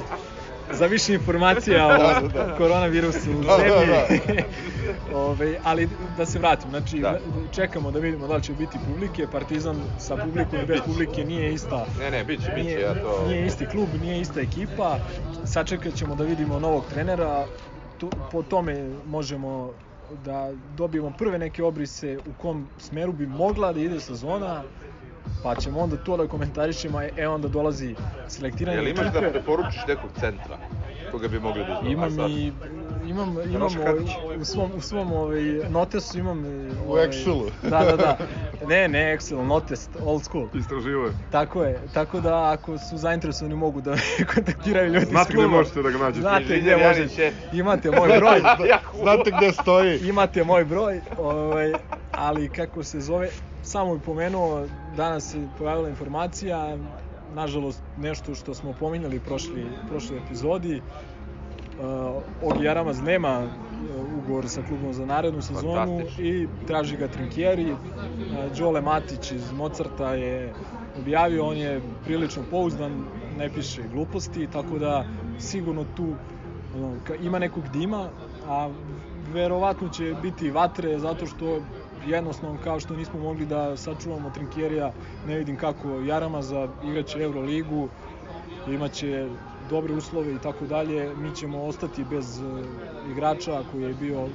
Za 0.78 0.86
više 0.86 1.14
informacija 1.14 1.88
o 1.88 2.30
koronavirusu 2.58 3.32
u 3.32 3.42
Da, 3.42 3.58
da, 3.58 4.06
zemlji. 4.10 4.44
Ove, 5.14 5.58
ali 5.64 5.88
da 6.18 6.26
se 6.26 6.40
vratim, 6.40 6.70
znači 6.70 7.00
Da. 7.00 7.20
čekamo 7.52 7.92
da 7.92 8.00
vidimo 8.00 8.28
da 8.28 8.36
li 8.36 8.44
će 8.44 8.54
biti 8.54 8.78
publike, 8.88 9.28
Partizan 9.28 9.76
sa 10.00 10.18
publikom 10.18 10.60
i 10.60 10.66
bez 10.66 10.80
publike 10.86 11.24
nije 11.24 11.54
ista 11.54 11.86
Ne, 12.00 12.12
ne, 12.12 12.24
bit 12.24 12.46
će, 12.46 12.52
bit 12.56 12.64
će, 12.64 12.70
nije, 12.70 12.82
ja 12.82 12.94
to... 12.94 13.26
nije 13.28 13.46
isti 13.46 13.66
klub, 13.66 13.88
nije 14.02 14.22
ista 14.22 14.42
ekipa. 14.42 15.00
Sačekat 15.46 15.94
ćemo 15.94 16.16
da 16.16 16.24
vidimo 16.24 16.60
novog 16.60 16.84
trenera. 16.90 17.46
Tu, 17.98 18.10
po 18.32 18.44
tome 18.44 18.74
možemo 19.06 19.74
da 20.24 20.52
dobijemo 20.76 21.12
prve 21.18 21.40
neke 21.40 21.64
obrise 21.64 22.18
u 22.26 22.34
kom 22.34 22.68
smeru 22.78 23.12
bi 23.14 23.28
mogla 23.28 23.74
da 23.74 23.80
ide 23.80 24.00
sezona, 24.00 24.64
pa 25.44 25.56
ćemo 25.56 25.80
onda 25.80 25.98
to 25.98 26.18
da 26.18 26.28
komentarišemo, 26.28 27.02
e 27.18 27.28
onda 27.28 27.48
dolazi 27.48 27.96
selektiranje 28.28 28.78
Jel 28.78 28.88
imaš 28.88 29.14
da 29.14 29.30
preporučiš 29.30 29.82
nekog 29.88 30.10
centra 30.20 30.58
koga 31.12 31.28
bi 31.28 31.40
mogli 31.40 31.66
da 31.66 31.80
uzmemo? 31.80 32.18
Imam 32.18 32.32
i 32.32 32.52
imam 33.10 33.36
imam 33.54 33.70
ovaj, 34.24 34.38
u 34.38 34.46
svom 34.46 34.72
u 34.78 34.82
svom 34.82 35.14
ovaj 35.14 35.42
notesu 35.70 36.20
imam 36.20 36.46
e, 36.46 36.70
U 36.88 36.92
ovaj, 36.92 37.08
Excelu. 37.08 37.50
Da, 37.70 37.80
da, 37.80 37.98
da. 37.98 38.18
Ne, 38.68 38.88
ne 38.88 39.18
Excel, 39.18 39.46
notes, 39.46 39.90
old 40.06 40.24
school. 40.24 40.48
Istraživo 40.54 41.06
je. 41.06 41.12
Tako 41.32 41.64
je. 41.64 41.82
Tako 41.94 42.20
da 42.20 42.52
ako 42.52 42.78
su 42.78 42.98
zainteresovani 42.98 43.56
mogu 43.56 43.82
da 43.82 43.92
me 43.92 44.26
kontaktiraju 44.36 44.94
ljudi 44.94 45.06
Znate 45.06 45.34
iz 45.34 45.40
gde 45.40 45.48
možete 45.48 45.82
da 45.82 45.90
ga 45.90 45.98
nađete. 45.98 46.22
Znate 46.22 46.60
gde 46.60 46.78
možete. 46.78 47.34
Imate 47.54 47.92
moj 47.92 48.08
broj. 48.20 48.40
Znate 49.02 49.32
gde 49.38 49.52
stoji? 49.52 50.00
Imate 50.10 50.44
moj 50.44 50.66
broj, 50.66 51.02
ovaj, 51.18 51.74
ali 52.12 52.50
kako 52.50 52.84
se 52.84 53.02
zove, 53.02 53.30
samo 53.68 53.94
bih 53.94 54.04
pomenuo, 54.06 54.66
danas 54.96 55.32
se 55.32 55.48
pojavila 55.58 55.90
informacija, 55.90 56.78
nažalost 57.36 57.84
nešto 57.98 58.36
što 58.36 58.54
smo 58.54 58.74
pominjali 58.80 59.20
prošli, 59.20 59.66
prošloj 59.90 60.20
epizodi, 60.20 60.82
uh, 60.82 62.52
Ogi 62.52 62.64
Jaramaz 62.64 63.02
nema 63.02 63.40
uh, 63.40 64.24
ugovor 64.24 64.50
sa 64.50 64.62
klubom 64.68 64.94
za 64.94 65.06
narednu 65.06 65.42
sezonu 65.42 66.02
i 66.20 66.48
traži 66.68 66.98
ga 66.98 67.08
Trinkieri. 67.08 67.72
Uh, 67.72 67.78
Đole 68.58 68.82
Matić 68.82 69.32
iz 69.32 69.52
Mozarta 69.52 70.14
je 70.14 70.54
objavio, 71.00 71.46
on 71.46 71.58
je 71.58 71.82
prilično 72.06 72.44
pouzdan, 72.52 73.04
ne 73.38 73.50
piše 73.50 73.84
gluposti, 73.94 74.48
tako 74.48 74.80
da 74.80 75.06
sigurno 75.40 75.86
tu 75.96 76.14
ono, 76.76 76.96
ima 77.22 77.40
nekog 77.40 77.64
dima, 77.74 78.10
a 78.48 78.70
verovatno 79.34 79.90
će 79.90 80.16
biti 80.22 80.52
vatre 80.52 81.00
zato 81.00 81.26
što 81.26 81.60
jednostavno 82.06 82.58
kao 82.58 82.80
što 82.80 82.96
nismo 82.96 83.20
mogli 83.20 83.46
da 83.46 83.78
sačuvamo 83.78 84.30
Trinkjerija, 84.30 84.92
ne 85.26 85.38
vidim 85.38 85.58
kako 85.58 86.00
Jaramaza 86.00 86.68
igraće 86.84 87.20
Euroligu, 87.20 87.90
imaće 88.68 89.30
dobre 89.62 89.94
uslove 89.94 90.36
i 90.36 90.40
tako 90.40 90.66
dalje, 90.66 91.16
mi 91.16 91.32
ćemo 91.32 91.64
ostati 91.64 92.04
bez 92.04 92.42
e, 92.42 92.46
igrača 93.06 93.64
koji 93.64 93.84
je 93.84 93.94
bio 93.94 94.28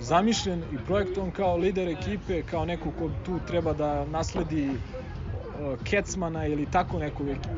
zamišljen 0.00 0.64
i 0.72 0.78
projektovan 0.78 1.30
kao 1.30 1.56
lider 1.56 1.88
ekipe, 1.88 2.42
kao 2.42 2.64
neko 2.64 2.90
ko 2.90 3.10
tu 3.24 3.40
treba 3.40 3.72
da 3.72 4.04
nasledi 4.04 4.66
e, 4.66 4.74
Kecmana 5.84 6.46
ili 6.46 6.66
tako 6.66 6.98
nekog 6.98 7.26
ek- 7.26 7.48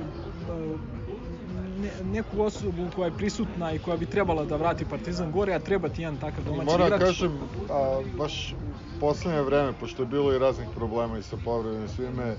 ne, 1.82 1.90
neku 2.12 2.42
osobu 2.42 2.86
koja 2.96 3.06
je 3.06 3.16
prisutna 3.16 3.72
i 3.72 3.78
koja 3.78 3.96
bi 3.96 4.06
trebala 4.06 4.44
da 4.44 4.56
vrati 4.56 4.84
Partizan 4.84 5.32
gore, 5.32 5.54
a 5.54 5.58
treba 5.58 5.88
ti 5.88 6.02
jedan 6.02 6.16
takav 6.16 6.44
domaći 6.44 6.66
Moram 6.66 6.86
igrač. 6.86 7.00
da 7.00 7.06
kažem, 7.06 7.38
a, 7.70 8.00
baš 8.18 8.52
u 8.52 9.00
poslednje 9.00 9.42
vreme, 9.42 9.72
pošto 9.80 10.02
je 10.02 10.06
bilo 10.06 10.34
i 10.34 10.38
raznih 10.38 10.68
problema 10.74 11.18
i 11.18 11.22
sa 11.22 11.36
povredom 11.44 11.84
i 11.84 11.88
svime, 11.88 12.36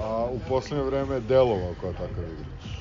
a 0.00 0.26
u 0.32 0.38
poslednje 0.48 0.84
vreme 0.84 1.14
je 1.14 1.20
delovao 1.20 1.74
kao 1.80 1.92
takav 1.92 2.24
igrač. 2.24 2.78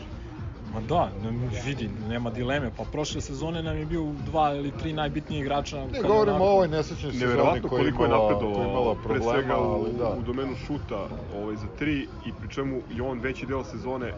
Ma 0.73 0.81
da, 0.81 1.09
ne, 1.23 1.31
vidi, 1.65 1.89
nema 2.09 2.29
dileme. 2.29 2.71
Pa 2.77 2.83
prošle 2.83 3.21
sezone 3.21 3.63
nam 3.63 3.77
je 3.77 3.85
bio 3.85 4.13
dva 4.25 4.55
ili 4.55 4.71
tri 4.71 4.93
najbitnije 4.93 5.41
igrača. 5.41 5.85
Ne 5.85 6.01
govorimo 6.01 6.45
o 6.45 6.47
ovoj 6.47 6.67
nesrećnoj 6.67 7.11
sezoni 7.11 7.35
koja 7.35 7.55
je 7.55 7.61
koliko 7.61 8.03
je 8.03 8.09
napredovao 8.09 8.69
imala 8.69 8.95
pre 8.95 9.13
problema, 9.13 9.33
svega 9.33 9.57
u, 9.57 9.63
ali 9.63 9.91
da. 9.97 10.09
u 10.19 10.21
domenu 10.21 10.55
šuta 10.67 11.07
ovaj, 11.37 11.55
za 11.55 11.67
tri 11.79 12.07
i 12.25 12.31
pri 12.39 12.49
čemu 12.49 12.81
je 12.89 13.03
on 13.03 13.19
veći 13.19 13.45
deo 13.45 13.63
sezone 13.63 14.13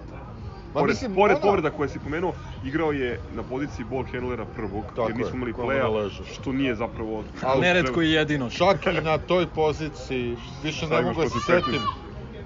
Ma 0.70 0.80
pored, 0.80 0.90
mislim, 0.90 1.16
pored 1.16 1.32
ono- 1.34 1.42
povreda 1.42 1.70
koje 1.70 1.90
si 1.90 2.00
pomenuo, 2.00 2.34
igrao 2.62 2.92
je 2.92 3.22
na 3.30 3.44
poziciji 3.44 3.86
ball 3.86 4.04
handlera 4.04 4.46
prvog, 4.46 4.86
Tako 4.86 5.02
jer 5.02 5.18
nismo 5.18 5.36
imali 5.36 5.54
playa, 5.54 6.10
što 6.26 6.52
nije 6.52 6.76
zapravo... 6.76 7.24
Ali 7.42 7.62
Neretko 7.62 8.02
i 8.02 8.12
jedino. 8.12 8.50
Čak 8.50 8.86
i 8.88 9.02
na 9.02 9.18
toj 9.20 9.48
poziciji, 9.48 10.36
više 10.64 10.88
ne 10.88 11.02
mogu 11.02 11.22
da 11.22 11.30
se 11.30 11.40
setim, 11.42 11.82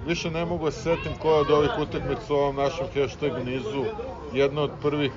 više 0.06 0.30
ne 0.30 0.44
mogu 0.44 0.64
da 0.64 0.70
se 0.70 0.80
setim 0.80 1.12
koja 1.14 1.34
od 1.34 1.50
ovih 1.50 1.70
utakmica 1.78 2.24
u 2.30 2.36
ovom 2.36 2.56
našem 2.56 2.86
hashtag 2.94 3.32
nizu, 3.44 3.84
jedna 4.32 4.62
od 4.62 4.70
prvih 4.82 5.12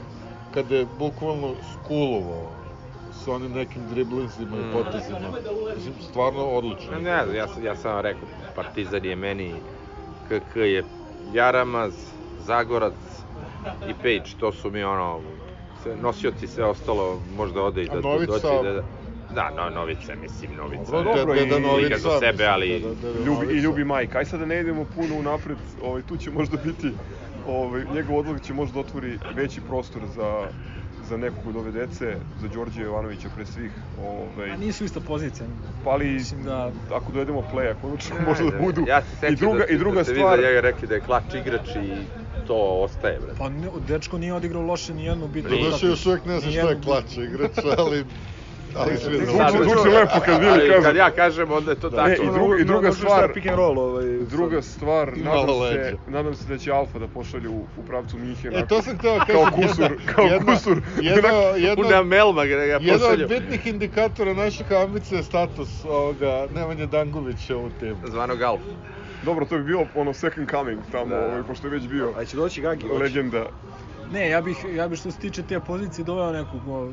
kada 0.52 0.76
je 0.76 0.86
bukvalno 0.88 1.56
skulovao 1.74 2.52
sa 3.14 3.32
onim 3.32 3.52
nekim 3.52 3.88
driblinzima 3.88 4.58
i 4.58 4.62
Mm. 4.62 4.74
potezima. 4.74 5.32
Mislim, 5.76 5.94
stvarno 6.02 6.46
odlično. 6.48 6.92
Ne, 6.92 7.02
ne, 7.26 7.38
ja, 7.38 7.48
sam- 7.48 7.64
ja 7.64 7.76
sam 7.76 7.92
vam 7.92 8.02
rekao, 8.02 8.24
Partizan 8.56 9.06
je 9.06 9.16
meni, 9.16 9.54
KK 10.24 10.56
je 10.58 10.84
Jaramaz, 11.26 11.94
Zagorac 12.48 12.94
i 13.84 13.94
Pejč, 13.94 14.34
to 14.34 14.52
su 14.52 14.72
mi 14.72 14.84
ono, 14.84 15.22
sve, 15.78 15.96
nosioci 15.98 16.48
sve 16.48 16.66
ostalo 16.66 17.06
možda 17.28 17.62
ode 17.62 17.84
i 17.84 17.88
da 17.88 17.94
Novica- 17.96 18.26
doći 18.28 18.64
da... 18.64 18.82
Da, 19.30 19.52
no, 19.52 19.70
Novica, 19.72 20.16
mislim, 20.16 20.52
Novica. 20.54 20.92
Dobro, 20.92 21.14
Dobro, 21.16 21.36
i- 21.36 21.48
Novica, 21.48 21.80
igra 21.82 21.98
za 21.98 22.10
sebe, 22.12 22.32
mislim, 22.32 22.50
ali 22.50 22.68
Deda- 22.70 22.96
Deda 22.96 23.20
Ljubi, 23.20 23.26
I 23.26 23.46
Novica. 23.46 23.60
ljubi 23.60 23.84
Majka. 23.86 24.20
Aj 24.20 24.26
sad 24.26 24.40
da 24.40 24.46
ne 24.46 24.60
idemo 24.60 24.86
puno 24.86 25.16
unapred, 25.16 25.58
ovaj, 25.82 26.02
tu 26.02 26.18
će 26.18 26.32
možda 26.32 26.58
biti, 26.60 26.92
ovaj, 27.48 27.84
njegov 27.86 28.18
odlog 28.18 28.40
će 28.42 28.54
možda 28.54 28.80
otvori 28.80 29.18
veći 29.32 29.62
prostor 29.62 30.02
za, 30.08 30.48
za 31.02 31.18
nekog 31.18 31.48
od 31.48 31.56
ove 31.56 31.72
dece, 31.72 32.06
za 32.36 32.48
Đorđe 32.48 32.82
Jovanovića 32.82 33.30
pre 33.30 33.46
svih. 33.46 33.72
Ovaj, 34.00 34.52
A 34.52 34.58
nisu 34.58 34.84
ista 34.84 35.00
pozicija. 35.02 35.48
pa 35.84 35.90
ali 35.90 36.06
Mislim 36.08 36.44
da- 36.44 36.72
ako 36.92 37.12
dovedemo 37.12 37.44
playa, 37.44 37.74
konačno 37.76 38.16
možda 38.22 38.44
da 38.44 38.50
Ajde, 38.50 38.58
budu. 38.60 38.84
Ja 38.88 39.02
se 39.02 39.16
sećam 39.16 39.34
I 39.34 39.38
druga, 39.38 39.58
da, 39.58 39.64
ste- 39.64 39.74
i 39.74 39.78
druga 39.78 39.98
da 39.98 40.04
ste 40.04 40.14
stvar, 40.14 40.38
vi 40.38 40.44
za 40.44 40.50
njega 40.50 40.62
rekli 40.62 40.88
da 40.88 40.96
je 40.96 41.02
klač 41.02 41.34
igrač 41.36 41.68
i 41.68 41.94
to 42.48 42.56
ostaje, 42.82 43.20
brate. 43.20 43.38
Pa 43.38 43.50
ne, 43.50 43.68
dečko 43.88 44.18
nije 44.18 44.34
odigrao 44.34 44.62
loše 44.62 44.94
ni 44.94 45.06
jednu 45.06 45.28
bitnu 45.28 45.52
Nije. 45.52 45.64
Doduše 45.64 45.88
još 45.88 46.06
uvijek 46.06 46.26
ne 46.26 46.40
znam 46.40 46.52
šta 46.52 46.70
je 46.70 46.82
klača 46.84 47.24
igrač, 47.24 47.52
ali... 47.78 48.06
Ali 48.76 48.98
svi 48.98 49.16
Zvuči- 49.18 49.64
zvuči 49.64 49.90
lepo 49.90 50.20
kad 50.26 50.40
Vili 50.40 50.52
Ali 50.52 50.70
kaže. 50.70 50.82
kad 50.84 50.96
ja 50.96 51.12
kažem, 51.12 51.52
onda 51.52 51.72
je 51.72 51.80
to 51.80 51.90
tako. 51.90 52.08
Ne, 52.10 52.16
i 52.16 52.28
druga, 52.34 52.58
i 52.62 52.66
druga 52.66 52.92
stvar, 52.92 53.34
pick 53.34 53.48
and 53.48 53.56
roll, 53.56 53.80
ovaj, 53.80 54.06
druga 54.30 54.62
stvar, 54.62 55.18
nadam 55.18 55.48
se, 55.48 55.54
leđa. 55.54 55.98
nadam 56.08 56.36
se 56.36 56.48
da 56.48 56.58
će 56.58 56.72
Alfa 56.72 57.00
da 57.00 57.08
pošalju 57.08 57.52
u, 57.52 57.68
u 57.78 57.86
pravcu 57.88 58.18
Minhena. 58.18 58.60
E, 58.60 58.66
to 58.68 58.82
sam 58.82 58.98
hteo 58.98 59.20
kažem. 59.20 59.36
Kao 59.36 59.52
kusur, 59.52 59.92
jedna, 59.92 60.14
kao 60.14 60.26
jedna, 60.26 60.54
kusur. 60.54 60.82
Jedno, 61.02 61.30
jedno, 61.68 61.88
Una 61.88 62.04
melma 62.04 62.46
ga 62.46 62.56
ga 62.56 62.62
jedan 62.82 63.12
od 63.12 63.28
bitnih 63.30 63.68
indikatora 63.68 64.34
naših 64.34 64.72
ambicija 64.72 65.18
je 65.18 65.24
status 65.24 65.86
ovoga 65.86 66.48
Nemanja 66.52 66.86
Dangubića 66.86 67.58
u 67.58 67.70
timu. 67.70 67.98
Zvanog 68.08 68.42
Alf. 68.42 68.62
Dobro, 69.22 69.46
to 69.46 69.58
bi 69.58 69.64
bio 69.64 69.86
ono 69.96 70.14
second 70.14 70.50
coming 70.50 70.80
tamo, 70.92 71.06
Da. 71.06 71.20
ovaj, 71.22 71.44
pošto 71.44 71.68
je 71.68 71.72
već 71.72 71.88
bio 71.88 72.14
A 72.18 72.26
će 72.26 72.38
doći 72.38 72.62
Gagi, 72.62 72.82
hoće. 72.84 72.94
legenda. 72.96 73.46
Ne, 74.12 74.30
ja 74.30 74.42
bih, 74.42 74.66
ja 74.68 74.88
bih 74.88 75.00
što 75.00 75.12
se 75.12 75.20
tiče 75.20 75.44
te 75.44 75.60
pozicije 75.60 76.06
doveo 76.06 76.32
nekog 76.32 76.68
o, 76.68 76.92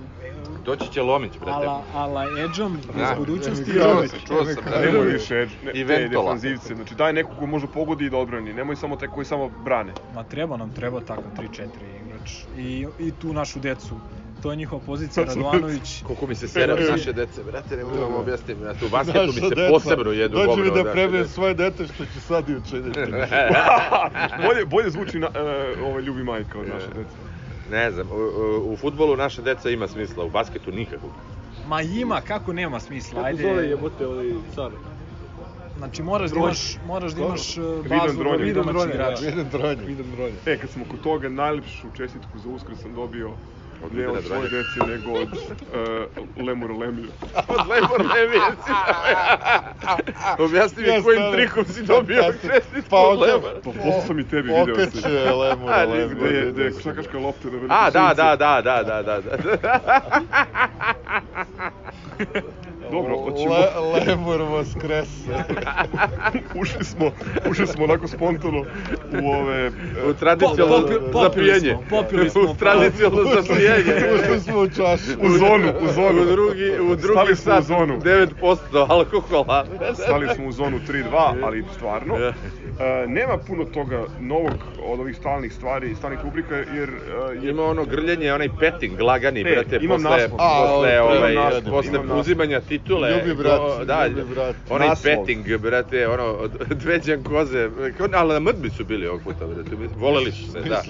Doći 0.64 0.92
će 0.92 1.02
Lomić, 1.02 1.32
brate. 1.34 1.52
ala, 1.52 1.82
ala 1.94 2.24
Edgeom 2.40 2.78
Da. 2.88 3.02
iz 3.02 3.18
budućnosti. 3.18 3.70
Ja, 3.70 3.82
Čuo 3.84 4.06
sam, 4.06 4.18
čuo 4.20 4.44
sam. 4.44 4.64
da. 4.64 4.80
Nemoj 4.82 5.06
više 5.06 5.34
edge, 5.36 5.54
ne, 5.64 5.70
I 5.70 5.74
te 5.76 5.84
Ventola. 5.84 6.24
defanzivce. 6.24 6.74
Znači 6.74 6.94
daj 6.94 7.12
nekog 7.12 7.38
ko 7.38 7.46
može 7.46 7.66
pogodi 7.66 8.04
i 8.04 8.10
da 8.10 8.16
odbrani. 8.16 8.52
Nemoj 8.52 8.76
samo 8.76 8.96
te 8.96 9.08
koji 9.08 9.24
samo 9.24 9.50
brane. 9.64 9.92
Ma 10.14 10.24
treba 10.24 10.56
nam, 10.56 10.70
treba 10.70 11.00
tako 11.00 11.22
3-4 11.38 11.66
igrač. 12.06 12.30
I, 12.56 12.86
I 12.98 13.12
tu 13.12 13.32
našu 13.32 13.60
decu. 13.60 13.94
To 14.44 14.50
je 14.50 14.56
njihova 14.56 14.82
pozicija, 14.86 15.24
Radovanović. 15.24 16.02
Koliko 16.06 16.26
mi 16.26 16.34
se 16.34 16.48
sere 16.48 16.72
od 16.72 16.90
naše 16.90 17.12
dece, 17.12 17.44
brate, 17.44 17.76
ne 17.76 17.84
mogu 17.84 17.96
da 17.96 18.02
vam 18.02 18.14
objasnim. 18.14 18.58
Brate, 18.58 18.86
u 18.86 18.88
basketu 18.88 19.26
mi 19.26 19.32
se 19.32 19.68
posebno 19.70 20.12
jedu 20.12 20.34
Dođi 20.34 20.46
govno 20.46 20.64
mi 20.64 20.70
od 20.70 20.74
da 20.74 20.82
naše 20.82 20.92
prebijem 20.92 21.22
dece. 21.22 21.34
svoje 21.34 21.54
dete 21.54 21.86
što 21.86 22.04
će 22.04 22.20
sad 22.20 22.48
i 22.48 22.56
učiniti. 22.56 23.00
bolje, 24.46 24.64
bolje 24.66 24.90
zvuči 24.90 25.18
na, 25.18 25.28
e, 25.34 25.74
ovaj 25.84 26.02
ljubi 26.02 26.24
majka 26.24 26.58
od 26.58 26.68
naše 26.68 26.86
dece. 26.86 27.16
Ne 27.70 27.90
znam, 27.90 28.06
u, 28.10 28.72
u, 28.72 28.76
futbolu 28.76 29.16
naša 29.16 29.42
deca 29.42 29.70
ima 29.70 29.88
smisla, 29.88 30.24
u 30.24 30.30
basketu 30.30 30.72
nikakvog. 30.72 31.12
Ma 31.68 31.82
ima, 31.82 32.20
kako 32.20 32.52
nema 32.52 32.80
smisla, 32.80 33.22
Kako 33.22 33.26
ajde. 33.26 33.42
zove 33.42 33.68
jebote 33.68 34.06
ovaj 34.06 34.32
car? 34.54 34.70
Znači 35.78 36.02
moraš 36.02 36.30
da 36.30 36.38
imaš, 36.38 36.76
moraš 36.86 37.12
da 37.12 37.22
imaš 37.22 37.56
uh, 37.58 37.64
Vidan 37.82 37.98
bazu 37.98 38.22
Vidan 38.38 38.66
domaćih 38.66 38.92
Dronje, 38.92 39.14
da. 39.20 39.26
Vidim 39.26 39.48
dronje. 39.52 39.82
Vidim 39.86 40.06
dronje. 40.16 40.34
E, 40.46 40.58
kad 40.58 40.70
smo 40.70 40.84
kod 40.90 41.00
toga, 41.00 41.28
najlepšu 41.28 41.86
čestitku 41.96 42.38
za 42.38 42.48
uskrs 42.48 42.80
sam 42.82 42.94
dobio 42.94 43.30
Od 43.84 43.94
ne 43.94 44.08
od 44.08 44.24
svoje 44.24 44.50
dece, 44.50 44.80
nego 44.86 45.12
od 45.12 45.28
uh, 45.28 46.46
Lemura 46.46 46.74
Lemija. 46.74 47.08
Od 47.48 47.68
Lemor 47.68 48.06
Levijeci. 48.14 48.72
Objasni 50.38 50.82
mi 50.82 50.88
Jeste, 50.88 51.02
kojim 51.02 51.22
da. 51.22 51.32
trikom 51.32 51.64
si 51.64 51.82
dobio 51.82 52.22
čestitku 52.32 52.90
Pa 52.90 52.96
od 52.96 53.18
Lemora. 53.18 53.60
Pa 53.64 53.70
poslao 53.70 54.00
sam 54.06 54.18
i 54.18 54.28
tebi 54.28 54.48
video. 54.48 54.62
Okače 54.62 55.08
lemur, 55.08 55.70
lemur. 55.88 56.14
Gde 56.14 56.26
je, 56.26 56.52
gde 56.52 56.64
je 56.64 56.72
košakaška 56.72 57.18
lopta 57.18 57.48
na 57.48 57.56
veliku 57.56 57.74
A, 57.74 57.90
da, 57.90 58.08
sunce. 58.08 58.22
da, 58.22 58.36
da, 58.36 58.62
da, 58.62 58.82
da, 58.82 59.02
da, 59.02 59.20
da. 59.20 60.00
Dobro, 62.90 63.16
hoćemo... 63.16 63.54
Le, 63.54 64.04
lemur 64.06 64.40
vaskrese. 64.42 65.30
ušli 66.60 66.84
smo, 66.84 67.10
ušli 67.50 67.66
smo 67.66 67.84
onako 67.84 68.08
spontano 68.08 68.58
u 69.22 69.30
ove... 69.30 69.70
U 70.10 70.14
tradicionalno 70.14 70.86
Po- 70.86 70.92
popi- 70.92 71.12
popili 71.12 71.50
zapijanje. 71.50 71.70
smo, 71.88 71.98
popili 71.98 72.30
smo, 72.30 72.42
U 72.42 72.54
tradicionalno 72.54 73.30
zapijanje. 73.42 73.94
Ušli 74.14 74.40
smo 74.40 74.60
u 74.60 74.68
čašu. 74.68 75.10
U 75.20 75.28
zonu, 75.28 75.72
u 75.80 75.92
zonu. 75.92 76.22
U 76.22 76.24
drugi, 76.24 76.70
u 76.80 76.96
drugi 76.96 77.12
Stali 77.12 77.36
smo 77.36 77.52
u 77.52 77.56
sat 77.56 77.64
zonu. 77.64 77.98
9% 78.00 78.86
alkohola. 78.88 79.66
Stali 79.94 80.28
smo 80.34 80.46
u 80.46 80.52
zonu 80.52 80.78
3-2, 80.88 81.34
ali 81.44 81.64
stvarno. 81.76 82.16
E, 82.18 82.32
nema 83.06 83.38
puno 83.38 83.64
toga 83.64 84.04
novog 84.20 84.52
od 84.86 85.00
ovih 85.00 85.16
stalnih 85.16 85.52
stvari, 85.52 85.94
stalnih 85.94 86.18
rubrika, 86.24 86.54
jer 86.54 86.88
e, 86.88 87.44
je 87.44 87.50
Ima 87.50 87.62
ono 87.62 87.84
grljenje, 87.84 88.32
onaj 88.32 88.48
petting 88.60 89.00
lagani, 89.00 89.40
E, 89.40 89.44
brate, 89.44 89.78
posle, 89.88 90.28
posle, 90.28 90.94
imam 90.94 91.06
ovaj, 91.06 91.34
naslov, 91.34 91.62
posle 91.70 91.90
imam 91.94 92.06
naslov. 92.06 92.24
Titule. 92.74 93.10
Ljubi 93.12 93.34
brat, 93.34 93.58
to- 93.58 93.84
da, 93.84 94.06
ljubi 94.06 94.24
brat. 94.24 94.56
Onaj 94.70 94.88
Naslov. 94.88 95.14
petting, 95.16 95.56
brate, 95.58 96.08
ono, 96.08 96.24
od- 96.24 96.52
dve 96.70 97.00
džankoze, 97.00 97.68
ali 98.14 98.32
na 98.32 98.40
mrtbi 98.40 98.70
su 98.70 98.84
bili 98.84 99.06
ovog 99.06 99.22
puta, 99.22 99.46
brate, 99.46 99.70
voleli 99.96 100.32
su 100.32 100.52
se, 100.52 100.60
da. 100.60 100.82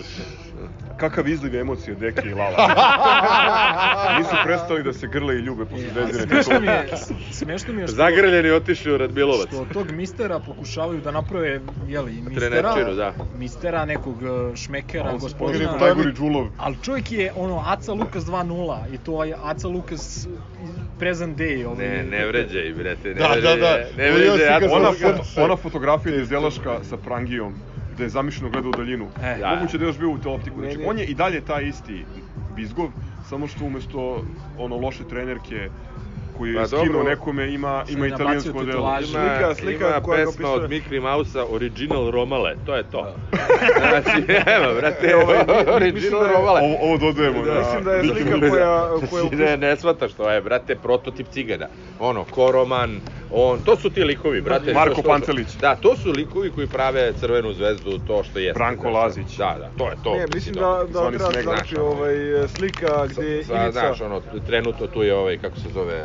kakav 0.96 1.28
izliv 1.28 1.56
emocije 1.56 1.94
od 1.94 2.00
Deke 2.00 2.28
i 2.28 2.34
Lala. 2.34 2.56
Nisu 4.18 4.34
prestali 4.44 4.82
da 4.82 4.92
se 4.92 5.06
grle 5.06 5.34
i 5.34 5.38
ljube 5.38 5.64
posle 5.64 5.86
zvezdine 5.88 6.26
Smešno 6.42 6.60
mi 6.60 6.66
je, 6.66 6.88
smešno 7.32 7.74
mi 7.74 7.80
je 7.80 7.86
što, 7.86 7.96
Zagrljeni 7.96 8.50
otišli 8.50 8.92
u 8.92 8.98
Radmilovac. 8.98 9.48
što 9.48 9.60
od 9.60 9.72
tog 9.72 9.90
mistera 9.90 10.38
pokušavaju 10.38 11.00
da 11.00 11.10
naprave, 11.10 11.60
jeli, 11.88 12.12
mistera, 12.12 12.40
Treneračinu, 12.40 12.94
da. 12.94 13.12
mistera 13.38 13.84
nekog 13.84 14.16
uh, 14.16 14.54
šmekera, 14.56 15.12
gospodina. 15.12 15.76
najgori 15.76 16.12
džulov. 16.12 16.46
Ali 16.58 16.76
čovjek 16.82 17.12
je 17.12 17.32
ono 17.36 17.62
Aca 17.66 17.92
Lukas 17.92 18.24
2.0 18.24 18.94
i 18.94 18.98
to 18.98 19.24
je 19.24 19.36
Aca 19.42 19.68
Lukas 19.68 20.28
present 20.98 21.38
day. 21.38 21.73
Ne, 21.78 22.04
ne 22.10 22.26
vređaj, 22.26 22.72
brate, 22.72 23.08
ne 23.08 23.14
Da, 23.14 23.28
da, 23.28 23.32
vređaj, 23.34 23.56
da. 23.56 23.76
ne 23.96 24.12
Ujeo 24.12 24.36
si 24.36 24.42
vređaj, 24.42 24.46
ja 24.46 24.72
Ona, 24.72 24.92
foto, 24.92 25.42
ona 25.44 25.56
fotografija 25.56 26.16
iz 26.16 26.28
Delaška 26.28 26.78
sa 26.82 26.96
Prangijom, 26.96 27.54
gde 27.94 28.04
je 28.04 28.08
zamišljeno 28.08 28.50
gleda 28.50 28.68
u 28.68 28.72
daljinu. 28.72 29.08
E. 29.22 29.36
Da. 29.40 29.54
Moguće 29.54 29.78
da 29.78 29.84
je 29.84 29.88
još 29.88 29.98
bio 29.98 30.10
u 30.10 30.18
teleoptiku. 30.18 30.60
Znači, 30.60 30.78
on 30.86 30.98
je 30.98 31.04
i 31.04 31.14
dalje 31.14 31.40
taj 31.40 31.64
isti 31.64 32.04
Bizgov, 32.56 32.88
samo 33.28 33.46
što 33.46 33.64
umesto 33.64 34.24
ono 34.58 34.76
loše 34.76 35.04
trenerke 35.08 35.68
koji 36.34 36.50
je 36.50 36.56
Pa 36.56 36.66
skinuo 36.66 37.02
nekome, 37.02 37.48
ima, 37.48 37.84
ima 37.88 38.06
italijansko 38.06 38.62
delo. 38.62 38.78
Ima, 38.80 39.00
Slika- 39.00 39.54
slika 39.54 39.88
ima 39.88 40.00
koja 40.00 40.16
pesma 40.16 40.30
opisuje. 40.30 40.64
od 40.64 40.70
Mikri 40.70 41.00
Mausa, 41.00 41.44
Original 41.46 42.10
Romale, 42.10 42.54
to 42.56 42.74
je 42.74 42.82
to. 42.84 43.06
Znači, 43.80 44.24
evo, 44.56 44.74
brate, 44.74 45.16
ovaj, 45.16 45.38
mi- 45.80 45.92
mislim 45.92 46.14
Original 46.14 46.20
da 46.20 46.26
je- 46.26 46.32
Romale. 46.32 46.60
Ovo, 46.62 46.76
ovo 46.82 46.96
dodajemo 46.98 47.42
na... 47.44 47.54
Mislim 47.54 47.84
da 47.84 47.92
je 47.92 48.02
slika 48.04 48.38
koja, 48.40 48.88
koja 49.10 49.22
Znači, 49.22 49.36
ne, 49.36 49.56
ne 49.58 49.76
shvataš 49.76 50.12
to 50.12 50.30
je, 50.30 50.40
brate, 50.40 50.74
prototip 50.76 51.26
cigana. 51.28 51.66
Ono, 52.00 52.24
Koroman, 52.24 53.00
on, 53.32 53.58
to 53.60 53.76
su 53.76 53.90
ti 53.90 54.04
likovi, 54.04 54.40
brate. 54.40 54.72
Marko 54.74 54.92
što- 54.92 55.00
što- 55.00 55.10
Pantelić. 55.10 55.48
Da, 55.50 55.76
to 55.76 55.96
su 55.96 56.10
likovi 56.10 56.50
koji 56.50 56.66
prave 56.66 57.12
Crvenu 57.12 57.52
zvezdu, 57.52 57.98
to 57.98 58.22
što 58.24 58.38
jeste. 58.38 58.58
Branko. 58.58 58.90
Lazić. 58.90 59.36
Da, 59.36 59.56
da, 59.58 59.70
to 59.74 59.84
je 59.84 59.96
to. 60.04 60.14
Ne, 60.14 60.24
mislim 60.34 60.54
da, 60.54 60.60
da 60.82 60.92
Zvani 60.92 61.18
treba 61.20 61.42
znači 61.42 61.76
ovaj, 61.78 62.14
slika 62.48 63.06
gde 63.08 63.30
Ivica... 63.30 63.70
znaš, 63.70 64.00
ono, 64.00 64.20
trenutno 64.46 64.86
tu 64.86 65.02
je 65.02 65.14
ovaj, 65.14 65.38
kako 65.38 65.56
se 65.56 65.68
zove, 65.70 66.04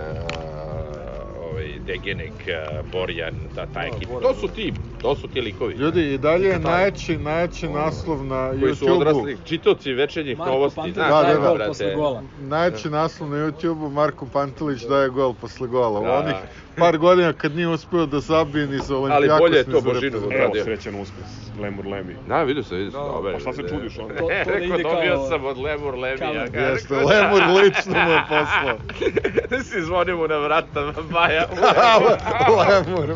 ovaj, 1.41 1.79
Degenek, 1.85 2.45
Borjan, 2.91 3.35
ta, 3.55 3.65
ta 3.73 3.85
ekipa. 3.85 4.13
Borjan. 4.13 4.33
To 4.33 4.39
su 4.39 4.47
ti, 4.47 4.73
to 5.01 5.15
su 5.15 5.27
ti 5.27 5.41
likovi. 5.41 5.73
Ljudi, 5.73 6.03
i 6.03 6.17
dalje 6.17 6.47
je 6.47 6.59
najjači, 6.61 7.17
najjači 7.17 7.67
naslov 7.69 8.25
na 8.25 8.49
koji 8.51 8.75
su 8.75 8.85
YouTube-u. 8.85 8.95
odrasli, 8.95 9.37
čitoci 9.39 9.93
večernjih 9.93 10.37
Marko 10.37 10.53
novosti. 10.53 10.75
Pantelić 10.75 10.95
znaš, 10.95 11.09
daje 11.11 11.23
daje 11.23 11.35
da, 11.35 11.41
gol 11.41 11.55
brate. 11.55 11.67
posle 11.67 11.95
gola. 11.95 12.23
Najjači 12.39 12.89
naslov 12.89 13.29
na 13.29 13.37
YouTube-u, 13.37 13.89
Marko 13.89 14.27
Pantelić 14.27 14.81
daje 14.83 15.09
gol 15.09 15.33
posle 15.33 15.67
gola. 15.67 15.99
Da, 16.01 16.13
Onih 16.13 16.33
da. 16.33 16.47
par 16.77 16.97
godina 16.97 17.33
kad 17.33 17.55
nije 17.55 17.67
uspeo 17.67 18.05
da 18.05 18.19
zabije 18.19 18.67
ni 18.67 18.77
za 18.79 18.97
Olimpijakos, 18.97 19.39
bolje 19.39 19.57
je 19.57 19.63
to 19.63 19.71
za 19.71 19.77
Božinovo 19.79 19.95
reprezentaciju. 19.95 20.35
Evo, 20.35 20.47
radio. 20.47 20.63
srećan 20.63 20.95
uspes, 20.95 21.27
Lemur 21.59 21.87
Lemi. 21.87 22.15
Da, 22.27 22.43
vidio 22.43 22.63
sam, 22.63 22.77
vidio 22.77 22.91
sam. 22.91 23.01
Da, 23.01 23.07
dobar 23.07 23.27
je, 23.27 23.33
pa 23.33 23.39
šta 23.41 23.53
se 23.53 23.61
čudiš 23.63 23.97
onda? 23.97 24.13
To- 24.13 24.19
to 24.19 24.27
da 24.27 24.33
Rekao, 24.53 24.75
ide 24.75 24.83
dobio 24.83 25.15
kao- 25.15 25.27
sam 25.27 25.45
od 25.45 25.57
Lemur 25.57 25.95
Lemija. 25.95 26.45
kao- 26.47 26.61
Jeste, 26.61 26.93
Lemur 26.95 27.41
lično 27.55 27.93
mu 27.95 28.11
je 28.11 28.21
poslao. 28.29 28.77
si 29.69 29.81
zvonio 29.81 30.17
mu 30.17 30.27
na 30.27 30.37
vrata, 30.37 30.93
Baja. 31.11 31.45
Lemur. 32.59 33.15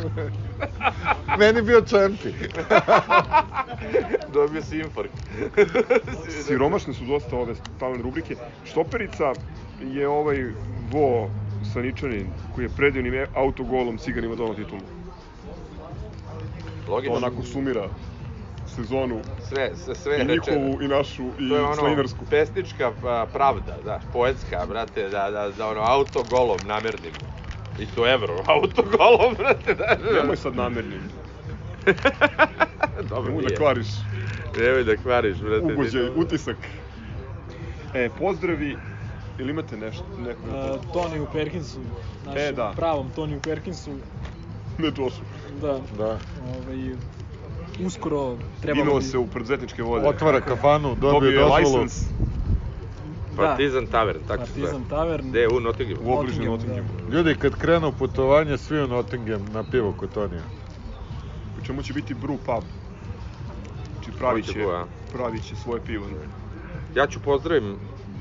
Meni 1.38 1.62
bio 1.62 1.82
čempi. 1.82 2.30
Dobio 4.34 4.62
si 4.62 4.80
infarkt. 4.80 5.14
Siromašne 6.48 6.94
su 6.94 7.04
dosta 7.06 7.36
ove 7.36 7.56
stalne 7.56 8.02
rubrike. 8.04 8.36
Štoperica 8.64 9.34
je 9.82 10.08
ovaj 10.08 10.44
Vo 10.92 11.30
Saničanin 11.64 12.28
koji 12.56 12.66
je 12.66 12.70
predivnim 12.70 13.26
autogolom 13.36 13.98
ciganima 13.98 14.36
donao 14.36 14.54
titulu. 14.56 14.82
To 16.86 16.92
Logično. 16.92 17.16
onako 17.16 17.44
sumira 17.44 17.88
sezonu 18.68 19.22
Sve, 19.50 19.72
sve, 19.76 19.96
sve 19.96 20.22
i 20.22 20.26
njihovu 20.26 20.82
i 20.82 20.88
našu 20.88 21.24
i 21.40 21.50
To 21.50 21.56
je 21.56 21.62
ono 21.62 21.76
slinarsku. 21.76 22.26
pesnička 22.30 22.92
pravda, 23.34 23.78
da, 23.86 24.00
poetska, 24.14 24.66
brate, 24.66 25.10
da, 25.10 25.32
da, 25.32 25.50
da 25.58 25.68
ono 25.68 25.82
autogolom 25.82 26.58
namernim. 26.66 27.14
I 27.80 27.86
to 27.86 28.08
evro, 28.08 28.44
autogolom, 28.56 29.36
brate, 29.38 29.74
da. 29.74 29.96
da. 29.96 30.22
Nemoj 30.22 30.38
sad 30.38 30.56
namernim. 30.56 31.02
Dobro, 33.10 33.32
Nemoj 33.32 33.44
da 33.44 33.56
kvariš 33.56 33.88
Nemoj 34.58 34.84
da 34.84 34.98
kvariš, 34.98 35.38
brate. 35.38 35.74
ugođaj, 35.74 36.10
utisak. 36.16 36.58
E, 37.94 38.10
pozdravi. 38.12 38.78
Ili 39.40 39.50
imate 39.50 39.78
nešto? 39.78 40.04
Neko 40.18 40.40
Uh, 40.76 40.94
Toniju 40.94 41.28
Perkinsu, 41.34 41.80
našem 42.26 42.42
E, 42.42 42.52
da. 42.52 42.74
pravom 42.76 43.10
Toniju 43.10 43.40
Perkinsu, 43.40 43.92
Ne 44.78 44.88
Joshu. 44.88 45.22
da, 45.62 45.80
Da. 45.98 46.06
ovaj, 46.06 46.96
uskoro 47.80 48.38
trebalo 48.62 48.84
Inuo 48.84 49.02
se 49.02 49.18
u 49.18 49.28
preduzetničke 49.28 49.84
vode. 49.84 50.08
Otvara 50.08 50.42
kafanu, 50.42 50.90
dobio 50.92 51.12
Dobio 51.12 51.30
je 51.30 51.38
dozvolu. 51.38 51.58
license 51.84 52.06
Da, 53.30 53.38
Partizan 53.38 53.88
Tavern, 53.88 54.20
tako 54.28 54.46
se 54.46 54.52
zove. 54.52 54.62
Partizan 54.62 54.90
Tavern. 54.90 55.30
Gde 55.30 55.40
je 55.40 55.48
u 55.48 55.60
Nottinghamu? 55.60 56.10
u 56.10 56.14
obližnju 56.14 56.46
Nottingham, 56.46 56.78
Nottinghamu. 56.78 57.12
Ljudi, 57.12 57.36
kad 57.36 57.56
krenu 57.56 57.92
putovanje, 57.92 58.58
svi 58.58 58.82
u 58.82 58.88
Nottingham 58.88 59.46
na 59.46 59.64
pivo 59.64 59.94
kod 59.94 60.10
Tonija. 60.12 60.42
U 61.64 61.66
čemu 61.66 61.84
će 61.84 61.94
biti 61.94 62.16
brew 62.16 62.38
pub. 62.38 62.64
Znači 63.94 64.12
pravit 64.12 64.46
Hoće 64.46 64.60
će, 64.60 64.66
pravit 65.12 65.44
će 65.44 65.56
svoje 65.56 65.82
pivo. 65.82 66.08
Ja 66.96 67.08
ću 67.08 67.20
pozdravim 67.20 67.76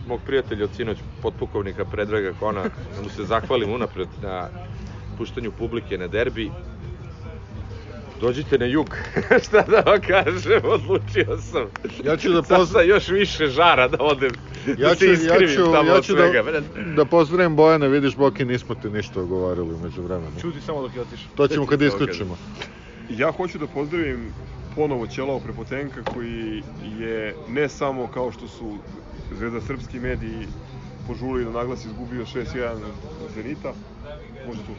mog 0.06 0.20
prijatelja 0.22 0.64
od 0.64 0.70
sinoć, 0.72 0.98
potpukovnika 1.22 1.84
Predraga 1.84 2.32
Kona, 2.32 2.62
da 2.62 3.02
mu 3.02 3.08
se 3.08 3.24
zahvalim 3.24 3.72
unapred 3.72 4.08
na 4.20 4.48
puštanju 5.18 5.52
publike 5.52 5.98
na 5.98 6.08
derbi. 6.08 6.50
Dođite 8.20 8.58
na 8.58 8.66
jug, 8.66 8.96
šta 9.44 9.62
da 9.62 9.80
vam 9.80 10.00
kažem, 10.00 10.60
odlučio 10.64 11.38
sam. 11.38 11.66
Ja 12.04 12.16
ću 12.16 12.30
da 12.30 12.42
Sad 12.42 12.60
poz- 12.60 12.66
sa 12.66 12.82
još 12.82 13.08
više 13.08 13.46
žara 13.46 13.88
da 13.88 13.96
odem, 14.00 14.30
Ja 14.68 14.74
da 14.78 14.94
ću, 14.94 14.98
se 14.98 15.06
ja 15.06 15.12
iskrivim 15.12 15.56
ću, 15.56 15.72
tamo 15.72 15.90
ja 15.90 15.94
od 15.94 16.04
ću 16.04 16.12
svega. 16.12 16.42
da, 16.42 16.60
da 16.94 17.04
pozdravim 17.04 17.56
Bojana, 17.56 17.86
vidiš 17.86 18.16
Boki, 18.16 18.44
nismo 18.44 18.74
ti 18.74 18.90
ništa 18.90 19.20
ogovarali 19.20 19.74
umeđu 19.74 20.02
vremenu. 20.02 20.40
Čuti 20.40 20.60
samo 20.60 20.82
dok 20.82 20.94
je 20.94 21.00
otišao. 21.00 21.32
To 21.34 21.48
ćemo 21.48 21.66
kad- 21.66 21.82
isključimo. 21.82 22.36
Ja 23.10 23.32
hoću 23.32 23.58
da 23.58 23.66
pozdravim 23.66 24.32
ponovo 24.74 25.06
Ćelao 25.06 25.40
Prepotenka 25.40 26.02
koji 26.14 26.62
je 27.00 27.36
ne 27.48 27.68
samo 27.68 28.06
kao 28.06 28.32
što 28.32 28.48
su 28.48 28.78
Zvezda 29.38 29.60
Srpski 29.60 29.98
mediji 29.98 30.46
požuli 31.06 31.44
da 31.44 31.50
naglas 31.50 31.84
izgubio 31.84 32.24
6-1 32.24 32.84
od 33.24 33.30
Zenita, 33.34 33.72
možda 34.46 34.62
tu, 34.62 34.72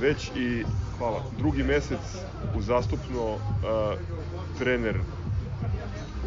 već 0.00 0.30
i, 0.36 0.64
hvala, 0.98 1.20
drugi 1.38 1.62
mesec 1.62 2.00
uzastupno 2.56 3.38
trener, 4.58 4.96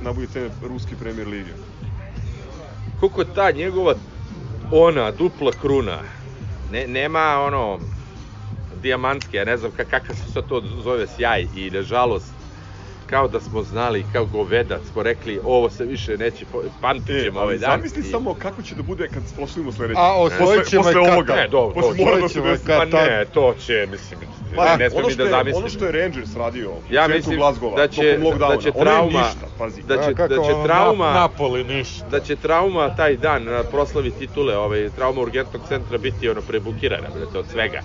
najbolji 0.01 0.27
trener 0.27 0.51
Ruske 0.61 0.95
premier 0.95 1.27
lige. 1.27 1.51
Koliko 2.99 3.23
ta 3.23 3.51
njegova 3.51 3.95
ona 4.71 5.11
dupla 5.11 5.51
kruna 5.61 5.99
ne, 6.71 6.87
nema 6.87 7.39
ono 7.47 7.79
dijamantske, 8.83 9.37
ja 9.37 9.45
ne 9.45 9.57
znam 9.57 9.71
ka- 9.71 9.85
kakav 9.85 10.15
se 10.15 10.41
to 10.41 10.61
zove 10.77 11.07
sjaj 11.07 11.47
i 11.53 11.69
nažalost 11.69 12.33
kao 13.05 13.27
da 13.27 13.39
smo 13.39 13.63
znali, 13.63 14.05
kao 14.05 14.25
govedac 14.27 14.81
smo 14.83 15.03
rekli 15.03 15.39
ovo 15.43 15.69
se 15.69 15.85
više 15.85 16.17
neće, 16.17 16.45
pamtit 16.81 17.23
ćemo 17.23 17.39
ovaj 17.39 17.57
dan. 17.57 17.71
E, 17.71 17.73
zamisli 17.73 18.01
I- 18.01 18.03
samo 18.05 18.33
kako 18.35 18.61
će 18.61 18.75
da 18.75 18.83
bude 18.83 19.07
kad 19.07 19.23
osvojimo 19.37 19.71
sledeći. 19.71 19.99
A 19.99 20.13
osvojit 20.15 20.67
ćemo 20.67 20.83
posle 20.83 20.93
kad- 20.95 21.07
ovoga. 21.07 21.35
Ne, 21.35 21.47
dobro, 21.47 21.73
posle 21.73 21.97
to 21.97 22.03
mora 22.05 22.17
da 22.17 22.29
se 22.29 22.41
desi. 22.41 22.65
kad- 22.65 22.77
Pa 22.79 22.97
ne, 22.97 23.25
to 23.27 23.53
će, 23.55 23.87
mislim, 23.87 24.19
Pazi, 24.55 24.77
ne 24.79 24.89
smem 24.89 25.03
ni 25.05 25.15
da 25.15 25.25
zamislim. 25.27 25.55
ono 25.57 25.69
što 25.69 25.85
je 25.85 25.91
Rangers 25.93 26.35
radio 26.35 26.71
u 26.71 26.81
Ja 26.89 27.01
centru 27.01 27.17
mislim 27.17 27.37
Glazgova, 27.37 27.75
da 27.77 27.87
će, 27.87 28.17
da 28.39 28.57
će 28.57 28.71
trauma, 28.73 29.19
ništa, 29.19 29.47
pazi. 29.57 29.81
da 29.83 29.95
će, 29.97 30.13
da 30.13 30.37
će 30.37 30.53
trauma, 30.65 31.05
Nap- 31.05 31.13
Napoli 31.15 31.63
ništa. 31.65 32.07
da 32.07 32.19
će 32.19 32.35
trauma 32.37 32.89
taj 32.91 33.17
dan 33.17 33.43
na 33.45 33.63
proslavi 33.63 34.11
titule, 34.11 34.57
ovaj, 34.57 34.89
trauma 34.89 35.21
urgentnog 35.21 35.61
centra 35.63 35.97
biti 35.97 36.29
ono 36.29 36.41
prebukirana, 36.41 37.07
brate, 37.09 37.37
od 37.37 37.47
svega. 37.47 37.79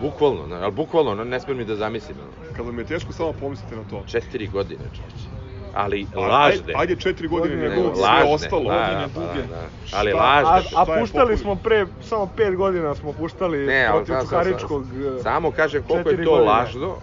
Bukvalno, 0.00 0.46
no, 0.46 0.56
ali 0.56 0.72
bukvalno, 0.72 1.14
no, 1.14 1.24
ne 1.24 1.40
smem 1.40 1.56
ni 1.56 1.64
da 1.64 1.76
zamislim. 1.76 2.16
Ono. 2.18 2.52
Kad 2.52 2.66
vam 2.66 2.78
je 2.78 2.84
teško, 2.84 3.12
samo 3.12 3.32
pomislite 3.32 3.76
na 3.76 3.84
to. 3.84 4.04
Četiri 4.06 4.46
godine, 4.46 4.84
čoveče. 4.86 5.28
Ali 5.72 6.06
A, 6.14 6.20
lažne. 6.20 6.60
Ajde, 6.60 6.72
ajde 6.76 6.96
četiri 6.96 7.28
godine, 7.28 7.56
Godine 7.56 7.76
nego 7.76 7.94
sve 7.94 8.02
lažne, 8.04 8.30
ostalo. 8.30 8.64
da, 8.64 8.78
godine 8.78 9.08
pa, 9.14 9.20
duge. 9.20 9.46
da, 9.48 9.60
ali 9.92 10.10
Šta? 10.10 10.18
lažne. 10.18 10.70
A, 10.76 10.82
a 10.82 11.00
puštali 11.00 11.36
smo 11.36 11.54
pre, 11.56 11.86
samo 12.00 12.26
pet 12.26 12.56
godina 12.56 12.94
smo 12.94 13.12
puštali 13.12 13.58
Ne, 13.58 13.86
ali 13.86 14.04
protiv 14.04 14.22
Čukaričkog. 14.22 14.84
sam, 14.84 15.16
e, 15.16 15.22
samo 15.22 15.50
kažem 15.50 15.82
koliko 15.82 16.10
je 16.10 16.24
to 16.24 16.30
godine. 16.30 16.48
lažno 16.48 16.96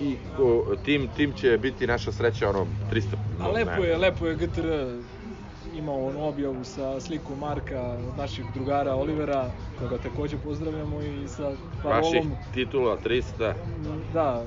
i 0.00 0.16
o, 0.38 0.76
tim, 0.76 1.08
tim 1.08 1.32
će 1.32 1.58
biti 1.58 1.86
naša 1.86 2.12
sreća 2.12 2.48
ono 2.48 2.66
300 2.92 3.02
A 3.40 3.48
lepo 3.48 3.84
je, 3.84 3.96
lepo 3.96 4.26
je 4.26 4.34
GTR 4.36 4.66
imao 5.74 6.06
onu 6.06 6.28
objavu 6.28 6.64
sa 6.64 7.00
slikom 7.00 7.38
Marka 7.38 7.80
od 7.80 8.16
naših 8.16 8.44
drugara 8.54 8.94
Olivera, 8.94 9.50
koga 9.78 9.98
takođe 9.98 10.36
pozdravljamo 10.38 11.02
i 11.02 11.28
sa 11.28 11.48
Vaših 11.48 11.62
parolom, 11.82 12.36
titula 12.54 12.98
300, 13.04 13.54
da, 14.12 14.44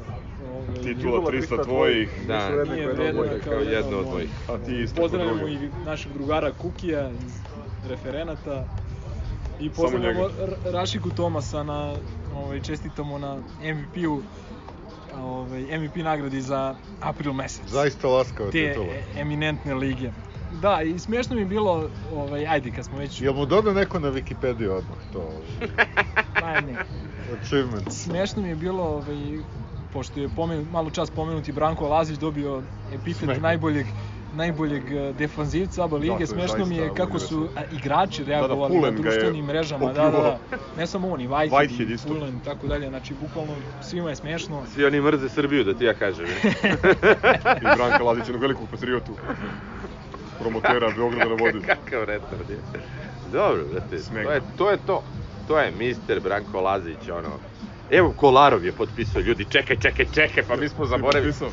ovaj, 0.48 0.82
Titula 0.84 1.22
300 1.22 1.32
300 1.32 1.64
tvojih, 1.64 2.10
da, 2.28 2.50
Nije 2.50 2.84
koje 2.86 2.94
vredna 2.94 3.22
kao 3.24 3.40
kao 3.44 3.54
jedna 3.54 3.98
od 3.98 4.06
mojih. 4.06 4.30
a 4.50 4.58
ti 4.58 4.82
isto 4.84 5.02
Pozdravljamo 5.02 5.48
i 5.48 5.70
našeg 5.86 6.14
drugara 6.14 6.52
Kukija 6.52 7.10
iz 7.12 7.34
referenata 7.90 8.66
i 9.60 9.70
pozdravljamo 9.70 10.30
Rašiku 10.64 11.10
Tomasa 11.10 11.64
na 11.64 11.96
ovaj 12.36 12.62
čestitamo 12.62 13.18
na 13.18 13.36
MVP-u 13.60 14.22
ovaj 15.16 15.80
MVP 15.80 15.96
nagradi 15.96 16.42
za 16.42 16.76
april 17.00 17.34
mesec. 17.34 17.68
Zaista 17.68 18.08
laskava 18.08 18.52
te 18.52 18.68
titula. 18.68 18.94
e- 18.94 19.04
eminentne 19.22 19.74
lige. 19.74 20.12
Da, 20.62 20.82
i 20.82 21.00
smiješno 21.00 21.36
mi 21.36 21.42
je 21.42 21.46
bilo, 21.46 21.90
ovaj, 22.14 22.48
ajde, 22.48 22.72
kad 22.72 22.86
smo 22.86 22.98
već... 22.98 23.22
Jel 23.22 23.34
mu 23.34 23.46
doda 23.46 23.74
neko 23.74 24.00
na 24.00 24.12
Wikipediju 24.12 24.70
odmah 24.70 24.98
to? 25.14 25.32
Pa, 26.42 26.62
ne. 26.62 26.76
Achievement. 27.42 27.92
Smiješno 27.92 28.42
mi 28.42 28.50
je 28.50 28.56
bilo, 28.56 28.84
ovaj, 28.84 29.40
pošto 29.94 30.20
je 30.20 30.30
pomen, 30.36 30.68
malo 30.72 30.90
čas 30.90 31.10
pomenuti 31.10 31.52
Branko 31.52 31.88
Lazić 31.88 32.18
dobio 32.18 32.64
epitet 32.94 33.24
Smeh. 33.24 33.42
najboljeg 33.42 33.86
najboljeg 34.34 34.92
eh, 34.92 35.14
defanzivca 35.14 35.84
ABA 35.84 35.98
Da, 35.98 36.02
lige, 36.02 36.24
je 36.24 36.28
smešno 36.28 36.66
mi 36.66 36.76
je 36.76 36.92
kako 36.98 37.20
su 37.20 37.48
a, 37.56 37.62
igrači 37.72 38.24
reagovali 38.24 38.76
na 38.76 38.80
Pulen 38.80 39.02
ga 39.02 39.10
je 39.10 39.16
društvenim 39.16 39.46
mrežama, 39.46 39.94
da, 39.94 40.04
da, 40.04 40.12
da, 40.12 40.40
ne 40.78 40.88
samo 40.88 41.10
oni, 41.10 41.28
Whitehead, 41.28 41.50
Whitehead 41.50 41.90
i 41.90 41.94
isto. 41.94 42.08
Pulen, 42.08 42.40
tako 42.46 42.68
dalje, 42.68 42.90
znači 42.90 43.14
bukvalno 43.22 43.54
svima 43.82 44.10
je 44.10 44.16
smešno. 44.16 44.64
Svi 44.74 44.86
oni 44.86 45.02
mrze 45.02 45.30
Srbiju, 45.30 45.64
da 45.64 45.74
ti 45.74 45.86
ja 45.86 45.94
kažem. 45.94 46.26
I 47.62 47.66
Branka 47.78 48.04
Ladić, 48.04 48.24
jednog 48.28 48.42
velikog 48.42 48.68
patriotu. 48.72 49.16
Promotera 50.42 50.92
Beograda 50.92 51.26
na 51.26 51.36
vodi. 51.36 51.60
Kakav 51.68 52.04
retard 52.04 52.50
je. 52.50 52.60
Dobro, 53.24 53.66
brate, 53.66 53.98
to 54.14 54.32
je, 54.32 54.42
to 54.58 54.72
je 54.72 54.78
to. 54.78 55.04
To 55.48 55.60
je 55.60 55.72
mister 55.72 56.20
Branko 56.20 56.62
Lazić, 56.62 57.10
ono. 57.10 57.30
Evo, 57.90 58.12
Kolarov 58.12 58.66
je 58.66 58.72
potpisao, 58.72 59.22
ljudi, 59.22 59.46
čekaj, 59.46 59.76
čekaj, 59.78 60.06
čekaj, 60.06 60.44
pa 60.44 60.56
mi 60.56 60.70
smo 60.70 60.86
zaboravili. 60.86 61.34
potpisao? 61.34 61.50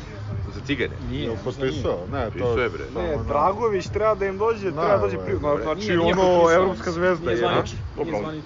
Za 0.53 0.61
cigane. 0.61 0.95
Nije, 1.01 1.31
potpisao? 1.43 2.07
Ne, 2.07 2.29
to... 2.31 2.57
Je, 2.57 2.69
bre. 2.69 2.83
Ne, 2.95 3.17
Dragović 3.27 3.87
treba 3.87 4.15
da 4.15 4.25
im 4.25 4.37
dođe, 4.37 4.71
Da, 4.71 4.81
treba 4.81 4.91
da 4.91 4.97
dođe 4.97 5.17
pri... 5.17 5.35
Znači 5.63 5.97
ono, 5.97 6.51
evropska 6.51 6.91
zvezda 6.91 7.31
je. 7.31 7.37
zvanično. 7.37 7.77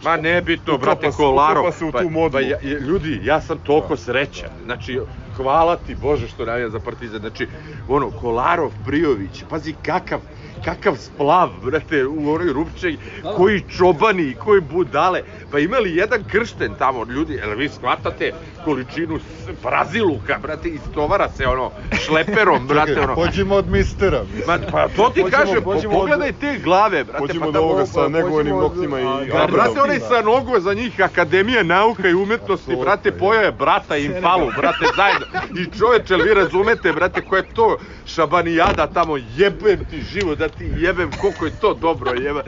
Ma 0.04 0.18
nebitno, 0.18 0.76
Uklapa 0.76 0.96
brate, 0.96 1.18
Kolarov. 1.18 1.62
uklapa 1.62 1.78
se 1.78 1.86
u 1.86 1.92
Pa- 1.92 2.02
tu 2.02 2.10
modu. 2.10 2.34
Pa, 2.34 2.42
ljudi, 2.80 3.20
ja 3.24 3.42
sam 3.42 3.58
toliko 3.58 3.96
srećan. 3.98 4.50
Znači, 4.64 5.00
hvala 5.34 5.76
ti 5.78 5.96
Bože 5.96 6.28
što 6.28 6.46
navijam 6.46 6.72
za 6.72 6.80
Partizan. 6.80 7.20
Znači, 7.20 7.48
ono, 7.88 8.12
Kolarov, 8.12 8.72
Prijović, 8.80 9.44
pazi 9.44 9.74
kakav, 9.76 10.20
kakav 10.62 10.96
splav, 10.98 11.50
brate, 11.62 12.06
u 12.06 12.32
onoj 12.32 12.54
rupčej, 12.54 12.98
Da, 13.24 13.32
koji 13.32 13.62
čobani, 13.62 14.36
koji 14.36 14.62
budale. 14.64 15.22
Pa 15.52 15.60
imali 15.60 15.96
jedan 15.96 16.24
kršten 16.24 16.74
tamo, 16.76 17.06
ljudi, 17.06 17.34
jel 17.34 17.50
vi 17.52 17.70
shvatate 17.70 18.32
količinu 18.66 19.20
braziluka, 19.64 20.40
brate, 20.40 20.70
istovara 20.70 21.30
se 21.30 21.48
ono, 21.48 21.72
šleperom, 21.98 22.68
brate, 22.68 23.00
ono. 23.00 23.16
pođimo 23.16 23.56
od 23.56 23.68
mistera. 23.68 24.24
Ma, 24.48 24.60
pa 24.72 24.88
to 24.88 25.10
ti 25.10 25.22
Pođimo- 25.22 25.30
kažem, 25.32 25.64
pođimo 25.64 25.94
od- 25.94 26.00
pogledaj 26.00 26.32
te 26.34 26.60
glave, 26.60 27.04
brate. 27.04 27.20
Pođimo 27.20 27.46
pa 27.46 27.52
tamo- 27.52 27.60
ovoga 27.62 27.86
sa 27.86 28.08
negovanim 28.08 28.54
od- 28.54 28.64
noktima 28.64 29.00
i... 29.00 29.04
a, 29.04 29.10
A, 29.10 29.18
Gardner. 29.18 29.52
brate, 29.52 29.82
onaj 29.82 30.00
sa 30.02 30.22
nogo 30.22 30.60
za 30.60 30.74
njih, 30.74 31.02
Akademija 31.02 31.64
nauka 31.64 32.10
i 32.10 32.14
umetnosti, 32.16 32.76
brate, 32.76 33.12
pojao 33.14 33.44
je 33.44 33.52
brata 33.54 33.98
i 33.98 34.06
Impalu, 34.06 34.48
brate, 34.58 34.86
zajedno. 34.96 35.23
I 35.56 35.80
čoveče, 35.80 36.16
vi 36.18 36.34
razumete, 36.34 36.94
brate, 36.94 37.22
ko 37.22 37.36
je 37.36 37.44
to 37.44 37.78
šabanijada 38.06 38.88
tamo, 38.88 39.18
jebem 39.18 39.86
ti 39.86 40.02
život, 40.02 40.40
da 40.40 40.50
ti 40.50 40.66
jebem, 40.66 41.12
koliko 41.14 41.46
je 41.46 41.52
to 41.52 41.74
dobro, 41.74 42.14
jebem. 42.14 42.44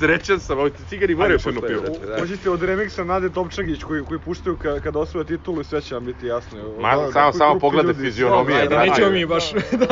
Srećan 0.00 0.40
sam, 0.40 0.58
ovi 0.58 0.70
cigari 0.88 1.14
moraju 1.14 1.38
pivo. 1.44 1.60
brate, 1.82 2.06
da. 2.06 2.16
Pođite 2.16 2.50
od 2.50 2.62
remiksa 2.62 3.04
Nade 3.04 3.30
Topčagić 3.30 3.82
koji, 3.82 4.04
koji 4.04 4.20
puštaju 4.20 4.56
ka, 4.56 4.80
kada 4.80 4.98
osvoje 4.98 5.26
titulu 5.26 5.60
i 5.60 5.64
sve 5.64 5.80
će 5.80 5.94
vam 5.94 6.04
biti 6.04 6.26
jasno. 6.26 6.58
Ma, 6.80 6.96
Da, 6.96 7.12
samo, 7.12 7.30
koji 7.30 7.38
samo 7.38 7.58
pogledaj 7.58 7.94
fizionomije. 7.94 8.60
Ajde, 8.60 8.76
nećemo 8.78 9.10
mi 9.10 9.26
baš... 9.26 9.52
da, 9.52 9.58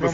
Da 0.00 0.08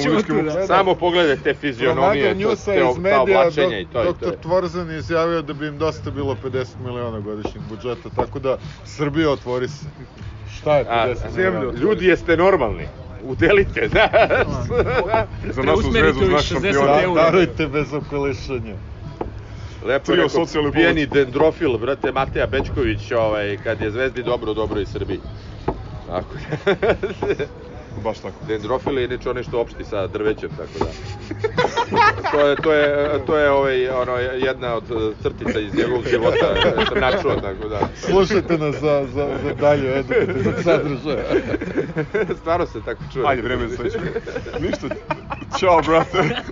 se 0.00 0.26
tu, 0.26 0.42
da. 0.42 0.66
Samo 0.66 0.94
pogledaj 0.94 1.36
te 1.36 1.54
fizionomije, 1.54 2.32
to, 2.32 2.38
Newsa 2.40 2.64
te, 2.64 2.80
iz 2.80 2.94
ta 2.94 3.00
medija, 3.00 3.48
i 3.48 3.50
to 3.54 3.80
i 3.80 3.86
to. 3.92 4.04
doktor 4.04 4.36
Tvorzan 4.36 4.90
je 4.90 4.98
izjavio 4.98 5.42
da 5.42 5.52
bi 5.52 5.66
im 5.66 5.78
dosta 5.78 6.10
bilo 6.10 6.36
50 6.44 6.66
miliona 6.78 7.20
godišnjeg 7.20 7.64
budžeta, 7.68 8.08
tako 8.16 8.38
da 8.38 8.58
Srbija 8.84 9.30
otvori 9.30 9.68
se. 9.68 9.86
Šta 10.56 10.76
je 10.76 10.84
50 10.84 10.88
A, 10.88 11.52
miliona? 11.52 11.78
ljudi 11.78 12.06
jeste 12.06 12.36
normalni. 12.36 12.88
Udelite, 13.24 13.88
da. 13.88 14.08
Za 15.42 15.62
našu 15.62 15.92
Preusmerite 15.92 16.12
zvezu, 16.12 16.18
za 16.18 16.24
ovih 16.24 16.32
naš 16.32 16.48
60 16.48 16.72
šampion. 16.72 16.86
Da, 16.86 17.02
eura. 17.02 17.22
darujte 17.22 17.66
bez 17.66 17.94
okolišanja. 17.94 18.74
Lepo 19.84 20.12
Trio 20.12 20.22
je 20.22 20.28
rekao, 20.28 20.72
pijeni 20.72 21.06
dendrofil, 21.06 21.78
brate, 21.78 22.12
Mateja 22.12 22.46
Bečković, 22.46 23.12
ovaj, 23.12 23.56
kad 23.64 23.80
je 23.80 23.90
zvezdi 23.90 24.22
dobro, 24.22 24.54
dobro 24.54 24.80
i 24.80 24.86
Srbiji. 24.86 25.20
Tako 26.06 26.34
Baš 28.02 28.18
tako. 28.18 28.34
Dendrofil 28.48 28.98
je 28.98 29.04
inače 29.04 29.30
onaj 29.30 29.42
što 29.42 29.60
opšti 29.60 29.84
sa 29.84 30.06
drvećem, 30.06 30.50
tako 30.50 30.84
da. 30.84 30.90
to 32.32 32.46
je, 32.46 32.56
to 32.56 32.72
je, 32.72 33.20
to 33.26 33.38
je 33.38 33.50
ovaj, 33.50 33.88
ono, 33.88 34.16
jedna 34.18 34.74
od 34.74 34.84
eh, 34.90 35.14
crtica 35.22 35.60
iz 35.60 35.74
njegovog 35.74 36.04
života, 36.10 36.54
eh, 36.56 36.84
sam 36.88 37.00
načuo, 37.00 37.34
tako 37.34 37.68
da. 37.68 37.88
Slušajte 37.96 38.58
nas 38.58 38.76
za, 38.76 39.06
za, 39.14 39.28
za 39.44 39.54
dalje 39.60 39.98
edukativnog 39.98 40.54
sadržaja. 40.64 41.24
Stvarno 42.40 42.66
se 42.66 42.80
tako 42.84 43.02
čuje. 43.12 43.24
Ajde, 43.28 43.42
vreme 43.42 43.68
za 43.68 43.76
sledeće. 43.76 43.98
Ništa. 44.60 44.86
Ćao, 45.58 45.82
brate. 45.82 46.42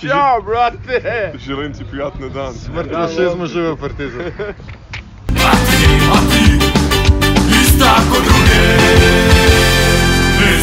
Ćao, 0.00 0.42
brate! 0.42 1.32
Želim 1.38 1.72
ti 1.72 1.84
prijatne 1.90 2.28
dan. 2.28 2.54
Smrt 2.54 2.90
fašizmu 2.92 3.46
žive 3.46 3.76
partizan. 3.76 4.20
Ista 7.62 7.94
ko 8.10 8.16
druge 8.24 9.27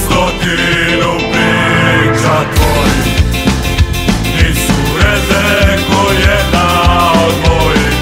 stotinu 0.06 1.12
priča 1.32 2.38
tvoj 2.56 2.92
Nisu 4.36 4.82
redne 4.98 5.78
ko 5.88 6.12
jedna 6.12 6.68
od 7.28 7.36
mojih 7.46 7.96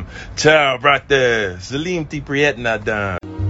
Ciao, 0.42 0.78
brate. 0.78 1.56
Salim 1.60 2.04
ti 2.04 2.22
prijetna 2.26 2.78
dan. 2.78 3.41